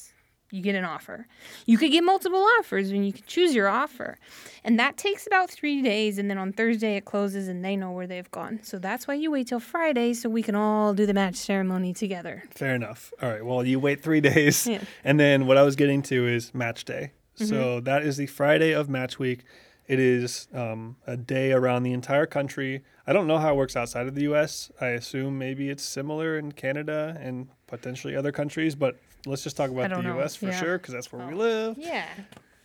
you 0.55 0.63
get 0.63 0.75
an 0.77 0.85
offer. 0.85 1.27
You 1.67 1.77
could 1.79 1.91
get 1.91 2.05
multiple 2.05 2.47
offers 2.59 2.91
and 2.91 3.05
you 3.05 3.13
can 3.13 3.25
choose 3.27 3.55
your 3.55 3.69
offer. 3.69 4.17
And 4.63 4.79
that 4.79 4.97
takes 4.97 5.27
about 5.27 5.51
three 5.51 5.83
days. 5.83 6.17
And 6.19 6.31
then 6.31 6.39
on 6.39 6.53
Thursday 6.53 6.97
it 6.97 7.05
closes 7.05 7.49
and 7.49 7.65
they 7.65 7.75
know 7.77 7.91
where 7.91 8.07
they've 8.07 8.31
gone. 8.31 8.61
So 8.63 8.79
that's 8.79 9.09
why 9.09 9.15
you 9.15 9.31
wait 9.33 9.49
till 9.49 9.59
Friday 9.61 10.15
so 10.15 10.29
we 10.29 10.43
can 10.43 10.55
all 10.55 10.95
do 10.95 11.07
the 11.07 11.15
match 11.15 11.35
ceremony 11.37 11.93
together. 11.93 12.45
fair 12.51 12.75
enough. 12.75 13.13
All 13.21 13.29
right. 13.31 13.45
Well, 13.45 13.65
you 13.67 13.81
wait 13.81 14.01
three 14.03 14.21
days, 14.33 14.67
Yeah. 14.67 14.77
Mm-hmm. 14.77 14.85
and 15.05 15.21
then 15.21 15.47
what 15.47 15.57
I 15.59 15.63
was 15.63 15.75
getting 15.77 16.03
to 16.03 16.27
is 16.29 16.55
match 16.55 16.85
day. 16.85 17.13
So 17.37 17.81
that 17.81 18.05
is 18.05 18.17
the 18.17 18.27
Friday 18.27 18.73
of 18.73 18.89
match 18.89 19.19
week. 19.19 19.43
It 19.89 19.99
is 19.99 20.47
um, 20.55 20.97
a 21.05 21.17
day 21.17 21.51
around 21.53 21.83
the 21.83 21.93
entire 21.93 22.27
country. 22.27 22.85
I 23.09 23.13
don't 23.13 23.27
know 23.27 23.39
how 23.39 23.53
it 23.55 23.57
works 23.57 23.75
outside 23.77 24.07
of 24.07 24.15
the 24.15 24.23
U.S. 24.23 24.71
I 24.81 24.87
assume 24.91 25.37
maybe 25.37 25.69
it's 25.69 25.83
similar 25.83 26.39
in 26.39 26.53
Canada 26.53 27.19
and 27.21 27.49
potentially 27.67 28.15
other 28.15 28.31
countries, 28.31 28.77
but 28.77 28.97
let's 29.27 29.43
just 29.43 29.57
talk 29.57 29.71
about 29.71 29.91
the 29.91 30.03
know. 30.03 30.17
U.S. 30.19 30.37
for 30.37 30.47
Yeah. 30.47 30.61
sure 30.61 30.79
because 30.79 30.95
that's 30.95 31.13
where 31.13 31.27
we 31.27 31.35
Oh. 31.35 31.37
live. 31.37 31.79
Yeah. 31.79 32.07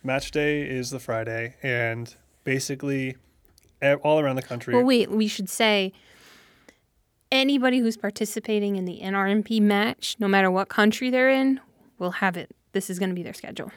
Match 0.02 0.30
day 0.30 0.62
is 0.62 0.90
the 0.90 0.98
Friday, 0.98 1.56
and 1.62 2.14
basically 2.44 3.16
all 4.02 4.18
around 4.20 4.36
the 4.36 4.42
country. 4.42 4.74
Well, 4.74 4.84
wait, 4.84 5.10
we 5.10 5.26
should 5.26 5.48
say 5.48 5.92
anybody 7.32 7.78
who's 7.78 7.96
participating 7.96 8.76
in 8.76 8.84
the 8.84 9.00
NRMP 9.02 9.60
match, 9.60 10.16
no 10.18 10.28
matter 10.28 10.50
what 10.50 10.68
country 10.68 11.10
they're 11.10 11.30
in, 11.30 11.60
will 11.98 12.10
have 12.12 12.36
it. 12.36 12.50
This 12.72 12.90
is 12.90 12.98
going 12.98 13.08
to 13.10 13.14
be 13.14 13.22
their 13.22 13.34
schedule. 13.34 13.70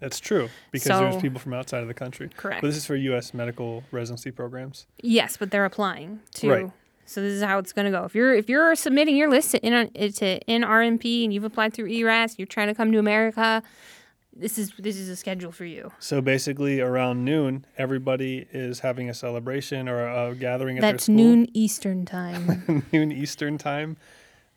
That's 0.00 0.20
true 0.20 0.48
because 0.70 0.86
So- 0.86 1.00
there's 1.00 1.20
people 1.20 1.40
from 1.40 1.54
outside 1.54 1.82
of 1.82 1.88
the 1.88 1.94
country. 1.94 2.30
Correct. 2.36 2.60
But 2.62 2.68
this 2.68 2.76
is 2.76 2.86
for 2.86 2.94
U.S. 2.94 3.34
medical 3.34 3.82
residency 3.90 4.30
programs. 4.30 4.86
Yes, 5.02 5.36
but 5.36 5.50
they're 5.50 5.64
applying 5.64 6.20
to 6.36 6.50
Right. 6.50 6.70
So 7.08 7.22
this 7.22 7.32
is 7.32 7.42
how 7.42 7.58
it's 7.58 7.72
going 7.72 7.86
to 7.86 7.90
go. 7.90 8.04
If 8.04 8.14
you're 8.14 8.34
if 8.34 8.50
you're 8.50 8.74
submitting 8.76 9.16
your 9.16 9.30
list 9.30 9.52
to, 9.52 9.66
in, 9.66 9.72
to 9.94 10.44
NRMP 10.44 11.24
and 11.24 11.32
you've 11.32 11.44
applied 11.44 11.72
through 11.72 11.88
ERAS, 11.88 12.38
you're 12.38 12.46
trying 12.46 12.68
to 12.68 12.74
come 12.74 12.92
to 12.92 12.98
America, 12.98 13.62
this 14.36 14.58
is 14.58 14.72
this 14.78 14.98
is 14.98 15.08
a 15.08 15.16
schedule 15.16 15.50
for 15.50 15.64
you. 15.64 15.90
So 15.98 16.20
basically, 16.20 16.80
around 16.82 17.24
noon, 17.24 17.64
everybody 17.78 18.46
is 18.52 18.80
having 18.80 19.08
a 19.08 19.14
celebration 19.14 19.88
or 19.88 20.06
a 20.06 20.34
gathering 20.34 20.76
at 20.76 20.82
That's 20.82 21.06
their 21.06 21.14
school. 21.14 21.24
noon 21.24 21.48
Eastern 21.54 22.04
time. 22.04 22.84
noon 22.92 23.10
Eastern 23.10 23.56
time. 23.56 23.96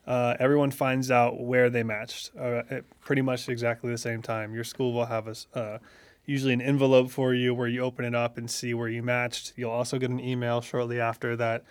Uh, 0.05 0.35
everyone 0.37 0.71
finds 0.71 1.09
out 1.09 1.39
where 1.39 1.69
they 1.69 1.83
matched 1.83 2.31
uh, 2.37 2.63
at 2.69 2.99
pretty 2.99 3.21
much 3.21 3.47
exactly 3.47 3.89
the 3.89 3.97
same 3.97 4.21
time. 4.21 4.53
Your 4.53 4.65
school 4.65 4.91
will 4.91 5.05
have 5.05 5.27
a 5.27 5.57
uh, 5.57 5.77
usually 6.25 6.53
an 6.53 6.61
envelope 6.61 7.11
for 7.11 7.33
you 7.33 7.53
where 7.53 7.67
you 7.69 7.79
open 7.81 8.03
it 8.03 8.13
up 8.13 8.37
and 8.37 8.51
see 8.51 8.73
where 8.73 8.89
you 8.89 9.01
matched. 9.01 9.53
You'll 9.55 9.71
also 9.71 9.97
get 9.97 10.09
an 10.09 10.19
email 10.19 10.59
shortly 10.59 10.99
after 10.99 11.37
that 11.37 11.63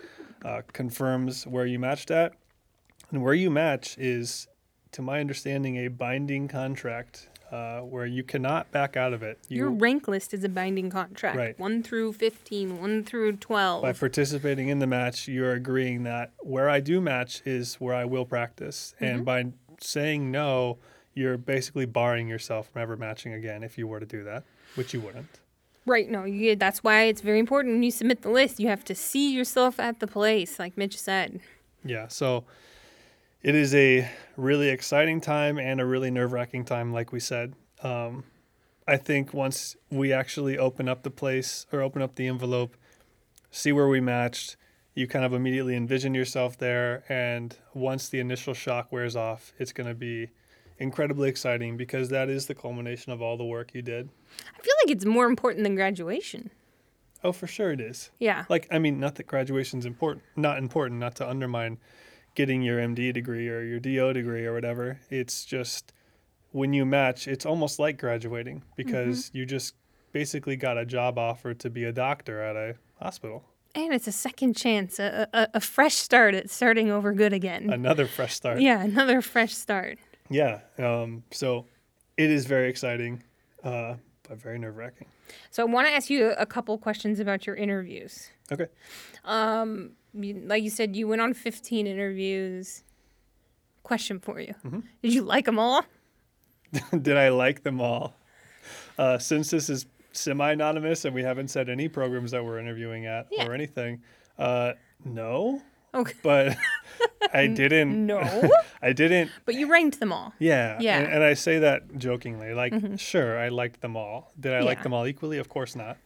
uh, 0.44 0.62
confirms 0.72 1.46
where 1.46 1.66
you 1.66 1.78
matched 1.78 2.10
at. 2.10 2.32
And 3.10 3.22
where 3.22 3.34
you 3.34 3.50
match 3.50 3.98
is, 3.98 4.46
to 4.92 5.02
my 5.02 5.20
understanding, 5.20 5.76
a 5.76 5.88
binding 5.88 6.46
contract 6.46 7.28
uh, 7.50 7.80
where 7.80 8.06
you 8.06 8.22
cannot 8.22 8.70
back 8.70 8.96
out 8.96 9.12
of 9.12 9.22
it. 9.22 9.38
You, 9.48 9.58
Your 9.58 9.70
rank 9.70 10.06
list 10.06 10.32
is 10.32 10.44
a 10.44 10.48
binding 10.48 10.90
contract. 10.90 11.36
Right. 11.36 11.58
1 11.58 11.82
through 11.82 12.12
15, 12.12 12.80
1 12.80 13.04
through 13.04 13.36
12. 13.36 13.82
by 13.82 13.92
participating 13.92 14.68
in 14.68 14.78
the 14.78 14.86
match, 14.86 15.26
you're 15.26 15.52
agreeing 15.52 16.04
that 16.04 16.30
where 16.38 16.70
I 16.70 16.78
do 16.80 17.00
match 17.00 17.42
is 17.44 17.74
where 17.74 17.94
I 17.94 18.04
will 18.04 18.24
practice. 18.24 18.94
And 19.00 19.24
by 19.24 19.46
saying 19.80 20.30
no, 20.30 20.78
you're 21.14 21.36
basically 21.36 21.86
barring 21.86 22.28
yourself 22.28 22.68
from 22.70 22.82
ever 22.82 22.96
matching 22.96 23.32
again 23.32 23.62
if 23.64 23.76
you 23.76 23.88
were 23.88 23.98
to 23.98 24.06
do 24.06 24.22
that, 24.24 24.44
which 24.76 24.94
you 24.94 25.00
wouldn't. 25.00 25.40
Right. 25.86 26.08
No, 26.10 26.24
you, 26.24 26.56
that's 26.56 26.84
why 26.84 27.04
it's 27.04 27.20
very 27.20 27.38
important 27.38 27.74
when 27.74 27.82
you 27.82 27.90
submit 27.90 28.22
the 28.22 28.30
list. 28.30 28.60
You 28.60 28.68
have 28.68 28.84
to 28.84 28.94
see 28.94 29.32
yourself 29.32 29.80
at 29.80 30.00
the 30.00 30.06
place, 30.06 30.58
like 30.58 30.76
Mitch 30.76 30.98
said. 30.98 31.40
Yeah. 31.84 32.08
So 32.08 32.44
it 33.42 33.54
is 33.54 33.74
a 33.74 34.08
really 34.36 34.68
exciting 34.68 35.20
time 35.20 35.58
and 35.58 35.80
a 35.80 35.86
really 35.86 36.10
nerve 36.10 36.32
wracking 36.32 36.64
time, 36.64 36.92
like 36.92 37.12
we 37.12 37.20
said. 37.20 37.54
Um, 37.82 38.24
I 38.86 38.96
think 38.96 39.32
once 39.32 39.76
we 39.90 40.12
actually 40.12 40.58
open 40.58 40.88
up 40.88 41.02
the 41.02 41.10
place 41.10 41.66
or 41.72 41.80
open 41.80 42.02
up 42.02 42.16
the 42.16 42.26
envelope, 42.26 42.76
see 43.50 43.72
where 43.72 43.88
we 43.88 44.00
matched, 44.00 44.56
you 44.94 45.06
kind 45.06 45.24
of 45.24 45.32
immediately 45.32 45.76
envision 45.76 46.14
yourself 46.14 46.58
there. 46.58 47.04
And 47.08 47.56
once 47.72 48.08
the 48.08 48.20
initial 48.20 48.52
shock 48.52 48.92
wears 48.92 49.16
off, 49.16 49.52
it's 49.58 49.72
going 49.72 49.88
to 49.88 49.94
be 49.94 50.28
incredibly 50.80 51.28
exciting 51.28 51.76
because 51.76 52.08
that 52.08 52.28
is 52.28 52.46
the 52.46 52.54
culmination 52.54 53.12
of 53.12 53.22
all 53.22 53.36
the 53.36 53.44
work 53.44 53.72
you 53.74 53.82
did. 53.82 54.08
I 54.58 54.62
feel 54.62 54.74
like 54.84 54.90
it's 54.96 55.04
more 55.04 55.26
important 55.26 55.62
than 55.64 55.74
graduation. 55.76 56.50
Oh, 57.22 57.32
for 57.32 57.46
sure 57.46 57.70
it 57.70 57.80
is. 57.80 58.10
Yeah. 58.18 58.46
Like, 58.48 58.66
I 58.70 58.78
mean, 58.78 58.98
not 58.98 59.16
that 59.16 59.26
graduation's 59.26 59.84
important, 59.86 60.24
not 60.36 60.56
important, 60.58 60.98
not 61.00 61.14
to 61.16 61.28
undermine 61.28 61.78
getting 62.34 62.62
your 62.62 62.78
MD 62.78 63.12
degree 63.12 63.48
or 63.48 63.62
your 63.62 63.78
DO 63.78 64.14
degree 64.14 64.46
or 64.46 64.54
whatever. 64.54 65.00
It's 65.10 65.44
just 65.44 65.92
when 66.52 66.72
you 66.72 66.86
match, 66.86 67.28
it's 67.28 67.44
almost 67.44 67.78
like 67.78 67.98
graduating 67.98 68.62
because 68.74 69.26
Mm-hmm. 69.26 69.36
you 69.38 69.46
just 69.46 69.74
basically 70.12 70.56
got 70.56 70.78
a 70.78 70.86
job 70.86 71.18
offer 71.18 71.52
to 71.54 71.70
be 71.70 71.84
a 71.84 71.92
doctor 71.92 72.42
at 72.42 72.56
a 72.56 72.74
hospital. 73.00 73.44
And 73.74 73.92
it's 73.92 74.08
a 74.08 74.12
second 74.12 74.56
chance, 74.56 74.98
a, 74.98 75.28
a, 75.32 75.48
a 75.54 75.60
fresh 75.60 75.94
start 75.94 76.34
at 76.34 76.50
starting 76.50 76.90
over 76.90 77.12
good 77.12 77.32
again. 77.32 77.70
Another 77.70 78.06
fresh 78.06 78.34
start. 78.34 78.60
yeah, 78.60 78.82
another 78.82 79.20
fresh 79.22 79.54
start. 79.54 79.98
Yeah. 80.30 80.60
Um, 80.78 81.22
so 81.32 81.66
it 82.16 82.30
is 82.30 82.46
very 82.46 82.68
exciting, 82.70 83.22
uh, 83.64 83.94
but 84.28 84.38
very 84.40 84.58
nerve 84.58 84.76
wracking. 84.76 85.08
So 85.50 85.62
I 85.62 85.66
want 85.66 85.86
to 85.88 85.92
ask 85.92 86.08
you 86.10 86.30
a 86.38 86.46
couple 86.46 86.76
questions 86.78 87.20
about 87.20 87.46
your 87.46 87.56
interviews. 87.56 88.30
Okay. 88.52 88.66
Um, 89.24 89.92
you, 90.14 90.34
like 90.46 90.62
you 90.62 90.70
said, 90.70 90.96
you 90.96 91.06
went 91.08 91.20
on 91.20 91.34
15 91.34 91.86
interviews. 91.86 92.82
Question 93.82 94.20
for 94.20 94.38
you: 94.40 94.54
Mm-hmm. 94.64 94.80
Did 95.02 95.14
you 95.14 95.22
like 95.22 95.46
them 95.46 95.58
all? 95.58 95.84
Did 97.02 97.16
I 97.16 97.30
like 97.30 97.62
them 97.62 97.80
all? 97.80 98.14
Uh, 98.98 99.18
since 99.18 99.50
this 99.50 99.68
is 99.70 99.86
semi 100.12 100.52
anonymous 100.52 101.04
and 101.04 101.14
we 101.14 101.22
haven't 101.22 101.48
said 101.48 101.68
any 101.68 101.88
programs 101.88 102.30
that 102.32 102.44
we're 102.44 102.58
interviewing 102.58 103.06
at 103.06 103.26
Yeah. 103.30 103.46
or 103.46 103.54
anything, 103.54 104.02
uh, 104.38 104.72
no. 105.04 105.62
Okay. 105.94 106.12
But 106.22 106.56
I 107.32 107.46
didn't. 107.46 108.06
No, 108.06 108.18
I 108.82 108.92
didn't. 108.92 109.30
but 109.44 109.54
you 109.54 109.70
ranked 109.70 110.00
them 110.00 110.12
all. 110.12 110.32
Yeah. 110.38 110.78
Yeah. 110.80 110.98
And, 110.98 111.12
and 111.12 111.24
I 111.24 111.34
say 111.34 111.58
that 111.60 111.96
jokingly. 111.96 112.54
Like, 112.54 112.74
sure, 112.98 113.38
I 113.38 113.48
liked 113.48 113.80
them 113.80 113.96
all. 113.96 114.32
Did 114.38 114.52
I 114.52 114.60
like 114.60 114.82
them 114.82 114.92
all 114.92 115.06
equally? 115.06 115.38
Of 115.38 115.48
course 115.48 115.76
not, 115.76 115.96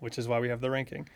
which 0.00 0.18
is 0.18 0.26
why 0.28 0.40
we 0.40 0.48
have 0.48 0.60
the 0.60 0.70
ranking. 0.70 1.08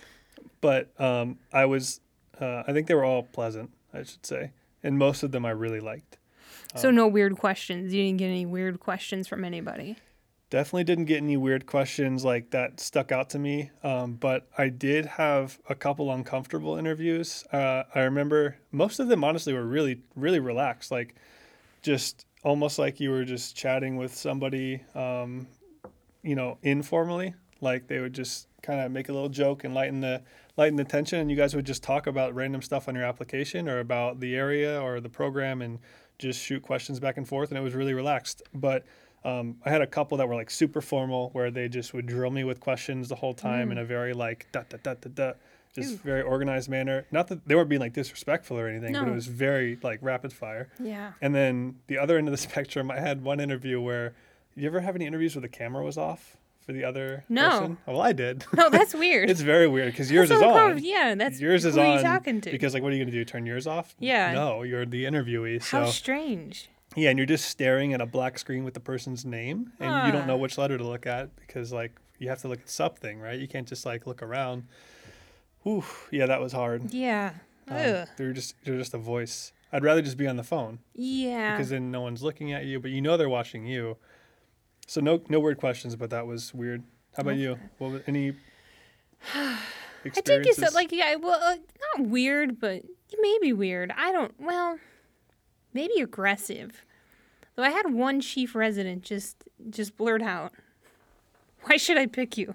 But 0.61 0.89
um, 1.01 1.39
I 1.53 1.65
was, 1.67 2.01
uh, 2.41 2.63
I 2.67 2.73
think 2.73 2.87
they 2.87 2.95
were 2.95 3.05
all 3.05 3.23
pleasant, 3.25 3.71
I 3.93 4.03
should 4.05 4.25
say. 4.25 4.53
And 4.83 4.99
most 4.99 5.23
of 5.23 5.33
them 5.33 5.45
I 5.45 5.51
really 5.51 5.81
liked. 5.81 6.19
So 6.77 6.91
no 6.91 7.07
weird 7.07 7.39
questions. 7.39 7.95
You 7.95 8.03
didn't 8.05 8.19
get 8.19 8.27
any 8.27 8.45
weird 8.45 8.81
questions 8.81 9.27
from 9.27 9.45
anybody. 9.45 9.97
Definitely 10.49 10.85
didn't 10.85 11.07
get 11.07 11.17
any 11.17 11.37
weird 11.37 11.67
questions 11.67 12.25
like 12.25 12.51
that 12.51 12.79
stuck 12.79 13.11
out 13.11 13.31
to 13.31 13.39
me. 13.39 13.71
Um, 13.83 14.15
but 14.15 14.47
I 14.57 14.69
did 14.69 15.05
have 15.07 15.59
a 15.69 15.75
couple 15.75 16.13
uncomfortable 16.13 16.77
interviews. 16.77 17.45
Uh, 17.53 17.83
I 17.95 18.01
remember 18.01 18.59
most 18.71 19.01
of 19.01 19.09
them, 19.09 19.25
honestly, 19.25 19.53
were 19.53 19.67
really, 19.67 20.03
really 20.15 20.39
relaxed. 20.39 20.93
Like 20.93 21.17
just 21.83 22.27
almost 22.45 22.79
like 22.79 23.01
you 23.01 23.11
were 23.11 23.25
just 23.25 23.57
chatting 23.57 23.97
with 23.97 24.15
somebody, 24.15 24.85
um, 24.95 25.49
you 26.23 26.37
know, 26.37 26.59
informally. 26.63 27.35
Like 27.61 27.89
they 27.89 27.99
would 27.99 28.13
just 28.13 28.47
kind 28.63 28.81
of 28.81 28.93
make 28.93 29.09
a 29.09 29.13
little 29.13 29.29
joke 29.29 29.65
and 29.65 29.75
lighten 29.75 30.01
the 30.01 30.23
lighten 30.57 30.77
the 30.77 30.85
tension, 30.85 31.19
and 31.19 31.31
you 31.31 31.37
guys 31.37 31.57
would 31.57 31.67
just 31.67 31.83
talk 31.83 32.07
about 32.07 32.35
random 32.35 32.63
stuff 32.63 32.89
on 32.89 32.95
your 32.95 33.05
application 33.05 33.69
or 33.69 33.81
about 33.81 34.21
the 34.21 34.37
area 34.37 34.81
or 34.81 35.01
the 35.01 35.09
program, 35.09 35.61
and 35.61 35.81
just 36.19 36.41
shoot 36.41 36.63
questions 36.63 37.01
back 37.01 37.17
and 37.17 37.27
forth, 37.27 37.51
and 37.51 37.59
it 37.59 37.63
was 37.63 37.75
really 37.75 37.95
relaxed. 37.95 38.43
But 38.55 38.85
um, 39.27 39.57
I 39.65 39.71
had 39.71 39.83
a 39.83 39.87
couple 39.87 40.17
that 40.19 40.29
were 40.29 40.35
like 40.35 40.51
super 40.51 40.81
formal, 40.81 41.31
where 41.33 41.51
they 41.51 41.69
just 41.69 41.93
would 41.95 42.07
drill 42.07 42.31
me 42.31 42.45
with 42.45 42.61
questions 42.61 43.09
the 43.09 43.17
whole 43.17 43.35
time 43.35 43.71
in 43.73 43.79
a 43.79 43.85
very 43.85 44.13
like 44.13 44.47
da 44.53 44.63
da 44.69 44.77
da 44.83 44.95
da 44.95 45.11
da, 45.15 45.33
just 45.75 45.99
very 45.99 46.23
organized 46.23 46.69
manner. 46.71 47.07
Not 47.11 47.29
that 47.29 47.47
they 47.47 47.55
weren't 47.55 47.69
being 47.69 47.81
like 47.81 47.93
disrespectful 47.93 48.57
or 48.59 48.69
anything, 48.69 48.93
but 48.93 49.09
it 49.09 49.15
was 49.15 49.27
very 49.27 49.79
like 49.83 49.99
rapid 50.01 50.33
fire. 50.33 50.69
Yeah. 50.81 51.13
And 51.21 51.35
then 51.35 51.77
the 51.89 51.99
other 51.99 52.17
end 52.19 52.29
of 52.29 52.33
the 52.33 52.39
spectrum, 52.49 52.91
I 52.91 53.01
had 53.01 53.23
one 53.25 53.41
interview 53.41 53.81
where 53.81 54.15
you 54.55 54.67
ever 54.67 54.81
have 54.81 54.95
any 54.97 55.07
interviews 55.07 55.35
where 55.35 55.43
the 55.43 55.49
camera 55.49 55.85
was 55.85 55.99
off 55.99 56.37
for 56.65 56.73
the 56.73 56.83
other 56.85 57.25
No. 57.29 57.51
person? 57.51 57.79
Well, 57.87 58.01
I 58.01 58.13
did. 58.13 58.45
No, 58.55 58.71
that's 58.77 58.95
weird. 58.95 59.29
it's 59.31 59.41
very 59.43 59.69
weird 59.69 59.93
because 59.93 60.11
yours 60.11 60.29
That's 60.31 60.41
is 60.41 60.43
on. 60.45 60.51
uncomfortable. 60.53 60.89
Yeah, 60.89 61.15
that's 61.15 61.41
yours 61.41 61.65
is 61.65 61.75
who 61.75 61.81
on 61.81 61.87
are 61.87 61.97
you 61.97 62.03
talking 62.03 62.41
to? 62.41 62.51
because 62.51 62.75
like 62.75 62.83
what 62.83 62.93
are 62.93 62.97
you 62.97 63.05
gonna 63.05 63.13
do? 63.13 63.25
Turn 63.25 63.45
yours 63.45 63.67
off? 63.67 63.95
Yeah. 63.99 64.33
No, 64.33 64.63
you're 64.63 64.87
the 64.87 65.05
interviewee. 65.05 65.61
How 65.63 65.85
So 65.87 65.91
strange. 65.91 66.71
Yeah, 66.97 67.11
and 67.11 67.19
you're 67.19 67.27
just 67.27 67.45
staring 67.49 67.93
at 67.93 68.01
a 68.01 68.07
black 68.07 68.39
screen 68.39 68.65
with 68.65 68.75
the 68.75 68.81
person's 68.81 69.25
name, 69.25 69.73
and 69.79 70.07
you 70.07 70.13
don't 70.13 70.27
know 70.27 70.37
which 70.37 70.59
letter 70.59 70.77
to 70.79 70.85
look 70.85 71.07
at 71.07 71.35
because 71.37 71.73
like 71.73 71.93
you 72.19 72.29
have 72.29 72.41
to 72.43 72.49
look 72.49 72.61
at 72.61 72.71
something, 72.71 73.21
right? 73.21 73.39
You 73.39 73.47
can't 73.47 73.69
just 73.69 73.85
like 73.87 74.07
look 74.07 74.23
around. 74.23 74.65
Ooh, 75.67 75.85
yeah, 76.11 76.27
that 76.27 76.41
was 76.41 76.53
hard. 76.53 76.93
Yeah. 76.95 77.33
Um, 77.69 78.07
they're 78.17 78.33
just 78.33 78.55
they're 78.65 78.79
just 78.79 78.95
a 78.95 78.99
voice. 78.99 79.53
I'd 79.73 79.83
rather 79.85 80.01
just 80.01 80.17
be 80.17 80.27
on 80.29 80.37
the 80.37 80.45
phone 80.45 80.79
Yeah. 80.95 81.57
because 81.57 81.71
then 81.71 81.91
no 81.91 82.01
one's 82.01 82.23
looking 82.23 82.53
at 82.53 82.65
you, 82.65 82.79
but 82.79 82.93
you 82.93 83.01
know 83.01 83.17
they're 83.17 83.29
watching 83.29 83.67
you. 83.67 83.97
So 84.87 85.01
no 85.01 85.23
no 85.29 85.41
weird 85.41 85.59
questions, 85.59 85.97
but 85.97 86.11
that 86.11 86.27
was 86.27 86.55
weird. 86.55 86.85
How 87.17 87.23
about 87.23 87.37
you? 87.37 87.59
What 87.79 87.91
was, 87.91 88.03
any 88.07 88.33
I 89.35 89.59
think 90.05 90.47
it's 90.47 90.63
uh, 90.63 90.71
like 90.73 90.93
yeah, 90.93 91.17
well, 91.17 91.41
uh, 91.43 91.57
not 91.97 92.07
weird, 92.09 92.61
but 92.61 92.83
maybe 93.21 93.53
weird. 93.53 93.93
I 93.97 94.13
don't. 94.13 94.35
Well, 94.39 94.79
maybe 95.77 96.01
aggressive. 96.01 96.87
Though 97.55 97.63
I 97.63 97.71
had 97.71 97.93
one 97.93 98.21
chief 98.21 98.55
resident 98.55 99.03
just 99.03 99.45
just 99.71 99.97
blurt 99.97 100.23
out, 100.23 100.53
"Why 101.65 101.77
should 101.77 101.99
I 101.99 102.07
pick 102.07 102.39
you?" 102.39 102.55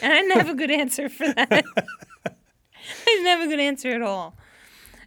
And 0.00 0.12
I 0.12 0.20
didn't 0.22 0.38
have 0.38 0.48
a 0.48 0.54
good 0.54 0.70
answer 0.70 1.08
for 1.10 1.28
that. 1.28 1.64
I 2.26 3.04
didn't 3.04 3.26
have 3.26 3.42
a 3.42 3.46
good 3.46 3.60
answer 3.60 3.90
at 3.90 4.02
all. 4.02 4.34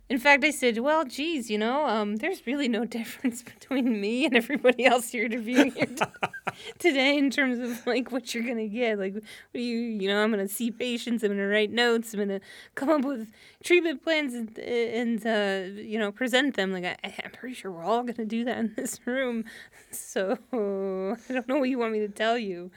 In 0.08 0.20
fact, 0.20 0.44
I 0.44 0.52
said, 0.52 0.78
"Well, 0.78 1.04
geez, 1.04 1.50
you 1.50 1.58
know, 1.58 1.88
um, 1.88 2.18
there's 2.18 2.46
really 2.46 2.68
no 2.68 2.86
difference 3.00 3.42
between 3.42 4.00
me 4.00 4.26
and 4.26 4.36
everybody 4.36 4.86
else 4.86 5.14
you're 5.14 5.26
interviewing 5.26 5.72
here 5.72 5.88
t- 5.88 6.06
today 6.80 7.18
in 7.18 7.32
terms 7.32 7.58
of 7.58 7.88
like 7.88 8.12
what 8.12 8.34
you're 8.36 8.44
gonna 8.44 8.68
get. 8.68 9.00
Like, 9.00 9.16
what 9.16 9.24
do 9.54 9.62
you, 9.62 9.80
you 9.80 10.08
know, 10.08 10.24
I'm 10.24 10.30
gonna 10.30 10.48
see 10.48 10.70
patients, 10.70 11.24
I'm 11.24 11.32
gonna 11.32 11.48
write 11.48 11.72
notes, 11.72 12.14
I'm 12.14 12.20
gonna 12.20 12.40
come 12.76 12.90
up 12.90 13.02
with 13.02 13.32
treatment 13.64 14.04
plans 14.04 14.36
and, 14.36 14.60
and 14.60 15.26
uh, 15.26 15.82
you 15.82 15.98
know, 15.98 16.12
present 16.12 16.56
them. 16.56 16.72
Like, 16.72 16.86
I, 16.86 16.98
I'm 17.24 17.32
pretty 17.32 17.56
sure 17.56 17.72
we're 17.72 17.84
all 17.84 18.04
gonna 18.04 18.26
do 18.26 18.44
that 18.46 18.58
in 18.60 18.74
this 18.76 19.00
room. 19.06 19.46
So 19.90 20.38
I 20.54 21.34
don't 21.34 21.48
know 21.48 21.58
what 21.58 21.70
you 21.70 21.80
want 21.80 21.94
me 21.94 22.00
to 22.00 22.10
tell 22.10 22.38
you. 22.38 22.70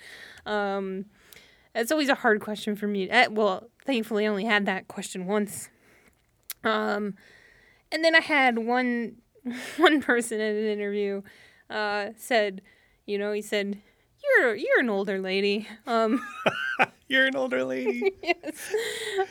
Um, 0.47 1.05
it's 1.75 1.93
always 1.93 2.09
a 2.09 2.15
hard 2.15 2.41
question 2.41 2.75
for 2.75 2.87
me. 2.87 3.11
Uh, 3.11 3.31
well, 3.31 3.69
thankfully, 3.85 4.25
I 4.25 4.29
only 4.29 4.47
had 4.47 4.65
that 4.65 4.89
question 4.89 5.27
once. 5.27 5.69
Um, 6.65 7.15
and 7.93 8.05
then 8.05 8.15
I 8.15 8.21
had 8.21 8.59
one 8.59 9.17
one 9.77 10.01
person 10.03 10.41
at 10.41 10.55
an 10.55 10.65
interview 10.67 11.23
uh, 11.71 12.11
said, 12.17 12.63
you 13.07 13.19
know, 13.19 13.33
he 13.33 13.43
said, 13.43 13.81
"You're 14.23 14.55
you're 14.55 14.81
an 14.81 14.91
older 14.91 15.19
lady. 15.19 15.69
Um, 15.87 16.25
You're 17.11 17.25
an 17.27 17.37
older 17.37 17.65
lady. 17.65 18.13
yes. 18.23 18.75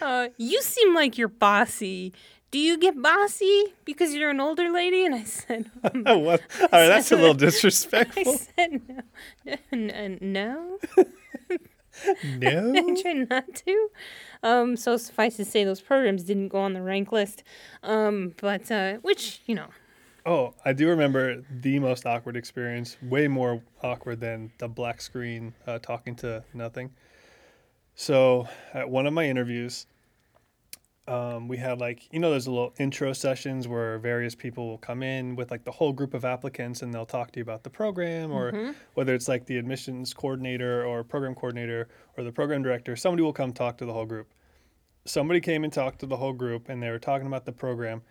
uh, 0.02 0.30
you 0.38 0.62
seem 0.64 0.96
like 0.96 1.16
you're 1.16 1.28
bossy. 1.28 2.12
Do 2.50 2.58
you 2.58 2.76
get 2.76 3.00
bossy 3.00 3.66
because 3.86 4.16
you're 4.16 4.32
an 4.32 4.40
older 4.40 4.72
lady?" 4.72 5.06
And 5.06 5.14
I 5.14 5.24
said, 5.24 5.70
um, 5.84 6.04
what? 6.24 6.42
All 6.60 6.68
right, 6.72 6.88
that's 6.88 7.12
a 7.12 7.16
little 7.16 7.36
disrespectful. 7.36 8.34
I 8.34 8.38
said, 8.38 8.82
"No, 9.46 9.56
n- 9.72 9.92
n- 9.92 10.18
no." 10.22 10.80
No. 12.24 12.74
I 12.76 13.02
try 13.02 13.14
not 13.14 13.54
to. 13.66 13.90
Um, 14.44 14.78
so 14.78 14.98
suffice 14.98 15.36
to 15.38 15.46
say, 15.46 15.64
those 15.64 15.82
programs 15.82 16.24
didn't 16.24 16.50
go 16.50 16.60
on 16.60 16.74
the 16.74 16.82
rank 16.82 17.12
list. 17.12 17.44
Um, 17.84 18.34
but 18.40 18.70
uh, 18.72 18.96
which 18.98 19.42
you 19.46 19.56
know, 19.56 19.70
Oh, 20.28 20.54
I 20.66 20.74
do 20.74 20.90
remember 20.90 21.42
the 21.50 21.80
most 21.80 22.06
awkward 22.06 22.36
experience, 22.36 22.98
way 23.02 23.30
more 23.30 23.62
awkward 23.82 24.20
than 24.20 24.52
the 24.58 24.68
black 24.68 25.00
screen 25.00 25.54
uh, 25.66 25.80
talking 25.80 26.16
to 26.18 26.44
nothing. 26.54 26.92
So, 27.96 28.48
at 28.74 28.90
one 28.90 29.08
of 29.08 29.14
my 29.14 29.26
interviews, 29.26 29.88
um, 31.08 31.48
we 31.48 31.58
had 31.58 31.80
like, 31.80 32.12
you 32.12 32.20
know, 32.20 32.32
there's 32.32 32.48
a 32.48 32.52
little 32.52 32.74
intro 32.80 33.14
sessions 33.14 33.68
where 33.68 33.98
various 34.00 34.36
people 34.36 34.68
will 34.68 34.78
come 34.78 35.02
in 35.04 35.36
with 35.36 35.52
like 35.52 35.64
the 35.64 35.72
whole 35.72 35.94
group 35.94 36.14
of 36.14 36.26
applicants 36.26 36.82
and 36.82 36.94
they'll 36.94 37.06
talk 37.06 37.32
to 37.32 37.40
you 37.40 37.44
about 37.44 37.64
the 37.64 37.70
program 37.70 38.32
or 38.32 38.52
whether 38.96 39.14
it's 39.16 39.28
like 39.28 39.46
the 39.46 39.58
admissions 39.58 40.14
coordinator 40.14 40.84
or 40.86 41.04
program 41.04 41.34
coordinator 41.36 41.88
or 42.18 42.24
the 42.24 42.32
program 42.32 42.62
director, 42.62 42.96
somebody 42.96 43.24
will 43.24 43.34
come 43.34 43.54
talk 43.54 43.78
to 43.78 43.86
the 43.86 43.94
whole 43.94 44.06
group. 44.06 44.34
Somebody 45.06 45.40
came 45.40 45.64
and 45.64 45.72
talked 45.72 46.00
to 46.00 46.06
the 46.06 46.18
whole 46.18 46.34
group 46.34 46.68
and 46.70 46.84
they 46.84 46.90
were 46.90 47.00
talking 47.00 47.28
about 47.28 47.46
the 47.46 47.54
program 47.54 48.02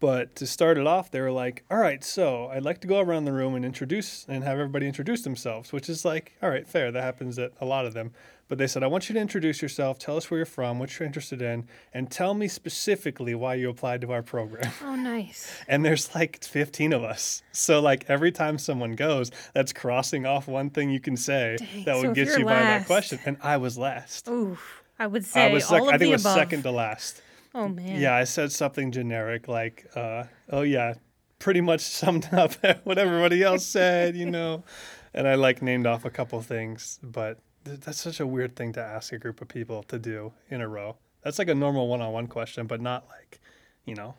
But 0.00 0.34
to 0.36 0.46
start 0.48 0.78
it 0.78 0.86
off, 0.86 1.12
they 1.12 1.20
were 1.20 1.30
like, 1.30 1.64
"All 1.70 1.78
right, 1.78 2.02
so 2.02 2.48
I'd 2.48 2.64
like 2.64 2.80
to 2.80 2.88
go 2.88 2.98
around 2.98 3.24
the 3.24 3.32
room 3.32 3.54
and 3.54 3.64
introduce 3.64 4.26
and 4.28 4.42
have 4.42 4.54
everybody 4.58 4.88
introduce 4.88 5.22
themselves," 5.22 5.72
which 5.72 5.88
is 5.88 6.04
like, 6.04 6.32
"All 6.42 6.50
right, 6.50 6.66
fair. 6.68 6.90
That 6.90 7.04
happens 7.04 7.38
at 7.38 7.52
a 7.60 7.64
lot 7.64 7.86
of 7.86 7.94
them." 7.94 8.12
But 8.52 8.58
they 8.58 8.66
said, 8.66 8.82
"I 8.82 8.86
want 8.86 9.08
you 9.08 9.14
to 9.14 9.18
introduce 9.18 9.62
yourself, 9.62 9.98
tell 9.98 10.18
us 10.18 10.30
where 10.30 10.36
you're 10.36 10.44
from, 10.44 10.78
what 10.78 10.98
you're 10.98 11.06
interested 11.06 11.40
in, 11.40 11.66
and 11.94 12.10
tell 12.10 12.34
me 12.34 12.48
specifically 12.48 13.34
why 13.34 13.54
you 13.54 13.70
applied 13.70 14.02
to 14.02 14.12
our 14.12 14.22
program." 14.22 14.70
Oh, 14.84 14.94
nice. 14.94 15.50
And 15.68 15.82
there's 15.82 16.14
like 16.14 16.44
15 16.44 16.92
of 16.92 17.02
us. 17.02 17.42
So 17.52 17.80
like 17.80 18.04
every 18.10 18.30
time 18.30 18.58
someone 18.58 18.92
goes, 18.92 19.30
that's 19.54 19.72
crossing 19.72 20.26
off 20.26 20.48
one 20.48 20.68
thing 20.68 20.90
you 20.90 21.00
can 21.00 21.16
say 21.16 21.56
Dang. 21.60 21.84
that 21.84 21.96
would 21.96 22.10
if 22.10 22.14
get 22.28 22.38
you 22.38 22.44
by 22.44 22.56
that 22.56 22.84
question. 22.86 23.20
And 23.24 23.38
I 23.42 23.56
was 23.56 23.78
last. 23.78 24.28
Ooh, 24.28 24.58
I 24.98 25.06
would 25.06 25.24
say 25.24 25.50
I 25.50 25.54
was 25.54 25.64
sec- 25.64 25.80
all 25.80 25.88
I 25.88 25.96
think 25.96 26.10
it 26.10 26.12
was 26.12 26.20
above. 26.26 26.36
second 26.36 26.62
to 26.64 26.72
last. 26.72 27.22
Oh 27.54 27.68
man. 27.68 27.98
Yeah, 27.98 28.14
I 28.14 28.24
said 28.24 28.52
something 28.52 28.92
generic 28.92 29.48
like, 29.48 29.86
uh, 29.96 30.24
"Oh 30.50 30.60
yeah," 30.60 30.96
pretty 31.38 31.62
much 31.62 31.80
summed 31.80 32.28
up 32.32 32.52
what 32.84 32.98
everybody 32.98 33.42
else 33.42 33.64
said, 33.64 34.14
you 34.14 34.26
know. 34.30 34.62
And 35.14 35.26
I 35.28 35.36
like 35.36 35.60
named 35.60 35.86
off 35.86 36.04
a 36.06 36.10
couple 36.10 36.40
things, 36.40 36.98
but 37.02 37.38
that's 37.64 38.00
such 38.00 38.20
a 38.20 38.26
weird 38.26 38.56
thing 38.56 38.72
to 38.74 38.80
ask 38.80 39.12
a 39.12 39.18
group 39.18 39.40
of 39.40 39.48
people 39.48 39.82
to 39.84 39.98
do 39.98 40.32
in 40.50 40.60
a 40.60 40.68
row. 40.68 40.96
That's 41.22 41.38
like 41.38 41.48
a 41.48 41.54
normal 41.54 41.88
one-on-one 41.88 42.26
question, 42.26 42.66
but 42.66 42.80
not 42.80 43.06
like, 43.08 43.40
you 43.84 43.94
know. 43.94 44.14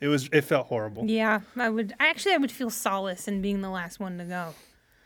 It 0.00 0.08
was. 0.08 0.28
It 0.32 0.40
felt 0.42 0.66
horrible 0.66 1.04
Yeah, 1.06 1.40
I 1.56 1.68
would. 1.68 1.94
Actually, 2.00 2.34
I 2.34 2.38
would 2.38 2.50
feel 2.50 2.70
solace 2.70 3.28
in 3.28 3.40
being 3.40 3.60
the 3.60 3.70
last 3.70 4.00
one 4.00 4.18
to 4.18 4.24
go. 4.24 4.54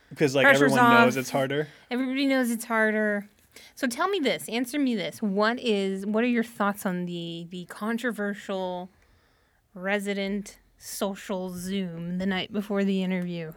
because 0.09 0.35
like 0.35 0.45
pressure's 0.45 0.73
everyone 0.73 0.91
knows 1.03 1.17
it's 1.19 1.29
harder. 1.31 1.69
Everybody 1.91 2.27
knows 2.27 2.51
it's 2.51 2.65
harder. 2.65 3.29
So 3.75 3.87
tell 3.87 4.09
me 4.09 4.21
this. 4.21 4.49
Answer 4.49 4.79
me 4.79 4.95
this. 4.97 5.21
What 5.21 5.61
is? 5.61 6.07
What 6.07 6.25
are 6.25 6.29
your 6.29 6.45
thoughts 6.45 6.87
on 6.87 7.05
the 7.05 7.47
the 7.51 7.67
controversial 7.67 8.89
resident 9.75 10.59
social 10.79 11.51
Zoom 11.51 12.17
the 12.19 12.27
night 12.27 12.53
before 12.53 12.83
the 12.85 13.03
interview? 13.03 13.53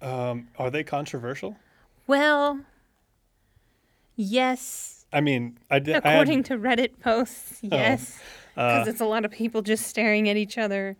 Um, 0.00 0.48
are 0.56 0.70
they 0.70 0.84
controversial? 0.84 1.56
Well, 2.06 2.60
yes. 4.20 5.06
I 5.12 5.20
mean, 5.20 5.58
I 5.70 5.78
did. 5.80 5.96
I 5.96 6.10
had- 6.12 6.14
According 6.22 6.42
to 6.44 6.56
Reddit 6.58 7.00
posts, 7.00 7.58
yes. 7.62 8.18
uh, 8.56 8.78
Because 8.80 8.88
it's 8.88 9.00
a 9.00 9.06
lot 9.06 9.24
of 9.24 9.30
people 9.32 9.62
just 9.62 9.86
staring 9.86 10.28
at 10.28 10.36
each 10.36 10.56
other, 10.58 10.96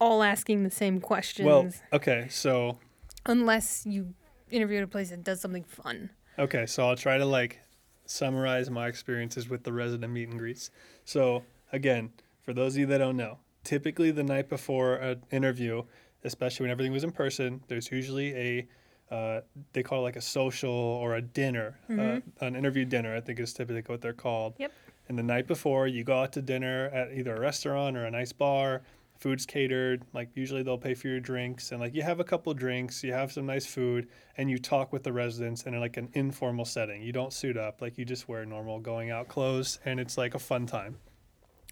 all 0.00 0.22
asking 0.22 0.62
the 0.64 0.70
same 0.70 1.00
questions. 1.00 1.46
well, 1.46 1.68
okay, 1.92 2.26
so 2.30 2.78
unless 3.26 3.84
you 3.86 4.14
interview 4.50 4.78
at 4.78 4.84
a 4.84 4.86
place 4.86 5.10
that 5.10 5.22
does 5.24 5.40
something 5.40 5.64
fun. 5.64 6.10
Okay, 6.38 6.66
so 6.66 6.88
I'll 6.88 6.96
try 6.96 7.18
to 7.18 7.24
like 7.26 7.60
summarize 8.06 8.70
my 8.70 8.86
experiences 8.88 9.48
with 9.48 9.64
the 9.64 9.72
resident 9.72 10.12
meet 10.12 10.28
and 10.28 10.38
greets. 10.38 10.70
So 11.04 11.42
again, 11.72 12.12
for 12.42 12.52
those 12.52 12.74
of 12.74 12.80
you 12.80 12.86
that 12.86 12.98
don't 12.98 13.16
know, 13.16 13.38
typically 13.64 14.10
the 14.10 14.22
night 14.22 14.48
before 14.48 14.96
an 14.96 15.22
interview, 15.30 15.82
especially 16.24 16.64
when 16.64 16.70
everything 16.70 16.92
was 16.92 17.04
in 17.04 17.12
person, 17.12 17.62
there's 17.68 17.90
usually 17.90 18.34
a 18.34 18.68
uh, 19.14 19.40
they 19.72 19.82
call 19.84 20.00
it 20.00 20.02
like 20.02 20.16
a 20.16 20.20
social 20.20 20.72
or 20.72 21.14
a 21.14 21.22
dinner, 21.22 21.78
uh, 21.88 22.18
an 22.40 22.56
interview 22.56 22.84
dinner. 22.84 23.14
I 23.14 23.20
think 23.20 23.38
is 23.38 23.52
typically 23.52 23.82
what 23.86 24.00
they're 24.00 24.12
called. 24.12 24.54
Yep. 24.58 24.72
And 25.08 25.16
the 25.18 25.22
night 25.22 25.46
before, 25.46 25.86
you 25.86 26.02
go 26.02 26.18
out 26.18 26.32
to 26.32 26.42
dinner 26.42 26.86
at 26.86 27.12
either 27.12 27.36
a 27.36 27.40
restaurant 27.40 27.96
or 27.96 28.06
a 28.06 28.10
nice 28.10 28.32
bar. 28.32 28.82
Food's 29.18 29.46
catered. 29.46 30.02
Like 30.12 30.30
usually 30.34 30.64
they'll 30.64 30.78
pay 30.78 30.94
for 30.94 31.06
your 31.06 31.20
drinks, 31.20 31.70
and 31.70 31.80
like 31.80 31.94
you 31.94 32.02
have 32.02 32.18
a 32.18 32.24
couple 32.24 32.52
drinks, 32.54 33.04
you 33.04 33.12
have 33.12 33.30
some 33.30 33.46
nice 33.46 33.66
food, 33.66 34.08
and 34.36 34.50
you 34.50 34.58
talk 34.58 34.92
with 34.92 35.04
the 35.04 35.12
residents 35.12 35.62
in 35.62 35.78
like 35.78 35.96
an 35.96 36.08
informal 36.14 36.64
setting. 36.64 37.00
You 37.00 37.12
don't 37.12 37.32
suit 37.32 37.56
up, 37.56 37.80
like 37.80 37.96
you 37.96 38.04
just 38.04 38.28
wear 38.28 38.44
normal 38.44 38.80
going 38.80 39.12
out 39.12 39.28
clothes, 39.28 39.78
and 39.84 40.00
it's 40.00 40.18
like 40.18 40.34
a 40.34 40.40
fun 40.40 40.66
time. 40.66 40.96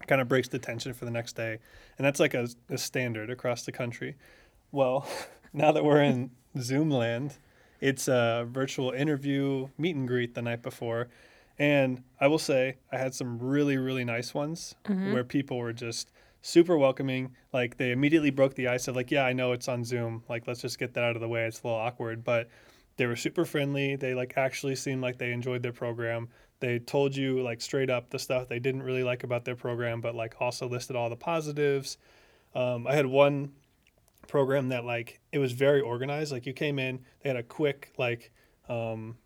Kind 0.07 0.21
of 0.21 0.29
breaks 0.29 0.47
the 0.47 0.59
tension 0.59 0.93
for 0.93 1.03
the 1.03 1.11
next 1.11 1.33
day, 1.33 1.59
and 1.97 2.05
that's 2.05 2.21
like 2.21 2.33
a, 2.35 2.47
a 2.69 2.77
standard 2.77 3.29
across 3.29 3.65
the 3.65 3.73
country. 3.73 4.15
Well, 4.71 5.05
now 5.53 5.73
that 5.73 5.83
we're 5.83 6.01
in 6.01 6.31
Zoom 6.59 6.89
land, 6.89 7.37
it's 7.81 8.07
a 8.07 8.47
virtual 8.49 8.91
interview 8.91 9.67
meet 9.77 9.95
and 9.95 10.07
greet 10.07 10.35
the 10.35 10.41
night 10.41 10.61
before. 10.61 11.09
And 11.59 12.03
I 12.19 12.27
will 12.27 12.39
say, 12.39 12.77
I 12.91 12.97
had 12.97 13.13
some 13.13 13.37
really, 13.39 13.77
really 13.77 14.03
nice 14.03 14.33
ones 14.33 14.75
where 15.13 15.23
people 15.23 15.57
were 15.57 15.73
just 15.73 16.11
super 16.41 16.77
welcoming. 16.77 17.35
Like, 17.53 17.77
they 17.77 17.91
immediately 17.91 18.31
broke 18.31 18.55
the 18.55 18.67
ice 18.67 18.87
of, 18.87 18.95
like, 18.95 19.11
yeah, 19.11 19.23
I 19.23 19.33
know 19.33 19.51
it's 19.51 19.67
on 19.67 19.83
Zoom. 19.83 20.23
Like, 20.27 20.47
let's 20.47 20.61
just 20.61 20.79
get 20.79 20.93
that 20.95 21.03
out 21.03 21.15
of 21.15 21.21
the 21.21 21.27
way. 21.27 21.45
It's 21.45 21.61
a 21.61 21.67
little 21.67 21.79
awkward. 21.79 22.23
But 22.23 22.49
they 22.97 23.05
were 23.05 23.15
super 23.15 23.45
friendly. 23.45 23.95
They, 23.95 24.13
like, 24.15 24.33
actually 24.35 24.75
seemed 24.75 25.01
like 25.01 25.17
they 25.17 25.31
enjoyed 25.31 25.61
their 25.61 25.73
program. 25.73 26.29
They 26.59 26.79
told 26.79 27.15
you, 27.15 27.41
like, 27.43 27.61
straight 27.61 27.89
up 27.89 28.09
the 28.09 28.19
stuff 28.19 28.47
they 28.47 28.59
didn't 28.59 28.83
really 28.83 29.03
like 29.03 29.23
about 29.23 29.45
their 29.45 29.55
program, 29.55 30.01
but, 30.01 30.15
like, 30.15 30.35
also 30.39 30.67
listed 30.67 30.95
all 30.95 31.09
the 31.09 31.15
positives. 31.15 31.97
Um, 32.55 32.87
I 32.87 32.95
had 32.95 33.05
one 33.05 33.51
program 34.27 34.69
that 34.69 34.85
like 34.85 35.19
it 35.31 35.39
was 35.39 35.51
very 35.51 35.81
organized. 35.81 36.31
Like 36.31 36.45
you 36.45 36.53
came 36.53 36.79
in 36.79 36.99
they 37.21 37.29
had 37.29 37.37
a 37.37 37.43
quick 37.43 37.93
like 37.97 38.31
um, 38.69 39.17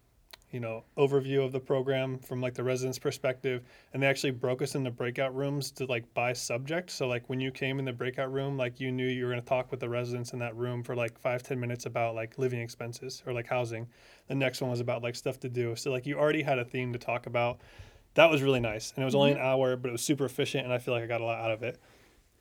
you 0.52 0.60
know 0.60 0.84
overview 0.98 1.44
of 1.44 1.52
the 1.52 1.60
program 1.60 2.20
from 2.20 2.42
like 2.42 2.54
the 2.54 2.64
residents 2.64 2.98
perspective 2.98 3.64
and 3.94 4.02
they 4.02 4.08
actually 4.08 4.32
broke 4.32 4.62
us 4.62 4.76
into 4.76 4.90
breakout 4.90 5.36
rooms 5.36 5.72
to 5.72 5.86
like 5.86 6.12
by 6.14 6.34
subject. 6.34 6.90
So 6.90 7.08
like 7.08 7.28
when 7.30 7.40
you 7.40 7.52
came 7.52 7.80
in 7.80 7.86
the 7.86 7.94
breakout 7.94 8.32
room 8.32 8.58
like 8.58 8.80
you 8.80 8.92
knew 8.92 9.08
you 9.08 9.26
were 9.26 9.32
going 9.32 9.42
to 9.42 9.48
talk 9.48 9.72
with 9.72 9.80
the 9.80 9.90
residents 9.90 10.34
in 10.34 10.40
that 10.40 10.56
room 10.56 10.84
for 10.84 10.96
like 10.96 11.20
five 11.20 11.44
ten 11.44 11.60
minutes 11.60 11.86
about 11.86 12.16
like 12.16 12.38
living 12.38 12.60
expenses 12.60 13.24
or 13.26 13.34
like 13.34 13.48
housing. 13.48 13.88
The 14.28 14.36
next 14.36 14.62
one 14.62 14.70
was 14.70 14.80
about 14.80 15.04
like 15.04 15.16
stuff 15.16 15.40
to 15.42 15.50
do. 15.50 15.76
So 15.76 15.92
like 15.92 16.06
you 16.06 16.18
already 16.18 16.42
had 16.42 16.60
a 16.60 16.66
theme 16.66 16.94
to 16.94 17.00
talk 17.00 17.26
about. 17.26 17.62
That 18.16 18.32
was 18.32 18.42
really 18.42 18.60
nice 18.60 18.94
and 18.96 19.04
it 19.04 19.06
was 19.06 19.16
only 19.16 19.34
an 19.34 19.38
hour 19.38 19.76
but 19.76 19.90
it 19.90 19.92
was 19.92 20.02
super 20.02 20.26
efficient 20.26 20.66
and 20.66 20.74
i 20.74 20.80
feel 20.80 20.92
like 20.92 21.04
i 21.04 21.06
got 21.06 21.22
a 21.22 21.26
lot 21.26 21.40
out 21.40 21.52
of 21.52 21.62
it. 21.62 21.80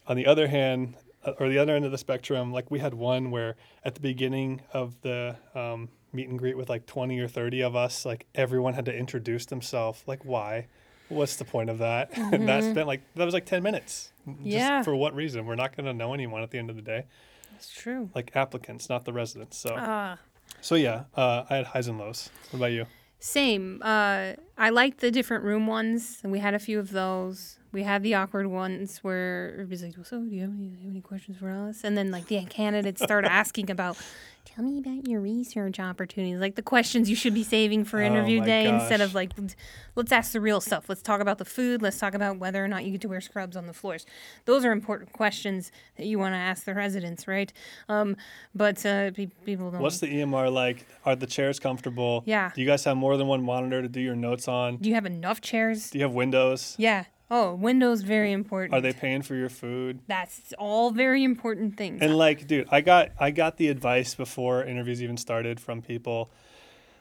On 0.09 0.17
the 0.17 0.27
other 0.27 0.47
hand, 0.47 0.95
or 1.39 1.49
the 1.49 1.59
other 1.59 1.75
end 1.75 1.85
of 1.85 1.91
the 1.93 1.99
spectrum, 1.99 2.53
like 2.53 2.71
we 2.71 2.79
had 2.79 2.95
one 2.95 3.31
where 3.31 3.57
at 3.85 3.95
the 3.95 4.01
beginning 4.01 4.63
of 4.73 5.01
the 5.03 5.37
um, 5.55 5.89
meet 6.13 6.29
and 6.29 6.39
greet 6.39 6.57
with 6.57 6.69
like 6.69 6.87
20 6.87 7.19
or 7.21 7.29
30 7.29 7.63
of 7.63 7.77
us, 7.77 8.05
like 8.05 8.27
everyone 8.35 8.75
had 8.75 8.85
to 8.87 8.95
introduce 8.97 9.47
themselves. 9.47 10.03
Like, 10.07 10.25
why? 10.25 10.67
What's 11.09 11.37
the 11.37 11.45
point 11.45 11.71
of 11.71 11.79
that? 11.79 12.11
And 12.17 12.49
that 12.49 12.65
spent 12.65 12.87
like, 12.87 13.03
that 13.15 13.25
was 13.25 13.35
like 13.35 13.47
10 13.47 13.63
minutes. 13.63 14.13
Just 14.27 14.41
Yeah. 14.43 14.83
For 14.83 14.95
what 14.97 15.15
reason? 15.15 15.47
We're 15.47 15.55
not 15.55 15.77
going 15.77 15.87
to 15.87 15.93
know 15.95 16.13
anyone 16.15 16.43
at 16.43 16.51
the 16.51 16.59
end 16.59 16.71
of 16.71 16.77
the 16.77 16.83
day. 16.83 17.05
That's 17.53 17.71
true. 17.73 18.11
Like 18.15 18.33
applicants, 18.35 18.89
not 18.89 19.05
the 19.05 19.13
residents. 19.13 19.57
So, 19.57 19.75
Ah. 19.79 20.19
so 20.61 20.75
yeah, 20.75 21.05
uh, 21.17 21.45
I 21.49 21.57
had 21.57 21.67
highs 21.67 21.87
and 21.89 21.99
lows. 21.99 22.29
What 22.51 22.59
about 22.59 22.73
you? 22.73 22.87
Same. 23.19 23.81
Uh, 23.83 24.35
I 24.59 24.71
liked 24.71 24.99
the 25.01 25.11
different 25.11 25.43
room 25.45 25.67
ones, 25.67 26.21
and 26.23 26.31
we 26.31 26.39
had 26.39 26.53
a 26.55 26.59
few 26.59 26.79
of 26.79 26.91
those. 26.91 27.59
We 27.77 27.83
had 27.83 28.03
the 28.03 28.15
awkward 28.15 28.47
ones 28.47 29.01
where 29.03 29.51
everybody's 29.53 29.83
like, 29.83 29.97
well, 29.99 30.05
"So, 30.07 30.21
do 30.21 30.35
you 30.35 30.41
have 30.41 30.51
any, 30.51 30.71
have 30.83 30.91
any 30.91 31.03
questions 31.03 31.37
for 31.37 31.51
us?" 31.51 31.85
And 31.85 31.95
then 31.95 32.11
like 32.11 32.25
the 32.27 32.43
candidates 32.49 33.03
start 33.03 33.27
asking 33.27 33.69
about, 33.71 33.99
"Tell 34.47 34.65
me 34.65 34.79
about 34.79 35.07
your 35.07 35.21
research 35.21 35.79
opportunities," 35.79 36.41
like 36.41 36.55
the 36.55 36.63
questions 36.63 37.11
you 37.11 37.15
should 37.15 37.35
be 37.35 37.43
saving 37.43 37.85
for 37.85 38.01
Oh 38.01 38.07
interview 38.07 38.41
my 38.41 38.47
day 38.47 38.67
instead 38.67 39.03
of 39.03 39.15
like, 39.15 39.33
"Let's 39.95 40.11
ask 40.11 40.33
the 40.33 40.41
real 40.41 40.63
stuff. 40.63 40.89
Let's 40.89 41.03
talk 41.03 41.21
about 41.21 41.37
the 41.37 41.45
food. 41.45 41.83
Let's 41.83 41.99
talk 41.99 42.15
about 42.15 42.39
whether 42.39 42.65
or 42.65 42.67
not 42.67 42.87
you 42.87 42.93
get 42.93 43.03
to 43.03 43.09
wear 43.09 43.21
scrubs 43.21 43.59
on 43.59 43.67
the 43.67 43.75
floors." 43.75 44.07
Those 44.47 44.65
are 44.65 44.73
important 44.73 45.13
questions 45.13 45.71
that 45.99 46.07
you 46.07 46.19
want 46.19 46.33
to 46.33 46.39
ask 46.39 46.65
the 46.65 46.73
residents, 46.75 47.29
right? 47.29 47.53
Um, 47.91 48.17
but 48.55 48.87
uh, 48.87 49.11
pe- 49.11 49.27
people 49.45 49.71
don't. 49.71 49.83
What's 49.83 50.01
the 50.01 50.07
EMR 50.07 50.51
like? 50.51 50.87
Are 51.05 51.15
the 51.15 51.27
chairs 51.27 51.61
comfortable? 51.61 52.23
Yeah. 52.25 52.53
Do 52.55 52.63
you 52.63 52.67
guys 52.67 52.85
have 52.85 52.97
more 52.97 53.19
than 53.19 53.27
one 53.27 53.43
monitor 53.43 53.83
to 53.83 53.89
do 53.89 54.01
your 54.01 54.17
notes 54.17 54.49
on? 54.49 54.79
do 54.79 54.89
you 54.89 54.95
have 54.95 55.05
enough 55.05 55.43
chairs? 55.43 55.91
Do 55.91 55.99
you 55.99 56.05
have 56.07 56.15
windows? 56.15 56.75
Yeah. 56.79 57.05
Oh, 57.31 57.55
windows 57.55 58.03
very 58.03 58.33
important. 58.33 58.75
Are 58.75 58.81
they 58.81 58.93
paying 58.93 59.23
for 59.23 59.35
your 59.35 59.49
food? 59.49 60.01
That's 60.07 60.55
all 60.59 60.93
very 60.93 61.25
important 61.25 61.77
things. 61.77 62.01
And 62.01 62.17
like, 62.17 62.47
dude, 62.47 62.69
I 62.71 62.81
got 62.83 63.11
I 63.19 63.31
got 63.33 63.57
the 63.57 63.69
advice 63.69 64.15
before 64.15 64.63
interviews 64.65 65.03
even 65.03 65.17
started 65.17 65.59
from 65.59 65.83
people. 65.83 66.31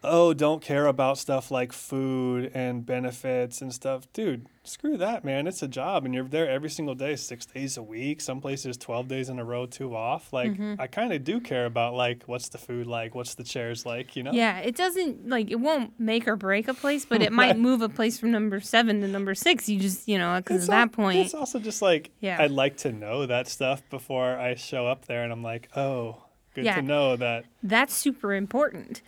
Oh, 0.07 0.33
don't 0.33 0.61
care 0.61 0.85
about 0.87 1.17
stuff 1.17 1.51
like 1.51 1.71
food 1.73 2.51
and 2.53 2.85
benefits 2.85 3.61
and 3.61 3.73
stuff. 3.73 4.11
Dude, 4.13 4.47
screw 4.63 4.97
that, 4.97 5.23
man. 5.23 5.47
It's 5.47 5.61
a 5.61 5.67
job 5.67 6.05
and 6.05 6.13
you're 6.13 6.23
there 6.27 6.49
every 6.49 6.69
single 6.69 6.95
day, 6.95 7.15
6 7.15 7.45
days 7.47 7.77
a 7.77 7.83
week, 7.83 8.21
some 8.21 8.41
places 8.41 8.77
12 8.77 9.07
days 9.07 9.29
in 9.29 9.39
a 9.39 9.43
row, 9.45 9.65
two 9.65 9.95
off. 9.95 10.31
Like 10.33 10.51
Mm-hmm. 10.51 10.75
I 10.79 10.87
kind 10.87 11.11
of 11.13 11.23
do 11.23 11.39
care 11.39 11.65
about 11.65 11.93
like 11.93 12.23
what's 12.25 12.49
the 12.49 12.57
food 12.57 12.87
like, 12.87 13.15
what's 13.15 13.35
the 13.35 13.43
chairs 13.43 13.85
like, 13.85 14.15
you 14.15 14.23
know? 14.23 14.31
yeah, 14.31 14.59
it 14.59 14.75
doesn't 14.75 15.27
like 15.29 15.49
it 15.51 15.59
won't 15.59 15.99
make 15.99 16.27
or 16.27 16.35
break 16.35 16.67
a 16.67 16.73
place, 16.73 17.05
but 17.05 17.21
it 17.21 17.31
might 17.31 17.57
move 17.67 17.81
a 17.81 17.89
place 17.89 18.17
from 18.19 18.31
number 18.31 18.59
seven 18.59 19.01
to 19.01 19.07
number 19.07 19.35
six. 19.35 19.67
You 19.69 19.79
just 19.79 20.07
you 20.07 20.17
know 20.17 20.37
because 20.37 20.63
at 20.69 20.71
that 20.71 20.91
point, 20.91 21.19
It's 21.19 21.33
also 21.33 21.59
just 21.59 21.81
like 21.81 22.11
Yeah. 22.19 22.37
I'd 22.39 22.51
like 22.51 22.77
to 22.77 22.91
know 22.91 23.25
that 23.25 23.47
stuff 23.47 23.81
before 23.89 24.37
I 24.37 24.55
show 24.55 24.87
up 24.87 25.05
there 25.05 25.23
and 25.23 25.31
I'm 25.31 25.43
like, 25.43 25.69
"Oh, 25.75 26.23
good 26.53 26.65
Yeah. 26.65 26.75
to 26.75 26.81
know 26.81 27.15
that 27.17 27.45
that's 27.63 27.93
super 27.93 28.33
important. 28.33 29.01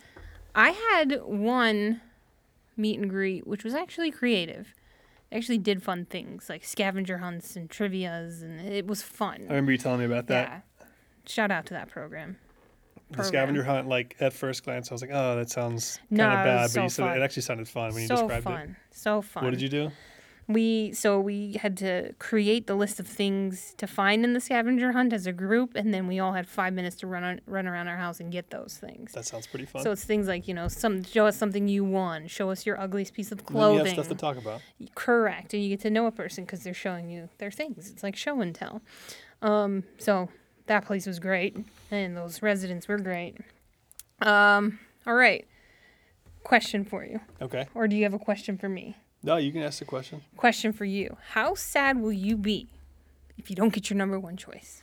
I 0.54 0.70
had 0.70 1.20
one 1.24 2.00
meet 2.76 2.98
and 2.98 3.10
greet 3.10 3.46
which 3.46 3.64
was 3.64 3.74
actually 3.74 4.10
creative. 4.10 4.74
They 5.30 5.36
actually 5.36 5.58
did 5.58 5.82
fun 5.82 6.06
things 6.06 6.48
like 6.48 6.64
scavenger 6.64 7.18
hunts 7.18 7.54
and 7.56 7.68
trivia's, 7.68 8.40
and 8.42 8.60
it 8.60 8.86
was 8.86 9.02
fun. 9.02 9.42
I 9.42 9.52
remember 9.52 9.72
you 9.72 9.78
telling 9.78 9.98
me 10.00 10.06
about 10.06 10.26
that. 10.28 10.64
yeah, 10.80 10.86
shout 11.26 11.50
out 11.50 11.66
to 11.66 11.74
that 11.74 11.88
program. 11.88 12.38
the 13.10 13.14
program. 13.16 13.28
scavenger 13.28 13.64
hunt 13.64 13.88
like 13.88 14.16
at 14.20 14.32
first 14.32 14.64
glance 14.64 14.90
i 14.90 14.94
was 14.94 15.00
like 15.02 15.10
oh 15.12 15.36
that 15.36 15.50
sounds 15.50 15.96
kind 16.08 16.18
No, 16.18 16.24
of 16.28 16.32
it 16.40 16.44
bad 16.44 16.70
but 16.74 16.82
you 16.82 16.88
said 16.88 17.04
fun. 17.06 17.18
it 17.18 17.22
actually 17.22 17.42
sounded 17.42 17.68
fun 17.68 17.92
when 17.92 18.02
you 18.02 18.08
so 18.08 18.16
described 18.16 18.44
fun, 18.44 18.76
it 18.90 18.96
so 18.96 19.20
fun. 19.22 19.44
what 19.44 19.50
did 19.50 19.60
you 19.62 19.68
do 19.68 19.90
we 20.48 20.92
so 20.94 21.20
we 21.20 21.58
had 21.60 21.76
to 21.76 22.14
create 22.18 22.66
the 22.66 22.74
list 22.74 22.98
of 22.98 23.06
things 23.06 23.74
to 23.76 23.86
find 23.86 24.24
in 24.24 24.32
the 24.32 24.40
scavenger 24.40 24.92
hunt 24.92 25.12
as 25.12 25.26
a 25.26 25.32
group, 25.32 25.72
and 25.74 25.92
then 25.92 26.06
we 26.06 26.18
all 26.18 26.32
had 26.32 26.48
five 26.48 26.72
minutes 26.72 26.96
to 26.96 27.06
run 27.06 27.22
on, 27.22 27.40
run 27.46 27.66
around 27.66 27.86
our 27.88 27.98
house 27.98 28.18
and 28.18 28.32
get 28.32 28.48
those 28.50 28.78
things. 28.78 29.12
That 29.12 29.26
sounds 29.26 29.46
pretty 29.46 29.66
fun. 29.66 29.82
So 29.82 29.92
it's 29.92 30.04
things 30.04 30.26
like 30.26 30.48
you 30.48 30.54
know, 30.54 30.66
some 30.68 31.04
show 31.04 31.26
us 31.26 31.36
something 31.36 31.68
you 31.68 31.84
won, 31.84 32.26
show 32.28 32.48
us 32.50 32.64
your 32.64 32.80
ugliest 32.80 33.12
piece 33.12 33.30
of 33.30 33.40
And 33.40 33.46
clothing. 33.46 33.84
have 33.86 34.06
stuff 34.06 34.08
to 34.08 34.14
talk 34.14 34.38
about. 34.38 34.62
Correct, 34.94 35.52
and 35.52 35.62
you 35.62 35.68
get 35.68 35.80
to 35.80 35.90
know 35.90 36.06
a 36.06 36.12
person 36.12 36.44
because 36.44 36.62
they're 36.64 36.72
showing 36.72 37.10
you 37.10 37.28
their 37.38 37.50
things. 37.50 37.90
It's 37.90 38.02
like 38.02 38.16
show 38.16 38.40
and 38.40 38.54
tell. 38.54 38.80
Um, 39.42 39.84
so 39.98 40.30
that 40.66 40.86
place 40.86 41.06
was 41.06 41.18
great, 41.18 41.58
and 41.90 42.16
those 42.16 42.40
residents 42.40 42.88
were 42.88 42.98
great. 42.98 43.36
Um, 44.22 44.78
all 45.06 45.14
right. 45.14 45.46
Question 46.42 46.84
for 46.84 47.04
you, 47.04 47.20
Okay. 47.42 47.66
or 47.74 47.86
do 47.86 47.94
you 47.96 48.04
have 48.04 48.14
a 48.14 48.18
question 48.18 48.56
for 48.56 48.68
me? 48.70 48.96
No, 49.22 49.36
you 49.36 49.52
can 49.52 49.62
ask 49.62 49.78
the 49.78 49.84
question. 49.84 50.22
Question 50.36 50.72
for 50.72 50.84
you: 50.84 51.16
How 51.30 51.54
sad 51.54 52.00
will 52.00 52.12
you 52.12 52.36
be 52.36 52.68
if 53.36 53.50
you 53.50 53.56
don't 53.56 53.72
get 53.72 53.90
your 53.90 53.96
number 53.96 54.18
one 54.18 54.36
choice? 54.36 54.82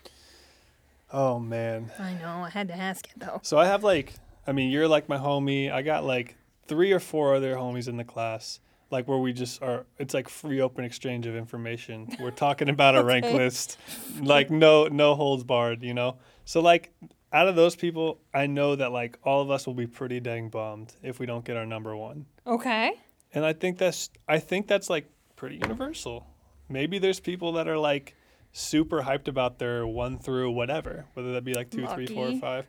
Oh 1.11 1.39
man. 1.39 1.91
I 1.99 2.13
know 2.13 2.43
I 2.43 2.49
had 2.49 2.67
to 2.69 2.75
ask 2.75 3.05
it 3.05 3.19
though. 3.19 3.39
So 3.43 3.57
I 3.57 3.67
have 3.67 3.83
like, 3.83 4.13
I 4.47 4.51
mean, 4.51 4.69
you're 4.71 4.87
like 4.87 5.07
my 5.07 5.17
homie. 5.17 5.71
I 5.71 5.81
got 5.81 6.03
like 6.03 6.35
three 6.67 6.91
or 6.91 6.99
four 6.99 7.35
other 7.35 7.55
homies 7.55 7.87
in 7.87 7.97
the 7.97 8.03
class, 8.03 8.59
like 8.91 9.07
where 9.07 9.17
we 9.17 9.31
just 9.31 9.61
are. 9.61 9.85
It's 9.97 10.13
like 10.13 10.27
free 10.27 10.61
open 10.61 10.83
exchange 10.83 11.25
of 11.25 11.35
information. 11.35 12.09
We're 12.19 12.31
talking 12.31 12.69
about 12.69 12.95
a 12.97 13.03
rank 13.05 13.25
list, 13.25 13.77
like 14.21 14.49
no 14.49 14.87
no 14.87 15.15
holds 15.15 15.43
barred, 15.43 15.83
you 15.83 15.93
know. 15.93 16.17
So 16.43 16.59
like, 16.59 16.91
out 17.31 17.47
of 17.47 17.55
those 17.55 17.75
people, 17.75 18.19
I 18.33 18.47
know 18.47 18.75
that 18.75 18.91
like 18.91 19.17
all 19.23 19.41
of 19.41 19.49
us 19.51 19.65
will 19.65 19.73
be 19.73 19.87
pretty 19.87 20.19
dang 20.19 20.49
bummed 20.49 20.95
if 21.01 21.19
we 21.19 21.25
don't 21.25 21.45
get 21.45 21.55
our 21.55 21.65
number 21.65 21.95
one. 21.95 22.25
Okay. 22.45 22.93
And 23.35 23.45
I 23.45 23.51
think 23.51 23.77
that's 23.77 24.09
I 24.27 24.39
think 24.39 24.67
that's 24.67 24.89
like 24.89 25.07
pretty 25.35 25.57
universal. 25.57 26.25
Maybe 26.69 26.97
there's 26.97 27.19
people 27.19 27.51
that 27.53 27.67
are 27.67 27.77
like 27.77 28.15
super 28.53 29.01
hyped 29.01 29.27
about 29.27 29.59
their 29.59 29.85
one 29.85 30.17
through 30.17 30.51
whatever, 30.51 31.05
whether 31.13 31.33
that 31.33 31.43
be 31.43 31.53
like 31.53 31.69
two, 31.69 31.85
three, 31.87 32.07
four, 32.07 32.27
Lucky. 32.27 32.39
five. 32.39 32.65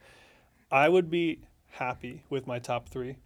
I 0.71 0.89
would 0.89 1.09
be 1.09 1.39
happy 1.71 2.25
with 2.29 2.49
my 2.49 2.59
top 2.59 2.89
three. 2.89 3.17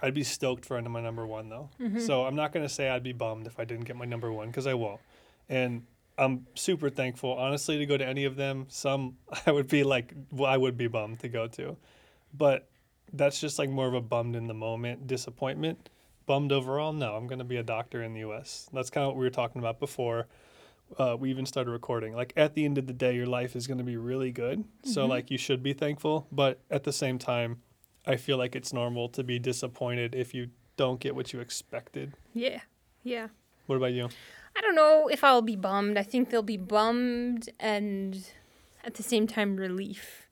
I'd 0.00 0.14
be 0.14 0.22
stoked 0.22 0.64
for 0.64 0.80
my 0.80 1.00
number 1.00 1.26
one 1.26 1.48
though. 1.48 1.68
Mm-hmm. 1.80 1.98
So 1.98 2.24
I'm 2.24 2.36
not 2.36 2.52
gonna 2.52 2.68
say 2.68 2.88
I'd 2.88 3.02
be 3.02 3.12
bummed 3.12 3.48
if 3.48 3.58
I 3.58 3.64
didn't 3.64 3.84
get 3.84 3.96
my 3.96 4.04
number 4.04 4.32
one 4.32 4.46
because 4.46 4.68
I 4.68 4.74
won't. 4.74 5.00
And 5.48 5.82
I'm 6.16 6.46
super 6.54 6.88
thankful, 6.88 7.32
honestly, 7.32 7.78
to 7.78 7.86
go 7.86 7.96
to 7.96 8.06
any 8.06 8.24
of 8.24 8.36
them. 8.36 8.66
Some 8.68 9.16
I 9.46 9.50
would 9.50 9.66
be 9.66 9.82
like, 9.82 10.14
well, 10.30 10.48
I 10.50 10.56
would 10.56 10.76
be 10.76 10.86
bummed 10.86 11.18
to 11.20 11.28
go 11.28 11.48
to, 11.48 11.76
but 12.32 12.68
that's 13.12 13.40
just 13.40 13.58
like 13.58 13.68
more 13.68 13.88
of 13.88 13.94
a 13.94 14.00
bummed 14.00 14.36
in 14.36 14.46
the 14.46 14.54
moment 14.54 15.08
disappointment 15.08 15.90
bummed 16.26 16.52
overall? 16.52 16.92
No, 16.92 17.14
I'm 17.14 17.26
going 17.26 17.38
to 17.38 17.44
be 17.44 17.56
a 17.56 17.62
doctor 17.62 18.02
in 18.02 18.14
the 18.14 18.20
U.S. 18.20 18.68
That's 18.72 18.90
kind 18.90 19.04
of 19.04 19.08
what 19.08 19.16
we 19.16 19.24
were 19.24 19.30
talking 19.30 19.60
about 19.60 19.78
before 19.80 20.26
uh, 20.98 21.16
we 21.18 21.30
even 21.30 21.46
started 21.46 21.70
recording. 21.70 22.14
Like 22.14 22.32
at 22.36 22.54
the 22.54 22.64
end 22.64 22.78
of 22.78 22.86
the 22.86 22.92
day, 22.92 23.14
your 23.14 23.26
life 23.26 23.54
is 23.56 23.66
going 23.66 23.78
to 23.78 23.84
be 23.84 23.96
really 23.96 24.32
good. 24.32 24.64
So 24.84 25.06
like 25.06 25.30
you 25.30 25.38
should 25.38 25.62
be 25.62 25.72
thankful, 25.72 26.26
but 26.32 26.60
at 26.70 26.84
the 26.84 26.92
same 26.92 27.18
time, 27.18 27.62
I 28.06 28.16
feel 28.16 28.38
like 28.38 28.56
it's 28.56 28.72
normal 28.72 29.08
to 29.10 29.22
be 29.22 29.38
disappointed 29.38 30.14
if 30.14 30.34
you 30.34 30.48
don't 30.76 30.98
get 31.00 31.14
what 31.14 31.32
you 31.32 31.40
expected. 31.40 32.14
Yeah. 32.32 32.60
Yeah. 33.02 33.28
What 33.66 33.76
about 33.76 33.92
you? 33.92 34.08
I 34.56 34.60
don't 34.62 34.74
know 34.74 35.08
if 35.08 35.22
I'll 35.22 35.42
be 35.42 35.54
bummed. 35.56 35.96
I 35.96 36.02
think 36.02 36.30
they'll 36.30 36.42
be 36.42 36.56
bummed 36.56 37.50
and 37.60 38.26
at 38.84 38.94
the 38.94 39.02
same 39.02 39.26
time 39.26 39.56
relief. 39.56 40.26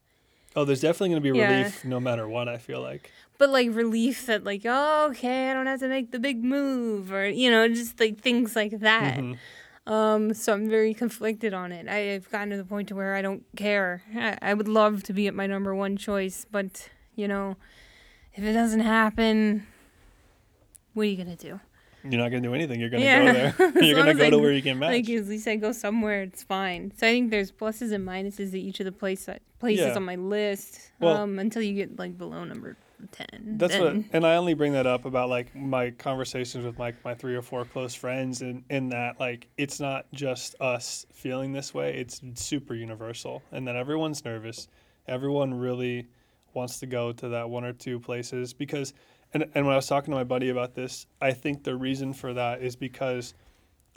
Oh, 0.57 0.65
there's 0.65 0.81
definitely 0.81 1.11
going 1.11 1.23
to 1.23 1.33
be 1.33 1.39
Yeah. 1.39 1.51
relief 1.59 1.85
no 1.85 2.01
matter 2.01 2.27
what. 2.27 2.49
I 2.49 2.59
feel 2.59 2.81
like. 2.81 3.13
But 3.39 3.51
like 3.51 3.73
relief 3.75 4.27
that 4.27 4.45
like, 4.45 4.63
oh, 4.65 5.09
okay, 5.11 5.51
I 5.51 5.55
don't 5.55 5.67
have 5.67 5.81
to 5.81 5.89
make 5.89 6.11
the 6.11 6.19
big 6.19 6.43
move 6.45 7.13
or 7.13 7.29
you 7.29 7.51
know, 7.51 7.69
just 7.69 7.99
like 8.01 8.21
things 8.21 8.55
like 8.57 8.81
that. 8.81 9.19
Mhm. 9.19 9.39
Um, 9.87 10.35
so 10.35 10.53
I'm 10.53 10.69
very 10.69 10.93
conflicted 10.93 11.55
on 11.55 11.73
it. 11.73 11.89
I've 11.89 12.29
gotten 12.31 12.51
to 12.51 12.57
the 12.59 12.65
point 12.65 12.89
to 12.89 12.95
where 12.95 13.15
I 13.15 13.23
don't 13.23 13.45
care. 13.57 14.03
I, 14.15 14.37
I 14.43 14.55
would 14.55 14.69
love 14.69 15.03
to 15.05 15.13
be 15.15 15.27
at 15.29 15.35
my 15.35 15.47
number 15.47 15.75
one 15.75 15.97
choice, 15.97 16.45
but 16.51 16.91
you 17.15 17.27
know, 17.27 17.57
if 18.35 18.45
it 18.45 18.53
doesn't 18.53 18.81
happen, 18.81 19.67
what 20.95 21.03
are 21.03 21.07
you 21.07 21.17
gonna 21.17 21.37
do? 21.37 21.61
You're 22.05 22.21
not 22.23 22.31
going 22.31 22.43
to 22.45 22.49
do 22.49 22.55
anything. 22.55 22.79
You're 22.81 22.91
going 22.91 23.03
to 23.03 23.07
Yeah. 23.07 23.51
go 23.51 23.67
there. 23.73 23.83
You're 23.85 23.97
going 23.97 24.07
to 24.07 24.15
go 24.15 24.27
I 24.27 24.31
to 24.31 24.39
where 24.39 24.53
you 24.53 24.63
can 24.63 24.79
match. 24.79 24.93
Like 24.93 25.11
at 25.11 25.27
least 25.27 25.49
I 25.49 25.57
go 25.57 25.73
somewhere, 25.73 26.23
it's 26.23 26.45
fine. 26.45 26.93
So 26.97 27.07
I 27.09 27.11
think 27.11 27.31
there's 27.33 27.51
pluses 27.51 27.93
and 27.93 28.07
minuses 28.07 28.53
to 28.53 28.61
each 28.61 28.79
of 28.79 28.87
the 28.87 28.93
place 28.93 29.29
places 29.59 29.85
Yeah. 29.85 29.95
on 29.97 30.05
my 30.05 30.15
list. 30.15 30.93
Well- 31.01 31.17
um, 31.17 31.39
until 31.41 31.61
you 31.61 31.75
get 31.75 31.99
like 31.99 32.17
below 32.17 32.45
number 32.45 32.77
ten. 33.13 33.59
That's 33.59 33.77
what, 33.77 33.97
and 34.13 34.27
I 34.27 34.37
only 34.37 34.55
bring 34.55 34.73
that 34.73 34.87
up 34.87 35.05
about 35.05 35.29
like 35.29 35.55
my 35.55 35.91
conversations 35.93 36.65
with 36.65 36.79
like 36.79 37.03
my 37.05 37.15
three 37.15 37.35
or 37.37 37.43
four 37.43 37.65
close 37.65 37.95
friends, 37.95 38.43
and 38.43 38.65
in 38.71 38.89
that 38.91 39.21
like 39.21 39.49
it's 39.57 39.81
not 39.81 40.07
just 40.13 40.55
us 40.61 41.07
feeling 41.13 41.53
this 41.53 41.73
way; 41.75 41.97
it's 41.97 42.21
super 42.35 42.75
universal, 42.75 43.43
and 43.53 43.67
that 43.69 43.77
everyone's 43.77 44.25
nervous. 44.25 44.69
Everyone 45.07 45.55
really 45.55 46.09
wants 46.55 46.81
to 46.81 46.87
go 46.87 47.13
to 47.13 47.29
that 47.29 47.49
one 47.49 47.65
or 47.65 47.73
two 47.73 48.01
places 48.01 48.53
because, 48.53 48.95
and 49.35 49.45
and 49.55 49.67
when 49.67 49.73
I 49.73 49.77
was 49.77 49.87
talking 49.87 50.13
to 50.13 50.17
my 50.17 50.25
buddy 50.25 50.51
about 50.51 50.75
this, 50.75 51.07
I 51.21 51.33
think 51.33 51.65
the 51.65 51.77
reason 51.77 52.13
for 52.13 52.35
that 52.35 52.63
is 52.63 52.77
because. 52.77 53.35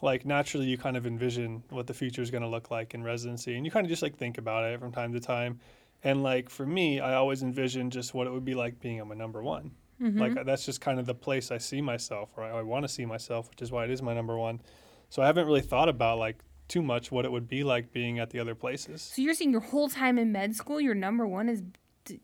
Like 0.03 0.25
naturally, 0.25 0.65
you 0.65 0.79
kind 0.79 0.97
of 0.97 1.05
envision 1.05 1.61
what 1.69 1.85
the 1.85 1.93
future 1.93 2.23
is 2.23 2.31
going 2.31 2.41
to 2.41 2.49
look 2.49 2.71
like 2.71 2.95
in 2.95 3.03
residency, 3.03 3.55
and 3.55 3.63
you 3.63 3.71
kind 3.71 3.85
of 3.85 3.89
just 3.91 4.01
like 4.01 4.17
think 4.17 4.39
about 4.39 4.63
it 4.63 4.79
from 4.79 4.91
time 4.91 5.13
to 5.13 5.19
time. 5.19 5.59
And 6.03 6.23
like 6.23 6.49
for 6.49 6.65
me, 6.65 6.99
I 6.99 7.15
always 7.15 7.43
envision 7.43 7.89
just 7.89 8.13
what 8.13 8.27
it 8.27 8.31
would 8.31 8.45
be 8.45 8.55
like 8.55 8.79
being 8.79 8.99
at 8.99 9.07
my 9.07 9.15
number 9.15 9.41
one. 9.43 9.71
Mm-hmm. 10.01 10.19
Like 10.19 10.45
that's 10.45 10.65
just 10.65 10.81
kind 10.81 10.99
of 10.99 11.05
the 11.05 11.13
place 11.13 11.51
I 11.51 11.59
see 11.59 11.81
myself, 11.81 12.29
or 12.35 12.43
I, 12.43 12.59
I 12.59 12.61
want 12.63 12.83
to 12.83 12.89
see 12.89 13.05
myself, 13.05 13.49
which 13.49 13.61
is 13.61 13.71
why 13.71 13.83
it 13.83 13.91
is 13.91 14.01
my 14.01 14.13
number 14.13 14.37
one. 14.37 14.61
So 15.09 15.21
I 15.21 15.27
haven't 15.27 15.45
really 15.45 15.61
thought 15.61 15.89
about 15.89 16.17
like 16.17 16.39
too 16.67 16.81
much 16.81 17.11
what 17.11 17.25
it 17.25 17.31
would 17.31 17.47
be 17.47 17.63
like 17.63 17.91
being 17.91 18.17
at 18.17 18.29
the 18.31 18.39
other 18.39 18.55
places. 18.55 19.01
So 19.01 19.21
you're 19.21 19.33
saying 19.33 19.51
your 19.51 19.61
whole 19.61 19.89
time 19.89 20.17
in 20.17 20.31
med 20.31 20.55
school, 20.55 20.81
your 20.81 20.95
number 20.95 21.27
one 21.27 21.49
has 21.49 21.61
d- 22.05 22.21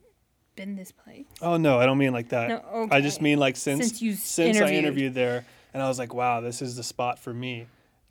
been 0.56 0.76
this 0.76 0.92
place? 0.92 1.26
Oh 1.42 1.58
no, 1.58 1.80
I 1.80 1.86
don't 1.86 1.98
mean 2.00 2.14
like 2.14 2.30
that. 2.30 2.50
No, 2.50 2.56
okay. 2.84 2.96
I 2.96 3.02
just 3.02 3.22
mean 3.22 3.38
like 3.38 3.58
since 3.58 3.90
Since 3.90 4.02
you 4.02 4.14
since 4.14 4.58
I 4.58 4.62
interviewed. 4.62 4.84
interviewed 4.84 5.14
there, 5.14 5.46
and 5.74 5.84
I 5.84 5.88
was 5.88 6.00
like, 6.00 6.14
wow, 6.14 6.42
this 6.42 6.62
is 6.62 6.76
the 6.76 6.84
spot 6.84 7.20
for 7.20 7.34
me. 7.34 7.68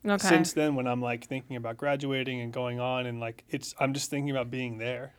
Okay. 0.07 0.29
Since 0.29 0.53
then, 0.53 0.77
when 0.77 0.87
I'm 0.87 1.03
like 1.03 1.27
thinking 1.27 1.57
about 1.57 1.77
graduating 1.77 2.41
and 2.41 2.53
going 2.53 2.79
on, 2.79 3.07
and 3.07 3.19
like 3.19 3.43
it's, 3.49 3.75
I'm 3.81 3.93
just 3.93 4.11
thinking 4.11 4.31
about 4.31 4.51
being 4.51 4.79
there. 4.79 5.13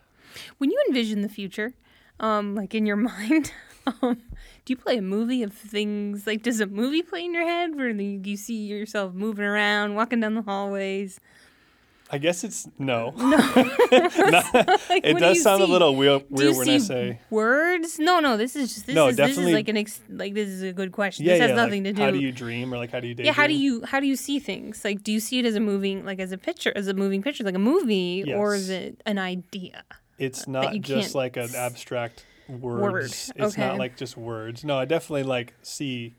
When 0.58 0.72
you 0.72 0.84
envision 0.88 1.22
the 1.22 1.30
future, 1.30 1.74
um, 2.20 2.56
like 2.56 2.74
in 2.76 2.86
your 2.86 2.96
mind, 3.12 3.52
um, 3.86 4.22
do 4.66 4.74
you 4.74 4.78
play 4.78 4.98
a 4.98 5.02
movie 5.02 5.44
of 5.44 5.54
things? 5.54 6.28
Like, 6.28 6.44
does 6.44 6.60
a 6.60 6.66
movie 6.68 7.02
play 7.02 7.24
in 7.26 7.34
your 7.34 7.46
head 7.46 7.76
where 7.76 7.90
you, 7.90 8.22
you 8.24 8.38
see 8.38 8.66
yourself 8.66 9.14
moving 9.14 9.46
around, 9.46 9.96
walking 9.96 10.20
down 10.20 10.36
the 10.36 10.42
hallways? 10.42 11.20
I 12.10 12.20
guess 12.20 12.46
it's 12.46 12.70
no. 12.80 13.14
Like, 13.18 15.04
it 15.04 15.14
do 15.14 15.20
does 15.20 15.36
you 15.38 15.42
sound 15.44 15.62
a 15.62 15.66
little 15.66 15.94
weird, 15.94 16.24
Do 16.34 16.44
you 16.44 16.52
weird 16.52 16.58
when 16.58 16.70
I 16.70 16.78
see 16.78 16.86
say. 16.86 17.20
words? 17.30 18.00
No, 18.00 18.22
no. 18.22 18.38
This 18.38 18.56
is 18.56 18.74
just 18.74 18.86
this 18.86 18.96
No, 18.96 19.08
is 19.08 19.18
this 19.18 19.28
definitely- 19.28 19.52
is 19.52 19.56
like 19.56 19.68
an 19.68 19.78
ex- 19.78 20.00
like 20.10 20.34
this 20.34 20.48
is 20.48 20.62
a 20.64 20.72
good 20.72 20.94
question. 20.94 21.26
Yeah, 21.26 21.34
this 21.34 21.42
has 21.42 21.50
yeah. 21.50 21.56
nothing 21.56 21.84
like, 21.84 21.96
to 21.96 21.98
do. 21.98 22.04
How 22.04 22.12
do 22.12 22.20
you 22.20 22.32
dream, 22.32 22.74
or 22.74 22.78
like 22.78 22.92
how 22.92 23.02
do 23.02 23.08
you 23.08 23.14
daydream? 23.14 23.26
yeah, 23.26 23.34
how 23.34 23.46
do 23.48 23.54
you 23.54 23.84
how 23.86 24.00
do 24.00 24.08
you 24.08 24.16
see 24.16 24.40
things? 24.40 24.86
Like, 24.86 25.04
do 25.04 25.12
you 25.12 25.20
see 25.20 25.40
it 25.40 25.46
as 25.46 25.56
a 25.56 25.60
moving, 25.60 26.06
like 26.06 26.20
as 26.20 26.32
a 26.32 26.38
picture, 26.38 26.72
as 26.78 26.88
a 26.88 26.94
moving 26.94 27.22
picture, 27.22 27.44
like 27.44 27.56
a 27.56 27.60
movie, 27.60 28.34
or 28.34 28.56
is 28.56 28.70
it 28.70 29.02
an 29.06 29.18
idea? 29.20 29.84
It's 30.18 30.48
not 30.48 30.74
just 30.82 31.16
like 31.16 31.38
an 31.38 31.54
abstract 31.56 32.26
words. 32.50 32.82
Word, 32.82 33.04
It's 33.06 33.32
okay. 33.58 33.68
not 33.68 33.78
like 33.78 33.98
just 33.98 34.18
words. 34.18 34.64
No, 34.64 34.78
I 34.78 34.86
definitely 34.86 35.24
like 35.24 35.54
see 35.62 36.16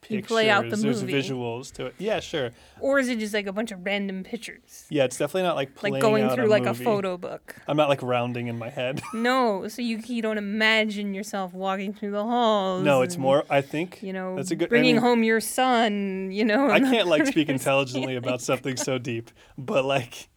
pictures. 0.00 0.16
You 0.16 0.22
play 0.22 0.48
out 0.50 0.68
the 0.70 0.76
There's 0.76 1.02
movie. 1.02 1.12
visuals 1.12 1.72
to 1.72 1.86
it. 1.86 1.94
Yeah, 1.98 2.20
sure. 2.20 2.50
Or 2.80 2.98
is 3.00 3.08
it 3.08 3.18
just 3.18 3.34
like 3.34 3.46
a 3.46 3.52
bunch 3.52 3.72
of 3.72 3.84
random 3.84 4.22
pictures, 4.22 4.84
Yeah, 4.90 5.04
it's 5.04 5.16
definitely 5.18 5.42
not 5.42 5.56
like 5.56 5.74
playing 5.74 5.94
like 5.94 6.02
going 6.02 6.28
through 6.30 6.46
a 6.46 6.50
like 6.50 6.64
movie. 6.64 6.82
a 6.82 6.84
photo 6.84 7.16
book? 7.16 7.56
I'm 7.66 7.76
not 7.76 7.88
like 7.88 8.02
rounding 8.02 8.46
in 8.48 8.58
my 8.58 8.68
head. 8.70 9.00
No, 9.14 9.66
so 9.68 9.82
you 9.82 10.00
you 10.06 10.20
don't 10.22 10.38
imagine 10.38 11.14
yourself 11.14 11.52
walking 11.54 11.92
through 11.94 12.12
the 12.12 12.22
halls. 12.24 12.84
no, 12.84 13.02
it's 13.02 13.14
and, 13.14 13.22
more. 13.22 13.44
I 13.50 13.60
think 13.60 14.00
You 14.02 14.12
know, 14.12 14.36
That's 14.36 14.50
a 14.52 14.56
good- 14.56 14.68
I 14.68 14.70
bringing 14.70 14.96
mean- 14.96 15.02
home 15.02 15.22
your 15.24 15.40
son. 15.40 16.30
You 16.32 16.44
know, 16.44 16.70
I 16.70 16.80
can't 16.80 17.08
like 17.08 17.26
speak 17.26 17.48
intelligently 17.48 18.14
about 18.16 18.40
something 18.40 18.76
so 18.76 18.98
deep, 19.10 19.30
but 19.56 19.84
like. 19.84 20.28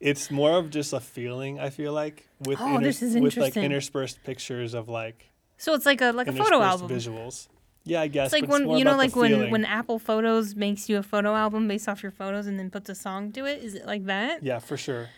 It's 0.00 0.30
more 0.30 0.52
of 0.56 0.70
just 0.70 0.92
a 0.92 1.00
feeling. 1.00 1.58
I 1.58 1.70
feel 1.70 1.92
like 1.92 2.28
with 2.40 2.58
Oh, 2.60 2.80
is 2.80 3.00
with 3.00 3.36
like 3.36 3.56
interspersed 3.56 4.22
pictures 4.24 4.74
of 4.74 4.88
like 4.88 5.30
So 5.56 5.74
it's 5.74 5.86
like 5.86 6.00
a 6.00 6.12
like 6.12 6.28
a 6.28 6.32
photo 6.32 6.62
album. 6.62 6.88
visuals. 6.88 7.48
Yeah, 7.84 8.02
I 8.02 8.08
guess. 8.08 8.32
It's 8.32 8.42
like 8.42 8.50
when 8.50 8.64
more 8.64 8.78
you 8.78 8.84
know, 8.84 8.96
like 8.96 9.16
when 9.16 9.30
feeling. 9.30 9.50
when 9.50 9.64
Apple 9.64 9.98
Photos 9.98 10.54
makes 10.54 10.88
you 10.88 10.98
a 10.98 11.02
photo 11.02 11.34
album 11.34 11.66
based 11.66 11.88
off 11.88 12.02
your 12.02 12.12
photos 12.12 12.46
and 12.46 12.58
then 12.58 12.70
puts 12.70 12.88
a 12.90 12.94
song 12.94 13.32
to 13.32 13.46
it. 13.46 13.64
Is 13.64 13.74
it 13.74 13.86
like 13.86 14.04
that? 14.06 14.42
Yeah, 14.42 14.58
for 14.58 14.76
sure. 14.76 15.08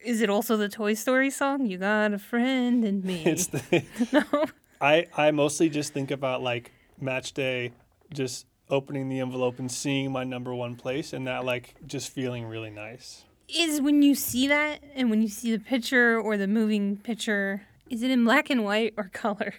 Is 0.00 0.20
it 0.20 0.30
also 0.30 0.56
the 0.56 0.68
Toy 0.68 0.94
Story 0.94 1.30
song? 1.30 1.66
You 1.66 1.76
got 1.76 2.12
a 2.12 2.18
friend 2.18 2.84
in 2.84 3.02
me. 3.02 3.24
It's 3.24 3.48
the, 3.48 3.84
no. 4.12 4.46
I 4.80 5.06
I 5.16 5.30
mostly 5.32 5.68
just 5.68 5.92
think 5.92 6.10
about 6.10 6.42
like 6.42 6.72
match 7.00 7.32
day, 7.34 7.72
just 8.12 8.46
opening 8.70 9.08
the 9.08 9.20
envelope 9.20 9.58
and 9.58 9.70
seeing 9.70 10.10
my 10.10 10.24
number 10.24 10.54
one 10.54 10.76
place, 10.76 11.12
and 11.12 11.26
that 11.26 11.44
like 11.44 11.74
just 11.86 12.10
feeling 12.10 12.46
really 12.46 12.70
nice. 12.70 13.24
Is 13.48 13.80
when 13.80 14.02
you 14.02 14.14
see 14.14 14.46
that 14.48 14.82
and 14.94 15.08
when 15.10 15.22
you 15.22 15.28
see 15.28 15.56
the 15.56 15.62
picture 15.62 16.20
or 16.20 16.36
the 16.36 16.46
moving 16.46 16.98
picture, 16.98 17.62
is 17.88 18.02
it 18.02 18.10
in 18.10 18.24
black 18.24 18.50
and 18.50 18.64
white 18.64 18.94
or 18.96 19.10
color? 19.12 19.54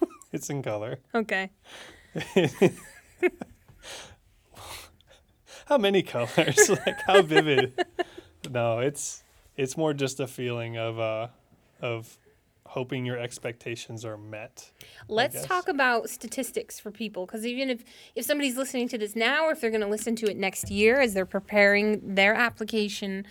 It's 0.30 0.50
in 0.50 0.62
color. 0.62 0.98
Okay. 1.14 1.48
how 5.66 5.78
many 5.78 6.02
colors? 6.02 6.68
like 6.86 7.00
how 7.06 7.22
vivid? 7.22 7.72
no, 8.50 8.80
it's 8.80 9.22
it's 9.56 9.78
more 9.78 9.94
just 9.94 10.20
a 10.20 10.26
feeling 10.26 10.76
of 10.76 10.98
uh 11.00 11.28
of 11.80 12.18
hoping 12.68 13.06
your 13.06 13.18
expectations 13.18 14.04
are 14.04 14.18
met. 14.18 14.70
Let's 15.08 15.46
talk 15.46 15.68
about 15.68 16.10
statistics 16.10 16.78
for 16.78 16.90
people 16.90 17.24
because 17.26 17.46
even 17.46 17.70
if 17.70 17.82
if 18.14 18.24
somebody's 18.24 18.56
listening 18.56 18.88
to 18.88 18.98
this 18.98 19.16
now 19.16 19.46
or 19.46 19.52
if 19.52 19.60
they're 19.60 19.70
going 19.70 19.80
to 19.82 19.88
listen 19.88 20.14
to 20.16 20.30
it 20.30 20.36
next 20.36 20.70
year 20.70 21.00
as 21.00 21.14
they're 21.14 21.26
preparing 21.26 22.14
their 22.14 22.34
application, 22.34 23.26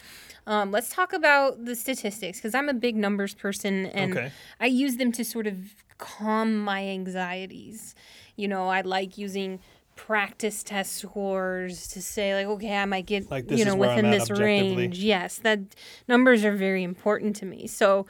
um, 0.48 0.72
let's 0.72 0.90
talk 0.90 1.14
about 1.14 1.66
the 1.66 1.76
statistics 1.76 2.40
because 2.40 2.56
I'm 2.56 2.68
a 2.68 2.74
big 2.74 2.96
numbers 2.96 3.36
person 3.36 3.86
and 3.88 4.18
Okay. 4.18 4.32
I 4.60 4.66
use 4.66 4.98
them 4.98 5.12
to 5.14 5.24
sort 5.24 5.46
of 5.46 5.56
calm 6.00 6.58
my 6.58 6.84
anxieties. 6.84 7.94
You 8.36 8.48
know, 8.48 8.70
I 8.70 8.82
like 8.82 9.18
using 9.18 9.60
practice 9.96 10.64
test 10.64 10.96
scores 10.96 11.88
to 11.88 12.04
say 12.04 12.36
like 12.36 12.46
okay 12.46 12.78
i 12.78 12.86
might 12.86 13.08
get 13.08 13.30
Like, 13.32 13.50
you 13.50 13.66
know 13.66 13.74
is 13.74 13.78
where 13.78 13.90
I'm 13.90 13.96
within 13.96 14.12
this 14.12 14.30
range 14.30 15.00
yes 15.00 15.40
that 15.40 15.60
numbers 16.08 16.46
are 16.46 16.56
very 16.56 16.84
important 16.84 17.36
to 17.38 17.48
me 17.48 17.66
so 17.66 18.06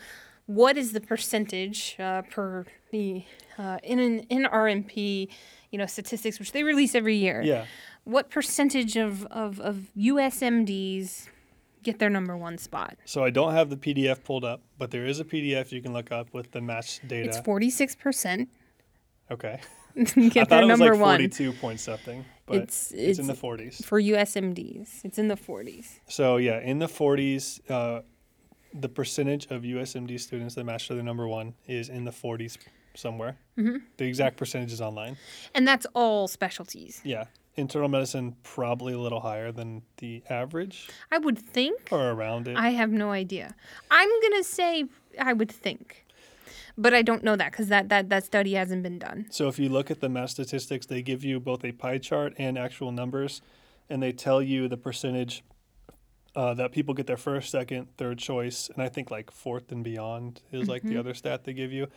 what 0.48 0.78
is 0.78 0.94
the 0.94 1.02
percentage 1.02 1.96
uh, 2.00 2.24
per 2.24 2.66
the 2.92 3.24
uh, 3.58 3.78
in 3.84 4.00
an 4.00 4.26
NRMP, 4.28 5.30
you 5.72 5.78
know, 5.78 5.86
statistics 5.86 6.40
which 6.40 6.52
they 6.52 6.64
release 6.64 6.96
every 6.96 7.16
year? 7.16 7.42
Yeah. 7.44 7.66
What 8.06 8.30
percentage 8.30 8.96
of, 8.96 9.26
of, 9.26 9.60
of 9.60 9.90
USMDs 9.98 11.28
get 11.84 12.00
their 12.00 12.10
number 12.10 12.36
one 12.38 12.58
spot? 12.58 12.96
So 13.06 13.24
I 13.24 13.30
don't 13.30 13.54
have 13.54 13.70
the 13.70 13.76
PDF 13.78 14.24
pulled 14.24 14.46
up, 14.46 14.62
but 14.78 14.92
there 14.92 15.06
is 15.06 15.20
a 15.20 15.26
PDF 15.26 15.72
you 15.72 15.82
can 15.82 15.94
look 15.94 16.12
up 16.12 16.34
with 16.34 16.52
the 16.52 16.62
match 16.62 17.02
data. 17.08 17.28
It's 17.28 17.40
forty 17.40 17.70
six 17.70 17.96
percent 17.96 18.50
okay. 19.32 19.60
get 19.96 20.08
I 20.08 20.30
their 20.30 20.46
thought 20.46 20.64
it 20.64 20.68
was 20.68 20.80
number 20.80 20.94
like 20.94 21.02
one 21.02 21.18
42 21.18 21.54
point 21.54 21.80
something, 21.80 22.24
but 22.46 22.56
It's- 22.58 22.94
it's, 22.96 23.20
in 23.20 23.28
the 23.28 23.34
40s. 23.34 23.84
for 23.84 24.00
USMDs. 24.02 25.04
It's 25.04 25.18
in 25.18 25.28
the 25.28 25.36
forties. 25.36 26.00
So 26.08 26.38
yeah, 26.38 26.60
in 26.60 26.80
the 26.80 26.86
40s, 26.88 27.60
uh, 27.70 28.02
the 28.82 28.90
percentage 28.90 29.48
of 29.48 29.64
USMD 29.64 30.20
students 30.20 30.56
that 30.56 30.64
match 30.64 30.88
to 30.88 30.96
their 30.96 31.04
number 31.04 31.28
one 31.28 31.54
is 31.68 31.90
in 31.90 32.06
the 32.06 32.12
40s 32.12 32.58
somewhere. 32.96 33.38
Mm-hmm. 33.58 33.78
The 33.98 34.06
exact 34.06 34.38
percentage 34.38 34.72
is 34.72 34.82
online. 34.82 35.18
And 35.54 35.68
that's 35.68 35.86
all 35.94 36.28
specialties. 36.28 37.02
Yeah, 37.04 37.26
internal 37.56 37.90
medicine 37.90 38.36
probably 38.44 38.94
a 38.94 39.00
little 39.00 39.20
higher 39.20 39.52
than 39.52 39.82
the 39.98 40.24
average 40.30 40.90
I 41.12 41.18
would 41.18 41.40
think. 41.40 41.90
or 41.92 42.12
around 42.12 42.48
it. 42.48 42.58
I 42.58 42.70
have 42.70 42.92
no 42.92 43.12
idea. 43.12 43.56
I'm 43.92 44.10
gonna 44.22 44.44
say 44.44 44.86
I 45.20 45.34
would 45.34 45.52
think. 45.52 46.06
But 46.80 46.94
I 46.94 47.02
don't 47.02 47.24
know 47.24 47.36
that 47.36 47.52
because 47.52 47.70
that, 47.70 47.90
that, 47.90 48.10
that 48.10 48.24
study 48.24 48.54
hasn't 48.54 48.84
been 48.84 49.00
done. 49.00 49.26
So 49.32 49.48
if 49.48 49.58
you 49.58 49.68
look 49.68 49.90
at 49.90 50.00
the 50.00 50.10
math 50.10 50.30
statistics, 50.30 50.86
they 50.86 51.02
give 51.02 51.24
you 51.24 51.40
both 51.40 51.66
a 51.66 51.72
pie 51.72 51.98
chart 51.98 52.36
and 52.38 52.56
actual 52.56 52.92
numbers, 52.92 53.42
and 53.90 54.02
they 54.04 54.12
tell 54.12 54.44
you 54.44 54.68
the 54.68 54.78
percentage 54.78 55.44
uh, 56.38 56.54
that 56.54 56.72
people 56.72 56.94
get 56.94 57.08
their 57.08 57.18
first, 57.18 57.50
second, 57.50 57.88
third 57.98 58.20
choice, 58.20 58.70
and 58.72 58.84
I 58.84 58.90
think 58.90 59.10
like 59.10 59.32
fourth 59.32 59.72
and 59.72 59.84
beyond 59.84 60.44
is 60.52 60.68
like 60.68 60.84
the 60.84 60.90
mm-hmm. 60.90 61.00
other 61.00 61.16
stat 61.16 61.44
they 61.44 61.54
give 61.54 61.74
you. 61.74 61.88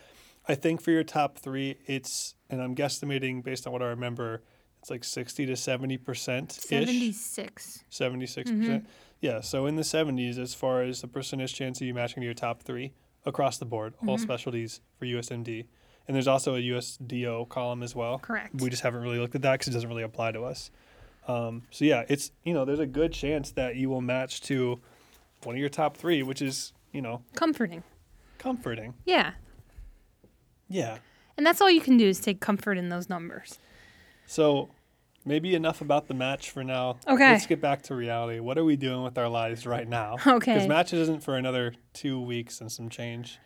I 0.48 0.54
think 0.54 0.80
for 0.80 0.90
your 0.92 1.04
top 1.04 1.36
three, 1.36 1.76
it's 1.84 2.34
and 2.48 2.62
I'm 2.62 2.74
guesstimating 2.74 3.44
based 3.44 3.66
on 3.66 3.72
what 3.74 3.82
I 3.82 3.88
remember, 3.88 4.42
it's 4.80 4.88
like 4.88 5.04
sixty 5.04 5.44
to 5.44 5.56
seventy 5.56 5.98
percent 5.98 6.52
Seventy 6.52 7.12
six. 7.12 7.84
seventy 7.90 8.26
six 8.26 8.50
percent. 8.50 8.86
Yeah, 9.20 9.42
so 9.42 9.66
in 9.66 9.76
the 9.76 9.84
seventies, 9.84 10.38
as 10.38 10.54
far 10.54 10.82
as 10.84 11.02
the 11.02 11.08
percentage 11.08 11.52
chance 11.52 11.78
of 11.82 11.86
you 11.86 11.92
matching 11.92 12.22
to 12.22 12.24
your 12.24 12.32
top 12.32 12.62
three 12.62 12.94
across 13.26 13.58
the 13.58 13.66
board, 13.66 13.92
all 14.06 14.16
mm-hmm. 14.16 14.22
specialties 14.22 14.80
for 14.98 15.04
USMD. 15.04 15.66
And 16.08 16.14
there's 16.14 16.26
also 16.26 16.54
a 16.54 16.60
USDO 16.60 17.46
column 17.50 17.82
as 17.82 17.94
well. 17.94 18.18
Correct. 18.18 18.54
We 18.54 18.70
just 18.70 18.82
haven't 18.82 19.02
really 19.02 19.18
looked 19.18 19.34
at 19.34 19.42
that 19.42 19.52
because 19.52 19.68
it 19.68 19.72
doesn't 19.72 19.88
really 19.88 20.02
apply 20.02 20.32
to 20.32 20.44
us. 20.44 20.70
Um, 21.30 21.62
so 21.70 21.84
yeah, 21.84 22.04
it's 22.08 22.32
you 22.44 22.52
know 22.54 22.64
there's 22.64 22.78
a 22.80 22.86
good 22.86 23.12
chance 23.12 23.52
that 23.52 23.76
you 23.76 23.88
will 23.88 24.00
match 24.00 24.40
to 24.42 24.80
one 25.44 25.54
of 25.54 25.60
your 25.60 25.68
top 25.68 25.96
three, 25.96 26.22
which 26.22 26.42
is 26.42 26.72
you 26.92 27.00
know 27.02 27.22
Comforting. 27.34 27.82
comforting. 28.38 28.94
Yeah. 29.04 29.32
Yeah. 30.68 30.98
And 31.36 31.46
that's 31.46 31.60
all 31.60 31.70
you 31.70 31.80
can 31.80 31.96
do 31.96 32.06
is 32.08 32.20
take 32.20 32.40
comfort 32.40 32.76
in 32.78 32.88
those 32.90 33.08
numbers. 33.08 33.58
So 34.26 34.70
maybe 35.24 35.54
enough 35.54 35.80
about 35.80 36.06
the 36.08 36.14
match 36.14 36.50
for 36.50 36.62
now. 36.62 36.98
Okay. 37.08 37.32
Let's 37.32 37.46
get 37.46 37.60
back 37.60 37.82
to 37.84 37.94
reality. 37.94 38.40
What 38.40 38.58
are 38.58 38.64
we 38.64 38.76
doing 38.76 39.02
with 39.02 39.16
our 39.18 39.28
lives 39.28 39.66
right 39.66 39.88
now? 39.88 40.16
Okay. 40.26 40.54
Because 40.54 40.68
matches 40.68 41.00
isn't 41.02 41.22
for 41.22 41.36
another 41.36 41.74
two 41.92 42.20
weeks 42.20 42.60
and 42.60 42.70
some 42.70 42.88
change. 42.88 43.38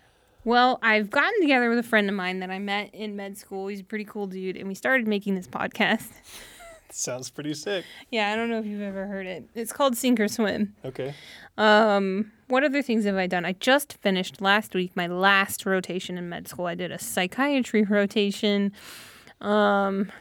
Well, 0.45 0.79
I've 0.83 1.09
gotten 1.09 1.41
together 1.41 1.71
with 1.71 1.79
a 1.79 1.83
friend 1.83 2.09
of 2.09 2.15
mine 2.15 2.41
that 2.41 2.51
I 2.51 2.59
met 2.59 2.95
in 2.95 3.17
med 3.17 3.39
school. 3.39 3.69
He's 3.69 3.81
a 3.81 3.85
pretty 3.85 4.05
cool 4.05 4.27
dude, 4.27 4.57
and 4.59 4.69
we 4.69 4.75
started 4.75 5.09
making 5.09 5.37
this 5.37 5.49
podcast. 5.49 6.09
Sounds 6.91 7.31
pretty 7.31 7.55
sick. 7.55 7.85
Yeah, 8.11 8.33
I 8.33 8.37
don't 8.37 8.49
know 8.51 8.59
if 8.59 8.67
you've 8.67 8.83
ever 8.83 9.07
heard 9.07 9.27
it. 9.27 9.45
It's 9.55 9.73
called 9.73 9.97
Sink 9.97 10.21
or 10.21 10.29
Swim. 10.29 10.75
Okay. 10.85 11.15
Um, 11.59 12.33
what 12.49 12.63
other 12.65 12.83
things 12.83 13.05
have 13.05 13.17
I 13.17 13.27
done? 13.27 13.45
I 13.45 13.53
just 13.55 13.95
finished 13.95 14.41
last 14.41 14.75
week 14.75 14.93
my 14.95 15.07
last 15.07 15.67
rotation 15.67 16.17
in 16.19 16.29
med 16.29 16.47
school. 16.49 16.67
I 16.67 16.75
did 16.75 16.93
a 16.93 16.99
psychiatry 16.99 17.83
rotation. 17.83 18.73
Um, 19.41 20.13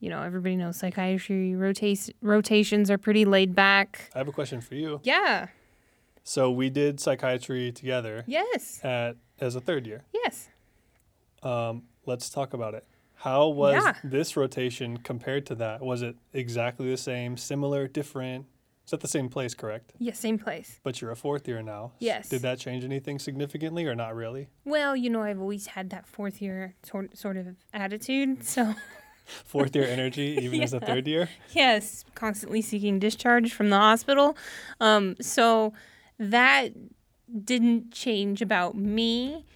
you 0.00 0.10
know, 0.10 0.22
everybody 0.22 0.56
knows 0.56 0.76
psychiatry 0.76 1.54
rota- 1.54 2.12
rotations 2.20 2.90
are 2.90 2.98
pretty 2.98 3.24
laid 3.24 3.54
back. 3.54 4.10
I 4.14 4.18
have 4.18 4.28
a 4.28 4.32
question 4.32 4.60
for 4.60 4.74
you. 4.74 5.00
Yeah. 5.04 5.46
So 6.24 6.50
we 6.50 6.70
did 6.70 7.00
psychiatry 7.00 7.70
together 7.72 8.24
Yes. 8.26 8.80
at 8.84 9.16
as 9.40 9.54
a 9.56 9.60
third 9.60 9.86
year. 9.86 10.04
Yes. 10.12 10.48
Um, 11.42 11.82
let's 12.06 12.30
talk 12.30 12.54
about 12.54 12.74
it. 12.74 12.84
How 13.24 13.48
was 13.48 13.82
Yeah. 13.82 13.94
this 14.04 14.36
rotation 14.36 14.98
compared 14.98 15.46
to 15.46 15.54
that? 15.54 15.80
Was 15.80 16.02
it 16.02 16.16
exactly 16.34 16.90
the 16.90 16.98
same, 16.98 17.38
similar, 17.38 17.88
different? 17.88 18.44
It's 18.82 18.92
at 18.92 19.00
the 19.00 19.08
same 19.08 19.30
place, 19.30 19.54
correct? 19.54 19.94
Yeah, 19.98 20.12
same 20.12 20.38
place. 20.38 20.78
But 20.82 21.00
you're 21.00 21.10
a 21.10 21.16
fourth 21.16 21.48
year 21.48 21.62
now. 21.62 21.92
Yes. 22.00 22.28
Did 22.28 22.42
that 22.42 22.58
change 22.58 22.84
anything 22.84 23.18
significantly 23.18 23.86
or 23.86 23.94
not 23.94 24.14
really? 24.14 24.50
Well, 24.66 24.94
you 24.94 25.08
know, 25.08 25.22
I've 25.22 25.40
always 25.40 25.68
had 25.68 25.88
that 25.88 26.06
fourth 26.06 26.42
year 26.42 26.74
sort 26.82 27.16
sort 27.16 27.38
of 27.38 27.56
attitude. 27.72 28.44
So, 28.44 28.74
Fourth 29.24 29.74
year 29.74 29.86
energy, 29.86 30.36
even 30.42 30.62
as 30.62 30.74
a 30.74 30.80
third 30.80 31.06
year? 31.08 31.30
yes, 31.52 32.04
constantly 32.14 32.60
seeking 32.60 32.98
discharge 32.98 33.54
from 33.54 33.70
the 33.70 33.78
hospital. 33.78 34.36
Um, 34.80 35.16
so 35.18 35.72
that 36.18 36.72
didn't 37.42 37.90
change 37.90 38.42
about 38.42 38.76
me. 38.76 39.46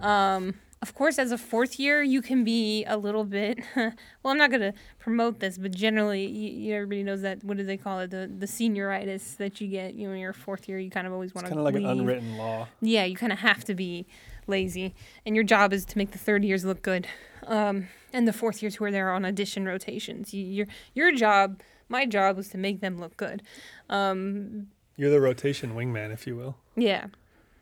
Um, 0.00 0.54
of 0.82 0.94
course, 0.94 1.18
as 1.18 1.30
a 1.30 1.36
fourth 1.36 1.78
year, 1.78 2.02
you 2.02 2.22
can 2.22 2.42
be 2.42 2.84
a 2.86 2.96
little 2.96 3.24
bit. 3.24 3.58
well, 3.76 3.92
I'm 4.24 4.38
not 4.38 4.50
going 4.50 4.62
to 4.62 4.72
promote 4.98 5.40
this, 5.40 5.58
but 5.58 5.74
generally, 5.74 6.26
you, 6.26 6.74
everybody 6.74 7.02
knows 7.02 7.20
that. 7.20 7.44
What 7.44 7.58
do 7.58 7.64
they 7.64 7.76
call 7.76 8.00
it? 8.00 8.10
The 8.10 8.30
the 8.38 8.46
senioritis 8.46 9.36
that 9.36 9.60
you 9.60 9.68
get. 9.68 9.94
You 9.94 10.08
know, 10.08 10.14
in 10.14 10.20
your 10.20 10.32
fourth 10.32 10.68
year, 10.68 10.78
you 10.78 10.90
kind 10.90 11.06
of 11.06 11.12
always 11.12 11.34
want 11.34 11.46
to. 11.46 11.50
Kind 11.50 11.58
of 11.58 11.64
like 11.64 11.74
an 11.74 11.84
unwritten 11.84 12.38
law. 12.38 12.66
Yeah, 12.80 13.04
you 13.04 13.14
kind 13.14 13.32
of 13.32 13.40
have 13.40 13.62
to 13.64 13.74
be 13.74 14.06
lazy, 14.46 14.94
and 15.26 15.34
your 15.34 15.44
job 15.44 15.72
is 15.74 15.84
to 15.84 15.98
make 15.98 16.12
the 16.12 16.18
third 16.18 16.44
years 16.44 16.64
look 16.64 16.80
good, 16.80 17.06
um, 17.46 17.88
and 18.12 18.26
the 18.26 18.32
fourth 18.32 18.62
years 18.62 18.76
who 18.76 18.84
are 18.84 18.90
there 18.90 19.10
on 19.12 19.26
audition 19.26 19.66
rotations. 19.66 20.32
You, 20.32 20.44
your 20.44 20.66
your 20.94 21.12
job, 21.12 21.60
my 21.90 22.06
job, 22.06 22.38
was 22.38 22.48
to 22.48 22.58
make 22.58 22.80
them 22.80 22.98
look 22.98 23.18
good. 23.18 23.42
Um, 23.90 24.68
You're 24.96 25.10
the 25.10 25.20
rotation 25.20 25.74
wingman, 25.74 26.10
if 26.10 26.26
you 26.26 26.36
will. 26.36 26.56
yeah, 26.74 27.08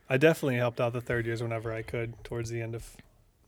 I 0.09 0.19
definitely 0.19 0.57
helped 0.57 0.81
out 0.81 0.93
the 0.93 1.01
third 1.01 1.27
years 1.27 1.43
whenever 1.43 1.73
I 1.73 1.83
could 1.83 2.23
towards 2.23 2.51
the 2.51 2.63
end 2.63 2.75
of, 2.77 2.97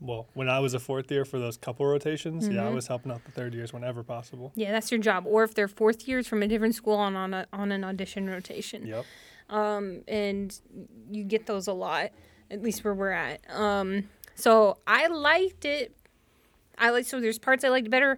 well, 0.01 0.28
when 0.34 0.48
I 0.48 0.59
was 0.61 0.72
a 0.74 0.78
fourth 0.80 1.11
year 1.11 1.24
for 1.24 1.38
those 1.38 1.57
couple 1.57 1.84
rotations, 1.86 2.48
yeah, 2.48 2.66
I 2.66 2.70
Mhm. 2.70 2.74
was 2.74 2.86
helping 2.86 3.12
out 3.12 3.24
the 3.24 3.30
third 3.32 3.55
years 3.55 3.72
whenever 3.72 4.03
possible. 4.03 4.53
yeah, 4.55 4.72
that's 4.72 4.90
your 4.90 5.01
job. 5.01 5.24
Or 5.26 5.44
if 5.44 5.55
they're 5.55 5.68
fourth 5.68 6.09
years 6.09 6.26
from 6.26 6.42
a 6.42 6.48
different 6.48 6.74
school 6.74 6.94
on 6.94 7.16
on, 7.16 7.34
a, 7.34 7.46
on 7.53 7.70
an 7.72 7.84
audition 7.84 8.28
rotation, 8.28 8.86
Yep. 8.86 9.05
um, 9.51 10.03
and 10.09 10.59
you 11.11 11.24
get 11.24 11.46
those 11.46 11.66
a 11.66 11.72
lot, 11.72 12.11
at 12.51 12.62
least 12.62 12.82
where 12.84 12.94
we're 12.94 13.11
at. 13.12 13.40
Um, 13.51 14.09
so 14.34 14.78
I 14.86 15.07
liked 15.09 15.64
it. 15.64 15.94
I 16.78 16.90
like 16.90 17.05
so 17.05 17.20
there's 17.20 17.38
parts 17.38 17.62
I 17.62 17.68
liked 17.68 17.90
better. 17.90 18.16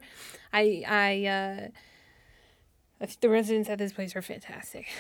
I 0.53 0.85
I 0.87 1.27
uh, 1.27 3.07
the 3.21 3.29
residents 3.29 3.69
at 3.69 3.79
this 3.79 3.93
place 3.93 4.15
are 4.15 4.23
fantastic. 4.23 4.87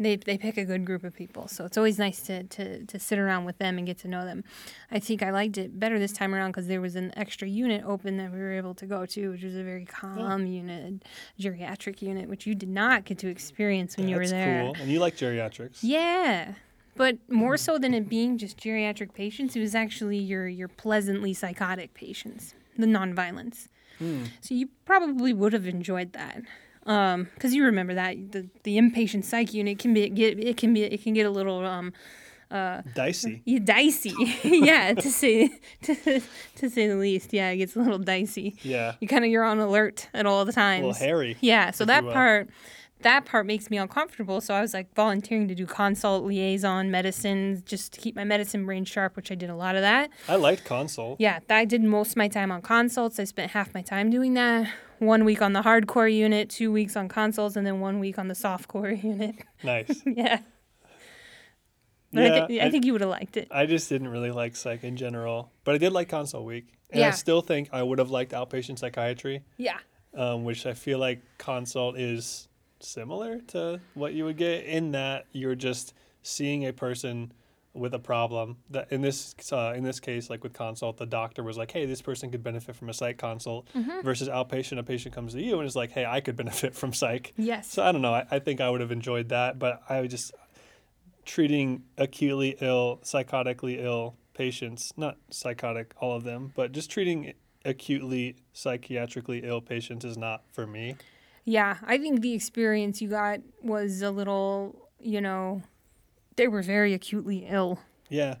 They 0.00 0.16
they 0.16 0.38
pick 0.38 0.56
a 0.56 0.64
good 0.64 0.86
group 0.86 1.04
of 1.04 1.14
people, 1.14 1.46
so 1.46 1.66
it's 1.66 1.76
always 1.76 1.98
nice 1.98 2.22
to 2.22 2.44
to 2.44 2.86
to 2.86 2.98
sit 2.98 3.18
around 3.18 3.44
with 3.44 3.58
them 3.58 3.76
and 3.76 3.86
get 3.86 3.98
to 3.98 4.08
know 4.08 4.24
them. 4.24 4.44
I 4.90 4.98
think 4.98 5.22
I 5.22 5.30
liked 5.30 5.58
it 5.58 5.78
better 5.78 5.98
this 5.98 6.12
time 6.12 6.34
around 6.34 6.52
because 6.52 6.68
there 6.68 6.80
was 6.80 6.96
an 6.96 7.12
extra 7.18 7.46
unit 7.46 7.84
open 7.84 8.16
that 8.16 8.32
we 8.32 8.38
were 8.38 8.52
able 8.52 8.74
to 8.76 8.86
go 8.86 9.04
to, 9.04 9.28
which 9.30 9.42
was 9.42 9.54
a 9.54 9.62
very 9.62 9.84
calm 9.84 10.46
unit, 10.46 11.04
geriatric 11.38 12.00
unit, 12.00 12.30
which 12.30 12.46
you 12.46 12.54
did 12.54 12.70
not 12.70 13.04
get 13.04 13.18
to 13.18 13.28
experience 13.28 13.98
when 13.98 14.08
you 14.08 14.16
were 14.16 14.22
That's 14.22 14.32
there. 14.32 14.62
cool. 14.62 14.76
And 14.80 14.90
you 14.90 15.00
like 15.00 15.16
geriatrics. 15.16 15.80
Yeah. 15.82 16.54
But 16.96 17.18
more 17.28 17.58
so 17.58 17.76
than 17.78 17.92
it 17.92 18.08
being 18.08 18.38
just 18.38 18.58
geriatric 18.58 19.12
patients, 19.12 19.54
it 19.54 19.60
was 19.60 19.74
actually 19.74 20.18
your 20.18 20.48
your 20.48 20.68
pleasantly 20.68 21.34
psychotic 21.34 21.92
patients, 21.92 22.54
the 22.78 22.86
nonviolence. 22.86 23.68
Hmm. 23.98 24.24
So 24.40 24.54
you 24.54 24.70
probably 24.86 25.34
would 25.34 25.52
have 25.52 25.66
enjoyed 25.66 26.14
that, 26.14 26.40
because 26.84 27.54
you 27.54 27.64
remember 27.64 27.94
that 27.94 28.32
the 28.32 28.48
the 28.64 28.78
inpatient 28.78 29.24
psych 29.24 29.52
unit 29.54 29.78
can 29.78 29.94
be 29.94 30.08
get 30.08 30.38
it 30.38 30.56
can 30.56 30.74
be 30.74 30.82
it 30.82 31.02
can 31.02 31.14
get 31.14 31.26
a 31.26 31.30
little 31.30 31.64
um, 31.64 31.92
uh, 32.50 32.82
Dicey. 32.94 33.42
Yeah, 33.44 33.60
dicey. 33.60 34.12
yeah, 34.44 34.94
to 34.94 35.10
say 35.10 35.50
to, 35.82 36.20
to 36.56 36.70
say 36.70 36.88
the 36.88 36.96
least. 36.96 37.32
Yeah, 37.32 37.50
it 37.50 37.58
gets 37.58 37.76
a 37.76 37.78
little 37.78 37.98
dicey. 37.98 38.56
Yeah. 38.62 38.94
You 39.00 39.06
kind 39.06 39.24
of 39.24 39.30
you're 39.30 39.44
on 39.44 39.60
alert 39.60 40.08
at 40.12 40.26
all 40.26 40.44
the 40.44 40.50
A 40.50 40.54
times. 40.54 40.84
little 40.84 40.98
hairy. 40.98 41.36
Yeah, 41.40 41.70
so 41.70 41.84
that 41.84 42.04
part 42.04 42.48
that 43.02 43.24
part 43.24 43.46
makes 43.46 43.70
me 43.70 43.76
uncomfortable. 43.78 44.40
So 44.40 44.54
I 44.54 44.60
was 44.60 44.74
like 44.74 44.94
volunteering 44.94 45.48
to 45.48 45.54
do 45.54 45.66
consult 45.66 46.24
liaison 46.24 46.90
medicine 46.90 47.62
just 47.66 47.92
to 47.94 48.00
keep 48.00 48.14
my 48.16 48.24
medicine 48.24 48.64
brain 48.66 48.84
sharp, 48.84 49.16
which 49.16 49.30
I 49.30 49.34
did 49.34 49.50
a 49.50 49.54
lot 49.56 49.74
of 49.76 49.82
that. 49.82 50.10
I 50.28 50.36
liked 50.36 50.64
consult. 50.64 51.20
Yeah, 51.20 51.40
I 51.48 51.64
did 51.64 51.82
most 51.82 52.10
of 52.12 52.16
my 52.16 52.28
time 52.28 52.50
on 52.52 52.62
consults. 52.62 53.18
I 53.18 53.24
spent 53.24 53.52
half 53.52 53.72
my 53.74 53.82
time 53.82 54.10
doing 54.10 54.34
that. 54.34 54.70
One 54.98 55.24
week 55.24 55.40
on 55.40 55.54
the 55.54 55.62
hardcore 55.62 56.12
unit, 56.12 56.50
two 56.50 56.70
weeks 56.70 56.94
on 56.94 57.08
consults, 57.08 57.56
and 57.56 57.66
then 57.66 57.80
one 57.80 58.00
week 58.00 58.18
on 58.18 58.28
the 58.28 58.34
softcore 58.34 59.02
unit. 59.02 59.36
Nice. 59.64 60.02
yeah. 60.06 60.40
But 62.12 62.22
I, 62.32 62.46
Yeah, 62.48 62.64
I, 62.64 62.66
I- 62.66 62.70
think 62.70 62.84
you 62.84 62.92
would 62.92 63.00
have 63.00 63.10
liked 63.10 63.36
it. 63.36 63.48
I 63.50 63.66
just 63.66 63.88
didn't 63.88 64.08
really 64.08 64.30
like 64.30 64.56
psych 64.56 64.84
in 64.84 64.96
general, 64.96 65.52
but 65.64 65.74
I 65.74 65.78
did 65.78 65.92
like 65.92 66.08
consult 66.08 66.44
week. 66.44 66.66
And 66.92 67.04
I 67.04 67.10
still 67.12 67.40
think 67.40 67.68
I 67.72 67.82
would 67.84 68.00
have 68.00 68.10
liked 68.10 68.32
outpatient 68.32 68.80
psychiatry, 68.80 69.44
Yeah. 69.58 69.78
um, 70.12 70.42
which 70.44 70.66
I 70.66 70.74
feel 70.74 70.98
like 70.98 71.20
consult 71.38 71.96
is 71.96 72.48
similar 72.82 73.38
to 73.48 73.80
what 73.94 74.12
you 74.14 74.24
would 74.24 74.36
get 74.36 74.64
in 74.64 74.92
that 74.92 75.26
you're 75.32 75.54
just 75.54 75.94
seeing 76.22 76.66
a 76.66 76.72
person 76.72 77.32
with 77.72 77.94
a 77.94 77.98
problem 78.00 78.56
that 78.68 78.90
in 78.90 79.00
this 79.00 79.34
uh, 79.52 79.72
in 79.76 79.84
this 79.84 80.00
case 80.00 80.28
like 80.28 80.42
with 80.42 80.52
consult 80.52 80.96
the 80.96 81.06
doctor 81.06 81.42
was 81.44 81.56
like 81.56 81.70
hey 81.70 81.86
this 81.86 82.02
person 82.02 82.28
could 82.30 82.42
benefit 82.42 82.74
from 82.74 82.88
a 82.88 82.92
psych 82.92 83.16
consult 83.16 83.68
Mm-hmm. 83.76 84.00
versus 84.02 84.28
outpatient 84.28 84.78
a 84.78 84.82
patient 84.82 85.14
comes 85.14 85.34
to 85.34 85.40
you 85.42 85.58
and 85.58 85.66
is 85.68 85.76
like 85.76 85.92
hey 85.92 86.04
I 86.04 86.20
could 86.20 86.36
benefit 86.36 86.74
from 86.80 86.92
psych 86.92 87.32
Yes. 87.36 87.70
so 87.70 87.84
I 87.84 87.92
don't 87.92 88.02
know. 88.02 88.12
I, 88.14 88.26
I 88.30 88.38
think 88.40 88.60
I 88.60 88.68
would 88.70 88.80
have 88.80 88.90
enjoyed 88.90 89.28
that, 89.28 89.58
but 89.60 89.82
I 89.88 90.00
would 90.00 90.10
just 90.10 90.32
treating 91.24 91.84
acutely 91.96 92.56
ill, 92.60 92.98
psychotically 93.04 93.80
ill 93.82 94.16
patients, 94.34 94.92
not 94.96 95.16
psychotic, 95.30 95.92
all 96.00 96.16
of 96.16 96.24
them, 96.24 96.52
but 96.56 96.72
just 96.72 96.90
treating 96.90 97.32
acutely 97.64 98.36
psychiatrically 98.54 99.42
ill 99.44 99.60
patients 99.60 100.04
is 100.04 100.16
not 100.16 100.42
for 100.52 100.66
me. 100.66 100.96
Yeah, 101.44 101.78
I 101.84 101.98
think 101.98 102.20
the 102.20 102.34
experience 102.34 103.00
you 103.02 103.08
got 103.08 103.40
was 103.62 104.02
a 104.02 104.10
little, 104.10 104.76
you 105.00 105.20
know, 105.20 105.62
they 106.36 106.48
were 106.48 106.62
very 106.62 106.94
acutely 106.94 107.46
ill. 107.48 107.78
Yeah. 108.08 108.36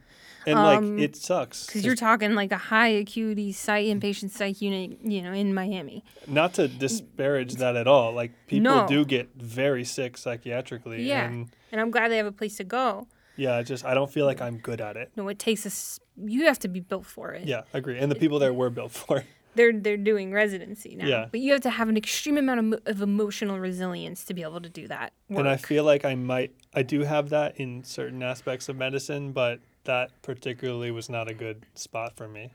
And 0.46 0.58
Um, 0.58 0.96
like 0.96 1.04
it 1.04 1.16
sucks. 1.16 1.66
Because 1.66 1.84
you're 1.84 1.94
talking 1.96 2.34
like 2.34 2.50
a 2.50 2.56
high 2.56 2.88
acuity 2.88 3.52
psych 3.52 3.86
inpatient 3.86 4.30
psych 4.30 4.60
unit, 4.62 4.98
you 5.04 5.22
know, 5.22 5.32
in 5.32 5.52
Miami. 5.54 6.02
not 6.26 6.54
to 6.54 6.66
disparage 6.68 7.54
that 7.56 7.76
at 7.76 7.86
all. 7.86 8.12
Like 8.12 8.32
people 8.46 8.62
No. 8.74 8.86
do 8.88 9.04
get 9.04 9.30
very 9.36 9.84
sick 9.84 10.16
psychiatrically 10.16 11.06
Yeah. 11.06 11.26
and 11.26 11.50
And 11.72 11.80
I'm 11.80 11.90
glad 11.90 12.10
they 12.10 12.16
have 12.16 12.26
a 12.26 12.32
place 12.32 12.56
to 12.56 12.64
go. 12.64 13.06
yeah, 13.36 13.58
it's 13.58 13.68
just 13.68 13.84
I 13.84 13.94
don't 13.94 14.10
feel 14.10 14.26
like 14.26 14.40
I'm 14.40 14.58
good 14.58 14.80
at 14.80 14.96
it. 14.96 15.10
No, 15.16 15.28
it 15.28 15.38
takes 15.38 15.66
us. 15.66 16.00
You 16.16 16.44
have 16.46 16.58
to 16.60 16.68
be 16.68 16.80
built 16.80 17.06
for 17.06 17.32
it. 17.32 17.46
Yeah, 17.46 17.62
I 17.74 17.78
agree. 17.78 17.98
And 17.98 18.10
the 18.10 18.16
people 18.16 18.38
there 18.38 18.52
were 18.54 18.70
built 18.70 18.92
for 19.02 19.18
it. 19.18 19.26
They're 19.54 19.72
they're 19.72 19.96
doing 19.96 20.32
residency 20.32 20.94
now. 20.94 21.06
Yeah. 21.06 21.26
But 21.30 21.40
you 21.40 21.52
have 21.52 21.60
to 21.62 21.70
have 21.70 21.88
an 21.88 21.96
extreme 21.96 22.36
amount 22.38 22.74
of, 22.74 22.80
of 22.86 23.02
emotional 23.02 23.58
resilience 23.58 24.24
to 24.24 24.34
be 24.34 24.42
able 24.42 24.60
to 24.60 24.68
do 24.68 24.86
that. 24.88 25.12
Work. 25.28 25.40
And 25.40 25.48
I 25.48 25.56
feel 25.56 25.84
like 25.84 26.04
I 26.04 26.14
might, 26.14 26.52
I 26.74 26.82
do 26.82 27.00
have 27.04 27.30
that 27.30 27.56
in 27.58 27.82
certain 27.84 28.22
aspects 28.22 28.68
of 28.68 28.76
medicine, 28.76 29.32
but 29.32 29.60
that 29.84 30.10
particularly 30.22 30.90
was 30.90 31.08
not 31.08 31.28
a 31.28 31.34
good 31.34 31.66
spot 31.74 32.16
for 32.16 32.28
me. 32.28 32.50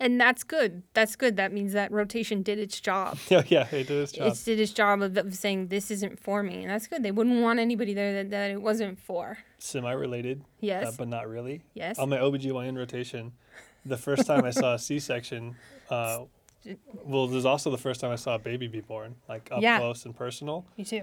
and 0.00 0.20
that's 0.20 0.42
good. 0.42 0.82
That's 0.92 1.14
good. 1.14 1.36
That 1.36 1.52
means 1.52 1.72
that 1.72 1.92
rotation 1.92 2.42
did 2.42 2.58
its 2.58 2.80
job. 2.80 3.16
Yeah, 3.30 3.42
yeah, 3.46 3.66
it 3.70 3.86
did 3.86 4.02
its 4.02 4.10
job. 4.12 4.32
It 4.32 4.42
did 4.44 4.58
its 4.58 4.72
job 4.72 5.02
of, 5.02 5.16
of 5.16 5.34
saying 5.36 5.68
this 5.68 5.88
isn't 5.92 6.18
for 6.18 6.42
me, 6.42 6.62
and 6.62 6.70
that's 6.70 6.88
good. 6.88 7.04
They 7.04 7.12
wouldn't 7.12 7.40
want 7.42 7.60
anybody 7.60 7.94
there 7.94 8.12
that, 8.14 8.30
that 8.30 8.50
it 8.50 8.60
wasn't 8.60 8.98
for. 8.98 9.38
Semi-related, 9.58 10.42
Yes. 10.60 10.86
uh, 10.88 10.92
but 10.98 11.06
not 11.08 11.28
really. 11.28 11.62
yes. 11.74 11.98
On 11.98 12.08
my 12.08 12.16
OBGYN 12.18 12.76
rotation, 12.76 13.32
the 13.86 13.96
first 13.96 14.26
time 14.26 14.44
I 14.44 14.50
saw 14.50 14.74
a 14.74 14.78
C-section, 14.78 15.54
uh, 15.90 16.20
well, 17.04 17.26
there's 17.26 17.44
also 17.44 17.70
the 17.70 17.78
first 17.78 18.00
time 18.00 18.10
I 18.10 18.16
saw 18.16 18.34
a 18.36 18.38
baby 18.38 18.66
be 18.68 18.80
born, 18.80 19.16
like 19.28 19.50
up 19.52 19.62
Yeah. 19.62 19.78
close 19.78 20.04
and 20.04 20.16
personal. 20.16 20.64
me 20.78 20.84
too. 20.84 21.02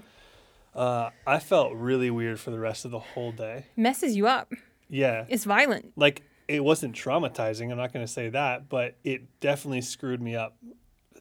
Uh, 0.74 1.10
I 1.28 1.40
felt 1.40 1.74
really 1.74 2.10
weird 2.10 2.40
for 2.40 2.50
the 2.52 2.60
rest 2.60 2.86
of 2.86 2.92
the 2.92 3.00
whole 3.00 3.32
day. 3.32 3.66
Messes 3.76 4.16
you 4.16 4.28
up. 4.28 4.52
Yeah, 4.90 5.26
It's 5.30 5.44
violent. 5.46 5.92
like 5.96 6.24
it 6.48 6.64
wasn't 6.64 6.96
traumatizing. 6.96 7.72
I'm 7.72 7.78
not 7.78 7.94
going 7.94 8.06
to 8.06 8.12
say 8.12 8.30
that, 8.30 8.68
but 8.70 8.96
it 9.04 9.40
definitely 9.40 9.82
screwed 9.82 10.22
me 10.22 10.36
up 10.36 10.58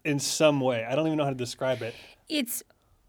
in 0.04 0.18
some 0.18 0.60
way. 0.60 0.84
I 0.84 0.94
don't 0.96 1.06
even 1.06 1.18
know 1.18 1.24
how 1.24 1.30
to 1.30 1.36
describe 1.36 1.82
it. 1.82 1.94
It's 2.28 2.62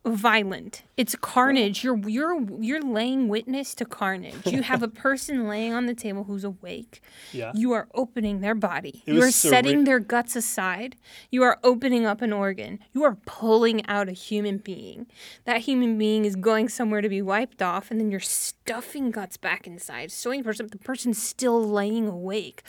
violent. 0.05 0.83
It's 0.97 1.15
carnage. 1.15 1.83
You're 1.83 1.97
you're 2.07 2.41
you're 2.59 2.81
laying 2.81 3.27
witness 3.27 3.75
to 3.75 3.85
carnage. 3.85 4.45
You 4.47 4.63
have 4.63 4.81
a 4.81 4.87
person 5.05 5.47
laying 5.47 5.73
on 5.73 5.85
the 5.85 5.93
table 5.93 6.23
who's 6.23 6.43
awake. 6.43 7.01
Yeah. 7.31 7.51
You 7.53 7.71
are 7.73 7.87
opening 7.93 8.41
their 8.41 8.55
body. 8.55 9.03
It 9.05 9.13
you 9.13 9.21
are 9.21 9.31
setting 9.31 9.83
their 9.83 9.99
guts 9.99 10.35
aside. 10.35 10.95
You 11.29 11.43
are 11.43 11.59
opening 11.63 12.05
up 12.05 12.21
an 12.21 12.33
organ. 12.33 12.79
You 12.93 13.03
are 13.03 13.17
pulling 13.25 13.85
out 13.85 14.09
a 14.09 14.13
human 14.13 14.57
being. 14.57 15.07
That 15.45 15.61
human 15.61 15.97
being 15.97 16.25
is 16.25 16.35
going 16.35 16.69
somewhere 16.69 17.01
to 17.01 17.09
be 17.09 17.21
wiped 17.21 17.61
off, 17.61 17.91
and 17.91 17.99
then 17.99 18.09
you're 18.09 18.19
stuffing 18.19 19.11
guts 19.11 19.37
back 19.37 19.67
inside, 19.67 20.11
sewing 20.11 20.43
person. 20.43 20.67
The 20.67 20.77
person's 20.77 21.21
still 21.21 21.63
laying 21.63 22.07
awake 22.07 22.63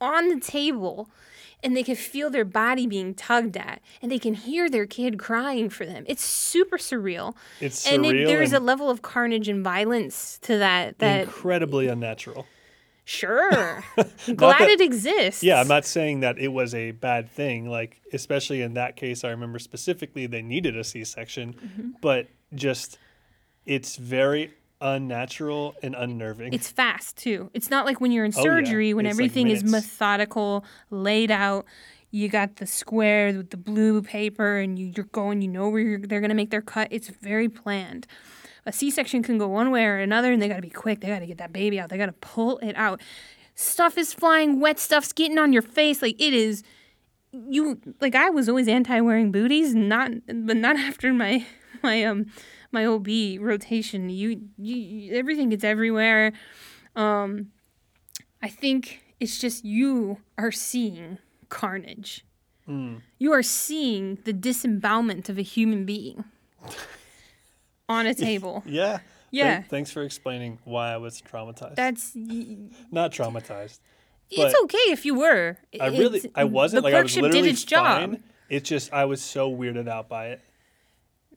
on 0.00 0.28
the 0.28 0.40
table. 0.40 1.10
And 1.62 1.76
they 1.76 1.82
can 1.82 1.94
feel 1.96 2.30
their 2.30 2.44
body 2.44 2.86
being 2.86 3.14
tugged 3.14 3.56
at, 3.56 3.82
and 4.00 4.10
they 4.10 4.18
can 4.18 4.34
hear 4.34 4.70
their 4.70 4.86
kid 4.86 5.18
crying 5.18 5.68
for 5.68 5.84
them. 5.84 6.04
It's 6.06 6.24
super 6.24 6.78
surreal, 6.78 7.34
It's 7.60 7.86
and 7.86 8.04
surreal 8.04 8.22
it, 8.22 8.26
there's 8.26 8.52
a 8.52 8.60
level 8.60 8.88
of 8.88 9.02
carnage 9.02 9.48
and 9.48 9.62
violence 9.62 10.38
to 10.42 10.56
that. 10.58 10.98
That 11.00 11.22
incredibly 11.24 11.88
unnatural. 11.88 12.46
Sure. 13.04 13.82
Glad 13.96 14.60
that- 14.60 14.68
it 14.70 14.80
exists. 14.80 15.42
Yeah, 15.42 15.60
I'm 15.60 15.68
not 15.68 15.84
saying 15.84 16.20
that 16.20 16.38
it 16.38 16.48
was 16.48 16.74
a 16.74 16.92
bad 16.92 17.28
thing. 17.30 17.68
Like, 17.68 18.00
especially 18.12 18.62
in 18.62 18.74
that 18.74 18.94
case, 18.96 19.24
I 19.24 19.30
remember 19.30 19.58
specifically 19.58 20.26
they 20.26 20.42
needed 20.42 20.76
a 20.76 20.84
C-section, 20.84 21.54
Mm-hmm. 21.54 21.88
but 22.00 22.28
just 22.54 22.98
it's 23.66 23.96
very 23.96 24.52
unnatural 24.80 25.74
and 25.82 25.94
unnerving. 25.94 26.52
It's 26.52 26.68
fast 26.68 27.16
too. 27.16 27.50
It's 27.54 27.70
not 27.70 27.86
like 27.86 28.00
when 28.00 28.12
you're 28.12 28.24
in 28.24 28.32
Oh, 28.34 28.38
yeah. 28.38 28.42
surgery 28.42 28.94
when 28.94 29.06
It's 29.06 29.14
like 29.16 29.24
everything 29.24 29.48
is 29.50 29.64
methodical, 29.64 30.64
laid 30.90 31.30
out. 31.30 31.66
You 32.10 32.28
got 32.28 32.56
the 32.56 32.66
square 32.66 33.32
with 33.32 33.50
the 33.50 33.56
blue 33.56 34.02
paper, 34.02 34.56
and 34.58 34.78
you, 34.78 34.92
you're 34.96 35.06
going. 35.12 35.42
You 35.42 35.48
know 35.48 35.68
where 35.68 35.80
you're, 35.80 35.98
they're 36.00 36.20
gonna 36.20 36.34
make 36.34 36.50
their 36.50 36.62
cut. 36.62 36.88
It's 36.90 37.08
very 37.08 37.48
planned. 37.48 38.06
A 38.66 38.72
C-section 38.72 39.22
can 39.22 39.38
go 39.38 39.46
one 39.48 39.70
way 39.70 39.84
or 39.84 39.98
another, 39.98 40.32
and 40.32 40.42
they 40.42 40.48
gotta 40.48 40.60
be 40.62 40.70
quick. 40.70 41.00
They 41.00 41.08
gotta 41.08 41.26
get 41.26 41.38
that 41.38 41.52
baby 41.52 41.78
out. 41.78 41.88
They 41.88 41.96
gotta 41.98 42.12
pull 42.12 42.58
it 42.58 42.74
out. 42.76 43.00
Stuff 43.54 43.96
is 43.96 44.12
flying. 44.12 44.58
Wet 44.60 44.78
stuff's 44.80 45.12
getting 45.12 45.38
on 45.38 45.52
your 45.52 45.62
face. 45.62 46.02
Like 46.02 46.20
it 46.20 46.34
is. 46.34 46.62
You 47.32 47.80
like 48.00 48.16
I 48.16 48.28
was 48.30 48.48
always 48.48 48.66
anti 48.66 49.00
wearing 49.00 49.30
booties, 49.30 49.72
not 49.74 50.10
but 50.26 50.56
not 50.56 50.76
after 50.88 51.12
my 51.12 51.46
my 51.82 52.02
um 52.04 52.26
my 52.72 52.84
OB 52.86 53.08
rotation. 53.40 54.08
You 54.10 54.42
you 54.58 55.14
everything 55.14 55.48
gets 55.50 55.64
everywhere. 55.64 56.32
Um, 56.96 57.50
I 58.42 58.48
think 58.48 59.02
it's 59.20 59.38
just 59.38 59.64
you 59.64 60.18
are 60.38 60.52
seeing 60.52 61.18
carnage. 61.48 62.24
Mm. 62.68 63.00
You 63.18 63.32
are 63.32 63.42
seeing 63.42 64.18
the 64.24 64.32
disembowelment 64.32 65.28
of 65.28 65.38
a 65.38 65.42
human 65.42 65.84
being 65.84 66.24
on 67.88 68.06
a 68.06 68.14
table. 68.14 68.62
yeah. 68.66 68.98
Yeah. 69.32 69.62
thanks 69.62 69.92
for 69.92 70.02
explaining 70.02 70.58
why 70.64 70.92
I 70.92 70.96
was 70.96 71.22
traumatized. 71.22 71.76
That's 71.76 72.12
y- 72.16 72.56
Not 72.90 73.12
traumatized. 73.12 73.78
it's 74.28 74.60
okay 74.64 74.78
if 74.88 75.04
you 75.06 75.14
were. 75.14 75.56
I 75.80 75.86
really, 75.86 76.18
It's- 76.18 76.32
I 76.34 76.42
wasn't 76.44 76.82
The 76.82 76.88
like 76.90 76.94
I 76.94 77.02
was 77.02 77.14
literally 77.16 77.42
did 77.42 77.50
its 77.52 77.62
job. 77.64 77.84
fine. 78.10 78.22
It's 78.48 78.68
just 78.68 78.92
I 78.92 79.04
was 79.04 79.22
so 79.22 79.48
weirded 79.52 79.88
out 79.88 80.08
by 80.08 80.28
it. 80.30 80.40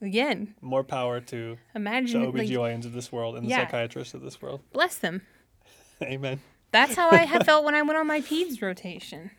Again, 0.04 0.54
More 0.62 0.84
power 0.84 1.20
to 1.22 1.58
the 1.74 1.80
imagine 1.80 2.24
like 2.34 2.45
OBGYNs 2.47 2.86
of 2.86 2.91
this 2.93 3.12
world 3.12 3.36
and 3.38 3.45
the 3.45 3.49
Yeah. 3.51 3.66
psychiatrists 3.66 4.14
of 4.14 4.22
this 4.22 4.41
world. 4.41 4.62
bless 4.74 4.97
them. 4.97 5.22
Amen. 6.04 6.41
That's 6.72 6.93
how 6.95 7.10
I 7.10 7.26
felt 7.45 7.64
when 7.64 7.74
I 7.74 7.82
went 7.84 7.97
on 7.97 8.06
my 8.08 8.20
peds 8.20 8.62
rotation. 8.62 9.32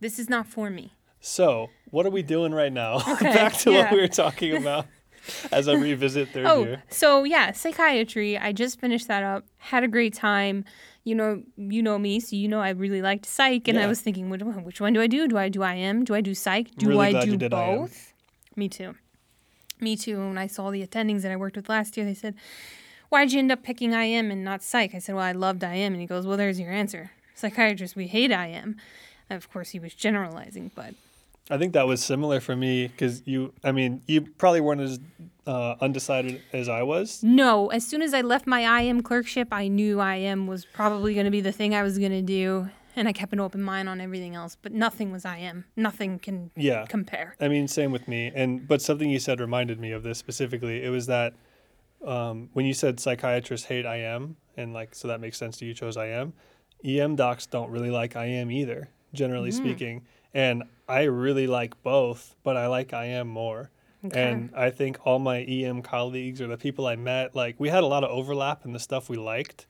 This 0.00 0.18
is 0.18 0.28
not 0.30 0.46
for 0.46 0.70
me. 0.70 0.92
So, 1.20 1.68
what 1.90 2.06
are 2.06 2.10
we 2.10 2.22
doing 2.22 2.52
right 2.52 2.72
now? 2.72 2.96
Okay, 3.08 3.32
Back 3.34 3.54
to 3.58 3.72
what 3.72 3.90
we 3.92 4.00
were 4.00 4.08
talking 4.08 4.56
about 4.56 4.86
as 5.52 5.68
I 5.68 5.74
revisit 5.74 6.28
third 6.30 6.46
Oh, 6.46 6.64
year. 6.64 6.82
so 6.88 7.24
yeah, 7.24 7.52
psychiatry. 7.52 8.36
I 8.38 8.52
just 8.52 8.80
finished 8.80 9.08
that 9.08 9.22
up. 9.24 9.44
Had 9.58 9.82
a 9.84 9.88
great 9.88 10.14
time. 10.14 10.64
You 11.04 11.16
know, 11.16 11.42
you 11.56 11.82
know 11.82 11.98
me, 11.98 12.20
so 12.20 12.36
you 12.36 12.46
know 12.46 12.60
I 12.60 12.70
really 12.70 13.02
liked 13.02 13.26
psych, 13.26 13.66
and 13.66 13.76
I 13.78 13.86
was 13.88 14.00
thinking, 14.00 14.30
which 14.30 14.42
one, 14.42 14.62
which 14.62 14.80
one 14.80 14.92
do 14.92 15.00
I 15.00 15.08
do? 15.08 15.26
Do 15.26 15.36
I 15.38 15.48
do 15.48 15.64
IM? 15.64 16.04
Do 16.04 16.14
I 16.14 16.20
do 16.20 16.32
psych? 16.34 16.72
Do 16.76 16.86
Really 16.88 17.16
I 17.16 17.24
do 17.24 17.30
you 17.32 17.36
did 17.36 17.52
IM. 17.52 17.58
both? 17.78 18.12
Me 18.54 18.68
too. 18.68 18.94
Me 19.82 19.96
too. 19.96 20.16
When 20.18 20.38
I 20.38 20.46
saw 20.46 20.70
the 20.70 20.86
attendings 20.86 21.22
that 21.22 21.32
I 21.32 21.36
worked 21.36 21.56
with 21.56 21.68
last 21.68 21.96
year, 21.96 22.06
they 22.06 22.14
said, 22.14 22.34
"Why'd 23.08 23.32
you 23.32 23.40
end 23.40 23.50
up 23.50 23.64
picking 23.64 23.92
IM 23.92 24.30
and 24.30 24.44
not 24.44 24.62
psych?" 24.62 24.94
I 24.94 24.98
said, 24.98 25.16
"Well, 25.16 25.24
I 25.24 25.32
loved 25.32 25.62
IM," 25.62 25.92
and 25.92 26.00
he 26.00 26.06
goes, 26.06 26.24
"Well, 26.24 26.36
there's 26.36 26.60
your 26.60 26.70
answer. 26.70 27.10
Psychiatrists, 27.34 27.96
we 27.96 28.06
hate 28.06 28.30
IM." 28.30 28.76
And 29.28 29.36
of 29.36 29.52
course, 29.52 29.70
he 29.70 29.80
was 29.80 29.92
generalizing, 29.94 30.70
but 30.76 30.94
I 31.50 31.58
think 31.58 31.72
that 31.72 31.86
was 31.86 32.02
similar 32.02 32.40
for 32.40 32.54
me 32.54 32.86
because 32.86 33.26
you, 33.26 33.52
I 33.64 33.72
mean, 33.72 34.02
you 34.06 34.22
probably 34.22 34.60
weren't 34.60 34.80
as 34.80 35.00
uh, 35.46 35.74
undecided 35.80 36.40
as 36.52 36.68
I 36.68 36.82
was. 36.82 37.22
No, 37.22 37.68
as 37.68 37.84
soon 37.84 38.02
as 38.02 38.14
I 38.14 38.20
left 38.20 38.46
my 38.46 38.80
IM 38.80 39.02
clerkship, 39.02 39.48
I 39.50 39.66
knew 39.66 40.00
IM 40.00 40.46
was 40.46 40.64
probably 40.64 41.14
going 41.14 41.24
to 41.24 41.32
be 41.32 41.40
the 41.40 41.52
thing 41.52 41.74
I 41.74 41.82
was 41.82 41.98
going 41.98 42.12
to 42.12 42.22
do. 42.22 42.70
And 42.94 43.08
I 43.08 43.12
kept 43.12 43.32
an 43.32 43.40
open 43.40 43.62
mind 43.62 43.88
on 43.88 44.00
everything 44.00 44.34
else, 44.34 44.56
but 44.60 44.72
nothing 44.72 45.10
was 45.10 45.24
IM. 45.24 45.64
Nothing 45.76 46.18
can 46.18 46.50
Yeah. 46.56 46.84
compare. 46.88 47.36
I 47.40 47.48
mean, 47.48 47.68
same 47.68 47.90
with 47.92 48.06
me. 48.08 48.30
And 48.34 48.66
but 48.68 48.82
something 48.82 49.08
you 49.08 49.18
said 49.18 49.40
reminded 49.40 49.80
me 49.80 49.92
of 49.92 50.02
this 50.02 50.18
specifically. 50.18 50.82
It 50.84 50.90
was 50.90 51.06
that 51.06 51.34
um, 52.06 52.50
when 52.52 52.66
you 52.66 52.74
said 52.74 52.98
psychiatrists 53.00 53.66
hate 53.66 53.84
IM, 53.84 54.36
and 54.56 54.72
like 54.74 54.94
so 54.94 55.08
that 55.08 55.20
makes 55.20 55.38
sense 55.38 55.56
to 55.58 55.64
you 55.64 55.72
chose 55.74 55.96
IM. 55.96 56.32
EM 56.84 57.14
docs 57.16 57.46
don't 57.46 57.70
really 57.70 57.90
like 57.90 58.16
IM 58.16 58.50
either, 58.50 58.88
generally 59.14 59.52
speaking. 59.52 60.04
And 60.34 60.64
I 60.88 61.02
really 61.04 61.46
like 61.46 61.80
both, 61.82 62.34
but 62.42 62.56
I 62.56 62.66
like 62.66 62.92
IM 62.92 63.28
more. 63.28 63.70
Okay. 64.04 64.20
And 64.20 64.50
I 64.54 64.70
think 64.70 64.98
all 65.06 65.20
my 65.20 65.42
EM 65.42 65.82
colleagues 65.82 66.40
or 66.40 66.48
the 66.48 66.56
people 66.56 66.86
I 66.88 66.96
met, 66.96 67.36
like 67.36 67.54
we 67.60 67.68
had 67.68 67.84
a 67.84 67.86
lot 67.86 68.02
of 68.02 68.10
overlap 68.10 68.64
in 68.64 68.72
the 68.72 68.80
stuff 68.80 69.08
we 69.08 69.16
liked, 69.16 69.66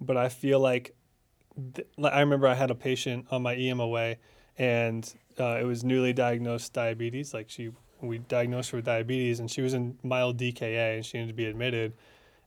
but 0.00 0.16
I 0.16 0.30
feel 0.30 0.58
like, 0.58 0.94
I 2.02 2.20
remember 2.20 2.46
I 2.46 2.54
had 2.54 2.70
a 2.70 2.74
patient 2.74 3.26
on 3.30 3.42
my 3.42 3.56
EMOA, 3.56 4.16
and 4.56 5.14
uh, 5.38 5.58
it 5.60 5.64
was 5.64 5.84
newly 5.84 6.12
diagnosed 6.12 6.72
diabetes. 6.72 7.34
Like 7.34 7.50
she, 7.50 7.70
we 8.00 8.18
diagnosed 8.18 8.70
her 8.70 8.78
with 8.78 8.84
diabetes, 8.84 9.40
and 9.40 9.50
she 9.50 9.62
was 9.62 9.74
in 9.74 9.98
mild 10.02 10.38
DKA, 10.38 10.96
and 10.96 11.06
she 11.06 11.18
needed 11.18 11.28
to 11.28 11.34
be 11.34 11.46
admitted. 11.46 11.94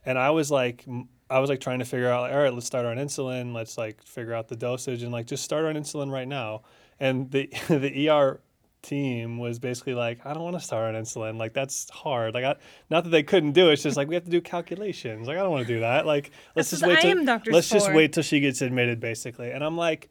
And 0.06 0.18
I 0.18 0.32
was 0.32 0.50
like, 0.50 0.86
I 1.30 1.40
was 1.40 1.50
like 1.50 1.62
trying 1.62 1.80
to 1.80 1.86
figure 1.86 2.10
out, 2.10 2.22
like, 2.22 2.34
all 2.34 2.40
right, 2.40 2.54
let's 2.54 2.66
start 2.66 2.86
on 2.86 2.98
insulin. 2.98 3.54
Let's 3.54 3.78
like 3.78 4.02
figure 4.04 4.34
out 4.34 4.48
the 4.48 4.56
dosage, 4.56 5.04
and 5.04 5.12
like 5.12 5.28
just 5.28 5.44
start 5.44 5.66
on 5.66 5.76
insulin 5.76 6.12
right 6.12 6.28
now. 6.28 6.62
And 7.00 7.32
the 7.32 7.50
the 7.68 8.10
ER 8.10 8.40
team 8.82 9.38
was 9.38 9.60
basically 9.60 9.94
like, 9.94 10.26
I 10.26 10.34
don't 10.34 10.44
want 10.44 10.58
to 10.58 10.64
start 10.64 10.94
on 10.94 11.02
insulin. 11.02 11.38
Like 11.38 11.54
that's 11.54 11.90
hard. 11.90 12.34
Like 12.34 12.44
I, 12.44 12.56
not 12.90 13.04
that 13.04 13.10
they 13.10 13.24
couldn't 13.24 13.52
do 13.54 13.70
it. 13.70 13.74
It's 13.74 13.84
just 13.84 13.98
like 13.98 14.08
we 14.08 14.16
have 14.16 14.26
to 14.26 14.30
do 14.30 14.42
calculations. 14.42 15.28
Like 15.28 15.38
I 15.38 15.42
don't 15.42 15.52
want 15.52 15.68
to 15.68 15.74
do 15.74 15.82
that. 15.82 16.06
Like 16.06 16.32
let's 16.56 16.72
That's 16.72 16.82
just 16.82 16.90
wait. 16.90 17.02
Till, 17.02 17.54
let's 17.54 17.70
just 17.70 17.92
wait 17.94 18.14
till 18.14 18.24
she 18.24 18.40
gets 18.40 18.62
admitted, 18.62 19.00
basically. 19.00 19.52
And 19.52 19.64
I'm 19.64 19.78
like, 19.78 20.10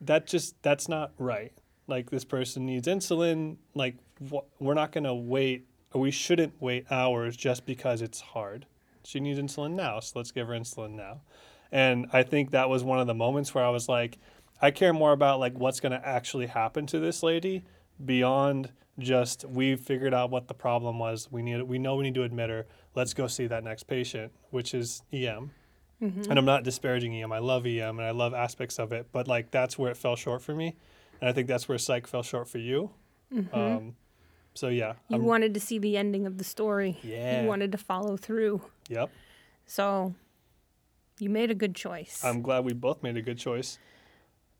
that 0.00 0.26
just 0.26 0.60
that's 0.62 0.88
not 0.88 1.12
right. 1.18 1.52
Like 1.86 2.10
this 2.10 2.24
person 2.24 2.66
needs 2.66 2.88
insulin. 2.88 3.56
Like 3.74 3.96
wh- 4.30 4.60
we're 4.60 4.74
not 4.74 4.92
gonna 4.92 5.14
wait. 5.14 5.66
Or 5.94 6.00
we 6.00 6.10
shouldn't 6.10 6.54
wait 6.58 6.90
hours 6.90 7.36
just 7.36 7.66
because 7.66 8.00
it's 8.00 8.20
hard. 8.20 8.64
She 9.04 9.20
needs 9.20 9.38
insulin 9.38 9.72
now, 9.72 10.00
so 10.00 10.18
let's 10.18 10.30
give 10.30 10.46
her 10.46 10.54
insulin 10.54 10.92
now. 10.92 11.20
And 11.70 12.06
I 12.14 12.22
think 12.22 12.52
that 12.52 12.70
was 12.70 12.82
one 12.82 12.98
of 12.98 13.06
the 13.06 13.14
moments 13.14 13.54
where 13.54 13.64
I 13.64 13.68
was 13.68 13.90
like, 13.90 14.18
I 14.62 14.70
care 14.70 14.92
more 14.94 15.12
about 15.12 15.40
like 15.40 15.58
what's 15.58 15.80
going 15.80 15.92
to 15.92 16.06
actually 16.06 16.46
happen 16.46 16.86
to 16.86 16.98
this 16.98 17.22
lady 17.22 17.64
beyond 18.04 18.70
just 18.98 19.44
we 19.46 19.76
figured 19.76 20.12
out 20.14 20.30
what 20.30 20.48
the 20.48 20.54
problem 20.54 20.98
was. 20.98 21.28
We 21.30 21.42
need 21.42 21.62
we 21.62 21.78
know 21.78 21.96
we 21.96 22.04
need 22.04 22.14
to 22.14 22.22
admit 22.24 22.50
her. 22.50 22.66
Let's 22.94 23.14
go 23.14 23.26
see 23.26 23.46
that 23.46 23.64
next 23.64 23.84
patient, 23.84 24.32
which 24.50 24.74
is 24.74 25.02
EM. 25.12 25.50
And 26.00 26.36
I'm 26.36 26.44
not 26.44 26.64
disparaging 26.64 27.14
EM. 27.22 27.30
I 27.30 27.38
love 27.38 27.64
EM 27.64 28.00
and 28.00 28.02
I 28.06 28.10
love 28.10 28.34
aspects 28.34 28.80
of 28.80 28.90
it, 28.92 29.06
but 29.12 29.28
like 29.28 29.52
that's 29.52 29.78
where 29.78 29.92
it 29.92 29.96
fell 29.96 30.16
short 30.16 30.42
for 30.42 30.52
me, 30.52 30.74
and 31.20 31.30
I 31.30 31.32
think 31.32 31.46
that's 31.46 31.68
where 31.68 31.78
psych 31.78 32.08
fell 32.08 32.24
short 32.24 32.48
for 32.48 32.58
you. 32.58 32.90
Um, 33.52 33.94
so 34.52 34.66
yeah, 34.66 34.94
You 35.08 35.16
I'm- 35.18 35.24
wanted 35.24 35.54
to 35.54 35.60
see 35.60 35.78
the 35.78 35.96
ending 35.96 36.26
of 36.26 36.38
the 36.38 36.44
story. 36.44 36.98
Yeah. 37.04 37.42
You 37.42 37.48
wanted 37.48 37.70
to 37.72 37.78
follow 37.78 38.16
through. 38.16 38.62
yep. 38.88 39.10
So 39.64 40.12
you 41.20 41.30
made 41.30 41.52
a 41.52 41.54
good 41.54 41.76
choice. 41.76 42.22
I'm 42.24 42.42
glad 42.42 42.64
we 42.64 42.72
both 42.72 43.02
made 43.04 43.16
a 43.16 43.22
good 43.22 43.38
choice. 43.38 43.78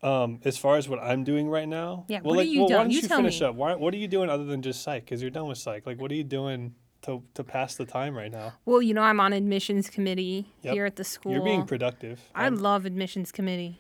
Um, 0.02 0.40
as 0.44 0.58
far 0.58 0.76
as 0.76 0.88
what 0.88 0.98
I'm 1.00 1.22
doing 1.22 1.48
right 1.48 1.68
now, 1.68 2.04
Yeah, 2.08 2.20
Well, 2.22 2.30
what 2.30 2.32
are 2.34 2.36
like, 2.38 2.48
you 2.48 2.60
well, 2.60 2.68
why 2.70 2.76
don't 2.78 2.90
You 2.90 3.00
you 3.00 3.08
tell 3.08 3.18
finish 3.18 3.40
me. 3.40 3.46
up? 3.46 3.54
Why, 3.54 3.74
what 3.76 3.94
are 3.94 3.98
you 3.98 4.08
doing 4.08 4.28
other 4.30 4.44
than 4.44 4.60
just 4.62 4.82
psych? 4.82 5.04
Because 5.04 5.22
you're 5.22 5.30
done 5.30 5.46
with 5.46 5.58
psych. 5.58 5.86
Like, 5.86 6.00
what 6.00 6.10
are 6.10 6.16
you 6.16 6.24
doing 6.24 6.74
to 7.02 7.22
to 7.34 7.44
pass 7.44 7.74
the 7.76 7.84
time 7.84 8.16
right 8.16 8.30
now? 8.32 8.54
well, 8.64 8.82
you 8.82 8.94
know, 8.94 9.02
I'm 9.02 9.20
on 9.20 9.32
admissions 9.32 9.88
committee 9.90 10.46
Yep. 10.62 10.74
here 10.74 10.86
at 10.86 10.96
the 10.96 11.04
school. 11.04 11.32
You're 11.32 11.44
being 11.44 11.66
productive. 11.66 12.20
I 12.34 12.44
I'm- 12.44 12.56
love 12.56 12.84
admissions 12.84 13.30
committee, 13.30 13.78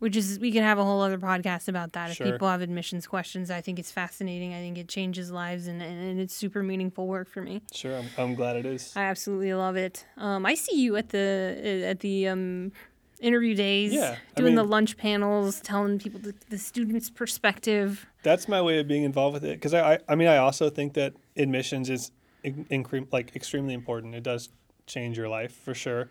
which 0.00 0.16
is 0.16 0.40
we 0.40 0.50
can 0.50 0.64
have 0.64 0.78
a 0.78 0.84
whole 0.84 1.00
other 1.00 1.18
podcast 1.18 1.68
about 1.68 1.92
that 1.92 2.10
if 2.10 2.18
people 2.18 2.48
have 2.48 2.60
admissions 2.60 3.06
questions. 3.06 3.48
I 3.50 3.60
think 3.60 3.78
it's 3.78 3.92
fascinating. 3.92 4.52
I 4.52 4.58
think 4.58 4.78
it 4.78 4.88
changes 4.88 5.30
lives 5.30 5.68
and, 5.68 5.80
and, 5.80 5.98
and 6.10 6.20
it's 6.20 6.34
super 6.34 6.62
meaningful 6.64 7.06
work 7.06 7.28
for 7.28 7.40
me. 7.42 7.62
sure. 7.72 7.96
I'm, 7.96 8.08
I'm 8.18 8.34
glad 8.34 8.56
it 8.56 8.66
is. 8.66 8.92
I 8.96 9.02
absolutely 9.04 9.54
love 9.54 9.76
it. 9.76 10.04
Um, 10.16 10.44
I 10.44 10.54
see 10.54 10.80
you 10.80 10.96
at 10.96 11.10
the 11.10 11.82
at 11.84 12.00
the 12.00 12.28
um, 12.28 12.72
interview 13.20 13.54
days, 13.54 13.92
Yeah, 13.92 14.16
I 14.36 14.40
doing 14.40 14.54
the 14.54 14.64
lunch 14.64 14.96
panels, 14.96 15.60
telling 15.60 15.98
people 15.98 16.20
the, 16.20 16.34
the 16.50 16.58
students' 16.58 17.10
perspective. 17.10 18.06
That's 18.22 18.48
my 18.48 18.60
way 18.62 18.78
of 18.78 18.88
being 18.88 19.04
involved 19.04 19.34
with 19.34 19.44
it. 19.44 19.54
Because 19.54 19.74
I, 19.74 19.94
I, 19.94 19.98
I 20.08 20.14
mean, 20.14 20.28
I 20.28 20.36
also 20.38 20.70
think 20.70 20.94
that 20.94 21.14
admissions 21.36 21.90
is 21.90 22.10
incre- 22.44 23.12
like 23.12 23.34
extremely 23.34 23.74
important. 23.74 24.14
It 24.14 24.22
does 24.22 24.48
change 24.86 25.16
your 25.16 25.28
life 25.28 25.54
for 25.54 25.74
sure. 25.74 26.08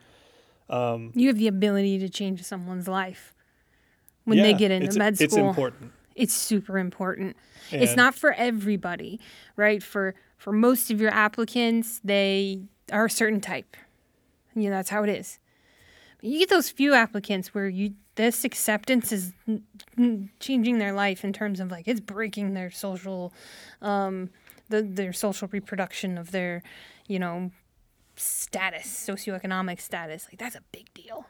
Um, 0.70 1.12
you 1.14 1.28
have 1.28 1.38
the 1.38 1.48
ability 1.48 2.00
to 2.00 2.10
change 2.10 2.42
someone's 2.44 2.88
life 2.88 3.34
when 4.24 4.38
they 4.40 4.54
get 4.54 4.72
into 4.72 4.98
med 4.98 5.16
school. 5.16 5.26
It's 5.26 5.36
important. 5.38 5.92
it's 6.16 6.34
super 6.34 6.78
important. 6.78 7.38
it's 7.72 7.96
not 7.96 8.16
for 8.16 8.34
everybody, 8.34 9.20
right? 9.56 9.82
For 9.82 10.16
for 10.38 10.52
most 10.52 10.92
of 10.92 11.00
your 11.00 11.12
applicants, 11.12 12.02
they 12.04 12.64
are 12.92 13.06
a 13.06 13.10
certain 13.10 13.42
type. 13.42 13.78
You 14.56 14.64
know, 14.64 14.76
that's 14.76 14.90
how 14.90 15.04
it 15.04 15.10
is. 15.10 15.40
You 16.26 16.40
get 16.40 16.50
those 16.50 16.70
few 16.70 16.94
applicants 16.94 17.54
where 17.54 17.68
you 17.68 17.94
this 18.16 18.44
acceptance 18.46 19.12
is 19.12 19.34
changing 20.40 20.80
their 20.80 20.94
life 20.94 21.24
in 21.24 21.34
terms 21.34 21.60
of 21.60 21.70
like 21.70 21.88
it's 21.88 22.00
breaking 22.00 22.54
their 22.54 22.72
social 22.72 23.34
um 23.82 24.30
the, 24.70 24.82
their 24.82 25.14
social 25.14 25.48
reproduction 25.52 26.18
of 26.18 26.32
their, 26.32 26.64
you 27.08 27.20
know, 27.20 27.52
status, 28.16 28.88
socioeconomic 28.88 29.80
status. 29.80 30.28
Like 30.32 30.40
that's 30.40 30.56
a 30.56 30.64
big 30.72 30.92
deal. 30.94 31.28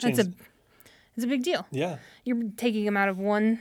That's 0.00 0.18
a 0.18 0.32
it's 1.16 1.24
a 1.24 1.28
big 1.28 1.42
deal 1.42 1.66
Yeah. 1.70 1.98
you're 2.24 2.42
taking 2.56 2.84
them 2.86 2.96
out 2.96 3.08
of 3.10 3.18
one, 3.18 3.58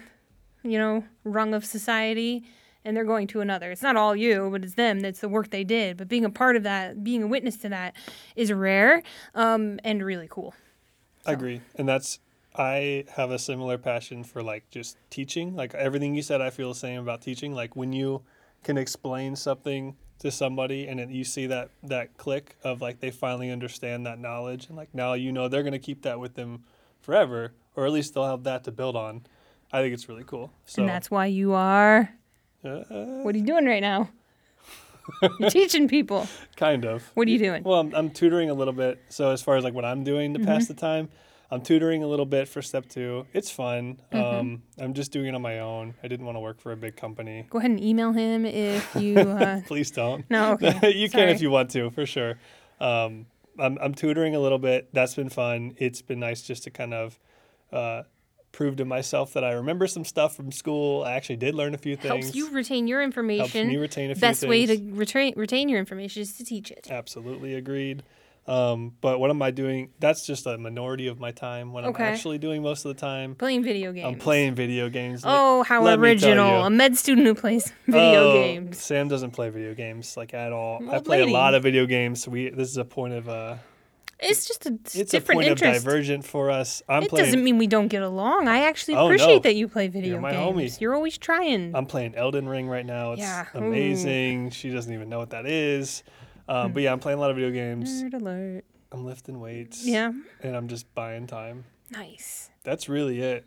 you 0.64 0.78
know, 0.78 1.04
rung 1.26 1.54
of 1.54 1.66
society 1.66 2.46
and 2.86 2.96
they're 2.96 3.04
going 3.04 3.28
to 3.28 3.42
another. 3.42 3.72
It's 3.72 3.82
not 3.82 3.98
all 3.98 4.16
you, 4.16 4.48
but 4.52 4.64
it's 4.64 4.76
them. 4.76 5.02
That's 5.02 5.20
the 5.20 5.28
work 5.28 5.50
they 5.50 5.66
did. 5.66 5.98
But 5.98 6.08
being 6.08 6.24
a 6.24 6.30
part 6.30 6.56
of 6.56 6.64
that, 6.64 7.04
being 7.04 7.24
a 7.24 7.28
witness 7.28 7.58
to 7.58 7.70
that 7.70 7.94
is 8.38 8.54
rare 8.54 9.04
um, 9.36 9.80
and 9.84 10.02
really 10.04 10.28
cool. 10.30 10.54
I 11.26 11.34
agree. 11.34 11.62
And 11.76 11.88
that's 11.88 12.20
I 12.56 13.06
have 13.16 13.32
a 13.32 13.40
similar 13.40 13.78
passion 13.78 14.24
for 14.24 14.42
like 14.42 14.70
just 14.70 14.98
teaching. 15.10 15.56
Like 15.56 15.74
everything 15.76 16.16
you 16.16 16.22
said 16.22 16.42
I 16.42 16.50
feel 16.50 16.70
the 16.70 16.76
same 16.80 17.00
about 17.00 17.22
teaching. 17.22 17.54
Like 17.54 17.76
when 17.76 17.94
you 17.94 18.24
can 18.64 18.78
explain 18.78 19.36
something 19.36 19.96
to 20.20 20.30
somebody 20.32 20.88
and 20.88 21.00
then 21.00 21.10
you 21.10 21.24
see 21.24 21.48
that 21.48 21.70
that 21.84 22.18
click 22.18 22.58
of 22.64 22.82
like 22.82 23.00
they 23.00 23.12
finally 23.12 23.50
understand 23.52 24.06
that 24.06 24.20
knowledge 24.20 24.68
and 24.68 24.76
like 24.76 24.94
now 24.94 25.14
you 25.14 25.32
know 25.32 25.48
they're 25.48 25.64
going 25.64 25.72
to 25.72 25.80
keep 25.80 26.02
that 26.02 26.20
with 26.20 26.36
them 26.36 26.64
forever 27.00 27.54
or 27.76 27.86
at 27.86 27.92
least 27.94 28.14
they'll 28.14 28.28
have 28.28 28.44
that 28.44 28.64
to 28.66 28.72
build 28.72 28.96
on. 28.98 29.22
I 29.72 29.82
think 29.82 29.94
it's 29.94 30.10
really 30.10 30.26
cool. 30.26 30.52
So 30.66 30.82
and 30.82 30.90
that's 30.90 31.10
why 31.10 31.28
you 31.28 31.54
are. 31.54 32.14
uh, 32.66 32.80
What 33.24 33.36
are 33.36 33.38
you 33.38 33.46
doing 33.46 33.66
right 33.66 33.82
now? 33.82 34.10
You're 35.40 35.50
teaching 35.50 35.88
people. 35.88 36.28
kind 36.56 36.86
of. 36.86 37.10
What 37.14 37.28
are 37.28 37.32
you 37.32 37.40
doing? 37.40 37.64
Well, 37.64 37.80
I'm, 37.80 37.94
I'm 37.96 38.10
tutoring 38.10 38.50
a 38.50 38.54
little 38.54 38.74
bit. 38.74 39.02
So 39.10 39.32
as 39.32 39.42
far 39.42 39.56
as 39.58 39.64
like 39.64 39.74
what 39.74 39.86
I'm 39.86 40.04
doing 40.04 40.34
to 40.34 40.40
pass 40.40 40.64
Mm-hmm. 40.64 40.74
the 40.74 40.80
time, 40.80 41.10
I'm 41.52 41.62
tutoring 41.62 42.04
a 42.04 42.08
little 42.08 42.26
bit 42.28 42.48
for 42.48 42.62
step 42.62 42.88
two. 42.88 43.26
It's 43.34 43.50
fun. 43.50 44.00
Mm-hmm. 44.12 44.38
Um, 44.40 44.64
I'm 44.78 44.94
just 44.94 45.12
doing 45.12 45.26
it 45.28 45.36
on 45.36 45.42
my 45.42 45.60
own. 45.60 45.96
I 46.04 46.08
didn't 46.08 46.26
want 46.28 46.36
to 46.36 46.40
work 46.42 46.60
for 46.62 46.72
a 46.72 46.78
big 46.78 46.96
company. 46.96 47.48
Go 47.50 47.58
ahead 47.58 47.72
and 47.72 47.84
email 47.84 48.12
him 48.12 48.46
if 48.46 48.96
you. 49.00 49.18
Uh, 49.18 49.62
Please 49.66 49.90
don't. 49.92 50.30
no, 50.30 50.54
okay. 50.62 50.94
you 50.94 51.10
can 51.10 51.30
if 51.30 51.42
you 51.42 51.50
want 51.50 51.72
to, 51.72 51.90
for 51.90 52.06
sure. 52.06 52.36
Um, 52.80 53.26
I'm, 53.58 53.78
I'm 53.82 53.94
tutoring 53.96 54.36
a 54.36 54.40
little 54.40 54.60
bit. 54.60 54.94
That's 54.94 55.16
been 55.16 55.30
fun. 55.30 55.74
It's 55.78 56.02
been 56.04 56.20
nice 56.20 56.42
just 56.44 56.64
to 56.66 56.70
kind 56.70 56.94
of 56.94 57.20
uh, 57.74 58.04
prove 58.52 58.76
to 58.78 58.86
myself 58.86 59.34
that 59.34 59.44
I 59.44 59.52
remember 59.52 59.88
some 59.88 60.04
stuff 60.06 60.36
from 60.36 60.52
school. 60.52 61.04
I 61.04 61.14
actually 61.14 61.38
did 61.38 61.56
learn 61.56 61.74
a 61.74 61.78
few 61.78 61.96
things. 61.96 62.26
Helps 62.26 62.36
you 62.36 62.50
retain 62.52 62.88
your 62.88 63.02
information. 63.02 63.46
Helps 63.46 63.56
me 63.74 63.78
retain 63.78 64.12
a 64.12 64.16
few 64.16 64.22
Best 64.22 64.48
way 64.48 64.66
to 64.66 64.78
retain 64.94 65.34
retain 65.38 65.70
your 65.70 65.80
information 65.80 66.22
is 66.22 66.34
to 66.38 66.46
teach 66.46 66.72
it. 66.72 66.88
Absolutely 66.90 67.56
agreed. 67.56 68.04
Um, 68.48 68.94
but 69.02 69.20
what 69.20 69.30
am 69.30 69.44
I 69.44 69.52
doing? 69.52 69.92
That's 70.00 70.26
just 70.26 70.48
a 70.48 70.58
minority 70.58 71.06
of 71.08 71.20
my 71.20 71.30
time. 71.30 71.72
What 71.72 71.84
Okay. 71.86 72.04
I'm 72.04 72.14
actually 72.14 72.40
doing 72.40 72.64
most 72.64 72.84
of 72.84 72.96
the 72.96 73.00
time, 73.00 73.36
Playing 73.36 73.64
video 73.64 73.92
games. 73.92 74.08
I'm 74.08 74.18
playing 74.18 74.56
video 74.56 74.90
games. 74.90 75.22
Oh, 75.24 75.62
how 75.62 75.84
let 75.84 76.00
original! 76.00 76.66
A 76.66 76.70
med 76.72 76.98
student 76.98 77.28
who 77.28 77.36
plays 77.36 77.72
video 77.86 78.30
Oh, 78.30 78.34
games. 78.34 78.82
Sam 78.82 79.08
doesn't 79.08 79.32
play 79.32 79.50
video 79.50 79.76
games 79.76 80.18
like 80.18 80.34
at 80.34 80.52
all. 80.52 80.82
I 80.90 80.98
play 81.00 81.20
lady. 81.20 81.32
a 81.32 81.34
lot 81.34 81.54
of 81.54 81.62
video 81.62 81.86
games. 81.86 82.28
We 82.28 82.50
this 82.50 82.70
is 82.70 82.78
a 82.78 82.86
point 82.86 83.14
of 83.14 83.30
uh, 83.30 83.56
It's 84.22 84.46
just 84.48 84.66
a 84.66 84.78
it's 84.94 85.14
a 85.14 85.22
point 85.22 85.48
interest. 85.48 85.78
of 85.78 85.84
divergent 85.84 86.26
for 86.26 86.52
us. 86.52 86.82
I'm 86.90 87.04
it 87.04 87.10
playing. 87.10 87.26
doesn't 87.26 87.44
mean 87.44 87.58
we 87.58 87.68
don't 87.68 87.88
get 87.88 88.02
along. 88.02 88.48
I 88.50 88.64
actually 88.64 88.96
Oh, 88.96 89.06
appreciate 89.06 89.36
no. 89.36 89.40
that 89.40 89.56
you 89.56 89.68
play 89.68 89.88
video 89.88 90.12
You're 90.14 90.22
my 90.22 90.32
games. 90.34 90.78
homie. 90.78 90.82
You're 90.82 90.94
always 90.94 91.18
trying. 91.18 91.74
I'm 91.74 91.86
playing 91.86 92.16
Elden 92.16 92.48
Ring 92.50 92.68
right 92.68 92.86
now. 92.86 93.14
It's 93.14 93.22
Yeah. 93.22 93.46
Ooh. 93.56 93.60
amazing. 93.60 94.50
She 94.50 94.70
doesn't 94.72 94.94
even 94.94 95.08
know 95.10 95.20
what 95.20 95.30
that 95.30 95.46
is. 95.46 96.04
Um, 96.50 96.74
but 96.74 96.84
yeah, 96.84 96.92
I'm 96.92 97.00
playing 97.00 97.18
a 97.18 97.22
lot 97.22 97.30
of 97.30 97.38
video 97.38 97.52
games. 97.52 98.04
Nerd 98.04 98.14
alert. 98.16 98.66
I'm 98.92 99.06
lifting 99.06 99.40
weights. 99.40 99.86
Yeah. 99.86 100.12
And 100.42 100.56
I'm 100.56 100.68
just 100.68 100.94
buying 100.96 101.26
time. 101.28 101.64
Nice. 101.92 102.50
That's 102.64 102.90
really 102.90 103.22
it. 103.22 103.46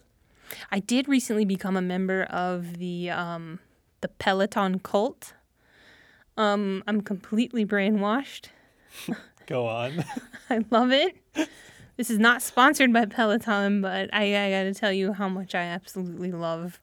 I 0.71 0.79
did 0.79 1.09
recently 1.09 1.45
become 1.45 1.77
a 1.77 1.83
member 1.83 2.23
of 2.25 2.79
the 2.79 3.11
um, 3.11 3.59
the 4.01 4.09
Peloton 4.09 4.79
cult. 4.79 5.35
Um, 6.37 6.83
I'm 6.87 7.01
completely 7.03 7.67
brainwashed. 7.67 8.47
Go 9.47 9.67
on. 9.67 10.05
I 10.51 10.65
love 10.71 10.93
it. 10.93 11.17
This 11.97 12.11
is 12.11 12.19
not 12.19 12.43
sponsored 12.43 12.93
by 12.93 13.05
Peloton, 13.07 13.81
but 13.83 14.09
I, 14.13 14.47
I 14.47 14.51
got 14.51 14.63
to 14.65 14.75
tell 14.75 14.93
you 14.93 15.13
how 15.13 15.29
much 15.29 15.55
I 15.55 15.63
absolutely 15.65 16.33
love 16.33 16.81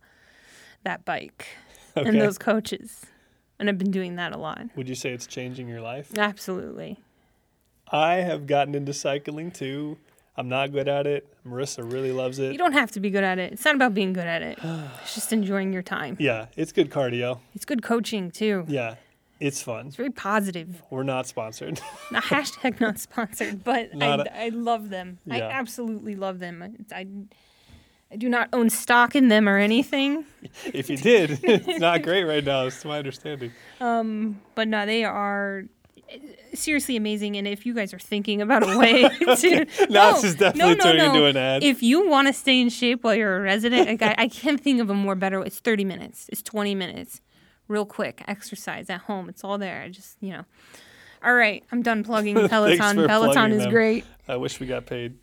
that 0.84 1.04
bike 1.06 1.48
Okay. 1.98 2.08
and 2.08 2.22
those 2.22 2.38
coaches. 2.38 3.06
And 3.58 3.68
I've 3.70 3.78
been 3.78 3.92
doing 3.92 4.16
that 4.16 4.32
a 4.34 4.38
lot. 4.38 4.62
Would 4.76 4.88
you 4.88 4.96
say 4.96 5.10
it's 5.12 5.28
changing 5.28 5.68
your 5.68 5.82
life? 5.82 6.18
Absolutely. 6.18 6.98
I 7.92 8.16
have 8.16 8.48
gotten 8.48 8.76
into 8.76 8.94
cycling 8.94 9.52
too. 9.52 9.98
I'm 10.38 10.48
not 10.48 10.72
good 10.72 10.88
at 10.88 11.06
it. 11.08 11.28
Marissa 11.46 11.92
really 11.92 12.14
loves 12.14 12.40
it. 12.40 12.54
You 12.54 12.58
don't 12.58 12.72
have 12.74 12.92
to 12.92 13.00
be 13.02 13.10
good 13.10 13.24
at 13.26 13.40
it. 13.40 13.52
It's 13.52 13.66
not 13.66 13.76
about 13.76 13.94
being 13.94 14.14
good 14.14 14.28
at 14.28 14.42
it. 14.42 14.58
It's 15.02 15.16
just 15.16 15.34
enjoying 15.34 15.74
your 15.74 15.82
time. 15.82 16.16
Yeah, 16.20 16.46
it's 16.56 16.72
good 16.72 16.90
cardio. 16.92 17.40
It's 17.56 17.66
good 17.66 17.84
coaching 17.84 18.32
too. 18.32 18.64
Yeah, 18.70 18.96
it's 19.40 19.62
fun. 19.62 19.88
It's 19.88 19.96
very 19.96 20.12
positive. 20.12 20.82
We're 20.90 21.04
not 21.04 21.28
sponsored. 21.28 21.80
Not 22.12 22.24
hashtag 22.24 22.80
not 22.82 23.00
sponsored, 23.00 23.64
but 23.64 23.94
Not 23.96 24.32
I, 24.32 24.46
I 24.46 24.50
love 24.50 24.90
them. 24.90 25.20
I 25.30 25.42
absolutely 25.42 26.16
love 26.16 26.40
them. 26.40 26.76
I, 26.92 27.08
I 28.12 28.16
do 28.16 28.28
not 28.28 28.50
own 28.54 28.70
stock 28.70 29.16
in 29.16 29.28
them 29.28 29.48
or 29.48 29.58
anything. 29.58 30.26
if 30.74 30.90
you 30.90 30.98
did, 30.98 31.40
it's 31.44 31.80
not 31.80 32.02
great 32.02 32.24
right 32.24 32.44
now. 32.44 32.66
It's 32.66 32.84
my 32.84 32.98
understanding. 32.98 33.52
Um, 33.80 34.42
but 34.56 34.68
no, 34.68 34.86
they 34.86 35.04
are 35.04 35.66
eh, 36.10 36.18
seriously 36.56 36.96
amazing. 36.96 37.38
And 37.38 37.48
if 37.48 37.68
you 37.68 37.76
guys 37.76 37.94
are 37.94 38.00
thinking 38.00 38.42
about 38.42 38.64
a 38.64 38.78
way 38.78 39.04
to, 39.04 39.68
no, 39.90 40.14
this 40.14 40.24
is 40.24 40.36
definitely 40.36 40.76
no, 40.76 40.78
no, 40.78 40.84
turning 40.84 40.98
no. 40.98 41.14
into 41.14 41.26
an 41.26 41.38
ad. 41.38 41.64
If 41.64 41.84
you 41.84 42.10
want 42.10 42.28
to 42.28 42.34
stay 42.34 42.60
in 42.60 42.70
shape 42.70 43.04
while 43.04 43.14
you're 43.14 43.38
a 43.38 43.42
resident, 43.42 43.88
like 43.88 44.02
I, 44.02 44.24
I 44.24 44.28
can't 44.28 44.60
think 44.60 44.82
of 44.82 44.90
a 44.90 44.96
more 44.96 45.16
better. 45.16 45.42
It's 45.42 45.60
30 45.60 45.86
minutes. 45.86 46.28
It's 46.30 46.42
20 46.42 46.74
minutes, 46.74 47.22
real 47.70 47.86
quick 47.86 48.22
exercise 48.28 48.90
at 48.90 49.02
home. 49.02 49.30
It's 49.30 49.44
all 49.46 49.58
there. 49.58 49.82
I 49.84 49.90
just 49.90 50.18
you 50.20 50.32
know. 50.32 50.46
All 51.24 51.34
right, 51.34 51.64
I'm 51.72 51.82
done 51.82 52.04
plugging 52.04 52.36
Peloton. 52.50 52.78
Peloton 52.78 53.08
plugging 53.08 53.52
is 53.54 53.64
them. 53.64 53.72
great. 53.72 54.06
I 54.28 54.36
wish 54.36 54.60
we 54.60 54.68
got 54.68 54.86
paid. 54.86 55.18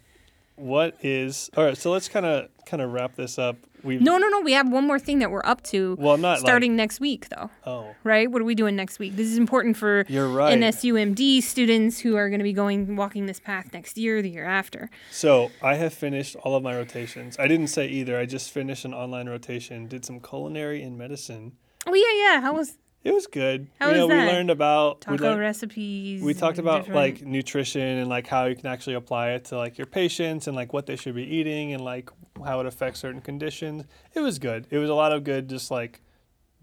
What 0.55 0.97
is 1.03 1.51
all 1.55 1.65
right? 1.65 1.77
So 1.77 1.91
let's 1.91 2.09
kind 2.09 2.25
of 2.25 2.49
kind 2.65 2.83
of 2.83 2.93
wrap 2.93 3.15
this 3.17 3.39
up. 3.39 3.57
We 3.83 3.99
No, 3.99 4.19
no, 4.19 4.29
no. 4.29 4.41
We 4.41 4.53
have 4.53 4.71
one 4.71 4.87
more 4.87 4.99
thing 4.99 5.21
that 5.21 5.31
we're 5.31 5.45
up 5.45 5.63
to. 5.65 5.97
Well, 5.99 6.17
not 6.17 6.39
starting 6.41 6.77
next 6.77 6.99
week, 6.99 7.29
though. 7.29 7.51
Oh, 7.67 7.95
Right? 8.05 8.31
What 8.31 8.43
are 8.43 8.45
we 8.45 8.55
doing 8.55 8.75
next 8.75 8.99
week? 8.99 9.17
This 9.17 9.29
is 9.29 9.39
important 9.39 9.77
for 9.77 10.05
you're 10.09 10.29
right. 10.29 10.59
NSUMD 10.59 11.43
students 11.43 12.01
who 12.01 12.17
are 12.17 12.29
going 12.29 12.41
to 12.41 12.45
be 12.45 12.55
going 12.55 12.97
walking 12.97 13.27
this 13.27 13.39
path 13.39 13.73
next 13.73 13.97
year, 13.97 14.23
the 14.23 14.31
year 14.31 14.45
after. 14.45 14.91
So 15.13 15.51
I 15.63 15.75
have 15.77 15.95
finished 15.95 16.37
all 16.37 16.57
of 16.57 16.63
my 16.63 16.75
rotations. 16.75 17.39
I 17.39 17.49
didn't 17.49 17.69
say 17.69 17.87
either. 17.87 18.19
I 18.19 18.27
just 18.27 18.51
finished 18.51 18.85
an 18.85 18.93
online 18.95 19.29
rotation. 19.29 19.87
Did 19.87 20.05
some 20.05 20.21
culinary 20.21 20.83
and 20.83 20.99
medicine. 20.99 21.53
Oh 21.87 21.95
yeah, 21.95 22.35
yeah. 22.35 22.41
How 22.41 22.53
was 22.55 22.77
It 23.05 23.15
was 23.15 23.27
good. 23.27 23.69
How 23.79 23.87
you 23.87 23.93
was 23.93 23.99
know, 24.01 24.09
that? 24.09 24.27
we 24.27 24.33
learned 24.33 24.51
about 24.51 25.07
we 25.09 25.17
taco 25.17 25.29
learned- 25.31 25.41
recipes? 25.41 26.23
we 26.23 26.35
talked 26.35 26.59
and 26.59 26.67
about 26.67 26.87
different- 26.87 26.97
like 26.97 27.23
nutrition 27.27 27.81
and 27.83 28.09
like 28.09 28.27
how 28.27 28.47
you 28.47 28.57
can 28.57 28.67
actually 28.67 28.95
apply 28.95 29.31
it 29.31 29.45
to 29.47 29.57
like 29.57 29.79
your 29.79 29.87
patients 29.87 30.47
and 30.49 30.57
like 30.57 30.73
what 30.73 30.87
they 30.87 30.97
should 30.97 31.15
be 31.15 31.23
eating 31.25 31.73
and 31.73 31.83
like 31.85 32.11
how 32.45 32.59
it 32.61 32.67
affects 32.67 33.01
certain 33.01 33.21
conditions. 33.21 33.85
It 34.15 34.21
was 34.21 34.39
good. 34.39 34.67
It 34.71 34.79
was 34.79 34.91
a 34.91 34.95
lot 34.95 35.13
of 35.13 35.23
good 35.25 35.49
just 35.49 35.71
like 35.71 36.01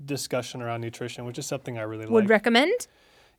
discussion 0.03 0.61
around 0.61 0.81
nutrition, 0.81 1.25
which 1.25 1.37
is 1.37 1.45
something 1.45 1.77
I 1.77 1.83
really 1.83 2.05
would 2.05 2.23
like. 2.23 2.29
recommend. 2.29 2.87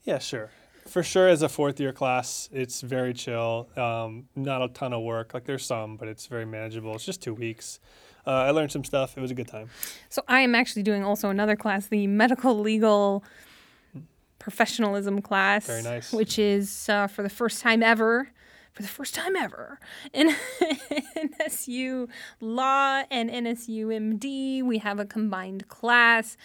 yeah, 0.05 0.19
sure. 0.19 0.51
For 0.87 1.03
sure 1.03 1.29
as 1.29 1.41
a 1.43 1.49
fourth 1.49 1.81
year 1.81 1.93
class, 1.93 2.49
it's 2.53 2.83
very 2.83 3.15
chill. 3.15 3.69
Um, 3.77 4.29
not 4.37 4.61
a 4.63 4.69
ton 4.69 4.93
of 4.93 5.03
work. 5.03 5.33
Like 5.33 5.45
there's 5.45 5.65
some, 5.65 5.97
but 5.97 6.09
it's 6.09 6.27
very 6.27 6.45
manageable. 6.45 6.95
It's 6.95 7.07
just 7.07 7.23
2 7.23 7.33
weeks. 7.33 7.81
Uh, 8.27 8.31
I 8.31 8.51
learned 8.53 8.73
some 8.73 8.85
stuff. 8.85 9.17
It 9.17 9.21
was 9.21 9.31
a 9.31 9.35
good 9.35 9.49
time. 9.49 9.69
So 10.09 10.23
I 10.29 10.41
am 10.41 10.55
actually 10.55 10.83
doing 10.83 11.05
also 11.05 11.29
another 11.31 11.57
class, 11.57 11.87
the 11.89 12.07
medical 12.07 12.59
legal 12.59 13.23
professionalism 14.39 15.21
class, 15.23 15.67
Very 15.67 15.83
nice. 15.83 16.13
which 16.13 16.39
is 16.39 16.89
uh, 16.89 17.07
for 17.07 17.23
the 17.23 17.29
first 17.29 17.61
time 17.63 17.83
ever. 17.83 18.31
For 18.73 18.83
the 18.83 18.89
first 18.89 19.15
time 19.15 19.37
ever 19.37 19.79
in 20.13 20.35
NSU 21.17 22.09
Law 22.41 23.05
and 23.09 23.31
NSU 23.31 23.87
MD, 23.87 24.65
we 24.65 24.79
have 24.79 24.99
a 24.99 25.05
combined 25.05 25.69
class. 25.69 26.37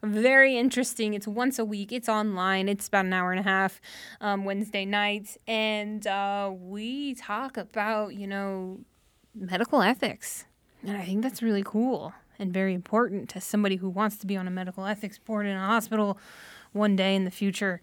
Very 0.00 0.56
interesting. 0.56 1.12
It's 1.14 1.26
once 1.26 1.58
a 1.58 1.64
week. 1.64 1.90
It's 1.90 2.08
online. 2.08 2.68
It's 2.68 2.86
about 2.86 3.06
an 3.06 3.12
hour 3.12 3.32
and 3.32 3.40
a 3.40 3.42
half, 3.42 3.80
um, 4.20 4.44
Wednesday 4.44 4.84
nights, 4.84 5.38
and 5.48 6.06
uh, 6.06 6.52
we 6.54 7.14
talk 7.16 7.56
about 7.56 8.14
you 8.14 8.28
know 8.28 8.78
medical 9.34 9.82
ethics. 9.82 10.44
And 10.84 10.96
I 10.96 11.04
think 11.04 11.22
that's 11.22 11.42
really 11.42 11.62
cool 11.62 12.12
and 12.38 12.52
very 12.52 12.74
important 12.74 13.28
to 13.30 13.40
somebody 13.40 13.76
who 13.76 13.88
wants 13.88 14.16
to 14.18 14.26
be 14.26 14.36
on 14.36 14.48
a 14.48 14.50
medical 14.50 14.84
ethics 14.84 15.18
board 15.18 15.46
in 15.46 15.56
a 15.56 15.60
hospital 15.66 16.18
one 16.72 16.96
day 16.96 17.14
in 17.14 17.24
the 17.24 17.30
future. 17.30 17.80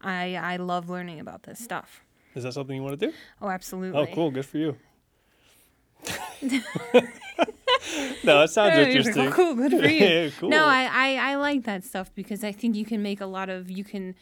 I, 0.00 0.36
I 0.36 0.56
love 0.56 0.88
learning 0.88 1.20
about 1.20 1.42
this 1.42 1.58
stuff. 1.58 2.04
Is 2.34 2.44
that 2.44 2.52
something 2.54 2.76
you 2.76 2.82
want 2.82 2.98
to 2.98 3.06
do? 3.08 3.12
Oh, 3.42 3.48
absolutely. 3.48 4.00
Oh, 4.00 4.06
cool. 4.14 4.30
Good 4.30 4.46
for 4.46 4.58
you. 4.58 4.76
no, 8.22 8.42
it 8.42 8.48
sounds 8.48 8.70
Yeah, 8.70 8.76
you're 8.76 8.84
like, 8.84 8.96
interesting. 8.96 9.28
"Oh, 9.28 9.32
cool, 9.32 9.54
good 9.54 9.72
for 9.72 9.88
you. 9.88 10.06
Yeah, 10.06 10.30
cool. 10.38 10.48
No, 10.48 10.66
I, 10.66 10.88
I, 10.90 11.32
I 11.32 11.34
like 11.36 11.64
that 11.64 11.84
stuff 11.84 12.14
because 12.14 12.44
I 12.44 12.52
think 12.52 12.76
you 12.76 12.84
can 12.84 13.02
make 13.02 13.20
a 13.20 13.26
lot 13.26 13.48
of 13.48 13.70
you 13.70 13.84
can 13.84 14.14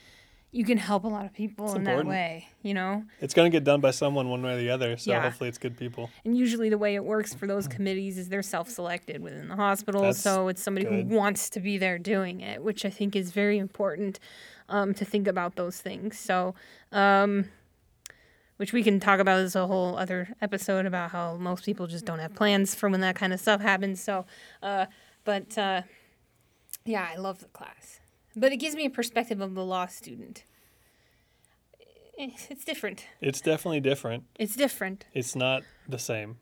you 0.57 0.65
can 0.65 0.79
help 0.79 1.05
a 1.05 1.09
lot 1.09 1.25
of 1.27 1.33
people 1.35 1.67
It's 1.67 1.75
in 1.75 1.83
important. 1.83 2.09
that 2.09 2.11
way, 2.11 2.49
you 2.63 2.73
know? 2.75 3.05
It's 3.21 3.35
going 3.35 3.51
to 3.51 3.55
get 3.55 3.63
done 3.65 3.81
by 3.81 3.91
someone 3.91 4.29
one 4.31 4.43
way 4.43 4.55
or 4.55 4.57
the 4.57 4.71
other, 4.71 4.97
so 4.97 5.11
Yeah. 5.11 5.21
hopefully 5.23 5.49
it's 5.49 5.59
good 5.59 5.77
people. 5.77 6.09
And 6.25 6.37
usually 6.37 6.69
the 6.71 6.79
way 6.79 6.95
it 6.95 7.05
works 7.05 7.35
for 7.35 7.47
those 7.47 7.69
committees 7.69 8.17
is 8.17 8.29
they're 8.31 8.43
self-selected 8.43 9.21
within 9.23 9.49
the 9.49 9.57
hospital, 9.57 10.03
That's 10.03 10.19
so 10.21 10.49
it's 10.49 10.63
somebody 10.63 10.87
good. 10.87 11.07
who 11.09 11.15
wants 11.17 11.51
to 11.51 11.61
be 11.61 11.77
there 11.79 11.99
doing 11.99 12.41
it, 12.41 12.63
which 12.63 12.85
I 12.85 12.91
think 12.91 13.15
is 13.15 13.33
very 13.33 13.59
important 13.59 14.19
um, 14.69 14.95
to 14.95 15.05
think 15.05 15.29
about 15.29 15.57
those 15.57 15.81
things. 15.81 16.19
So, 16.19 16.55
um, 16.91 17.47
which 18.57 18.73
we 18.73 18.83
can 18.83 18.99
talk 18.99 19.21
about 19.21 19.39
as 19.41 19.55
a 19.55 19.67
whole 19.67 19.99
other 19.99 20.35
episode 20.41 20.87
about 20.87 21.11
how 21.11 21.37
most 21.37 21.67
people 21.67 21.87
just 21.87 22.07
don't 22.07 22.19
have 22.21 22.35
plans 22.35 22.75
for 22.75 22.89
when 22.89 23.01
that 23.03 23.15
kind 23.15 23.35
of 23.35 23.41
stuff 23.41 23.61
happens. 23.61 24.03
So, 24.03 24.25
uh, 24.63 24.87
but 25.25 25.59
uh, 25.59 25.83
yeah, 26.87 27.07
I 27.13 27.17
love 27.17 27.41
the 27.41 27.47
class, 27.49 28.01
but 28.37 28.53
it 28.53 28.59
gives 28.59 28.75
me 28.77 28.85
a 28.85 28.91
perspective 28.91 29.41
of 29.41 29.55
the 29.55 29.65
law 29.65 29.87
student. 29.87 30.45
It's 32.19 32.65
different. 32.65 33.05
It's 33.21 33.41
definitely 33.41 33.81
different. 33.81 34.25
It's 34.39 34.57
different. 34.57 35.05
It's 35.13 35.37
not 35.37 35.63
the 35.89 35.99
same. 35.99 36.39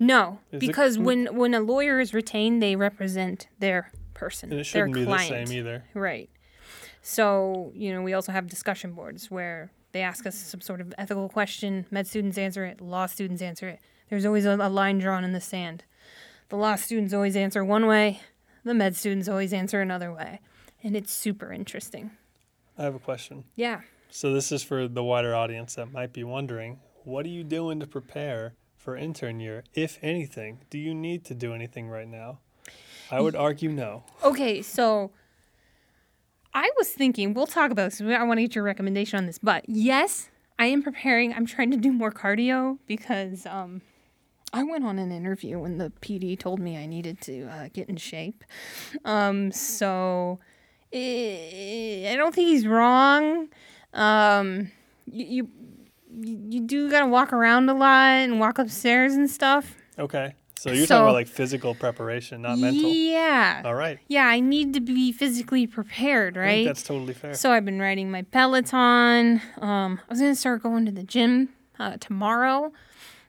No, 0.00 0.40
Is 0.50 0.56
it- 0.56 0.66
because 0.66 0.98
when 0.98 1.36
when 1.36 1.54
a 1.54 1.60
lawyer 1.60 2.00
is 2.00 2.12
retained, 2.12 2.60
they 2.62 2.74
represent 2.74 3.46
their 3.60 3.92
person, 4.12 4.48
And 4.50 4.54
it 4.54 4.56
their 4.56 4.64
shouldn't 4.64 4.94
be 4.94 5.04
client. 5.04 5.30
the 5.30 5.46
same 5.46 5.58
either. 5.58 5.84
Right. 5.94 6.30
So 7.00 7.70
you 7.76 7.92
know, 7.92 8.02
we 8.02 8.12
also 8.12 8.32
have 8.32 8.48
discussion 8.48 8.92
boards 8.92 9.30
where 9.30 9.70
they 9.92 10.00
ask 10.00 10.26
us 10.26 10.34
some 10.36 10.60
sort 10.60 10.80
of 10.80 10.92
ethical 10.98 11.28
question. 11.28 11.86
Med 11.92 12.08
students 12.08 12.36
answer 12.36 12.64
it. 12.64 12.80
Law 12.80 13.06
students 13.06 13.40
answer 13.40 13.68
it. 13.68 13.78
There's 14.10 14.26
always 14.26 14.46
a, 14.46 14.56
a 14.56 14.68
line 14.68 14.98
drawn 14.98 15.22
in 15.22 15.32
the 15.32 15.40
sand. 15.40 15.84
The 16.48 16.56
law 16.56 16.74
students 16.74 17.14
always 17.14 17.36
answer 17.36 17.64
one 17.64 17.86
way. 17.86 18.20
The 18.64 18.74
med 18.74 18.96
students 18.96 19.28
always 19.28 19.52
answer 19.52 19.80
another 19.80 20.12
way, 20.12 20.40
and 20.84 20.94
it's 20.94 21.12
super 21.12 21.52
interesting. 21.52 22.12
I 22.78 22.84
have 22.84 22.94
a 22.94 23.00
question. 23.00 23.44
Yeah. 23.56 23.80
So 24.10 24.32
this 24.32 24.52
is 24.52 24.62
for 24.62 24.86
the 24.86 25.02
wider 25.02 25.34
audience 25.34 25.74
that 25.74 25.90
might 25.90 26.12
be 26.12 26.22
wondering, 26.22 26.78
what 27.02 27.26
are 27.26 27.30
you 27.30 27.42
doing 27.42 27.80
to 27.80 27.86
prepare 27.86 28.54
for 28.76 28.96
intern 28.96 29.40
year, 29.40 29.64
if 29.74 29.98
anything? 30.02 30.60
Do 30.70 30.78
you 30.78 30.94
need 30.94 31.24
to 31.24 31.34
do 31.34 31.54
anything 31.54 31.88
right 31.88 32.06
now? 32.06 32.38
I 33.10 33.20
would 33.20 33.34
argue 33.34 33.70
no. 33.70 34.04
Okay, 34.22 34.62
so 34.62 35.10
I 36.52 36.70
was 36.76 36.88
thinking, 36.88 37.34
we'll 37.34 37.46
talk 37.46 37.70
about 37.70 37.90
this. 37.90 38.00
I 38.00 38.22
want 38.22 38.38
to 38.38 38.42
get 38.42 38.54
your 38.54 38.64
recommendation 38.64 39.18
on 39.18 39.26
this. 39.26 39.38
But 39.38 39.64
yes, 39.68 40.28
I 40.58 40.66
am 40.66 40.82
preparing. 40.82 41.34
I'm 41.34 41.46
trying 41.46 41.70
to 41.72 41.76
do 41.76 41.92
more 41.92 42.12
cardio 42.12 42.78
because 42.86 43.46
um, 43.46 43.82
I 44.52 44.62
went 44.62 44.84
on 44.84 44.98
an 44.98 45.10
interview 45.10 45.58
when 45.58 45.78
the 45.78 45.90
PD 46.00 46.38
told 46.38 46.60
me 46.60 46.76
I 46.76 46.86
needed 46.86 47.20
to 47.22 47.46
uh, 47.46 47.68
get 47.72 47.88
in 47.88 47.96
shape. 47.96 48.44
Um, 49.04 49.50
so 49.50 50.38
I 50.94 52.14
don't 52.16 52.34
think 52.34 52.48
he's 52.48 52.66
wrong. 52.66 53.48
Um, 53.92 54.70
you, 55.10 55.48
you 56.16 56.38
you 56.48 56.60
do 56.60 56.90
gotta 56.90 57.06
walk 57.06 57.32
around 57.32 57.68
a 57.68 57.74
lot 57.74 58.08
and 58.22 58.38
walk 58.38 58.58
upstairs 58.58 59.14
and 59.14 59.28
stuff. 59.28 59.74
Okay. 59.98 60.34
So 60.58 60.70
you're 60.72 60.86
So- 60.86 60.94
talking 60.94 61.04
about 61.08 61.14
like 61.14 61.28
physical 61.28 61.74
preparation, 61.74 62.42
not 62.42 62.58
mental. 62.58 62.88
Yeah. 62.90 63.62
All 63.64 63.74
right. 63.74 63.98
Yeah, 64.08 64.26
I 64.26 64.40
need 64.40 64.72
to 64.74 64.80
be 64.80 65.12
physically 65.12 65.66
prepared, 65.66 66.38
I 66.38 66.40
think 66.40 66.46
right? 66.58 66.66
that's 66.66 66.82
totally 66.82 67.12
fair. 67.12 67.34
So 67.34 67.50
I've 67.52 67.64
been 67.64 67.80
riding 67.80 68.10
my 68.10 68.22
Peloton. 68.22 69.42
Um, 69.60 70.00
I 70.08 70.12
was 70.12 70.20
gonna 70.20 70.34
start 70.34 70.62
going 70.62 70.86
to 70.86 70.92
the 70.92 71.02
gym 71.02 71.50
uh, 71.78 71.96
tomorrow, 71.98 72.72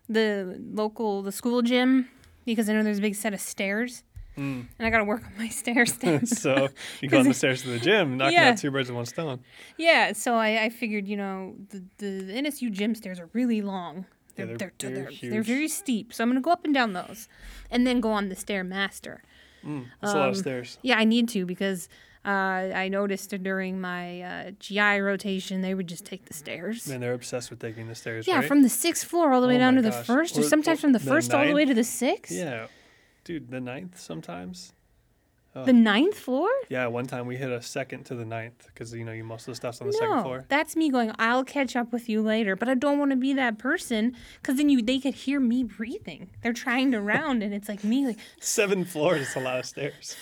the 0.08 0.62
local 0.72 1.24
the 1.24 1.32
school 1.32 1.62
gym, 1.62 2.08
because 2.46 2.70
I 2.70 2.74
know 2.74 2.84
there's 2.84 3.00
a 3.00 3.02
big 3.02 3.16
set 3.16 3.34
of 3.34 3.42
stairs, 3.42 4.04
Mm. 4.38 4.66
and 4.78 4.86
I 4.88 4.90
gotta 4.90 5.04
work 5.06 5.24
on 5.26 5.32
my 5.38 5.48
stair 5.62 5.86
stand. 5.86 6.28
so 6.44 6.70
you 7.02 7.10
go 7.10 7.20
on 7.20 7.28
the 7.28 7.34
stairs 7.34 7.62
to 7.64 7.70
the 7.70 7.80
gym, 7.88 8.18
knocking 8.18 8.34
Yeah. 8.34 8.50
out 8.50 8.58
two 8.58 8.72
birds 8.72 8.90
with 8.90 8.96
one 8.96 9.06
stone. 9.06 9.40
yeah, 9.78 10.12
so 10.14 10.36
I, 10.36 10.64
I 10.66 10.70
figured, 10.70 11.08
you 11.08 11.18
know, 11.18 11.56
the, 11.70 11.84
the 11.98 12.34
NSU 12.34 12.72
gym 12.72 12.96
stairs 12.96 13.20
are 13.20 13.30
really 13.34 13.62
long. 13.62 14.06
They're, 14.36 14.46
they're- 14.48 14.58
they're, 14.58 14.74
they're, 14.92 15.10
they're 15.22 15.30
they're, 15.32 15.44
very 15.44 15.68
steep. 15.70 16.14
So 16.14 16.24
I'm 16.24 16.30
going 16.30 16.36
to 16.42 16.46
go 16.46 16.52
up 16.52 16.66
and 16.66 16.74
down 16.74 16.92
those 16.94 17.30
and 17.72 17.88
then 17.88 18.02
go 18.02 18.12
on 18.12 18.28
the 18.30 18.36
Stairmaster. 18.36 19.20
Mm, 19.66 19.86
that's 20.02 20.14
a 20.14 20.18
lot 20.18 20.30
of 20.30 20.36
Um, 20.36 20.42
stairs. 20.42 20.78
Yeah, 20.82 20.98
I 20.98 21.06
need 21.06 21.30
to 21.30 21.46
because 21.46 21.88
uh, 22.26 22.30
I 22.76 22.90
noticed 22.90 23.30
during 23.42 23.80
my 23.80 24.22
uh, 24.22 24.52
GI 24.60 25.00
rotation, 25.00 25.62
they 25.62 25.74
would 25.74 25.88
just 25.88 26.06
take 26.06 26.26
the 26.26 26.34
stairs. 26.34 26.88
Man, 26.88 27.00
they're 27.00 27.14
obsessed 27.14 27.50
with 27.50 27.60
taking 27.60 27.88
the 27.88 27.96
stairs. 27.96 28.28
yeah, 28.28 28.40
right? 28.40 28.48
from 28.48 28.62
the 28.64 28.70
sixth 28.70 29.08
floor 29.08 29.32
all 29.32 29.40
the 29.42 29.48
way 29.48 29.56
Oh 29.56 29.60
down 29.60 29.76
to 29.76 29.82
the 29.82 29.92
first, 29.92 30.38
or, 30.38 30.42
Or- 30.42 30.44
sometimes 30.44 30.80
or 30.80 30.82
from 30.82 30.92
the 30.92 31.00
the 31.00 31.06
first 31.06 31.34
all 31.34 31.46
the 31.46 31.54
way 31.54 31.64
to 31.66 31.74
the 31.74 31.84
sixth. 31.86 32.34
Yeah, 32.34 32.68
dude, 33.26 33.50
the 33.52 33.60
ninth 33.60 34.00
sometimes. 34.00 34.72
The 35.54 35.72
ninth 35.72 36.20
floor? 36.20 36.50
Yeah, 36.68 36.88
one 36.88 37.06
time 37.06 37.28
we 37.28 37.38
hit 37.38 37.50
a 37.50 37.62
second 37.62 38.04
to 38.08 38.16
the 38.16 38.26
ninth 38.26 38.68
because 38.68 38.94
you 38.94 39.06
know 39.06 39.14
you 39.14 39.24
most 39.24 39.44
of 39.48 39.54
the 39.54 39.56
stuff's 39.56 39.80
on 39.80 39.88
the 39.88 39.94
second 39.94 40.18
No, 40.18 40.22
floor. 40.22 40.46
that's 40.50 40.76
me 40.76 40.90
going. 40.92 41.14
I'll 41.18 41.46
catch 41.46 41.78
up 41.78 41.94
with 41.94 42.10
you 42.10 42.22
later, 42.22 42.58
but 42.58 42.68
I 42.68 42.74
don't 42.74 43.00
want 43.00 43.12
to 43.12 43.16
be 43.16 43.32
that 43.36 43.58
person 43.58 44.18
because 44.42 44.58
then 44.58 44.68
you 44.68 44.82
they 44.82 45.00
could 45.00 45.14
hear 45.14 45.40
me 45.40 45.64
breathing. 45.64 46.30
They're 46.44 46.52
trying 46.52 46.92
to 46.92 47.00
round, 47.00 47.42
and 47.42 47.54
it's 47.54 47.70
like 47.70 47.86
me, 47.86 48.06
like 48.06 48.18
Seven 48.42 48.84
floors 48.84 49.30
is 49.30 49.36
a 49.38 49.40
lot 49.40 49.58
of 49.58 49.66
stairs. 49.66 50.18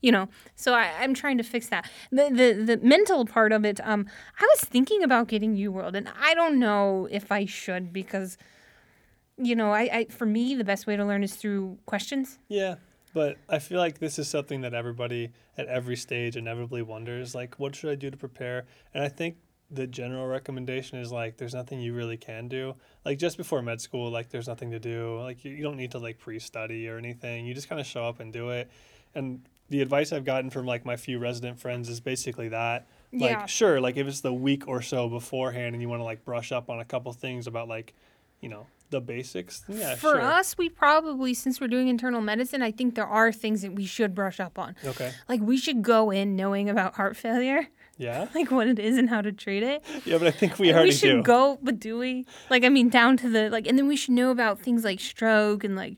you 0.00 0.10
know. 0.10 0.28
So 0.56 0.72
I, 0.72 0.92
I'm 0.98 1.12
trying 1.12 1.36
to 1.36 1.44
fix 1.44 1.66
that. 1.68 1.86
The, 2.10 2.30
the 2.30 2.76
the 2.76 2.76
mental 2.82 3.26
part 3.26 3.52
of 3.52 3.66
it. 3.66 3.80
Um, 3.86 4.06
I 4.40 4.46
was 4.54 4.60
thinking 4.64 5.02
about 5.02 5.28
getting 5.28 5.56
UWorld, 5.58 5.94
and 5.94 6.08
I 6.18 6.32
don't 6.32 6.58
know 6.58 7.06
if 7.10 7.30
I 7.30 7.44
should 7.44 7.92
because, 7.92 8.38
you 9.36 9.56
know, 9.56 9.72
I, 9.72 9.80
I 9.92 10.04
for 10.06 10.26
me 10.26 10.54
the 10.54 10.64
best 10.64 10.86
way 10.86 10.96
to 10.96 11.04
learn 11.04 11.22
is 11.22 11.34
through 11.34 11.78
questions. 11.86 12.38
Yeah, 12.48 12.76
but 13.12 13.36
I 13.48 13.58
feel 13.58 13.78
like 13.78 13.98
this 13.98 14.18
is 14.18 14.28
something 14.28 14.60
that 14.62 14.74
everybody 14.74 15.30
at 15.56 15.66
every 15.66 15.96
stage 15.96 16.36
inevitably 16.36 16.82
wonders 16.82 17.34
like, 17.34 17.58
what 17.58 17.74
should 17.74 17.90
I 17.90 17.94
do 17.94 18.10
to 18.10 18.16
prepare? 18.16 18.66
And 18.92 19.02
I 19.02 19.08
think 19.08 19.36
the 19.70 19.86
general 19.86 20.26
recommendation 20.26 20.98
is 20.98 21.10
like, 21.10 21.36
there's 21.36 21.54
nothing 21.54 21.80
you 21.80 21.94
really 21.94 22.16
can 22.16 22.48
do. 22.48 22.74
Like, 23.04 23.18
just 23.18 23.36
before 23.36 23.62
med 23.62 23.80
school, 23.80 24.10
like, 24.10 24.28
there's 24.30 24.46
nothing 24.46 24.70
to 24.70 24.78
do. 24.78 25.18
Like, 25.20 25.44
you, 25.44 25.52
you 25.52 25.62
don't 25.62 25.76
need 25.76 25.90
to 25.92 25.98
like 25.98 26.18
pre 26.18 26.38
study 26.38 26.88
or 26.88 26.98
anything. 26.98 27.46
You 27.46 27.54
just 27.54 27.68
kind 27.68 27.80
of 27.80 27.86
show 27.86 28.04
up 28.04 28.20
and 28.20 28.32
do 28.32 28.50
it. 28.50 28.70
And 29.14 29.40
the 29.70 29.80
advice 29.80 30.12
I've 30.12 30.24
gotten 30.24 30.50
from 30.50 30.66
like 30.66 30.84
my 30.84 30.96
few 30.96 31.18
resident 31.18 31.58
friends 31.58 31.88
is 31.88 32.00
basically 32.00 32.48
that. 32.48 32.86
Like, 33.12 33.30
Yeah. 33.30 33.46
sure, 33.46 33.80
like 33.80 33.96
if 33.96 34.06
it's 34.06 34.20
the 34.20 34.32
week 34.32 34.68
or 34.68 34.82
so 34.82 35.08
beforehand 35.08 35.74
and 35.74 35.80
you 35.80 35.88
want 35.88 36.00
to 36.00 36.04
like 36.04 36.24
brush 36.24 36.52
up 36.52 36.68
on 36.68 36.80
a 36.80 36.84
couple 36.84 37.12
things 37.12 37.46
about 37.46 37.68
like, 37.68 37.94
you 38.40 38.48
know, 38.48 38.66
the 38.94 39.00
basics, 39.00 39.62
yeah, 39.68 39.94
For 39.96 40.12
sure. 40.14 40.20
us, 40.20 40.56
we 40.56 40.68
probably 40.68 41.34
since 41.34 41.60
we're 41.60 41.68
doing 41.76 41.88
internal 41.88 42.20
medicine, 42.20 42.62
I 42.62 42.70
think 42.70 42.94
there 42.94 43.06
are 43.20 43.30
things 43.32 43.62
that 43.62 43.72
we 43.74 43.84
should 43.86 44.14
brush 44.14 44.38
up 44.40 44.58
on. 44.58 44.74
Okay. 44.84 45.10
Like 45.28 45.40
we 45.40 45.56
should 45.56 45.82
go 45.82 46.10
in 46.10 46.36
knowing 46.36 46.70
about 46.70 46.94
heart 46.94 47.16
failure, 47.16 47.68
Yeah. 47.98 48.28
like 48.34 48.50
what 48.50 48.66
it 48.68 48.78
is 48.78 48.96
and 48.96 49.08
how 49.10 49.20
to 49.20 49.32
treat 49.32 49.62
it. 49.62 49.82
Yeah, 50.04 50.18
but 50.18 50.28
I 50.28 50.30
think 50.30 50.58
we 50.58 50.68
And 50.68 50.76
already 50.76 50.90
we 50.90 50.96
should 50.96 51.16
do. 51.18 51.22
go, 51.22 51.58
but 51.62 51.80
do 51.80 51.98
we? 51.98 52.24
Like 52.50 52.62
I 52.64 52.68
mean, 52.68 52.88
down 52.88 53.16
to 53.18 53.28
the 53.28 53.50
like, 53.50 53.66
and 53.66 53.76
then 53.78 53.86
we 53.88 53.96
should 53.96 54.14
know 54.14 54.30
about 54.30 54.60
things 54.60 54.84
like 54.84 55.00
stroke 55.00 55.64
and 55.64 55.74
like 55.76 55.96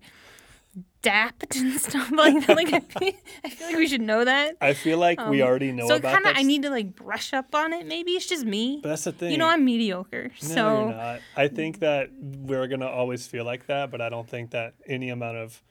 DAPT 1.06 1.56
and 1.56 1.80
stuff 1.88 2.10
like 2.12 2.46
that. 2.46 2.56
Like 2.56 2.72
I 2.72 2.80
feel, 2.98 3.12
I 3.44 3.48
feel 3.50 3.66
like 3.68 3.76
we 3.76 3.86
should 3.88 4.00
know 4.02 4.24
that. 4.24 4.56
I 4.60 4.72
feel 4.74 4.98
like 4.98 5.18
we 5.28 5.40
Um, 5.42 5.48
already 5.48 5.72
know 5.72 5.86
so 5.88 6.00
kind 6.00 6.26
of. 6.26 6.32
I 6.36 6.42
need 6.42 6.62
to 6.62 6.70
like 6.70 6.94
brush 6.94 7.32
up 7.32 7.54
on 7.54 7.72
it. 7.72 7.86
Maybe 7.86 8.12
it's 8.12 8.26
just 8.26 8.44
me. 8.44 8.80
but 8.82 8.90
that's 8.90 9.04
the 9.04 9.12
thing. 9.12 9.30
You 9.32 9.38
know, 9.38 9.48
I'm 9.48 9.64
mediocre. 9.64 10.32
no, 10.42 10.48
so 10.54 10.80
you're 10.86 10.94
not. 10.94 11.20
I 11.36 11.48
think 11.48 11.78
that 11.80 12.10
we're 12.20 12.66
gonna 12.68 12.88
always 12.88 13.26
feel 13.26 13.44
like 13.44 13.66
that, 13.66 13.90
but 13.90 14.00
I 14.00 14.08
don't 14.08 14.28
think 14.28 14.50
that 14.50 14.74
any 14.86 15.08
amount 15.10 15.36
of 15.38 15.62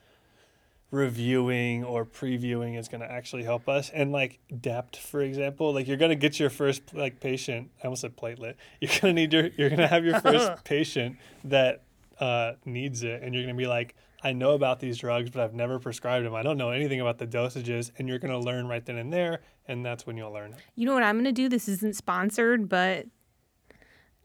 reviewing 0.90 1.82
or 1.84 2.04
previewing 2.06 2.78
is 2.78 2.88
gonna 2.88 3.04
actually 3.06 3.42
help 3.42 3.68
us. 3.68 3.90
And 3.90 4.12
like 4.12 4.38
DAPT, 4.60 4.96
for 4.96 5.20
example, 5.20 5.72
like 5.74 5.86
you're 5.88 5.96
gonna 5.96 6.14
get 6.14 6.38
your 6.38 6.50
first 6.50 6.94
like 6.94 7.20
patient. 7.20 7.70
I 7.82 7.86
almost 7.86 8.02
said 8.02 8.16
platelet. 8.16 8.54
You're 8.80 8.92
gonna 9.00 9.12
need 9.12 9.32
your. 9.32 9.48
You're 9.56 9.70
gonna 9.70 9.88
have 9.88 10.04
your 10.04 10.20
first 10.20 10.64
patient 10.64 11.16
that 11.44 11.82
uh, 12.20 12.52
needs 12.64 13.02
it, 13.02 13.22
and 13.22 13.34
you're 13.34 13.44
gonna 13.44 13.54
be 13.54 13.66
like. 13.66 13.94
I 14.26 14.32
know 14.32 14.54
about 14.54 14.80
these 14.80 14.98
drugs, 14.98 15.30
but 15.30 15.40
I've 15.40 15.54
never 15.54 15.78
prescribed 15.78 16.26
them. 16.26 16.34
I 16.34 16.42
don't 16.42 16.58
know 16.58 16.70
anything 16.70 17.00
about 17.00 17.18
the 17.18 17.28
dosages, 17.28 17.92
and 17.96 18.08
you're 18.08 18.18
going 18.18 18.32
to 18.32 18.40
learn 18.40 18.66
right 18.66 18.84
then 18.84 18.96
and 18.96 19.12
there, 19.12 19.38
and 19.68 19.86
that's 19.86 20.04
when 20.04 20.16
you'll 20.16 20.32
learn 20.32 20.52
it. 20.52 20.58
You 20.74 20.84
know 20.84 20.94
what 20.94 21.04
I'm 21.04 21.16
gonna 21.16 21.30
do? 21.30 21.48
This 21.48 21.68
isn't 21.68 21.94
sponsored, 21.94 22.68
but 22.68 23.06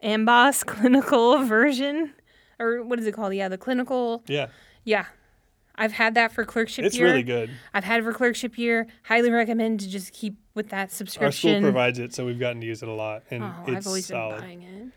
Amboss 0.03 0.65
clinical 0.65 1.43
version, 1.45 2.13
or 2.57 2.83
what 2.83 2.99
is 2.99 3.05
it 3.05 3.11
called? 3.11 3.35
Yeah, 3.35 3.47
the 3.47 3.59
clinical. 3.59 4.23
Yeah, 4.27 4.47
Yeah, 4.85 5.05
I've 5.75 5.91
had 5.91 6.15
that 6.15 6.31
for 6.31 6.45
clerkship 6.45 6.85
it's 6.85 6.97
year. 6.97 7.05
really 7.05 7.21
good. 7.21 7.51
I've 7.71 7.83
had 7.83 7.99
it 7.99 8.03
for 8.03 8.13
clerkship 8.13 8.57
year. 8.57 8.87
Highly 9.03 9.29
recommend 9.29 9.81
to 9.81 9.87
just 9.87 10.13
keep 10.13 10.35
with 10.55 10.69
that 10.69 10.91
subscription. 10.91 11.49
Our 11.51 11.59
school 11.59 11.71
provides 11.71 11.99
it, 11.99 12.15
so 12.15 12.25
we've 12.25 12.39
gotten 12.39 12.59
to 12.61 12.65
use 12.67 12.81
it 12.81 12.89
a 12.89 12.93
lot, 12.93 13.21
and 13.29 13.43
oh, 13.43 13.53
it's 13.67 13.77
I've 13.77 13.87
always 13.87 14.07
solid. 14.07 14.37
been 14.37 14.41
buying 14.41 14.61
it. 14.63 14.87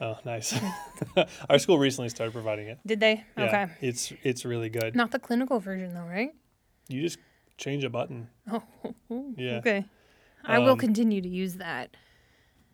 Oh, 0.00 0.18
nice. 0.24 0.54
Our 1.48 1.58
school 1.58 1.78
recently 1.78 2.08
started 2.08 2.32
providing 2.32 2.68
it. 2.68 2.78
Did 2.86 3.00
they? 3.00 3.24
Yeah, 3.36 3.44
Okay. 3.44 3.66
it's 3.80 4.12
it's 4.22 4.44
really 4.44 4.68
good. 4.68 4.94
Not 4.96 5.10
the 5.12 5.18
clinical 5.18 5.60
version 5.60 5.94
though, 5.94 6.06
right? 6.06 6.30
You 6.88 7.00
just 7.02 7.18
change 7.56 7.84
a 7.84 7.90
button. 7.90 8.28
Oh, 8.50 8.62
Yeah. 9.36 9.58
okay. 9.58 9.84
I 10.44 10.58
will 10.58 10.72
Um, 10.72 10.78
continue 10.78 11.20
to 11.22 11.28
use 11.28 11.54
that. 11.54 11.96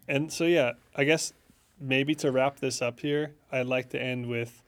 And 0.08 0.32
so 0.32 0.44
yeah, 0.44 0.72
I 0.96 1.04
guess 1.04 1.32
maybe 1.78 2.14
to 2.16 2.32
wrap 2.32 2.58
this 2.60 2.82
up 2.82 3.00
here, 3.00 3.34
I'd 3.52 3.66
like 3.66 3.90
to 3.90 4.00
end 4.00 4.26
with 4.26 4.62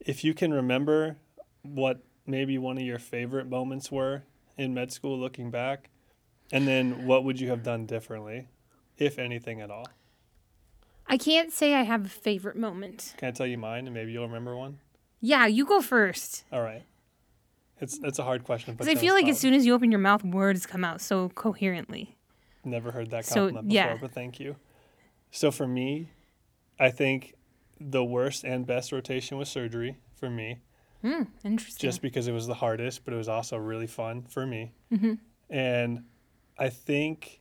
if 0.00 0.24
you 0.24 0.34
can 0.34 0.52
remember 0.52 1.16
what 1.62 2.00
maybe 2.26 2.58
one 2.58 2.76
of 2.78 2.82
your 2.84 2.98
favorite 2.98 3.46
moments 3.48 3.92
were 3.92 4.24
in 4.56 4.74
med 4.74 4.90
school 4.92 5.18
looking 5.18 5.50
back, 5.50 5.90
and 6.52 6.66
then 6.66 7.06
what 7.06 7.24
would 7.24 7.38
you 7.40 7.48
have 7.50 7.62
done 7.62 7.86
differently, 7.86 8.48
if 8.98 9.18
anything 9.18 9.60
at 9.60 9.70
all? 9.70 9.86
I 11.14 11.16
can't 11.16 11.52
say 11.52 11.74
I 11.74 11.82
have 11.82 12.04
a 12.06 12.08
favorite 12.08 12.56
moment. 12.56 13.14
Can 13.18 13.28
I 13.28 13.30
tell 13.30 13.46
you 13.46 13.56
mine 13.56 13.86
and 13.86 13.94
maybe 13.94 14.10
you'll 14.10 14.26
remember 14.26 14.56
one? 14.56 14.80
Yeah, 15.20 15.46
you 15.46 15.64
go 15.64 15.80
first. 15.80 16.42
All 16.50 16.60
right. 16.60 16.82
It's 17.80 18.00
it's 18.02 18.18
a 18.18 18.24
hard 18.24 18.42
question. 18.42 18.74
Because 18.74 18.88
I 18.88 18.96
feel 18.96 19.14
like 19.14 19.28
as 19.28 19.38
soon 19.38 19.54
as 19.54 19.64
you 19.64 19.74
open 19.74 19.92
your 19.92 20.00
mouth, 20.00 20.24
words 20.24 20.66
come 20.66 20.84
out 20.84 21.00
so 21.00 21.28
coherently. 21.28 22.16
Never 22.64 22.90
heard 22.90 23.10
that 23.10 23.24
So, 23.26 23.34
compliment 23.46 23.68
before, 23.68 23.98
but 24.00 24.10
thank 24.10 24.40
you. 24.40 24.56
So 25.30 25.52
for 25.52 25.68
me, 25.68 26.08
I 26.80 26.90
think 26.90 27.34
the 27.80 28.04
worst 28.04 28.42
and 28.44 28.66
best 28.66 28.90
rotation 28.90 29.38
was 29.38 29.48
surgery 29.48 29.96
for 30.16 30.28
me, 30.28 30.58
Hmm, 31.02 31.24
interesting. 31.44 31.88
just 31.88 32.02
because 32.02 32.26
it 32.26 32.32
was 32.32 32.48
the 32.48 32.54
hardest, 32.54 33.04
but 33.04 33.14
it 33.14 33.16
was 33.18 33.28
also 33.28 33.56
really 33.56 33.86
fun 33.86 34.22
for 34.22 34.44
me. 34.46 34.72
Mhm. 34.90 35.18
And 35.48 36.06
I 36.58 36.70
think 36.70 37.40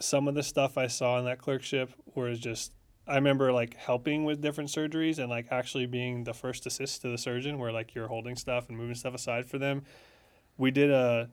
some 0.00 0.26
of 0.26 0.34
the 0.34 0.42
stuff 0.42 0.76
I 0.76 0.88
saw 0.88 1.20
in 1.20 1.24
that 1.26 1.38
clerkship 1.38 1.92
was 2.16 2.40
just. 2.40 2.72
I 3.10 3.16
remember 3.16 3.52
like 3.52 3.74
helping 3.76 4.24
with 4.24 4.40
different 4.40 4.70
surgeries 4.70 5.18
and 5.18 5.28
like 5.28 5.48
actually 5.50 5.86
being 5.86 6.24
the 6.24 6.32
first 6.32 6.64
assist 6.66 7.02
to 7.02 7.08
the 7.08 7.18
surgeon, 7.18 7.58
where 7.58 7.72
like 7.72 7.94
you're 7.94 8.08
holding 8.08 8.36
stuff 8.36 8.68
and 8.68 8.78
moving 8.78 8.94
stuff 8.94 9.14
aside 9.14 9.46
for 9.46 9.58
them. 9.58 9.82
We 10.56 10.70
did 10.70 10.90
a 10.90 11.28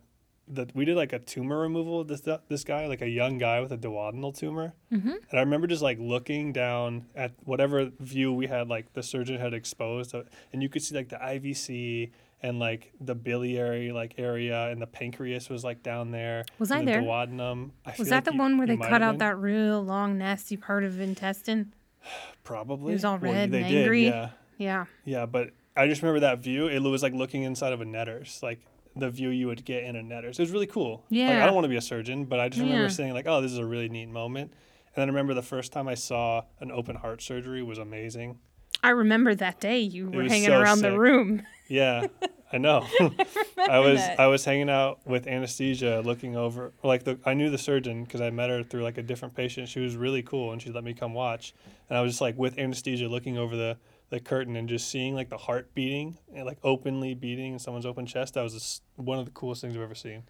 that 0.49 0.73
we 0.73 0.85
did 0.85 0.95
like 0.95 1.11
a 1.11 1.19
tumor 1.19 1.59
removal 1.59 1.99
of 2.01 2.07
this 2.07 2.21
this 2.47 2.63
guy, 2.63 2.87
like 2.87 3.01
a 3.01 3.09
young 3.09 3.37
guy 3.37 3.59
with 3.59 3.71
a 3.71 3.77
duodenal 3.77 4.35
tumor. 4.35 4.73
Mhm. 4.91 5.17
And 5.29 5.33
I 5.33 5.39
remember 5.39 5.67
just 5.67 5.81
like 5.83 5.99
looking 5.99 6.53
down 6.53 7.05
at 7.15 7.33
whatever 7.43 7.91
view 7.99 8.33
we 8.33 8.47
had, 8.47 8.67
like 8.69 8.93
the 8.93 9.03
surgeon 9.03 9.39
had 9.39 9.53
exposed, 9.53 10.15
and 10.51 10.63
you 10.63 10.69
could 10.69 10.81
see 10.81 10.95
like 10.95 11.09
the 11.09 11.17
IVC 11.21 12.11
and 12.43 12.59
like 12.59 12.91
the 13.01 13.15
biliary 13.15 13.91
like 13.91 14.15
area, 14.17 14.67
and 14.69 14.81
the 14.81 14.87
pancreas 14.87 15.49
was 15.49 15.63
like 15.63 15.81
down 15.83 16.11
there. 16.11 16.45
Was 16.59 16.71
I 16.71 16.79
the 16.79 16.85
there? 16.85 17.01
Duodenum. 17.01 17.71
I 17.85 17.93
Was 17.97 18.09
that 18.09 18.15
like 18.17 18.23
the 18.25 18.33
you- 18.33 18.39
one 18.39 18.57
where 18.57 18.67
they 18.67 18.77
cut 18.77 19.01
out 19.01 19.13
been. 19.13 19.19
that 19.19 19.37
real 19.37 19.81
long, 19.83 20.17
nasty 20.17 20.57
part 20.57 20.83
of 20.83 20.99
intestine? 20.99 21.73
Probably. 22.43 22.91
It 22.91 22.95
was 22.95 23.05
all 23.05 23.17
red 23.17 23.51
they 23.51 23.59
and 23.61 23.67
did, 23.69 23.81
angry? 23.83 24.05
yeah, 24.07 24.29
Yeah. 24.57 24.85
yeah. 25.03 25.25
But 25.25 25.51
I 25.75 25.87
just 25.87 26.01
remember 26.01 26.21
that 26.21 26.39
view. 26.39 26.67
It 26.67 26.79
was 26.79 27.03
like 27.03 27.13
looking 27.13 27.43
inside 27.43 27.73
of 27.73 27.81
a 27.81 27.85
netter's, 27.85 28.41
like 28.41 28.59
the 28.95 29.09
view 29.09 29.29
you 29.29 29.47
would 29.47 29.63
get 29.65 29.83
in 29.83 29.95
a 29.95 30.01
netter's. 30.03 30.39
It 30.39 30.43
was 30.43 30.51
really 30.51 30.65
cool. 30.67 31.03
Like, 31.09 31.19
Yeah. 31.19 31.43
I 31.43 31.45
don't 31.45 31.53
want 31.55 31.65
to 31.65 31.69
be 31.69 31.75
a 31.75 31.81
surgeon, 31.81 32.25
but 32.25 32.39
I 32.39 32.49
just 32.49 32.61
remember 32.61 32.83
Yeah. 32.83 32.89
saying 32.89 33.13
like, 33.13 33.27
oh, 33.27 33.41
this 33.41 33.51
is 33.51 33.57
a 33.59 33.65
really 33.65 33.89
neat 33.89 34.09
moment. 34.09 34.51
And 34.95 35.01
then 35.01 35.09
I 35.09 35.11
remember 35.11 35.33
the 35.35 35.43
first 35.43 35.71
time 35.71 35.87
I 35.87 35.93
saw 35.93 36.43
an 36.59 36.71
open 36.71 36.95
heart 36.95 37.21
surgery 37.21 37.61
was 37.61 37.77
amazing. 37.77 38.39
I 38.81 38.89
remember 38.89 39.35
that 39.35 39.59
day 39.59 39.79
you 39.79 40.09
were 40.09 40.23
hanging 40.23 40.45
so 40.47 40.59
around 40.61 40.79
the 40.81 40.97
room. 40.97 41.43
Yeah, 41.67 42.07
I 42.51 42.57
know. 42.57 42.85
I 43.69 43.79
was 43.79 43.99
that. 43.99 44.19
I 44.19 44.27
was 44.27 44.45
hanging 44.45 44.69
out 44.69 44.99
with 45.05 45.27
anesthesia, 45.27 46.01
looking 46.05 46.35
over. 46.35 46.71
Like 46.83 47.03
the 47.03 47.19
I 47.25 47.33
knew 47.33 47.49
the 47.49 47.57
surgeon 47.57 48.03
because 48.03 48.21
I 48.21 48.29
met 48.29 48.49
her 48.49 48.63
through 48.63 48.83
like 48.83 48.97
a 48.97 49.03
different 49.03 49.35
patient. 49.35 49.67
She 49.69 49.79
was 49.79 49.95
really 49.95 50.21
cool, 50.23 50.51
and 50.51 50.61
she 50.61 50.71
let 50.71 50.83
me 50.83 50.93
come 50.93 51.13
watch. 51.13 51.53
And 51.89 51.97
I 51.97 52.01
was 52.01 52.13
just 52.13 52.21
like 52.21 52.37
with 52.37 52.57
anesthesia, 52.57 53.07
looking 53.07 53.37
over 53.37 53.55
the 53.55 53.77
the 54.09 54.19
curtain 54.21 54.55
and 54.55 54.69
just 54.69 54.89
seeing 54.89 55.13
like 55.15 55.29
the 55.29 55.37
heart 55.37 55.73
beating 55.75 56.17
and 56.33 56.45
like 56.45 56.57
openly 56.63 57.13
beating 57.13 57.53
in 57.53 57.59
someone's 57.59 57.85
open 57.85 58.05
chest. 58.05 58.35
That 58.35 58.41
was 58.43 58.53
just 58.53 58.81
one 58.95 59.19
of 59.19 59.25
the 59.25 59.31
coolest 59.31 59.61
things 59.61 59.75
I've 59.75 59.81
ever 59.81 59.95
seen. 59.95 60.23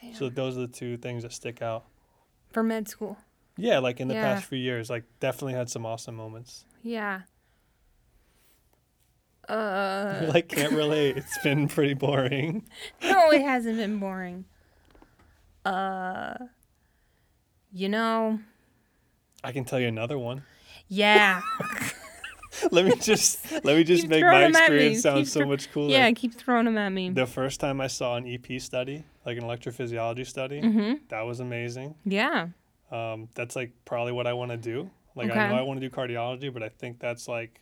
Damn. 0.00 0.14
So 0.14 0.28
those 0.28 0.58
are 0.58 0.60
the 0.60 0.66
two 0.68 0.98
things 0.98 1.22
that 1.22 1.32
stick 1.32 1.62
out. 1.62 1.84
For 2.52 2.62
med 2.62 2.88
school. 2.88 3.16
Yeah, 3.56 3.78
like 3.78 4.00
in 4.00 4.08
the 4.08 4.14
Yeah. 4.14 4.34
past 4.34 4.44
few 4.44 4.58
years, 4.58 4.90
like 4.90 5.04
definitely 5.20 5.54
had 5.54 5.70
some 5.70 5.86
awesome 5.86 6.14
moments. 6.14 6.66
Yeah. 6.82 7.22
Uh, 9.52 10.28
like 10.32 10.48
can't 10.48 10.72
relate. 10.72 11.18
It's 11.18 11.38
been 11.42 11.68
pretty 11.68 11.92
boring. 11.92 12.64
no, 13.02 13.30
it 13.30 13.42
hasn't 13.42 13.76
been 13.76 13.98
boring. 13.98 14.46
Uh, 15.64 16.34
you 17.70 17.90
know, 17.90 18.40
I 19.44 19.52
can 19.52 19.64
tell 19.64 19.78
you 19.78 19.88
another 19.88 20.18
one. 20.18 20.44
yeah. 20.88 21.42
let 22.70 22.86
me 22.86 22.94
just 22.96 23.52
let 23.64 23.76
me 23.76 23.84
just 23.84 24.02
Keep 24.02 24.10
make 24.10 24.24
my 24.24 24.46
experience 24.46 25.02
sound 25.02 25.18
Keep 25.18 25.28
so 25.28 25.44
much 25.44 25.70
cooler. 25.70 25.90
Yeah, 25.90 26.10
keep 26.12 26.34
throwing 26.34 26.64
them 26.64 26.78
at 26.78 26.90
me. 26.90 27.10
The 27.10 27.26
first 27.26 27.60
time 27.60 27.80
I 27.80 27.88
saw 27.88 28.16
an 28.16 28.26
EP 28.26 28.60
study, 28.60 29.04
like 29.26 29.36
an 29.36 29.44
electrophysiology 29.44 30.26
study, 30.26 30.62
mm-hmm. 30.62 30.94
that 31.08 31.22
was 31.22 31.40
amazing. 31.40 31.94
Yeah. 32.06 32.48
Um, 32.90 33.28
that's 33.34 33.54
like 33.54 33.72
probably 33.84 34.12
what 34.12 34.26
I 34.26 34.32
want 34.32 34.50
to 34.50 34.56
do. 34.56 34.90
Like 35.14 35.30
I 35.30 35.48
know 35.48 35.56
I 35.56 35.62
want 35.62 35.78
to 35.78 35.86
do 35.86 35.94
cardiology, 35.94 36.52
but 36.52 36.62
I 36.62 36.70
think 36.70 36.98
that's 36.98 37.28
like 37.28 37.60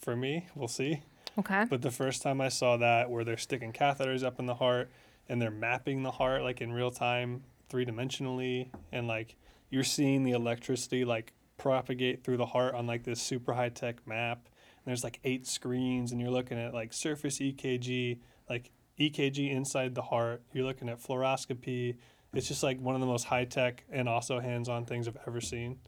for 0.00 0.14
me. 0.14 0.46
We'll 0.54 0.68
see. 0.68 1.02
Okay. 1.38 1.64
But 1.68 1.82
the 1.82 1.90
first 1.90 2.22
time 2.22 2.40
I 2.40 2.48
saw 2.48 2.76
that, 2.78 3.10
where 3.10 3.24
they're 3.24 3.36
sticking 3.36 3.72
catheters 3.72 4.22
up 4.24 4.38
in 4.38 4.46
the 4.46 4.54
heart 4.54 4.90
and 5.28 5.40
they're 5.40 5.50
mapping 5.50 6.02
the 6.02 6.10
heart 6.10 6.42
like 6.42 6.60
in 6.60 6.72
real 6.72 6.90
time, 6.90 7.42
three 7.68 7.86
dimensionally, 7.86 8.68
and 8.92 9.06
like 9.06 9.36
you're 9.70 9.84
seeing 9.84 10.24
the 10.24 10.32
electricity 10.32 11.04
like 11.04 11.32
propagate 11.56 12.24
through 12.24 12.36
the 12.36 12.46
heart 12.46 12.74
on 12.74 12.86
like 12.86 13.04
this 13.04 13.22
super 13.22 13.52
high 13.52 13.68
tech 13.68 14.06
map. 14.06 14.48
And 14.48 14.86
there's 14.86 15.04
like 15.04 15.20
eight 15.24 15.46
screens, 15.46 16.10
and 16.10 16.20
you're 16.20 16.30
looking 16.30 16.58
at 16.58 16.74
like 16.74 16.92
surface 16.92 17.38
EKG, 17.38 18.18
like 18.48 18.70
EKG 18.98 19.50
inside 19.50 19.94
the 19.94 20.02
heart. 20.02 20.42
You're 20.52 20.64
looking 20.64 20.88
at 20.88 21.02
fluoroscopy. 21.02 21.96
It's 22.32 22.48
just 22.48 22.62
like 22.62 22.80
one 22.80 22.94
of 22.94 23.00
the 23.00 23.06
most 23.06 23.24
high 23.24 23.44
tech 23.44 23.84
and 23.90 24.08
also 24.08 24.40
hands 24.40 24.68
on 24.68 24.84
things 24.84 25.06
I've 25.06 25.18
ever 25.26 25.40
seen. 25.40 25.78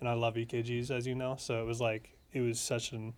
And 0.00 0.08
I 0.08 0.14
love 0.14 0.34
EKGs, 0.34 0.90
as 0.90 1.06
you 1.06 1.14
know. 1.14 1.36
So 1.38 1.60
it 1.62 1.66
was 1.66 1.80
like, 1.80 2.16
it 2.32 2.40
was 2.40 2.60
such 2.60 2.92
an 2.92 3.14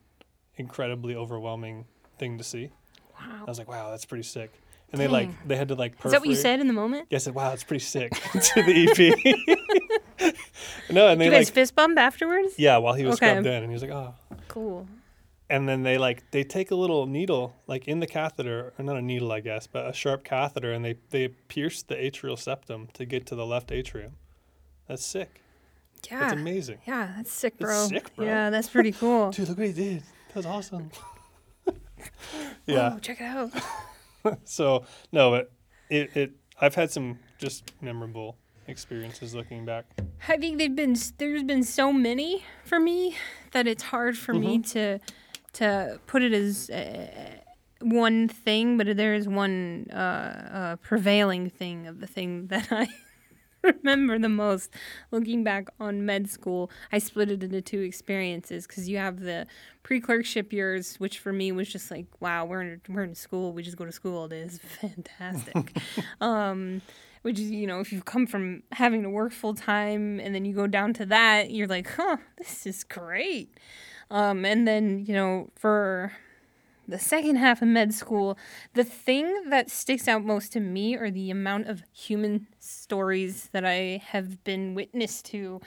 incredibly 0.56 1.14
overwhelming 1.14 1.84
thing 2.18 2.38
to 2.38 2.44
see. 2.44 2.70
Wow. 3.18 3.42
I 3.42 3.44
was 3.44 3.58
like, 3.58 3.68
wow, 3.68 3.90
that's 3.90 4.04
pretty 4.04 4.24
sick. 4.24 4.52
And 4.92 5.00
they 5.00 5.08
like 5.08 5.30
they 5.46 5.56
had 5.56 5.68
to 5.68 5.74
like 5.74 5.94
Is 6.04 6.12
that 6.12 6.20
what 6.20 6.28
you 6.28 6.36
said 6.36 6.60
in 6.60 6.68
the 6.68 6.72
moment? 6.72 7.08
Yeah, 7.10 7.16
I 7.16 7.18
said, 7.18 7.34
wow, 7.34 7.50
that's 7.50 7.64
pretty 7.64 7.84
sick 7.84 8.12
to 8.32 8.62
the 8.62 8.88
EP. 8.88 9.56
no, 10.90 11.08
and 11.08 11.18
Did 11.18 11.20
they 11.20 11.24
you 11.26 11.30
guys 11.30 11.46
like 11.48 11.54
fist 11.54 11.74
bump 11.74 11.98
afterwards? 11.98 12.54
yeah, 12.56 12.76
while 12.78 12.94
he 12.94 13.04
was 13.04 13.16
Okay. 13.16 13.30
scrubbed 13.32 13.46
in, 13.46 13.62
and 13.62 13.66
he 13.66 13.72
was 13.72 13.82
like, 13.82 13.90
oh. 13.90 14.14
Cool. 14.48 14.86
And 15.50 15.68
then 15.68 15.82
they 15.82 15.96
like 15.98 16.28
they 16.32 16.42
take 16.44 16.70
a 16.70 16.74
little 16.74 17.06
needle 17.06 17.54
like 17.66 17.86
in 17.86 18.00
the 18.00 18.06
catheter, 18.06 18.72
or 18.78 18.84
not 18.84 18.96
a 18.96 19.02
needle, 19.02 19.30
I 19.32 19.40
guess, 19.40 19.66
but 19.66 19.86
a 19.88 19.92
sharp 19.92 20.24
catheter, 20.24 20.72
and 20.72 20.84
they 20.84 20.96
they 21.10 21.28
pierce 21.28 21.82
the 21.82 21.94
atrial 21.94 22.38
septum 22.38 22.88
to 22.94 23.04
get 23.04 23.26
to 23.26 23.34
the 23.34 23.46
left 23.46 23.70
atrium. 23.70 24.12
That's 24.88 25.04
sick. 25.04 25.40
Yeah. 26.10 26.20
That's 26.20 26.32
amazing. 26.34 26.78
Yeah, 26.86 27.12
that's 27.16 27.32
sick, 27.32 27.58
bro. 27.58 27.68
That's 27.70 27.88
sick, 27.88 28.16
bro. 28.16 28.26
Yeah, 28.26 28.50
that's 28.50 28.68
pretty 28.68 28.92
cool. 28.92 29.30
Dude, 29.32 29.48
look 29.48 29.58
what 29.58 29.66
he 29.68 29.72
did. 29.72 30.02
That 30.36 30.44
was 30.44 30.54
awesome. 30.54 30.90
yeah. 32.66 32.90
Whoa, 32.92 32.98
check 32.98 33.22
it 33.22 33.24
out. 33.24 33.50
So 34.44 34.84
no, 35.12 35.30
but 35.30 35.52
it, 35.88 36.14
it 36.16 36.32
I've 36.60 36.74
had 36.74 36.90
some 36.90 37.20
just 37.38 37.72
memorable 37.80 38.36
experiences 38.66 39.34
looking 39.36 39.64
back. 39.64 39.84
I 40.28 40.36
think 40.36 40.58
they've 40.58 40.74
been 40.74 40.96
there's 41.18 41.44
been 41.44 41.62
so 41.62 41.90
many 41.92 42.44
for 42.64 42.80
me 42.80 43.16
that 43.52 43.66
it's 43.68 43.84
hard 43.84 44.18
for 44.18 44.34
me 44.34 44.58
Mm-hmm. 44.58 44.72
to 44.72 44.98
to 45.54 46.00
put 46.08 46.22
it 46.22 46.32
as 46.34 46.68
uh, 46.68 47.06
one 47.80 48.26
thing, 48.28 48.76
but 48.76 48.96
there 48.96 49.14
is 49.14 49.28
one 49.28 49.86
uh, 49.92 49.96
uh, 49.96 50.76
prevailing 50.82 51.48
thing 51.48 51.86
of 51.86 52.00
the 52.00 52.06
thing 52.08 52.48
that 52.48 52.66
I 52.72 52.88
remember 53.66 54.18
the 54.18 54.28
most. 54.28 54.72
Looking 55.10 55.44
back 55.44 55.68
on 55.80 56.06
med 56.06 56.30
school, 56.30 56.70
I 56.92 56.98
split 56.98 57.30
it 57.30 57.42
into 57.42 57.60
two 57.60 57.80
experiences 57.80 58.66
because 58.66 58.88
you 58.88 58.98
have 58.98 59.20
the 59.20 59.46
pre-clerkship 59.82 60.52
years, 60.52 60.96
which 60.96 61.18
for 61.18 61.32
me 61.32 61.52
was 61.52 61.68
just 61.68 61.90
like, 61.90 62.06
wow, 62.20 62.44
we're 62.44 62.62
in, 62.62 62.80
we're 62.88 63.04
in 63.04 63.14
school, 63.14 63.52
we 63.52 63.62
just 63.62 63.76
go 63.76 63.84
to 63.84 63.92
school 63.92 64.16
all 64.18 64.28
day. 64.28 64.40
It's 64.40 64.58
fantastic. 64.80 65.76
um, 66.20 66.82
which 67.22 67.40
is 67.40 67.50
you 67.50 67.66
know 67.66 67.80
if 67.80 67.92
you've 67.92 68.04
come 68.04 68.24
from 68.24 68.62
having 68.70 69.02
to 69.02 69.10
work 69.10 69.32
full 69.32 69.54
time 69.54 70.20
and 70.20 70.32
then 70.32 70.44
you 70.44 70.54
go 70.54 70.68
down 70.68 70.92
to 70.92 71.04
that 71.04 71.50
you're 71.50 71.66
like 71.66 71.90
huh 71.96 72.16
this 72.38 72.64
is 72.66 72.84
great 72.84 73.52
um, 74.12 74.44
and 74.44 74.68
then 74.68 75.04
you 75.04 75.12
know 75.12 75.50
for 75.56 76.12
the 76.88 76.98
second 76.98 77.36
half 77.36 77.62
of 77.62 77.68
med 77.68 77.92
school 77.92 78.38
the 78.74 78.84
thing 78.84 79.48
that 79.48 79.70
sticks 79.70 80.08
out 80.08 80.24
most 80.24 80.52
to 80.52 80.60
me 80.60 80.96
are 80.96 81.10
the 81.10 81.30
amount 81.30 81.66
of 81.66 81.82
human 81.92 82.46
stories 82.58 83.48
that 83.52 83.64
i 83.64 84.00
have 84.04 84.42
been 84.44 84.74
witness 84.74 85.22
to 85.22 85.60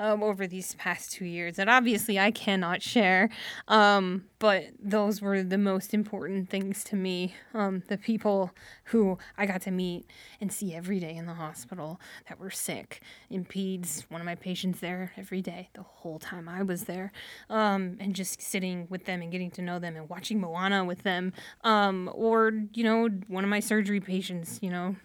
um, 0.00 0.22
over 0.22 0.46
these 0.46 0.74
past 0.76 1.12
two 1.12 1.26
years 1.26 1.56
that 1.56 1.68
obviously 1.68 2.18
I 2.18 2.30
cannot 2.30 2.82
share. 2.82 3.28
Um, 3.68 4.24
but 4.38 4.64
those 4.82 5.20
were 5.20 5.42
the 5.42 5.58
most 5.58 5.92
important 5.92 6.48
things 6.48 6.82
to 6.84 6.96
me. 6.96 7.34
Um, 7.52 7.82
the 7.88 7.98
people 7.98 8.50
who 8.84 9.18
I 9.36 9.44
got 9.44 9.60
to 9.62 9.70
meet 9.70 10.06
and 10.40 10.50
see 10.50 10.74
every 10.74 10.98
day 10.98 11.14
in 11.14 11.26
the 11.26 11.34
hospital 11.34 12.00
that 12.28 12.40
were 12.40 12.50
sick. 12.50 13.02
In 13.28 13.44
peds 13.44 14.04
one 14.08 14.22
of 14.22 14.24
my 14.24 14.34
patients 14.34 14.80
there 14.80 15.12
every 15.18 15.42
day, 15.42 15.68
the 15.74 15.82
whole 15.82 16.18
time 16.18 16.48
I 16.48 16.62
was 16.62 16.84
there. 16.84 17.12
Um, 17.50 17.98
and 18.00 18.14
just 18.14 18.40
sitting 18.40 18.86
with 18.88 19.04
them 19.04 19.20
and 19.20 19.30
getting 19.30 19.50
to 19.52 19.62
know 19.62 19.78
them 19.78 19.96
and 19.96 20.08
watching 20.08 20.40
Moana 20.40 20.82
with 20.82 21.02
them. 21.02 21.34
Um, 21.62 22.10
or, 22.14 22.52
you 22.72 22.84
know, 22.84 23.08
one 23.28 23.44
of 23.44 23.50
my 23.50 23.60
surgery 23.60 24.00
patients, 24.00 24.58
you 24.62 24.70
know, 24.70 24.96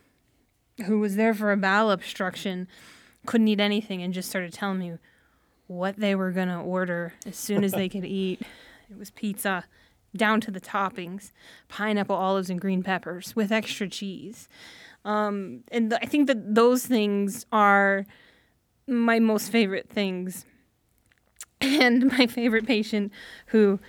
who 0.85 0.99
was 0.99 1.17
there 1.17 1.33
for 1.33 1.51
a 1.51 1.57
bowel 1.57 1.91
obstruction 1.91 2.69
couldn't 3.25 3.47
eat 3.47 3.59
anything 3.59 4.01
and 4.01 4.13
just 4.13 4.29
started 4.29 4.53
telling 4.53 4.79
me 4.79 4.93
what 5.67 5.97
they 5.97 6.15
were 6.15 6.31
going 6.31 6.47
to 6.47 6.57
order 6.57 7.13
as 7.25 7.35
soon 7.35 7.63
as 7.63 7.71
they 7.71 7.89
could 7.95 8.05
eat. 8.05 8.41
It 8.89 8.97
was 8.97 9.11
pizza 9.11 9.65
down 10.15 10.41
to 10.41 10.51
the 10.51 10.61
toppings 10.61 11.31
pineapple, 11.67 12.15
olives, 12.15 12.49
and 12.49 12.59
green 12.59 12.83
peppers 12.83 13.35
with 13.35 13.51
extra 13.51 13.87
cheese. 13.89 14.47
Um, 15.03 15.63
and 15.71 15.91
th- 15.91 16.01
I 16.01 16.05
think 16.05 16.27
that 16.27 16.55
those 16.55 16.85
things 16.85 17.45
are 17.51 18.05
my 18.87 19.19
most 19.19 19.51
favorite 19.51 19.89
things. 19.89 20.45
And 21.61 22.11
my 22.17 22.27
favorite 22.27 22.67
patient 22.67 23.11
who, 23.47 23.79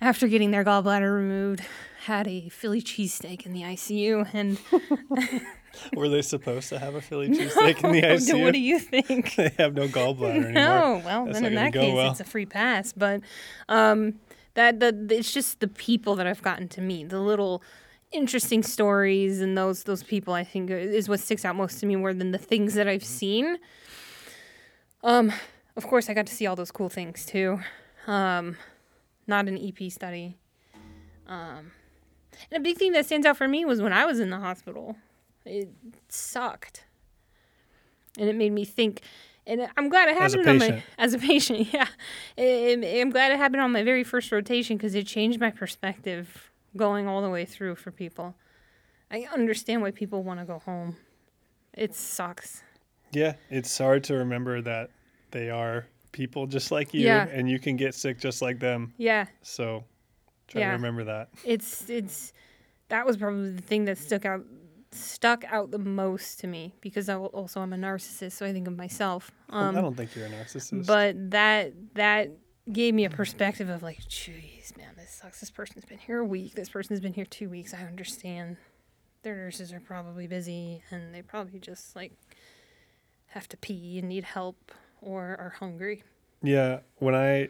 after 0.00 0.26
getting 0.28 0.52
their 0.52 0.64
gallbladder 0.64 1.12
removed, 1.12 1.62
had 2.04 2.26
a 2.28 2.48
Philly 2.48 2.80
cheesesteak 2.80 3.44
in 3.44 3.52
the 3.52 3.62
ICU. 3.62 4.32
And 4.32 4.58
Were 5.94 6.08
they 6.08 6.22
supposed 6.22 6.68
to 6.70 6.78
have 6.78 6.94
a 6.94 7.00
Philly 7.00 7.28
cheesesteak 7.28 7.84
in 7.84 7.92
the 7.92 8.02
ICU? 8.02 8.42
what 8.44 8.52
do 8.52 8.60
you 8.60 8.78
think? 8.78 9.34
they 9.36 9.52
have 9.58 9.74
no 9.74 9.86
gallbladder 9.88 10.44
anymore. 10.44 10.52
No, 10.52 11.02
well, 11.04 11.24
That's 11.26 11.40
then 11.40 11.46
in 11.46 11.54
that 11.54 11.72
case, 11.72 11.94
well. 11.94 12.10
it's 12.10 12.20
a 12.20 12.24
free 12.24 12.46
pass. 12.46 12.92
But 12.92 13.22
um, 13.68 14.14
that 14.54 14.80
the 14.80 15.06
it's 15.10 15.32
just 15.32 15.60
the 15.60 15.68
people 15.68 16.16
that 16.16 16.26
I've 16.26 16.42
gotten 16.42 16.68
to 16.68 16.80
meet, 16.80 17.08
the 17.08 17.20
little 17.20 17.62
interesting 18.12 18.62
stories, 18.62 19.40
and 19.40 19.56
those 19.56 19.84
those 19.84 20.02
people 20.02 20.34
I 20.34 20.44
think 20.44 20.70
is 20.70 21.08
what 21.08 21.20
sticks 21.20 21.44
out 21.44 21.56
most 21.56 21.80
to 21.80 21.86
me 21.86 21.96
more 21.96 22.12
than 22.12 22.32
the 22.32 22.38
things 22.38 22.74
that 22.74 22.88
I've 22.88 23.04
seen. 23.04 23.58
Um, 25.02 25.32
of 25.76 25.86
course, 25.86 26.10
I 26.10 26.14
got 26.14 26.26
to 26.26 26.34
see 26.34 26.46
all 26.46 26.56
those 26.56 26.70
cool 26.70 26.88
things 26.88 27.24
too. 27.24 27.60
Um, 28.06 28.56
not 29.26 29.48
an 29.48 29.56
EP 29.56 29.90
study. 29.90 30.36
Um, 31.26 31.72
and 32.50 32.58
a 32.58 32.60
big 32.60 32.76
thing 32.76 32.92
that 32.92 33.06
stands 33.06 33.26
out 33.26 33.36
for 33.36 33.46
me 33.46 33.64
was 33.64 33.80
when 33.80 33.92
I 33.92 34.04
was 34.04 34.20
in 34.20 34.30
the 34.30 34.40
hospital. 34.40 34.96
It 35.44 35.68
sucked, 36.08 36.84
and 38.18 38.28
it 38.28 38.36
made 38.36 38.52
me 38.52 38.64
think. 38.64 39.02
And 39.46 39.66
I'm 39.76 39.88
glad 39.88 40.08
it 40.08 40.16
As 40.20 40.34
a 40.34 40.38
happened 40.38 40.62
on 40.62 40.68
my 40.68 40.82
as 40.98 41.14
a 41.14 41.18
patient. 41.30 41.72
Yeah, 41.72 41.88
It- 42.36 42.82
it- 42.84 43.00
I'm 43.00 43.10
glad 43.10 43.32
it 43.32 43.38
happened 43.38 43.62
on 43.62 43.72
my 43.72 43.82
very 43.82 44.04
first 44.04 44.30
rotation 44.32 44.76
because 44.76 44.94
it 44.94 45.06
changed 45.06 45.40
my 45.40 45.50
perspective 45.50 46.50
going 46.76 47.08
all 47.08 47.22
the 47.22 47.30
way 47.30 47.44
through 47.44 47.74
for 47.76 47.90
people. 47.90 48.34
I 49.10 49.26
understand 49.32 49.82
why 49.82 49.90
people 49.90 50.22
want 50.22 50.38
to 50.40 50.46
go 50.46 50.58
home. 50.60 50.96
It 51.74 51.94
sucks. 51.94 52.62
Yeah, 53.12 53.34
it's 53.48 53.76
hard 53.76 54.04
to 54.04 54.14
remember 54.14 54.60
that 54.62 54.90
they 55.32 55.50
are 55.50 55.86
people 56.12 56.46
just 56.46 56.70
like 56.70 56.92
you, 56.94 57.06
Yeah. 57.06 57.26
and 57.28 57.50
you 57.50 57.58
can 57.58 57.76
get 57.76 57.94
sick 57.94 58.18
just 58.20 58.40
like 58.42 58.60
them. 58.60 58.92
Yeah, 58.98 59.26
So 59.42 59.84
try 60.48 60.60
Yeah. 60.60 60.66
to 60.68 60.72
remember 60.76 61.04
that. 61.04 61.28
it's 61.44 61.88
it's 61.90 62.32
that 62.88 63.06
was 63.06 63.16
probably 63.16 63.50
the 63.52 63.62
thing 63.62 63.84
that 63.86 63.98
stuck 63.98 64.24
out 64.24 64.44
stuck 64.92 65.44
out 65.50 65.70
the 65.70 65.78
most 65.78 66.40
to 66.40 66.46
me 66.46 66.74
because 66.80 67.08
I 67.08 67.14
al- 67.14 67.26
also 67.26 67.60
I'm 67.60 67.72
a 67.72 67.76
narcissist, 67.76 68.32
so 68.32 68.46
I 68.46 68.52
think 68.52 68.66
of 68.66 68.76
myself. 68.76 69.30
Um, 69.48 69.76
I 69.76 69.80
don't 69.80 69.96
think 69.96 70.14
you're 70.16 70.26
a 70.26 70.30
narcissist. 70.30 70.86
but 70.86 71.30
that 71.30 71.72
that 71.94 72.30
gave 72.72 72.94
me 72.94 73.04
a 73.04 73.10
perspective 73.10 73.68
of 73.68 73.82
like, 73.82 73.98
jeez, 74.08 74.76
man, 74.76 74.94
this 74.96 75.10
sucks. 75.10 75.40
This 75.40 75.50
person's 75.50 75.84
been 75.84 75.98
here 75.98 76.18
a 76.18 76.24
week. 76.24 76.54
This 76.54 76.68
person's 76.68 77.00
been 77.00 77.12
here 77.14 77.24
two 77.24 77.48
weeks. 77.48 77.74
I 77.74 77.82
understand. 77.82 78.56
Their 79.22 79.36
nurses 79.36 79.72
are 79.72 79.80
probably 79.80 80.26
busy, 80.26 80.82
and 80.90 81.14
they 81.14 81.22
probably 81.22 81.60
just 81.60 81.94
like 81.94 82.12
have 83.28 83.48
to 83.48 83.56
pee 83.56 83.98
and 83.98 84.08
need 84.08 84.24
help 84.24 84.72
or 85.00 85.36
are 85.38 85.54
hungry. 85.58 86.02
Yeah, 86.42 86.80
when 86.96 87.14
I, 87.14 87.48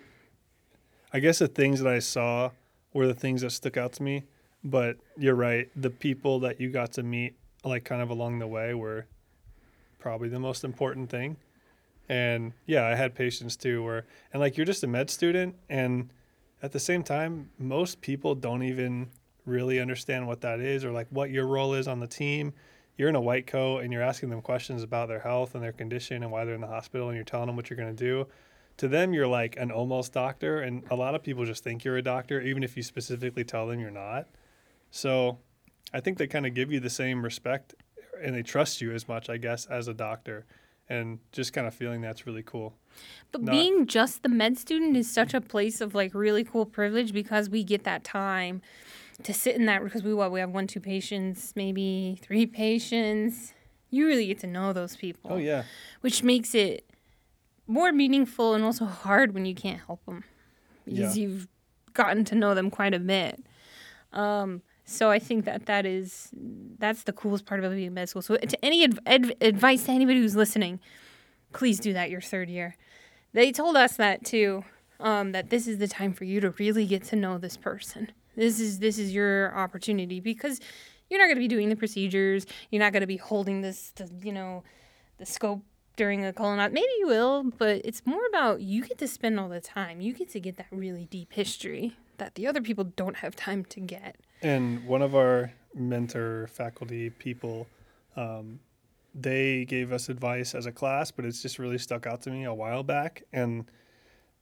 I 1.12 1.20
guess 1.20 1.38
the 1.38 1.48
things 1.48 1.80
that 1.80 1.92
I 1.92 2.00
saw 2.00 2.50
were 2.92 3.06
the 3.06 3.14
things 3.14 3.42
that 3.42 3.50
stuck 3.50 3.76
out 3.76 3.92
to 3.94 4.02
me. 4.02 4.24
But 4.62 4.98
you're 5.16 5.34
right, 5.34 5.68
the 5.74 5.90
people 5.90 6.40
that 6.40 6.60
you 6.60 6.70
got 6.70 6.92
to 6.92 7.02
meet, 7.02 7.34
like 7.64 7.84
kind 7.84 8.02
of 8.02 8.10
along 8.10 8.38
the 8.38 8.46
way, 8.46 8.74
were 8.74 9.06
probably 9.98 10.28
the 10.28 10.38
most 10.38 10.64
important 10.64 11.10
thing. 11.10 11.36
And 12.08 12.52
yeah, 12.66 12.86
I 12.86 12.94
had 12.94 13.14
patients 13.14 13.56
too, 13.56 13.82
where 13.82 14.04
and 14.32 14.40
like 14.40 14.56
you're 14.56 14.66
just 14.66 14.84
a 14.84 14.86
med 14.86 15.10
student, 15.10 15.54
and 15.68 16.10
at 16.62 16.72
the 16.72 16.80
same 16.80 17.02
time, 17.02 17.48
most 17.58 18.00
people 18.00 18.34
don't 18.34 18.62
even 18.62 19.08
really 19.46 19.80
understand 19.80 20.26
what 20.26 20.42
that 20.42 20.60
is 20.60 20.84
or 20.84 20.92
like 20.92 21.06
what 21.10 21.30
your 21.30 21.46
role 21.46 21.74
is 21.74 21.88
on 21.88 22.00
the 22.00 22.06
team. 22.06 22.52
You're 22.98 23.08
in 23.08 23.16
a 23.16 23.20
white 23.20 23.46
coat 23.46 23.78
and 23.78 23.90
you're 23.92 24.02
asking 24.02 24.28
them 24.28 24.42
questions 24.42 24.82
about 24.82 25.08
their 25.08 25.20
health 25.20 25.54
and 25.54 25.64
their 25.64 25.72
condition 25.72 26.22
and 26.22 26.30
why 26.30 26.44
they're 26.44 26.54
in 26.54 26.60
the 26.60 26.66
hospital, 26.66 27.08
and 27.08 27.16
you're 27.16 27.24
telling 27.24 27.46
them 27.46 27.56
what 27.56 27.70
you're 27.70 27.78
going 27.78 27.96
to 27.96 28.04
do 28.04 28.26
to 28.80 28.88
them 28.88 29.12
you're 29.12 29.26
like 29.26 29.58
an 29.58 29.70
almost 29.70 30.10
doctor 30.14 30.60
and 30.60 30.82
a 30.90 30.96
lot 30.96 31.14
of 31.14 31.22
people 31.22 31.44
just 31.44 31.62
think 31.62 31.84
you're 31.84 31.98
a 31.98 32.02
doctor 32.02 32.40
even 32.40 32.62
if 32.62 32.78
you 32.78 32.82
specifically 32.82 33.44
tell 33.44 33.66
them 33.66 33.78
you're 33.78 33.90
not 33.90 34.26
so 34.90 35.38
i 35.92 36.00
think 36.00 36.18
they 36.18 36.26
kind 36.26 36.46
of 36.46 36.54
give 36.54 36.70
you 36.72 36.80
the 36.80 36.90
same 36.90 37.22
respect 37.22 37.74
and 38.22 38.34
they 38.34 38.42
trust 38.42 38.80
you 38.80 38.92
as 38.92 39.08
much 39.08 39.28
i 39.30 39.36
guess 39.36 39.66
as 39.66 39.88
a 39.88 39.94
doctor 39.94 40.44
and 40.88 41.18
just 41.32 41.52
kind 41.52 41.66
of 41.66 41.74
feeling 41.74 42.00
that's 42.00 42.26
really 42.26 42.42
cool 42.42 42.74
But 43.32 43.42
Not- 43.42 43.52
being 43.52 43.86
just 43.86 44.22
the 44.22 44.28
med 44.28 44.58
student 44.58 44.96
is 44.96 45.10
such 45.10 45.34
a 45.34 45.40
place 45.40 45.80
of 45.80 45.94
like 45.94 46.12
really 46.14 46.42
cool 46.44 46.66
privilege 46.66 47.12
because 47.12 47.48
we 47.48 47.62
get 47.64 47.84
that 47.84 48.02
time 48.04 48.60
to 49.22 49.32
sit 49.32 49.54
in 49.54 49.66
that 49.66 49.84
because 49.84 50.02
we 50.02 50.12
what 50.14 50.32
we 50.32 50.40
have 50.40 50.50
one 50.50 50.66
two 50.66 50.80
patients 50.80 51.52
maybe 51.54 52.18
three 52.22 52.46
patients. 52.46 53.52
You 53.92 54.06
really 54.06 54.26
get 54.26 54.38
to 54.40 54.46
know 54.46 54.72
those 54.72 54.96
people. 54.96 55.32
oh 55.32 55.36
yeah 55.36 55.62
which 56.00 56.22
makes 56.24 56.54
it 56.54 56.84
more 57.66 57.92
meaningful 57.92 58.54
and 58.54 58.64
also 58.64 58.84
hard 58.84 59.32
when 59.34 59.46
you 59.46 59.54
can't 59.54 59.80
help 59.86 60.04
them 60.06 60.24
because 60.84 61.16
Yeah. 61.16 61.22
you've 61.28 61.48
gotten 61.94 62.24
to 62.24 62.34
know 62.34 62.54
them 62.54 62.68
quite 62.70 62.94
a 62.94 62.98
bit. 62.98 63.44
Um, 64.12 64.62
so 64.90 65.10
I 65.10 65.18
think 65.18 65.44
that 65.44 65.66
that 65.66 65.86
is 65.86 66.30
that's 66.78 67.04
the 67.04 67.12
coolest 67.12 67.46
part 67.46 67.60
about 67.60 67.72
being 67.72 67.86
in 67.86 67.94
med 67.94 68.08
school. 68.08 68.22
So 68.22 68.36
to 68.36 68.64
any 68.64 68.84
adv- 68.84 68.98
adv- 69.06 69.32
advice 69.40 69.84
to 69.84 69.92
anybody 69.92 70.20
who's 70.20 70.36
listening, 70.36 70.80
please 71.52 71.78
do 71.78 71.92
that 71.92 72.10
your 72.10 72.20
third 72.20 72.48
year. 72.48 72.76
They 73.32 73.52
told 73.52 73.76
us 73.76 73.96
that 73.96 74.24
too. 74.24 74.64
Um, 74.98 75.32
that 75.32 75.48
this 75.48 75.66
is 75.66 75.78
the 75.78 75.88
time 75.88 76.12
for 76.12 76.24
you 76.24 76.40
to 76.40 76.50
really 76.58 76.84
get 76.84 77.04
to 77.04 77.16
know 77.16 77.38
this 77.38 77.56
person. 77.56 78.12
This 78.36 78.60
is 78.60 78.80
this 78.80 78.98
is 78.98 79.14
your 79.14 79.56
opportunity 79.56 80.20
because 80.20 80.60
you're 81.08 81.18
not 81.18 81.26
going 81.26 81.36
to 81.36 81.40
be 81.40 81.48
doing 81.48 81.68
the 81.68 81.76
procedures. 81.76 82.46
You're 82.70 82.80
not 82.80 82.92
going 82.92 83.00
to 83.00 83.06
be 83.06 83.16
holding 83.16 83.62
this, 83.62 83.92
the, 83.96 84.08
you 84.22 84.32
know, 84.32 84.62
the 85.18 85.26
scope 85.26 85.62
during 85.96 86.24
a 86.24 86.32
colonoscopy. 86.32 86.72
Maybe 86.72 86.92
you 86.98 87.06
will, 87.06 87.44
but 87.58 87.82
it's 87.84 88.06
more 88.06 88.24
about 88.28 88.60
you 88.60 88.84
get 88.86 88.98
to 88.98 89.08
spend 89.08 89.40
all 89.40 89.48
the 89.48 89.60
time. 89.60 90.00
You 90.00 90.12
get 90.12 90.30
to 90.30 90.40
get 90.40 90.56
that 90.56 90.66
really 90.70 91.06
deep 91.06 91.32
history 91.32 91.96
that 92.18 92.36
the 92.36 92.46
other 92.46 92.60
people 92.60 92.84
don't 92.84 93.16
have 93.16 93.34
time 93.34 93.64
to 93.66 93.80
get. 93.80 94.16
And 94.42 94.84
one 94.86 95.02
of 95.02 95.14
our 95.14 95.52
mentor 95.74 96.48
faculty 96.48 97.10
people, 97.10 97.66
um, 98.16 98.60
they 99.14 99.64
gave 99.64 99.92
us 99.92 100.08
advice 100.08 100.54
as 100.54 100.66
a 100.66 100.72
class, 100.72 101.10
but 101.10 101.24
it's 101.24 101.42
just 101.42 101.58
really 101.58 101.78
stuck 101.78 102.06
out 102.06 102.22
to 102.22 102.30
me 102.30 102.44
a 102.44 102.54
while 102.54 102.82
back. 102.82 103.24
And 103.32 103.66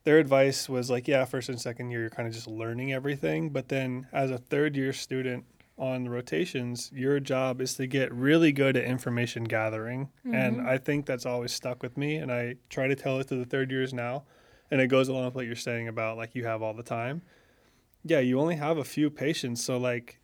their 0.03 0.19
advice 0.19 0.69
was 0.69 0.89
like, 0.89 1.07
yeah, 1.07 1.25
first 1.25 1.49
and 1.49 1.59
second 1.59 1.91
year, 1.91 2.01
you're 2.01 2.09
kind 2.09 2.27
of 2.27 2.33
just 2.33 2.47
learning 2.47 2.93
everything. 2.93 3.49
But 3.49 3.69
then 3.69 4.07
as 4.13 4.31
a 4.31 4.37
third 4.37 4.75
year 4.75 4.93
student 4.93 5.45
on 5.77 6.03
the 6.03 6.09
rotations, 6.09 6.91
your 6.93 7.19
job 7.19 7.61
is 7.61 7.73
to 7.75 7.87
get 7.87 8.13
really 8.13 8.51
good 8.51 8.77
at 8.77 8.83
information 8.83 9.43
gathering. 9.43 10.09
And 10.33 10.61
I 10.67 10.77
think 10.77 11.05
that's 11.05 11.25
always 11.25 11.51
stuck 11.51 11.83
with 11.83 11.97
me. 11.97 12.17
And 12.17 12.31
I 12.31 12.55
try 12.69 12.87
to 12.87 12.95
tell 12.95 13.19
it 13.19 13.27
to 13.29 13.35
the 13.35 13.45
third 13.45 13.71
years 13.71 13.93
now. 13.93 14.23
And 14.71 14.79
it 14.79 14.87
goes 14.87 15.07
along 15.07 15.25
with 15.25 15.35
what 15.35 15.45
you're 15.45 15.55
saying 15.55 15.87
about 15.87 16.15
like 16.15 16.35
you 16.35 16.45
have 16.45 16.61
all 16.61 16.73
the 16.73 16.83
time 16.83 17.21
yeah, 18.03 18.19
you 18.19 18.39
only 18.39 18.55
have 18.55 18.77
a 18.77 18.83
few 18.83 19.09
patients, 19.09 19.63
so 19.63 19.77
like 19.77 20.19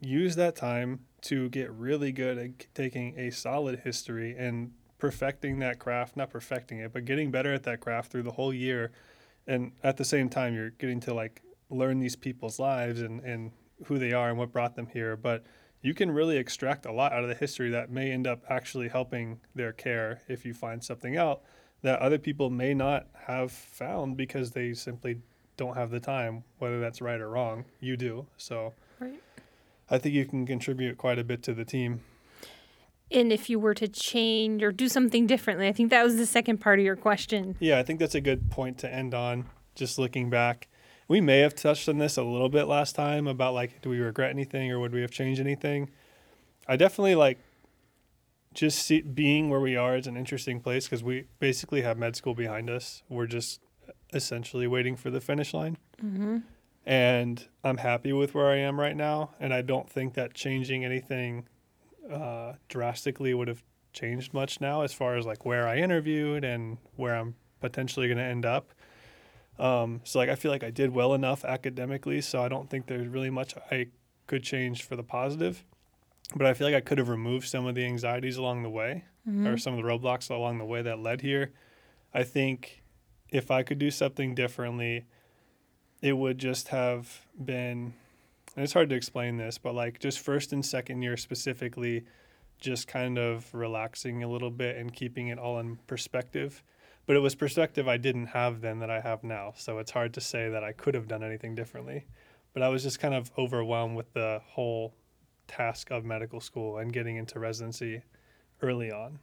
use 0.00 0.36
that 0.36 0.56
time 0.56 1.00
to 1.22 1.48
get 1.48 1.70
really 1.72 2.12
good 2.12 2.36
at 2.36 2.74
taking 2.74 3.18
a 3.18 3.30
solid 3.30 3.80
history 3.80 4.36
and 4.36 4.72
perfecting 4.98 5.58
that 5.60 5.78
craft, 5.78 6.16
not 6.16 6.30
perfecting 6.30 6.78
it, 6.78 6.92
but 6.92 7.04
getting 7.04 7.30
better 7.30 7.52
at 7.52 7.62
that 7.62 7.80
craft 7.80 8.12
through 8.12 8.22
the 8.22 8.32
whole 8.32 8.52
year. 8.52 8.92
And 9.46 9.72
at 9.82 9.96
the 9.96 10.04
same 10.04 10.28
time, 10.28 10.54
you're 10.54 10.70
getting 10.70 11.00
to 11.00 11.14
like 11.14 11.42
learn 11.70 11.98
these 11.98 12.16
people's 12.16 12.58
lives 12.58 13.00
and, 13.00 13.20
and 13.20 13.52
who 13.86 13.98
they 13.98 14.12
are 14.12 14.28
and 14.28 14.38
what 14.38 14.52
brought 14.52 14.76
them 14.76 14.86
here. 14.86 15.16
But 15.16 15.44
you 15.80 15.94
can 15.94 16.10
really 16.10 16.36
extract 16.36 16.86
a 16.86 16.92
lot 16.92 17.12
out 17.12 17.22
of 17.22 17.28
the 17.28 17.34
history 17.34 17.70
that 17.70 17.90
may 17.90 18.10
end 18.10 18.26
up 18.26 18.42
actually 18.48 18.88
helping 18.88 19.40
their 19.54 19.72
care 19.72 20.22
if 20.28 20.44
you 20.44 20.54
find 20.54 20.82
something 20.82 21.16
out 21.16 21.42
that 21.82 21.98
other 21.98 22.18
people 22.18 22.48
may 22.48 22.72
not 22.72 23.06
have 23.26 23.52
found 23.52 24.16
because 24.16 24.52
they 24.52 24.72
simply 24.72 25.20
don't 25.56 25.76
have 25.76 25.90
the 25.90 26.00
time, 26.00 26.44
whether 26.58 26.80
that's 26.80 27.00
right 27.00 27.20
or 27.20 27.28
wrong. 27.30 27.64
You 27.80 27.96
do. 27.96 28.26
So 28.36 28.74
Right. 28.98 29.20
I 29.90 29.98
think 29.98 30.14
you 30.14 30.24
can 30.24 30.46
contribute 30.46 30.98
quite 30.98 31.18
a 31.18 31.24
bit 31.24 31.42
to 31.44 31.54
the 31.54 31.64
team. 31.64 32.00
And 33.10 33.32
if 33.32 33.50
you 33.50 33.58
were 33.58 33.74
to 33.74 33.86
change 33.86 34.62
or 34.62 34.72
do 34.72 34.88
something 34.88 35.26
differently, 35.26 35.68
I 35.68 35.72
think 35.72 35.90
that 35.90 36.02
was 36.02 36.16
the 36.16 36.26
second 36.26 36.58
part 36.58 36.78
of 36.78 36.84
your 36.84 36.96
question. 36.96 37.56
Yeah, 37.60 37.78
I 37.78 37.82
think 37.82 38.00
that's 38.00 38.14
a 38.14 38.20
good 38.20 38.50
point 38.50 38.78
to 38.78 38.92
end 38.92 39.14
on. 39.14 39.46
Just 39.74 39.98
looking 39.98 40.30
back, 40.30 40.68
we 41.06 41.20
may 41.20 41.40
have 41.40 41.54
touched 41.54 41.88
on 41.88 41.98
this 41.98 42.16
a 42.16 42.22
little 42.22 42.48
bit 42.48 42.64
last 42.64 42.94
time 42.94 43.26
about 43.26 43.54
like, 43.54 43.82
do 43.82 43.90
we 43.90 43.98
regret 43.98 44.30
anything 44.30 44.70
or 44.72 44.80
would 44.80 44.92
we 44.92 45.02
have 45.02 45.10
changed 45.10 45.40
anything? 45.40 45.90
I 46.66 46.76
definitely 46.76 47.14
like 47.14 47.38
just 48.54 48.86
see, 48.86 49.02
being 49.02 49.50
where 49.50 49.60
we 49.60 49.76
are 49.76 49.96
is 49.96 50.06
an 50.06 50.16
interesting 50.16 50.60
place 50.60 50.86
because 50.86 51.02
we 51.02 51.26
basically 51.40 51.82
have 51.82 51.98
med 51.98 52.16
school 52.16 52.34
behind 52.34 52.70
us. 52.70 53.02
We're 53.08 53.26
just 53.26 53.60
essentially 54.12 54.66
waiting 54.66 54.96
for 54.96 55.10
the 55.10 55.20
finish 55.20 55.54
line. 55.54 55.76
Mm-hmm. 56.02 56.38
and 56.86 57.48
I'm 57.62 57.78
happy 57.78 58.12
with 58.12 58.34
where 58.34 58.48
I 58.48 58.56
am 58.56 58.78
right 58.78 58.96
now. 58.96 59.30
And 59.40 59.54
I 59.54 59.62
don't 59.62 59.88
think 59.88 60.14
that 60.14 60.34
changing 60.34 60.84
anything 60.84 61.46
uh, 62.12 62.54
drastically 62.68 63.32
would 63.32 63.48
have 63.48 63.62
changed 63.92 64.34
much 64.34 64.60
now 64.60 64.82
as 64.82 64.92
far 64.92 65.16
as 65.16 65.24
like 65.24 65.46
where 65.46 65.66
I 65.66 65.76
interviewed 65.78 66.44
and 66.44 66.76
where 66.96 67.14
I'm 67.14 67.36
potentially 67.60 68.06
going 68.08 68.18
to 68.18 68.24
end 68.24 68.44
up. 68.44 68.72
Um, 69.58 70.00
so 70.04 70.18
like 70.18 70.28
I 70.28 70.34
feel 70.34 70.50
like 70.50 70.64
I 70.64 70.70
did 70.70 70.90
well 70.92 71.14
enough 71.14 71.44
academically, 71.44 72.20
so 72.20 72.42
I 72.42 72.48
don't 72.48 72.68
think 72.68 72.86
there's 72.86 73.06
really 73.06 73.30
much 73.30 73.54
I 73.70 73.86
could 74.26 74.42
change 74.42 74.82
for 74.82 74.96
the 74.96 75.04
positive. 75.04 75.64
But 76.34 76.46
I 76.46 76.54
feel 76.54 76.66
like 76.66 76.74
I 76.76 76.80
could 76.80 76.98
have 76.98 77.08
removed 77.08 77.46
some 77.48 77.66
of 77.66 77.74
the 77.74 77.84
anxieties 77.84 78.36
along 78.36 78.62
the 78.62 78.70
way 78.70 79.04
or 79.46 79.56
some 79.56 79.72
of 79.78 79.82
the 79.82 79.88
roadblocks 79.88 80.28
along 80.28 80.58
the 80.58 80.64
way 80.66 80.82
that 80.82 80.98
led 80.98 81.20
here. 81.22 81.52
I 82.12 82.24
think 82.24 82.82
if 83.34 83.50
I 83.50 83.64
could 83.64 83.80
do 83.80 83.90
something 83.90 84.34
differently, 84.34 85.04
it 86.00 86.12
would 86.12 86.38
just 86.38 86.68
have 86.68 87.26
been 87.44 87.92
and 88.56 88.62
it's 88.62 88.72
hard 88.72 88.88
to 88.90 88.94
explain 88.94 89.36
this, 89.36 89.58
but 89.58 89.74
like 89.74 89.98
just 89.98 90.20
first 90.20 90.52
and 90.52 90.64
second 90.64 91.02
year 91.02 91.16
specifically, 91.16 92.04
just 92.60 92.86
kind 92.86 93.18
of 93.18 93.52
relaxing 93.52 94.22
a 94.22 94.28
little 94.28 94.50
bit 94.50 94.76
and 94.76 94.92
keeping 94.92 95.26
it 95.28 95.40
all 95.40 95.58
in 95.58 95.76
perspective. 95.88 96.62
But 97.06 97.16
it 97.16 97.18
was 97.18 97.34
perspective 97.34 97.88
I 97.88 97.96
didn't 97.96 98.26
have 98.26 98.60
then 98.60 98.78
that 98.78 98.90
I 98.90 99.00
have 99.00 99.24
now. 99.24 99.54
So 99.56 99.78
it's 99.78 99.90
hard 99.90 100.14
to 100.14 100.20
say 100.20 100.48
that 100.50 100.62
I 100.62 100.70
could 100.70 100.94
have 100.94 101.08
done 101.08 101.24
anything 101.24 101.56
differently. 101.56 102.06
But 102.52 102.62
I 102.62 102.68
was 102.68 102.84
just 102.84 103.00
kind 103.00 103.12
of 103.12 103.32
overwhelmed 103.36 103.96
with 103.96 104.12
the 104.12 104.40
whole 104.46 104.94
task 105.48 105.90
of 105.90 106.04
medical 106.04 106.40
school 106.40 106.78
and 106.78 106.92
getting 106.92 107.16
into 107.16 107.40
residency 107.40 108.02
early 108.62 108.92
on. 108.92 109.18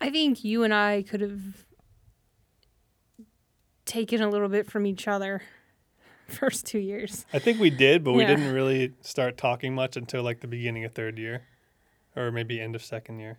I 0.00 0.08
think 0.08 0.44
you 0.44 0.64
and 0.64 0.72
I 0.72 1.02
could 1.02 1.20
have 1.20 1.67
taken 3.88 4.22
a 4.22 4.28
little 4.28 4.48
bit 4.48 4.70
from 4.70 4.86
each 4.86 5.08
other 5.08 5.42
first 6.28 6.66
two 6.66 6.78
years. 6.78 7.26
I 7.32 7.38
think 7.40 7.58
we 7.58 7.70
did, 7.70 8.04
but 8.04 8.12
we 8.12 8.22
Yeah. 8.22 8.28
didn't 8.28 8.52
really 8.52 8.92
start 9.00 9.36
talking 9.36 9.74
much 9.74 9.96
until 9.96 10.22
like 10.22 10.40
the 10.40 10.46
beginning 10.46 10.84
of 10.84 10.92
third 10.92 11.18
year 11.18 11.42
or 12.14 12.30
maybe 12.30 12.60
end 12.60 12.74
of 12.76 12.84
second 12.84 13.18
year. 13.18 13.38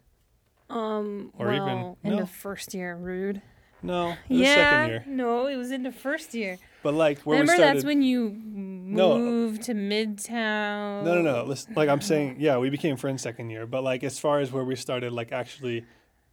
Um, 0.69 1.31
Or 1.37 1.51
even- 1.53 1.65
well, 1.65 1.97
end 2.03 2.15
no. 2.17 2.21
of 2.23 2.29
first 2.29 2.73
year, 2.73 2.95
rude. 2.95 3.41
No, 3.81 4.15
yeah, 4.27 4.55
second 4.55 4.89
year. 4.89 5.03
no, 5.07 5.47
it 5.47 5.55
was 5.55 5.71
in 5.71 5.83
the 5.83 5.91
first 5.91 6.33
year. 6.33 6.57
But 6.83 6.93
like 6.95 7.19
where 7.21 7.39
Remember, 7.39 7.53
we 7.53 7.57
started 7.57 7.75
that's 7.77 7.85
when 7.85 8.01
you 8.01 8.29
No. 8.43 9.17
moved 9.17 9.63
to 9.63 9.73
Midtown. 9.73 11.03
No, 11.05 11.15
no, 11.15 11.21
no. 11.21 11.43
Listen, 11.45 11.73
like 11.75 11.87
I'm 11.87 12.01
saying, 12.01 12.37
yeah, 12.39 12.57
we 12.57 12.69
became 12.69 12.97
friends 12.97 13.21
second 13.21 13.49
year, 13.51 13.65
but 13.65 13.83
like 13.83 14.03
as 14.03 14.19
far 14.19 14.39
as 14.41 14.51
where 14.51 14.65
we 14.65 14.75
started, 14.75 15.13
like 15.13 15.31
actually, 15.31 15.85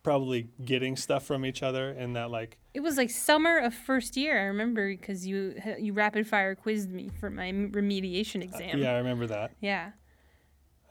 probably 0.07 0.47
getting 0.65 0.95
stuff 0.95 1.27
from 1.27 1.45
each 1.45 1.65
other, 1.65 1.91
and 1.91 2.15
that 2.15 2.31
like, 2.31 2.59
It 2.75 2.81
was 2.81 2.97
like 2.97 3.11
summer 3.11 3.59
of 3.59 3.75
first 3.75 4.17
year. 4.17 4.39
I 4.39 4.45
remember 4.45 4.89
because 4.89 5.27
you 5.27 5.61
you 5.81 5.93
rapid 5.93 6.29
fire 6.29 6.55
quizzed 6.55 6.91
me 6.93 7.11
for 7.19 7.29
my 7.29 7.51
remediation 7.51 8.41
exam. 8.41 8.79
yeah, 8.79 8.93
I 8.93 8.99
remember 8.99 9.27
that. 9.27 9.51
Yeah. 9.61 9.91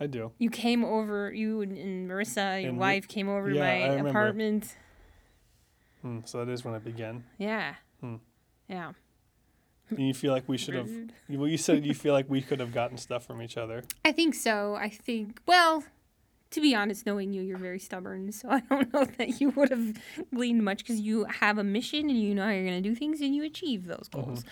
I 0.01 0.07
do. 0.07 0.33
You 0.37 0.49
came 0.49 0.83
over. 0.83 1.31
You 1.31 1.61
and, 1.61 1.77
and 1.77 2.09
Marissa, 2.09 2.61
your 2.61 2.71
And 2.71 2.77
wife, 2.77 3.07
came 3.07 3.29
over 3.29 3.49
to 3.49 3.55
yeah, 3.55 3.63
I 3.63 3.79
my 3.79 3.87
remember. 3.87 4.09
apartment. 4.09 4.75
Hmm, 6.01 6.19
so 6.25 6.43
that 6.43 6.51
is 6.51 6.65
when 6.65 6.75
it 6.75 6.83
began. 6.83 7.23
Yeah. 7.37 7.75
Hmm. 8.01 8.15
Yeah. 8.67 8.91
And 9.91 10.05
you 10.05 10.13
feel 10.13 10.33
like 10.33 10.49
we 10.49 10.57
should 10.57 10.73
have. 10.75 10.89
Well, 11.29 11.47
you 11.47 11.57
said 11.57 11.85
you 11.85 11.93
feel 11.93 12.11
like 12.11 12.29
we 12.29 12.41
could 12.41 12.59
have 12.59 12.73
gotten 12.73 12.97
stuff 12.97 13.25
from 13.25 13.41
each 13.41 13.55
other. 13.55 13.83
I 14.03 14.11
think 14.11 14.35
so. 14.35 14.75
I 14.75 14.89
think, 14.89 15.39
well, 15.45 15.85
to 16.55 16.61
be 16.61 16.73
honest, 16.75 17.05
knowing 17.05 17.31
you, 17.31 17.41
you're 17.41 17.57
very 17.57 17.79
stubborn. 17.79 18.31
So 18.31 18.49
I 18.49 18.61
don't 18.61 18.91
know 18.93 19.05
that 19.17 19.39
you 19.39 19.51
would 19.51 19.69
have 19.69 19.93
gleaned 20.33 20.63
much 20.63 20.79
because 20.79 20.99
you 20.99 21.25
have 21.25 21.57
a 21.57 21.63
mission 21.63 22.09
and 22.09 22.19
you 22.19 22.33
know 22.33 22.43
how 22.43 22.49
you're 22.51 22.65
going 22.65 22.81
to 22.81 22.89
do 22.89 22.95
things 22.95 23.21
and 23.21 23.35
you 23.35 23.43
achieve 23.43 23.85
those 23.85 24.09
goals. 24.11 24.43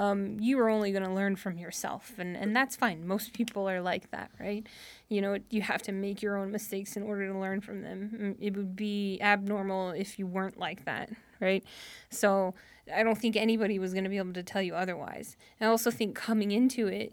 Um, 0.00 0.38
you 0.38 0.60
are 0.60 0.68
only 0.68 0.92
going 0.92 1.02
to 1.02 1.12
learn 1.12 1.34
from 1.34 1.58
yourself, 1.58 2.12
and, 2.18 2.36
and 2.36 2.54
that's 2.54 2.76
fine. 2.76 3.04
Most 3.04 3.32
people 3.32 3.68
are 3.68 3.80
like 3.80 4.12
that, 4.12 4.30
right? 4.38 4.64
You 5.08 5.20
know, 5.20 5.38
you 5.50 5.60
have 5.62 5.82
to 5.82 5.92
make 5.92 6.22
your 6.22 6.36
own 6.36 6.52
mistakes 6.52 6.96
in 6.96 7.02
order 7.02 7.26
to 7.26 7.36
learn 7.36 7.60
from 7.60 7.82
them. 7.82 8.10
Mm, 8.16 8.36
It 8.40 8.56
would 8.56 8.76
be 8.76 9.18
abnormal 9.20 9.90
if 9.90 10.16
you 10.16 10.26
weren't 10.28 10.56
like 10.56 10.84
that, 10.84 11.10
right? 11.40 11.64
So 12.10 12.54
I 12.94 13.02
don't 13.02 13.18
think 13.18 13.34
anybody 13.36 13.80
was 13.80 13.92
going 13.92 14.04
to 14.04 14.10
be 14.10 14.18
able 14.18 14.34
to 14.34 14.42
tell 14.44 14.62
you 14.62 14.76
otherwise. 14.76 15.36
I 15.60 15.64
also 15.64 15.90
think 15.90 16.14
coming 16.14 16.52
into 16.52 16.86
it, 16.86 17.12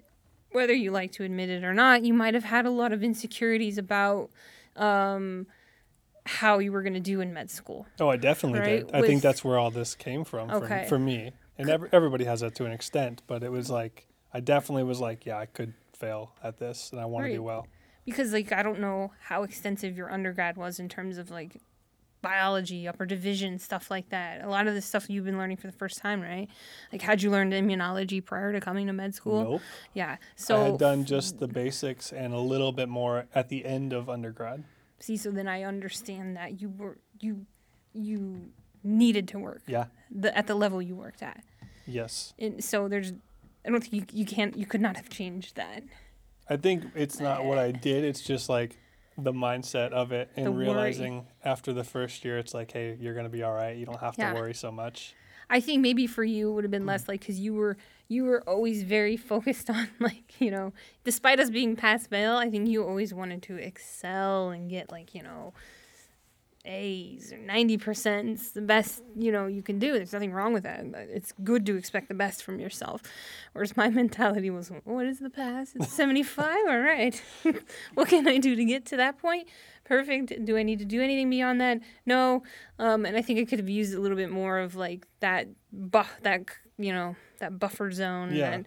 whether 0.56 0.74
you 0.74 0.90
like 0.90 1.12
to 1.12 1.24
admit 1.24 1.50
it 1.50 1.64
or 1.64 1.74
not, 1.74 2.04
you 2.04 2.14
might 2.14 2.34
have 2.34 2.46
had 2.46 2.66
a 2.66 2.72
lot 2.72 2.92
of 2.94 3.04
insecurities 3.04 3.78
about 3.78 4.30
um, 4.78 5.46
how 6.26 6.60
you 6.60 6.72
were 6.72 6.82
going 6.82 6.94
to 6.94 7.00
do 7.00 7.22
in 7.22 7.34
med 7.34 7.52
school. 7.52 7.86
Oh, 8.00 8.10
I 8.10 8.18
definitely 8.18 8.62
Right, 8.62 8.88
did. 8.88 8.96
I 8.96 9.02
think 9.02 9.22
that's 9.22 9.44
where 9.44 9.60
all 9.60 9.70
this 9.70 9.94
came 9.96 10.24
from 10.24 10.50
for, 10.50 10.64
Okay. 10.64 10.86
for 10.88 10.98
me. 10.98 11.34
And 11.58 11.70
every, 11.70 11.90
everybody 11.92 12.26
has 12.26 12.40
that 12.40 12.56
to 12.56 12.66
an 12.66 12.72
extent, 12.72 13.22
but 13.28 13.44
it 13.44 13.52
was 13.52 13.70
like 13.70 14.08
I 14.34 14.40
definitely 14.40 14.84
was 14.84 15.00
like, 15.00 15.26
yeah, 15.26 15.38
I 15.38 15.46
could 15.46 15.74
fail 15.94 16.32
at 16.44 16.58
this, 16.58 16.92
and 16.92 17.00
I 17.00 17.06
want 17.06 17.26
to 17.26 17.32
do 17.32 17.44
well. 17.44 17.68
Because 18.06 18.34
like 18.34 18.52
I 18.52 18.64
don't 18.64 18.80
know 18.80 19.12
how 19.30 19.44
extensive 19.44 19.96
your 19.96 20.12
undergrad 20.12 20.58
was 20.58 20.80
in 20.80 20.90
terms 20.90 21.18
of 21.18 21.32
like 21.32 21.62
biology, 22.26 22.88
upper 22.88 23.06
division, 23.06 23.60
stuff 23.60 23.90
like 23.92 24.10
that. 24.10 24.44
A 24.44 24.50
lot 24.50 24.66
of 24.68 24.74
the 24.74 24.82
stuff 24.82 25.10
you've 25.10 25.26
been 25.26 25.38
learning 25.38 25.58
for 25.58 25.68
the 25.68 25.78
first 25.84 25.98
time, 26.00 26.22
right? 26.22 26.48
Like 26.92 27.02
had 27.02 27.22
you 27.22 27.30
learned 27.30 27.54
immunology 27.54 28.20
prior 28.24 28.52
to 28.52 28.60
coming 28.60 28.88
to 28.88 28.94
med 28.94 29.14
school? 29.14 29.44
Nope. 29.44 29.62
Yeah. 29.94 30.18
So 30.36 30.56
I 30.62 30.64
had 30.72 30.80
done 30.80 31.06
just 31.06 31.40
the 31.40 31.48
basics 31.48 32.12
and 32.12 32.34
a 32.34 32.40
little 32.40 32.72
bit 32.72 32.90
more 32.90 33.28
at 33.36 33.50
the 33.50 33.64
end 33.64 33.94
of 33.94 34.10
undergrad. 34.10 34.64
see, 35.00 35.18
so 35.18 35.30
then 35.32 35.48
I 35.48 35.64
understand 35.64 36.36
that 36.36 36.60
you 36.62 36.70
were 36.70 36.98
you 37.20 37.46
you 37.94 38.50
needed 38.84 39.28
to 39.30 39.40
work 39.40 39.62
Yeah. 39.68 39.86
the 40.12 40.36
at 40.38 40.48
the 40.48 40.56
level 40.56 40.82
you 40.82 40.96
worked 40.96 41.22
at. 41.24 41.44
Yes. 41.88 42.34
And 42.40 42.64
so 42.64 42.88
there's 42.88 43.14
I 43.66 43.70
don't 43.70 43.82
think 43.84 43.94
you, 43.94 44.06
you 44.22 44.26
can't 44.26 44.58
you 44.58 44.66
could 44.66 44.82
not 44.82 44.96
have 44.98 45.10
changed 45.10 45.56
that. 45.56 45.84
I 46.50 46.58
think 46.58 46.84
it's 46.96 47.20
not 47.20 47.46
what 47.46 47.58
I 47.58 47.72
did. 47.90 48.04
It's 48.04 48.22
just 48.22 48.50
like 48.50 48.78
the 49.18 49.32
mindset 49.34 49.92
of 49.92 50.12
it 50.12 50.30
and 50.36 50.46
The 50.46 50.52
worry. 50.52 50.66
realizing 50.66 51.28
after 51.44 51.74
the 51.74 51.84
first 51.84 52.26
year, 52.26 52.38
it's 52.38 52.54
like, 52.54 52.72
hey, 52.72 52.98
you're 53.00 53.14
going 53.14 53.26
to 53.26 53.30
be 53.32 53.44
all 53.44 53.54
right. 53.54 53.76
You 53.76 53.86
don't 53.86 54.00
have 54.00 54.16
Yeah. 54.18 54.30
to 54.34 54.36
worry 54.36 54.54
so 54.54 54.72
much. 54.72 55.16
I 55.50 55.60
think 55.60 55.82
maybe 55.82 56.08
for 56.08 56.24
you 56.24 56.50
it 56.50 56.54
would 56.54 56.64
have 56.64 56.72
been 56.72 56.86
less 56.88 57.04
mm. 57.04 57.10
like 57.10 57.20
because 57.20 57.40
you 57.40 57.54
were 57.54 57.78
you 58.08 58.24
were 58.26 58.42
always 58.48 58.84
very 58.84 59.16
focused 59.32 59.70
on 59.70 59.88
like 60.00 60.42
you 60.42 60.50
know 60.52 60.74
despite 61.04 61.40
us 61.40 61.50
being 61.52 61.76
pass 61.76 62.08
fail 62.08 62.36
I 62.36 62.50
think 62.50 62.68
you 62.68 62.84
always 62.84 63.14
wanted 63.14 63.44
to 63.44 63.56
excel 63.56 64.50
and 64.50 64.70
get 64.70 64.92
like 64.92 65.14
you 65.14 65.22
know 65.22 65.54
A's 66.66 67.32
or 67.32 67.38
ninety 67.38 67.78
percent 67.78 68.30
is 68.30 68.52
the 68.52 68.62
best 68.62 69.04
you 69.16 69.32
know 69.32 69.48
you 69.48 69.62
can 69.62 69.80
do. 69.80 69.94
There's 69.94 70.14
nothing 70.14 70.32
wrong 70.34 70.54
with 70.54 70.64
that 70.64 70.84
it's 70.96 71.34
good 71.44 71.66
to 71.68 71.76
expect 71.78 72.08
the 72.08 72.14
best 72.16 72.44
from 72.44 72.60
yourself. 72.60 73.02
Whereas 73.54 73.78
my 73.78 73.90
mentality 74.02 74.50
was 74.50 74.72
what 74.84 75.06
is 75.06 75.20
the 75.20 75.30
pass 75.30 75.74
it's 75.76 75.92
seventy 76.02 76.24
five 76.24 76.66
all 76.68 76.80
right. 76.80 77.22
What 77.94 78.08
can 78.10 78.28
I 78.28 78.38
do 78.38 78.56
to 78.56 78.66
get 78.66 78.86
to 78.88 78.98
that 78.98 79.18
point? 79.20 79.48
Perfect. 79.86 80.44
Do 80.46 80.58
I 80.58 80.64
need 80.64 80.80
to 80.80 80.86
do 80.86 81.02
anything 81.02 81.30
beyond 81.30 81.62
that? 81.62 81.80
No. 82.06 82.44
Um, 82.80 83.06
and 83.06 83.16
I 83.16 83.22
think 83.22 83.40
I 83.40 83.46
could 83.46 83.60
have 83.60 83.70
used 83.70 83.94
a 83.94 84.00
little 84.00 84.18
bit 84.18 84.32
more 84.32 84.58
of 84.60 84.76
like 84.76 85.06
that 85.20 85.48
buff, 85.72 86.12
that 86.24 86.42
you 86.78 86.92
know, 86.92 87.16
that 87.40 87.60
buffer 87.60 87.92
zone, 87.92 88.34
Yeah. 88.34 88.52
and 88.52 88.66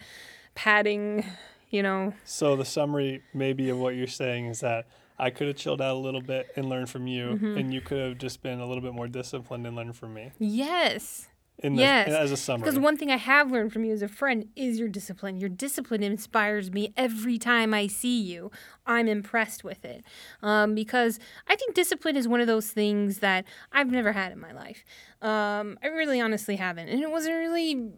padding, 0.55 1.25
you 1.71 1.83
know. 1.83 2.15
So 2.25 2.57
the 2.57 2.65
summary 2.65 3.23
maybe 3.35 3.69
of 3.69 3.79
what 3.79 3.95
you're 3.97 4.07
saying 4.07 4.47
is 4.47 4.61
that 4.61 4.87
I 5.19 5.31
could 5.31 5.49
have 5.49 5.57
chilled 5.57 5.81
out 5.83 5.97
a 5.97 5.99
little 5.99 6.21
bit 6.23 6.49
and 6.57 6.69
learned 6.69 6.91
from 6.91 7.07
you, 7.07 7.31
Mm-hmm. 7.31 7.59
and 7.59 7.75
you 7.75 7.81
could 7.81 7.99
have 7.99 8.19
just 8.19 8.43
been 8.43 8.61
a 8.61 8.67
little 8.67 8.83
bit 8.83 8.95
more 8.95 9.09
disciplined 9.09 9.67
and 9.67 9.75
learned 9.77 9.97
from 9.97 10.15
me. 10.15 10.31
Yes, 10.39 11.29
In 11.61 11.75
the, 11.75 11.83
Yes, 11.83 12.09
as 12.11 12.31
a 12.31 12.37
summary. 12.37 12.67
because 12.67 12.79
one 12.79 12.97
thing 12.97 13.11
I 13.11 13.17
have 13.17 13.51
learned 13.51 13.73
from 13.73 13.85
you 13.85 13.93
as 13.93 14.01
a 14.01 14.07
friend 14.07 14.49
is 14.55 14.79
your 14.79 14.89
discipline. 14.89 15.39
Your 15.41 15.49
discipline 15.49 16.05
inspires 16.05 16.71
me 16.71 16.93
every 16.97 17.37
time 17.37 17.75
I 17.75 17.89
see 17.89 18.21
you. 18.21 18.53
I'm 18.87 19.09
impressed 19.09 19.65
with 19.65 19.85
it 19.85 20.05
um, 20.41 20.77
because 20.77 21.19
I 21.49 21.57
think 21.57 21.75
discipline 21.75 22.17
is 22.17 22.29
one 22.29 22.41
of 22.41 22.47
those 22.47 22.71
things 22.71 23.19
that 23.19 23.45
I've 23.73 23.91
never 23.91 24.13
had 24.13 24.31
in 24.31 24.39
my 24.39 24.53
life. 24.53 24.85
Um, 25.21 25.79
I 25.83 25.89
really, 25.89 26.21
honestly 26.21 26.55
haven't, 26.57 26.89
and 26.91 27.03
it 27.03 27.11
wasn't 27.11 27.35
really 27.35 27.91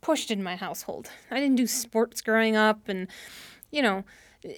pushed 0.00 0.30
in 0.32 0.42
my 0.42 0.56
household. 0.56 1.08
I 1.30 1.38
didn't 1.40 1.56
do 1.56 1.66
sports 1.68 2.20
growing 2.20 2.56
up, 2.56 2.88
and 2.88 3.06
you 3.70 3.80
know, 3.82 4.04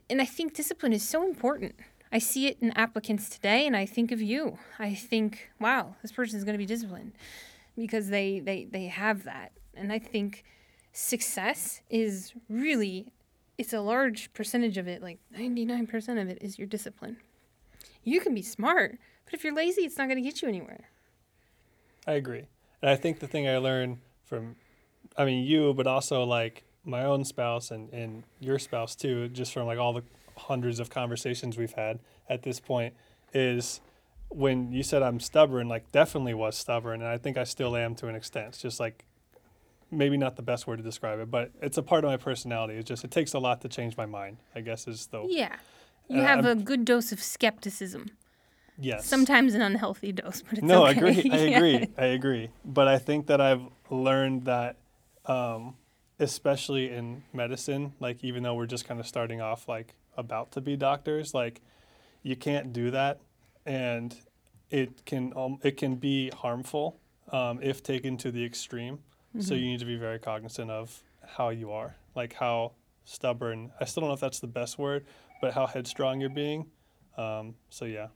and 0.09 0.21
I 0.21 0.25
think 0.25 0.55
discipline 0.55 0.93
is 0.93 1.07
so 1.07 1.25
important. 1.25 1.75
I 2.11 2.19
see 2.19 2.47
it 2.47 2.59
in 2.61 2.71
applicants 2.73 3.29
today, 3.29 3.67
and 3.67 3.77
I 3.77 3.85
think 3.85 4.13
of 4.13 4.21
you. 4.21 4.59
I 4.79 4.95
think, 4.95 5.51
wow, 5.61 5.95
this 6.03 6.13
person 6.13 6.39
is 6.39 6.45
going 6.45 6.55
to 6.55 6.59
be 6.59 6.67
disciplined 6.67 7.13
because 7.77 8.09
they, 8.09 8.41
they, 8.41 8.65
they 8.65 8.87
have 8.87 9.25
that. 9.25 9.53
And 9.75 9.93
I 9.93 9.99
think 9.99 10.45
success 10.93 11.83
is 11.91 12.33
really, 12.49 13.13
it's 13.59 13.73
a 13.73 13.81
large 13.81 14.33
percentage 14.33 14.79
of 14.79 14.89
it, 14.89 15.03
like 15.03 15.19
99% 15.37 16.21
of 16.21 16.29
it 16.29 16.39
is 16.41 16.59
your 16.59 16.67
discipline. 16.67 17.19
You 18.05 18.21
can 18.21 18.35
be 18.35 18.43
smart, 18.43 18.99
but 19.25 19.35
if 19.35 19.45
you're 19.45 19.55
lazy, 19.55 19.83
it's 19.83 19.99
not 19.99 20.09
going 20.09 20.17
to 20.17 20.23
get 20.23 20.41
you 20.41 20.49
anywhere. 20.49 20.89
I 22.07 22.13
agree. 22.13 22.47
And 22.81 22.91
I 22.91 22.97
think 22.97 23.21
the 23.21 23.27
thing 23.27 23.47
I 23.49 23.59
learned 23.59 23.99
from, 24.25 24.57
I 25.17 25.25
mean, 25.25 25.45
you, 25.45 25.75
but 25.75 25.87
also 25.87 26.25
like 26.25 26.65
my 26.89 27.05
own 27.05 27.25
spouse 27.25 27.71
and, 27.71 27.93
and 27.93 28.25
your 28.41 28.59
spouse 28.59 28.95
too, 28.97 29.29
just 29.29 29.53
from 29.53 29.67
like 29.67 29.79
all 29.79 29.93
the 29.93 30.03
hundreds 30.37 30.81
of 30.81 30.89
conversations 30.91 31.57
we've 31.57 31.73
had 31.75 31.99
at 32.29 32.43
this 32.43 32.59
point, 32.61 32.95
is 33.33 33.81
when 34.31 34.73
you 34.73 34.83
said 34.83 35.03
I'm 35.03 35.21
stubborn, 35.21 35.69
like 35.69 35.91
definitely 35.93 36.35
was 36.35 36.57
stubborn. 36.57 37.01
And 37.03 37.09
I 37.11 37.19
think 37.19 37.37
I 37.37 37.45
still 37.45 37.77
am 37.77 37.95
to 37.97 38.09
an 38.09 38.15
extent. 38.15 38.49
It's 38.49 38.63
just 38.63 38.81
like, 38.81 39.05
maybe 39.91 40.17
not 40.19 40.37
the 40.37 40.43
best 40.43 40.67
word 40.67 40.77
to 40.77 40.83
describe 40.83 41.19
it, 41.19 41.31
but 41.31 41.51
it's 41.63 41.79
a 41.79 41.83
part 41.83 42.05
of 42.05 42.11
my 42.11 42.17
personality. 42.19 42.75
It's 42.75 42.89
just, 42.89 43.05
it 43.05 43.11
takes 43.11 43.33
a 43.33 43.39
lot 43.39 43.61
to 43.63 43.69
change 43.69 43.97
my 43.97 44.05
mind, 44.07 44.37
I 44.55 44.61
guess 44.61 44.87
is 44.87 45.07
the, 45.07 45.25
Yeah. 45.29 45.57
You 46.09 46.21
have 46.23 46.45
I'm- 46.47 46.59
a 46.59 46.63
good 46.63 46.85
dose 46.85 47.11
of 47.13 47.23
skepticism. 47.23 48.11
yes. 48.79 49.07
Sometimes 49.07 49.55
an 49.55 49.61
unhealthy 49.63 50.13
dose, 50.13 50.43
but 50.43 50.59
it's 50.59 50.63
no, 50.63 50.85
I 50.85 50.91
agree. 50.93 51.31
I 51.31 51.37
agree. 51.57 51.89
I 51.99 52.05
agree. 52.07 52.51
But 52.65 52.87
I 52.89 52.99
think 52.99 53.27
that 53.29 53.41
I've 53.41 53.63
learned 53.91 54.45
that, 54.45 54.77
um, 55.27 55.75
especially 56.21 56.91
in 56.91 57.23
medicine, 57.33 57.93
like 58.01 58.23
even 58.25 58.43
though 58.43 58.55
we're 58.55 58.67
just 58.67 58.87
kind 58.87 59.01
of 59.01 59.07
starting 59.07 59.41
off, 59.41 59.69
like 59.69 59.95
about 60.17 60.53
to 60.53 60.61
be 60.61 60.77
doctors, 60.77 61.35
like 61.35 61.61
you 62.23 62.37
can't 62.37 62.73
do 62.73 62.91
that, 62.91 63.21
and 63.67 64.17
it 64.71 65.05
can 65.05 65.33
um, 65.37 65.59
it 65.63 65.77
can 65.77 65.97
be 65.97 66.31
harmful 66.31 67.01
um, 67.33 67.61
if 67.63 67.83
taken 67.83 68.17
to 68.19 68.31
the 68.31 68.45
extreme. 68.45 69.01
So 69.41 69.55
you 69.55 69.67
need 69.67 69.79
to 69.81 69.85
be 69.85 69.97
very 69.97 70.19
cognizant 70.19 70.71
of 70.71 71.01
how 71.25 71.51
you 71.51 71.71
are, 71.71 71.95
like 72.17 72.33
how 72.33 72.73
stubborn. 73.05 73.71
I 73.81 73.85
still 73.85 74.01
don't 74.01 74.09
know 74.09 74.15
if 74.15 74.21
that's 74.21 74.41
the 74.41 74.49
best 74.49 74.79
word, 74.79 75.05
but 75.41 75.53
how 75.53 75.67
headstrong 75.67 76.21
you're 76.21 76.31
being. 76.31 76.67
Um, 77.17 77.55
so 77.71 77.85
yeah. 77.85 78.09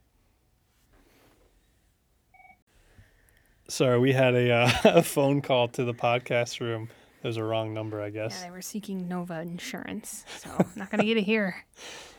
Sorry, 3.68 3.98
we 3.98 4.12
had 4.12 4.34
a, 4.34 4.50
uh, 4.50 4.70
a 4.84 5.02
phone 5.04 5.42
call 5.42 5.68
to 5.68 5.84
the 5.84 5.94
podcast 5.94 6.60
room. 6.60 6.88
It 7.22 7.26
was 7.26 7.36
a 7.36 7.44
wrong 7.44 7.72
number, 7.72 8.00
I 8.02 8.10
guess. 8.10 8.38
Yeah, 8.40 8.46
they 8.48 8.50
were 8.50 8.62
seeking 8.62 9.06
Nova 9.08 9.40
insurance, 9.40 10.24
so 10.38 10.50
I'm 10.58 10.66
not 10.76 10.90
gonna 10.90 11.04
get 11.04 11.16
it 11.16 11.24
here. 11.24 11.64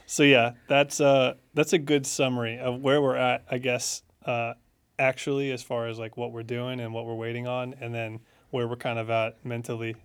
So 0.06 0.24
yeah, 0.24 0.52
that's 0.68 1.00
uh 1.00 1.36
that's 1.54 1.72
a 1.72 1.80
good 1.80 2.06
summary 2.06 2.60
of 2.60 2.82
where 2.82 3.02
we're 3.02 3.16
at, 3.16 3.46
I 3.50 3.58
guess. 3.58 4.04
Uh, 4.26 4.54
actually, 5.00 5.50
as 5.52 5.64
far 5.64 5.88
as 5.88 5.98
like 5.98 6.18
what 6.18 6.34
we're 6.34 6.44
doing 6.44 6.82
and 6.82 6.94
what 6.94 7.06
we're 7.06 7.16
waiting 7.16 7.48
on, 7.48 7.74
and 7.80 7.96
then 7.96 8.20
where 8.52 8.68
we're 8.68 8.76
kind 8.76 9.00
of 9.00 9.10
at 9.10 9.44
mentally. 9.46 9.96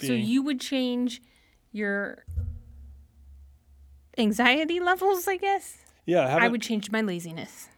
So 0.00 0.12
you 0.12 0.42
would 0.42 0.60
change 0.60 1.22
your 1.70 2.24
anxiety 4.18 4.80
levels, 4.80 5.26
I 5.28 5.36
guess. 5.36 5.78
yeah, 6.04 6.36
I 6.36 6.46
I 6.46 6.48
would 6.48 6.60
change 6.62 6.90
my 6.90 7.00
laziness. 7.00 7.68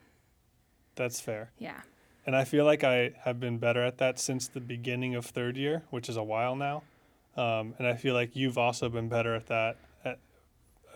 That's 0.94 1.20
fair, 1.20 1.52
Yeah. 1.58 1.82
And 2.26 2.34
I 2.36 2.44
feel 2.44 2.64
like 2.64 2.82
I 2.84 3.12
have 3.24 3.38
been 3.40 3.58
better 3.58 3.82
at 3.84 3.98
that 3.98 4.18
since 4.18 4.48
the 4.48 4.60
beginning 4.60 5.14
of 5.14 5.24
third 5.26 5.56
year, 5.56 5.84
which 5.90 6.08
is 6.08 6.16
a 6.16 6.22
while 6.22 6.56
now. 6.56 6.82
Um, 7.36 7.74
and 7.78 7.86
I 7.86 7.94
feel 7.94 8.14
like 8.14 8.34
you've 8.34 8.58
also 8.58 8.88
been 8.88 9.08
better 9.08 9.34
at 9.34 9.46
that 9.46 9.76
at, 10.04 10.18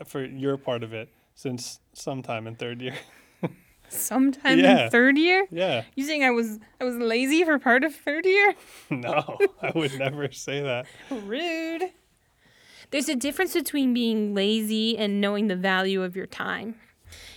for 0.06 0.24
your 0.24 0.56
part 0.56 0.82
of 0.82 0.92
it 0.94 1.08
since 1.34 1.80
sometime 1.92 2.46
in 2.46 2.54
third 2.56 2.80
year. 2.82 2.94
Sometime 3.92 4.60
Yeah. 4.60 4.84
in 4.84 4.90
third 4.90 5.18
year. 5.18 5.48
yeah. 5.50 5.82
You 5.96 6.04
saying 6.06 6.22
I 6.22 6.30
was 6.30 6.60
I 6.80 6.84
was 6.84 6.94
lazy 6.96 7.42
for 7.44 7.58
part 7.58 7.82
of 7.82 7.92
third 7.94 8.24
year? 8.24 8.54
No, 8.90 9.36
I 9.60 9.72
would 9.74 9.98
never 9.98 10.30
say 10.30 10.62
that. 10.62 10.86
Rude. 11.10 11.90
There's 12.92 13.08
a 13.08 13.16
difference 13.16 13.52
between 13.54 13.92
being 13.92 14.32
lazy 14.32 14.96
and 14.96 15.20
knowing 15.20 15.48
the 15.48 15.56
value 15.56 16.02
of 16.04 16.14
your 16.14 16.26
time. 16.26 16.76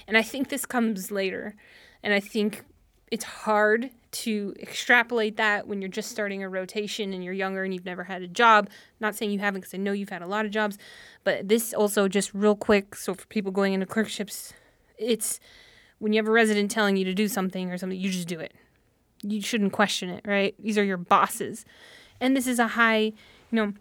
And 0.08 0.16
I 0.16 0.22
think 0.22 0.50
this 0.50 0.66
comes 0.68 1.10
later. 1.10 1.56
And 2.04 2.14
I 2.14 2.20
think 2.20 2.64
it's 3.14 3.26
hard 3.26 3.92
to 4.10 4.56
extrapolate 4.60 5.38
that 5.38 5.68
when 5.68 5.84
you're 5.84 5.88
just 5.88 6.10
starting 6.10 6.42
a 6.42 6.50
rotation 6.50 7.14
and 7.14 7.24
you're 7.24 7.32
younger 7.32 7.64
and 7.64 7.72
you've 7.72 7.86
never 7.86 8.06
had 8.06 8.24
a 8.24 8.28
job. 8.28 8.72
Not 9.00 9.14
saying 9.14 9.30
you 9.30 9.38
haven't, 9.38 9.62
because 9.62 9.76
I 9.76 9.78
know 9.78 9.92
you've 9.92 10.10
had 10.10 10.24
a 10.24 10.28
lot 10.28 10.46
of 10.46 10.52
jobs. 10.52 10.80
But 11.24 11.48
this 11.48 11.76
also, 11.76 12.08
just 12.08 12.34
real 12.34 12.56
quick, 12.56 12.96
so 12.96 13.14
for 13.14 13.28
people 13.28 13.52
going 13.52 13.74
into 13.74 13.86
clerkships, 13.86 14.52
it's 14.98 15.40
when 16.00 16.12
you 16.12 16.18
have 16.18 16.28
a 16.28 16.32
resident 16.32 16.72
telling 16.72 16.98
you 16.98 17.06
to 17.06 17.14
do 17.14 17.28
something 17.28 17.70
or 17.72 17.78
something, 17.78 18.00
you 18.00 18.10
just 18.10 18.28
do 18.28 18.40
it. 18.40 18.56
You 19.22 19.42
shouldn't 19.42 19.74
question 19.74 20.10
it, 20.10 20.26
right? 20.26 20.56
These 20.58 20.80
are 20.80 20.84
your 20.84 20.98
bosses. 20.98 21.66
And 22.20 22.36
this 22.36 22.48
is 22.48 22.58
a 22.58 22.70
high, 22.70 22.98
you 22.98 23.14
know, 23.52 23.74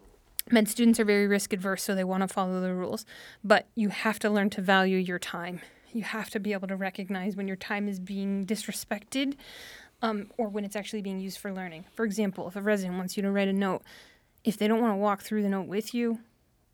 med 0.50 0.68
students 0.68 1.00
are 1.00 1.06
very 1.06 1.26
risk 1.26 1.54
adverse, 1.54 1.82
so 1.82 1.94
they 1.94 2.04
want 2.04 2.20
to 2.20 2.28
follow 2.28 2.60
the 2.60 2.74
rules. 2.74 3.06
But 3.42 3.66
you 3.76 3.88
have 3.88 4.18
to 4.18 4.28
learn 4.28 4.50
to 4.50 4.60
value 4.60 4.98
your 4.98 5.18
time. 5.18 5.62
You 5.92 6.02
have 6.02 6.30
to 6.30 6.40
be 6.40 6.52
able 6.52 6.68
to 6.68 6.76
recognize 6.76 7.36
when 7.36 7.46
your 7.46 7.56
time 7.56 7.88
is 7.88 8.00
being 8.00 8.46
disrespected 8.46 9.34
um, 10.00 10.30
or 10.38 10.48
when 10.48 10.64
it's 10.64 10.76
actually 10.76 11.02
being 11.02 11.20
used 11.20 11.38
for 11.38 11.52
learning. 11.52 11.84
For 11.94 12.04
example, 12.04 12.48
if 12.48 12.56
a 12.56 12.62
resident 12.62 12.96
wants 12.96 13.16
you 13.16 13.22
to 13.22 13.30
write 13.30 13.48
a 13.48 13.52
note, 13.52 13.82
if 14.44 14.56
they 14.56 14.66
don't 14.68 14.80
want 14.80 14.92
to 14.92 14.96
walk 14.96 15.22
through 15.22 15.42
the 15.42 15.48
note 15.48 15.66
with 15.68 15.94
you 15.94 16.20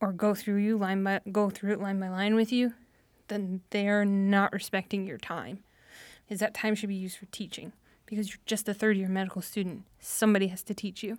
or 0.00 0.12
go 0.12 0.34
through 0.34 0.56
you 0.56 0.78
line 0.78 1.02
by 1.02 1.20
go 1.32 1.50
through 1.50 1.72
it 1.72 1.80
line 1.80 1.98
by 1.98 2.08
line 2.08 2.34
with 2.34 2.52
you, 2.52 2.72
then 3.26 3.60
they 3.70 3.88
are 3.88 4.04
not 4.04 4.52
respecting 4.52 5.06
your 5.06 5.18
time. 5.18 5.58
is 6.28 6.40
that 6.40 6.54
time 6.54 6.74
should 6.74 6.88
be 6.88 6.94
used 6.94 7.16
for 7.18 7.26
teaching 7.26 7.72
because 8.06 8.28
you're 8.30 8.38
just 8.46 8.68
a 8.68 8.74
third 8.74 8.96
year 8.96 9.08
medical 9.08 9.42
student. 9.42 9.82
Somebody 9.98 10.46
has 10.48 10.62
to 10.62 10.74
teach 10.74 11.02
you. 11.02 11.18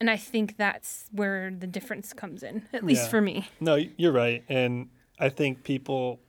And 0.00 0.10
I 0.10 0.16
think 0.16 0.56
that's 0.56 1.04
where 1.12 1.50
the 1.50 1.66
difference 1.66 2.12
comes 2.14 2.42
in, 2.42 2.62
at 2.72 2.82
least 2.84 3.04
Yeah. 3.04 3.08
for 3.08 3.20
me. 3.20 3.48
No, 3.60 3.74
you're 3.74 4.12
right. 4.12 4.42
And 4.48 4.88
I 5.18 5.28
think 5.28 5.62
people 5.62 6.20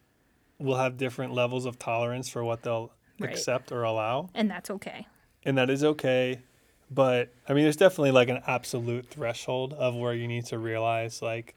will 0.62 0.78
have 0.78 0.98
different 0.98 1.34
levels 1.34 1.66
of 1.66 1.78
tolerance 1.80 2.30
for 2.30 2.44
what 2.44 2.64
they'll 2.64 2.92
Right. 3.20 3.30
accept 3.30 3.72
or 3.72 3.84
allow. 3.84 4.30
And 4.34 4.50
that's 4.50 4.70
okay. 4.72 5.06
And 5.46 5.58
that 5.58 5.70
is 5.70 5.84
okay. 5.84 6.40
But 6.90 7.30
I 7.48 7.54
mean, 7.54 7.64
there's 7.64 7.76
definitely 7.78 8.12
like 8.12 8.30
an 8.30 8.42
absolute 8.48 9.08
threshold 9.08 9.74
of 9.74 9.96
where 9.96 10.14
you 10.14 10.28
need 10.28 10.46
to 10.48 10.58
realize, 10.58 11.22
like, 11.22 11.56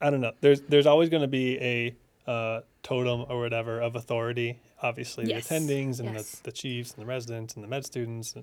I 0.00 0.10
don't 0.10 0.20
know. 0.20 0.32
There's 0.40 0.60
there's 0.62 0.86
always 0.86 1.08
going 1.08 1.22
to 1.22 1.28
be 1.28 1.58
a 1.60 1.96
uh, 2.30 2.60
totem 2.82 3.24
or 3.28 3.40
whatever 3.40 3.80
of 3.80 3.96
authority. 3.96 4.58
Obviously, 4.82 5.26
Yes. 5.26 5.48
the 5.48 5.54
attendings 5.54 6.00
and 6.00 6.12
Yes. 6.14 6.32
the, 6.32 6.44
the 6.44 6.52
chiefs 6.52 6.92
and 6.94 7.02
the 7.02 7.06
residents 7.06 7.54
and 7.54 7.64
the 7.64 7.68
med 7.68 7.84
students, 7.86 8.34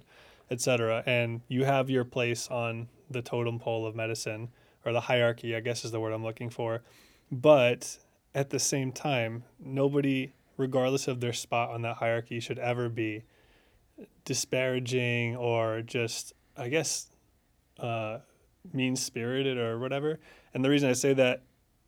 et 0.50 0.62
cetera. 0.62 1.04
And 1.06 1.42
you 1.48 1.64
have 1.66 1.90
your 1.90 2.06
place 2.06 2.48
on 2.50 2.88
the 3.12 3.22
totem 3.22 3.60
pole 3.60 3.86
of 3.86 3.96
medicine 3.96 4.50
or 4.84 4.94
the 4.94 5.02
hierarchy, 5.02 5.56
I 5.56 5.60
guess 5.60 5.86
is 5.86 5.92
the 5.92 6.00
word 6.00 6.12
I'm 6.12 6.24
looking 6.24 6.50
for. 6.50 6.82
But 7.32 8.00
at 8.36 8.50
the 8.50 8.60
same 8.60 8.92
time, 8.92 9.44
nobody, 9.60 10.34
regardless 10.58 11.08
of 11.08 11.20
their 11.20 11.34
spot 11.34 11.70
on 11.70 11.82
that 11.84 11.98
hierarchy, 11.98 12.40
should 12.40 12.60
ever 12.60 12.90
be 12.90 13.24
disparaging 14.26 15.36
or 15.36 15.82
just, 15.82 16.34
I 16.58 16.70
guess, 16.70 17.10
uh, 17.80 18.20
mean 18.72 18.96
spirited 18.96 19.58
or 19.58 19.80
whatever. 19.80 20.20
And 20.54 20.64
the 20.64 20.70
reason 20.70 20.90
I 20.90 20.94
say 20.94 21.14
that, 21.14 21.44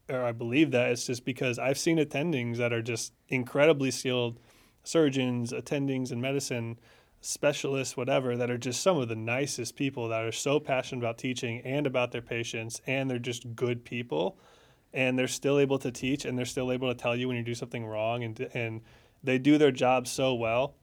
or 0.09 0.23
I 0.23 0.31
believe 0.31 0.71
that, 0.71 0.91
is 0.91 1.05
just 1.05 1.25
because 1.25 1.57
I've 1.57 1.77
seen 1.77 1.97
attendings 1.97 2.57
that 2.57 2.73
are 2.73 2.81
just 2.81 3.13
incredibly 3.29 3.91
skilled 3.91 4.39
surgeons, 4.83 5.51
attendings 5.51 6.11
in 6.11 6.21
medicine, 6.21 6.77
specialists, 7.21 7.97
whatever, 7.97 8.37
that 8.37 8.51
are 8.51 8.57
just 8.57 8.83
some 8.83 8.97
of 8.97 9.07
the 9.07 9.15
nicest 9.15 9.75
people 9.75 10.09
that 10.09 10.23
are 10.23 10.31
so 10.31 10.59
passionate 10.59 11.01
about 11.01 11.17
teaching 11.17 11.59
and 11.61 11.87
about 11.87 12.11
their 12.11 12.21
patients, 12.21 12.81
and 12.85 13.09
they're 13.09 13.17
just 13.17 13.55
good 13.55 13.83
people. 13.83 14.37
And 14.95 15.19
they're 15.19 15.27
still 15.27 15.59
able 15.59 15.77
to 15.79 15.91
teach, 15.91 16.23
and 16.25 16.37
they're 16.37 16.45
still 16.45 16.71
able 16.71 16.87
to 16.87 16.95
tell 16.95 17.15
you 17.15 17.27
when 17.27 17.35
you 17.37 17.43
do 17.43 17.53
something 17.53 17.85
wrong, 17.85 18.23
and 18.23 18.39
and 18.53 18.81
they 19.23 19.37
do 19.37 19.57
their 19.57 19.71
job 19.71 20.07
so 20.07 20.33
well. 20.33 20.73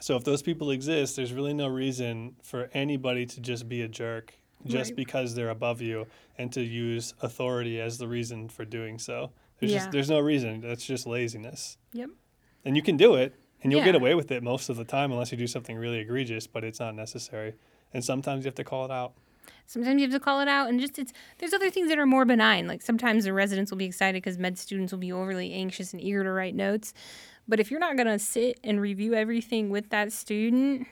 So 0.00 0.16
if 0.16 0.24
those 0.24 0.42
people 0.42 0.70
exist, 0.72 1.14
there's 1.16 1.32
really 1.32 1.54
no 1.54 1.68
reason 1.68 2.34
for 2.42 2.68
anybody 2.74 3.26
to 3.26 3.40
just 3.40 3.68
be 3.68 3.82
a 3.82 3.88
jerk 3.88 4.34
just 4.66 4.90
Right. 4.90 4.96
because 4.96 5.34
they're 5.34 5.50
above 5.50 5.80
you 5.82 6.06
and 6.36 6.50
to 6.54 6.62
use 6.62 7.14
authority 7.22 7.80
as 7.80 7.98
the 7.98 8.08
reason 8.08 8.48
for 8.48 8.64
doing 8.64 8.98
so. 8.98 9.30
There's 9.60 9.70
Yeah. 9.72 9.78
just 9.78 9.92
there's 9.92 10.10
no 10.10 10.18
reason. 10.18 10.60
That's 10.62 10.84
just 10.84 11.06
laziness. 11.06 11.76
Yep. 11.92 12.10
And 12.64 12.74
you 12.76 12.82
can 12.82 12.96
do 12.96 13.14
it 13.14 13.34
and 13.62 13.70
you'll 13.70 13.84
get 13.84 13.94
away 13.94 14.14
with 14.16 14.32
it 14.32 14.42
most 14.42 14.68
of 14.68 14.76
the 14.76 14.84
time 14.84 15.12
unless 15.12 15.30
you 15.30 15.38
do 15.38 15.46
something 15.46 15.76
really 15.76 15.98
egregious, 15.98 16.46
but 16.48 16.64
it's 16.64 16.80
not 16.80 16.94
necessary. 16.96 17.54
And 17.92 18.02
sometimes 18.04 18.44
you 18.44 18.48
have 18.48 18.54
to 18.56 18.64
call 18.64 18.84
it 18.86 18.90
out. 18.90 19.12
Sometimes 19.66 20.00
you 20.00 20.08
have 20.08 20.18
to 20.18 20.20
call 20.20 20.40
it 20.40 20.48
out, 20.48 20.68
and 20.68 20.80
just 20.80 20.98
it's 20.98 21.12
there's 21.38 21.52
other 21.52 21.70
things 21.70 21.88
that 21.88 21.98
are 21.98 22.06
more 22.06 22.24
benign. 22.24 22.66
Like 22.66 22.82
sometimes 22.82 23.24
the 23.24 23.32
residents 23.32 23.70
will 23.70 23.78
be 23.78 23.84
excited 23.84 24.22
because 24.22 24.38
med 24.38 24.58
students 24.58 24.92
will 24.92 24.98
be 24.98 25.12
overly 25.12 25.52
anxious 25.52 25.92
and 25.92 26.02
eager 26.02 26.22
to 26.22 26.30
write 26.30 26.54
notes. 26.54 26.94
But 27.46 27.60
if 27.60 27.70
you're 27.70 27.80
not 27.80 27.96
gonna 27.96 28.18
sit 28.18 28.58
and 28.64 28.80
review 28.80 29.14
everything 29.14 29.70
with 29.70 29.90
that 29.90 30.12
student, 30.12 30.86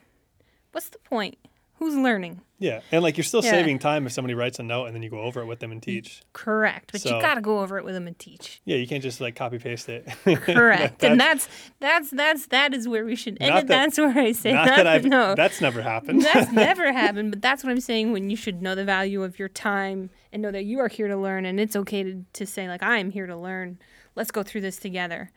what's 0.73 0.89
the 0.89 0.99
point? 0.99 1.37
Who's 1.83 1.97
learning? 1.97 2.41
Yeah. 2.61 2.81
And 2.93 3.03
like 3.03 3.17
you're 3.17 3.25
still 3.25 3.43
Yeah. 3.45 3.51
saving 3.51 3.81
time 3.81 4.07
if 4.07 4.13
somebody 4.13 4.35
writes 4.35 4.61
a 4.61 4.63
note 4.63 4.85
and 4.87 4.95
then 4.95 5.03
you 5.03 5.11
go 5.11 5.19
over 5.21 5.41
it 5.41 5.47
with 5.47 5.59
them 5.59 5.73
and 5.73 5.83
teach. 5.83 6.23
Correct, 6.33 6.93
but 6.93 7.01
So- 7.01 7.17
you 7.17 7.21
gotta 7.21 7.41
go 7.41 7.59
over 7.59 7.77
it 7.77 7.85
with 7.85 7.95
them 7.95 8.07
and 8.07 8.17
teach. 8.17 8.61
Yeah, 8.65 8.77
you 8.77 8.87
can't 8.87 9.03
just 9.03 9.21
like 9.21 9.35
copy 9.35 9.59
paste 9.59 9.89
it. 9.89 10.07
Correct, 10.25 11.03
and 11.03 11.19
that's 11.21 11.49
that's 11.81 12.11
that's 12.11 12.47
that 12.47 12.73
is 12.73 12.87
where 12.87 13.05
we 13.05 13.17
should 13.17 13.37
end 13.41 13.51
it. 13.59 13.67
that- 13.67 13.67
That's 13.67 13.99
where 13.99 14.17
I 14.17 14.31
say 14.31 14.53
Not 14.53 14.67
that 14.77 14.87
I've 14.87 15.05
no. 15.05 15.35
that's 15.35 15.61
never 15.61 15.83
happened. 15.83 16.23
That's 16.23 16.53
never 16.69 16.93
happened, 16.93 17.33
but 17.33 17.43
that's 17.43 17.65
what 17.65 17.71
I'm 17.71 17.81
saying 17.81 18.13
when 18.13 18.31
you 18.31 18.37
should 18.37 18.63
know 18.63 18.77
the 18.77 18.85
value 18.85 19.25
of 19.25 19.41
your 19.41 19.49
time 19.49 20.11
and 20.33 20.41
know 20.41 20.53
that 20.53 20.65
you 20.65 20.79
are 20.79 20.89
here 20.89 21.09
to 21.09 21.17
learn 21.17 21.45
and 21.45 21.59
it's 21.59 21.75
okay 21.75 22.05
to, 22.05 22.25
to 22.35 22.47
say 22.47 22.69
like 22.69 22.85
I 22.85 22.99
am 22.99 23.11
here 23.11 23.27
to 23.27 23.37
learn. 23.37 23.79
Let's 24.15 24.31
go 24.31 24.45
through 24.45 24.61
this 24.61 24.77
together. 24.77 25.31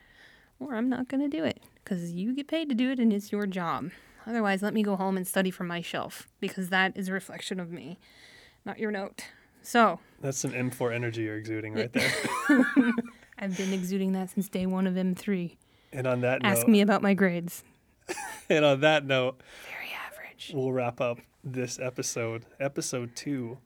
Or 0.60 0.76
I'm 0.76 0.88
not 0.88 1.08
going 1.08 1.28
to 1.28 1.36
do 1.36 1.42
it 1.44 1.60
cuz 1.84 2.12
you 2.12 2.34
get 2.34 2.46
paid 2.46 2.68
to 2.68 2.74
do 2.74 2.90
it 2.92 2.98
and 3.00 3.12
it's 3.12 3.32
your 3.32 3.46
job. 3.46 3.90
Otherwise, 4.26 4.62
let 4.62 4.74
me 4.74 4.82
go 4.82 4.96
home 4.96 5.16
and 5.16 5.26
study 5.26 5.50
from 5.50 5.66
my 5.68 5.80
shelf 5.80 6.28
because 6.40 6.68
that 6.70 6.96
is 6.96 7.08
a 7.08 7.12
reflection 7.12 7.60
of 7.60 7.70
me, 7.70 7.98
not 8.64 8.78
your 8.78 8.90
note. 8.90 9.24
So, 9.62 10.00
That's 10.20 10.38
some 10.38 10.52
M4 10.52 10.94
energy 10.94 11.22
you're 11.22 11.36
exuding 11.36 11.74
right 11.74 11.92
there. 11.92 12.10
I've 13.38 13.56
been 13.56 13.72
exuding 13.72 14.12
that 14.12 14.30
since 14.30 14.48
day 14.48 14.66
1 14.66 14.86
of 14.86 14.94
M3. 14.94 15.56
and 15.92 16.06
on 16.06 16.20
that 16.22 16.40
Ask 16.44 16.66
note, 16.66 16.68
me 16.72 16.80
about 16.80 17.02
my 17.02 17.14
grades. 17.14 17.62
and 18.48 18.64
on 18.64 18.80
that 18.80 19.04
note, 19.04 19.40
Very 19.70 19.92
average. 20.06 20.52
we'll 20.54 20.72
wrap 20.72 21.00
up 21.00 21.18
this 21.44 21.78
episode, 21.78 22.46
episode 22.60 23.14
two 23.14 23.58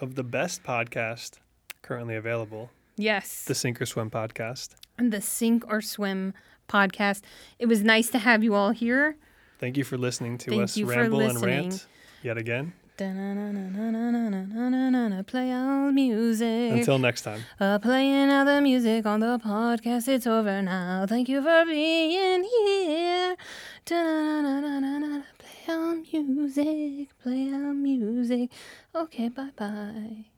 of 0.00 0.14
the 0.14 0.24
best 0.24 0.62
podcast 0.62 1.38
currently 1.82 2.14
available, 2.16 2.70
Yes. 2.96 3.44
the 3.44 3.54
Sink 3.54 3.80
or 3.80 3.86
Swim 3.86 4.10
podcast. 4.10 4.70
the 4.98 5.20
Sink 5.20 5.64
or 5.68 5.80
Swim 5.80 6.34
podcast. 6.68 7.22
It 7.58 7.66
was 7.66 7.82
nice 7.82 8.10
to 8.10 8.18
have 8.18 8.42
you 8.44 8.54
all 8.54 8.70
here. 8.70 9.16
Thank 9.58 9.76
you 9.76 9.84
for 9.84 9.98
listening 9.98 10.38
to 10.38 10.50
Thank 10.50 10.62
us 10.62 10.78
ramble 10.78 11.20
and 11.20 11.42
rant 11.42 11.86
yet 12.22 12.38
again. 12.38 12.72
Play 15.26 15.52
all 15.52 15.92
music. 15.92 16.72
Until 16.72 16.98
next 16.98 17.22
time. 17.22 17.44
Uh, 17.60 17.78
playing 17.78 18.30
other 18.30 18.60
music 18.60 19.06
on 19.06 19.20
the 19.20 19.38
podcast. 19.38 20.08
It's 20.08 20.26
over 20.26 20.60
now. 20.62 21.06
Thank 21.08 21.28
you 21.28 21.40
for 21.40 21.64
being 21.64 22.42
here. 22.42 23.36
Play 23.84 23.94
all 25.68 25.94
music. 25.94 27.08
Play 27.22 27.52
all 27.52 27.74
music. 27.74 28.50
Okay, 28.94 29.28
bye 29.28 29.50
bye. 29.56 30.37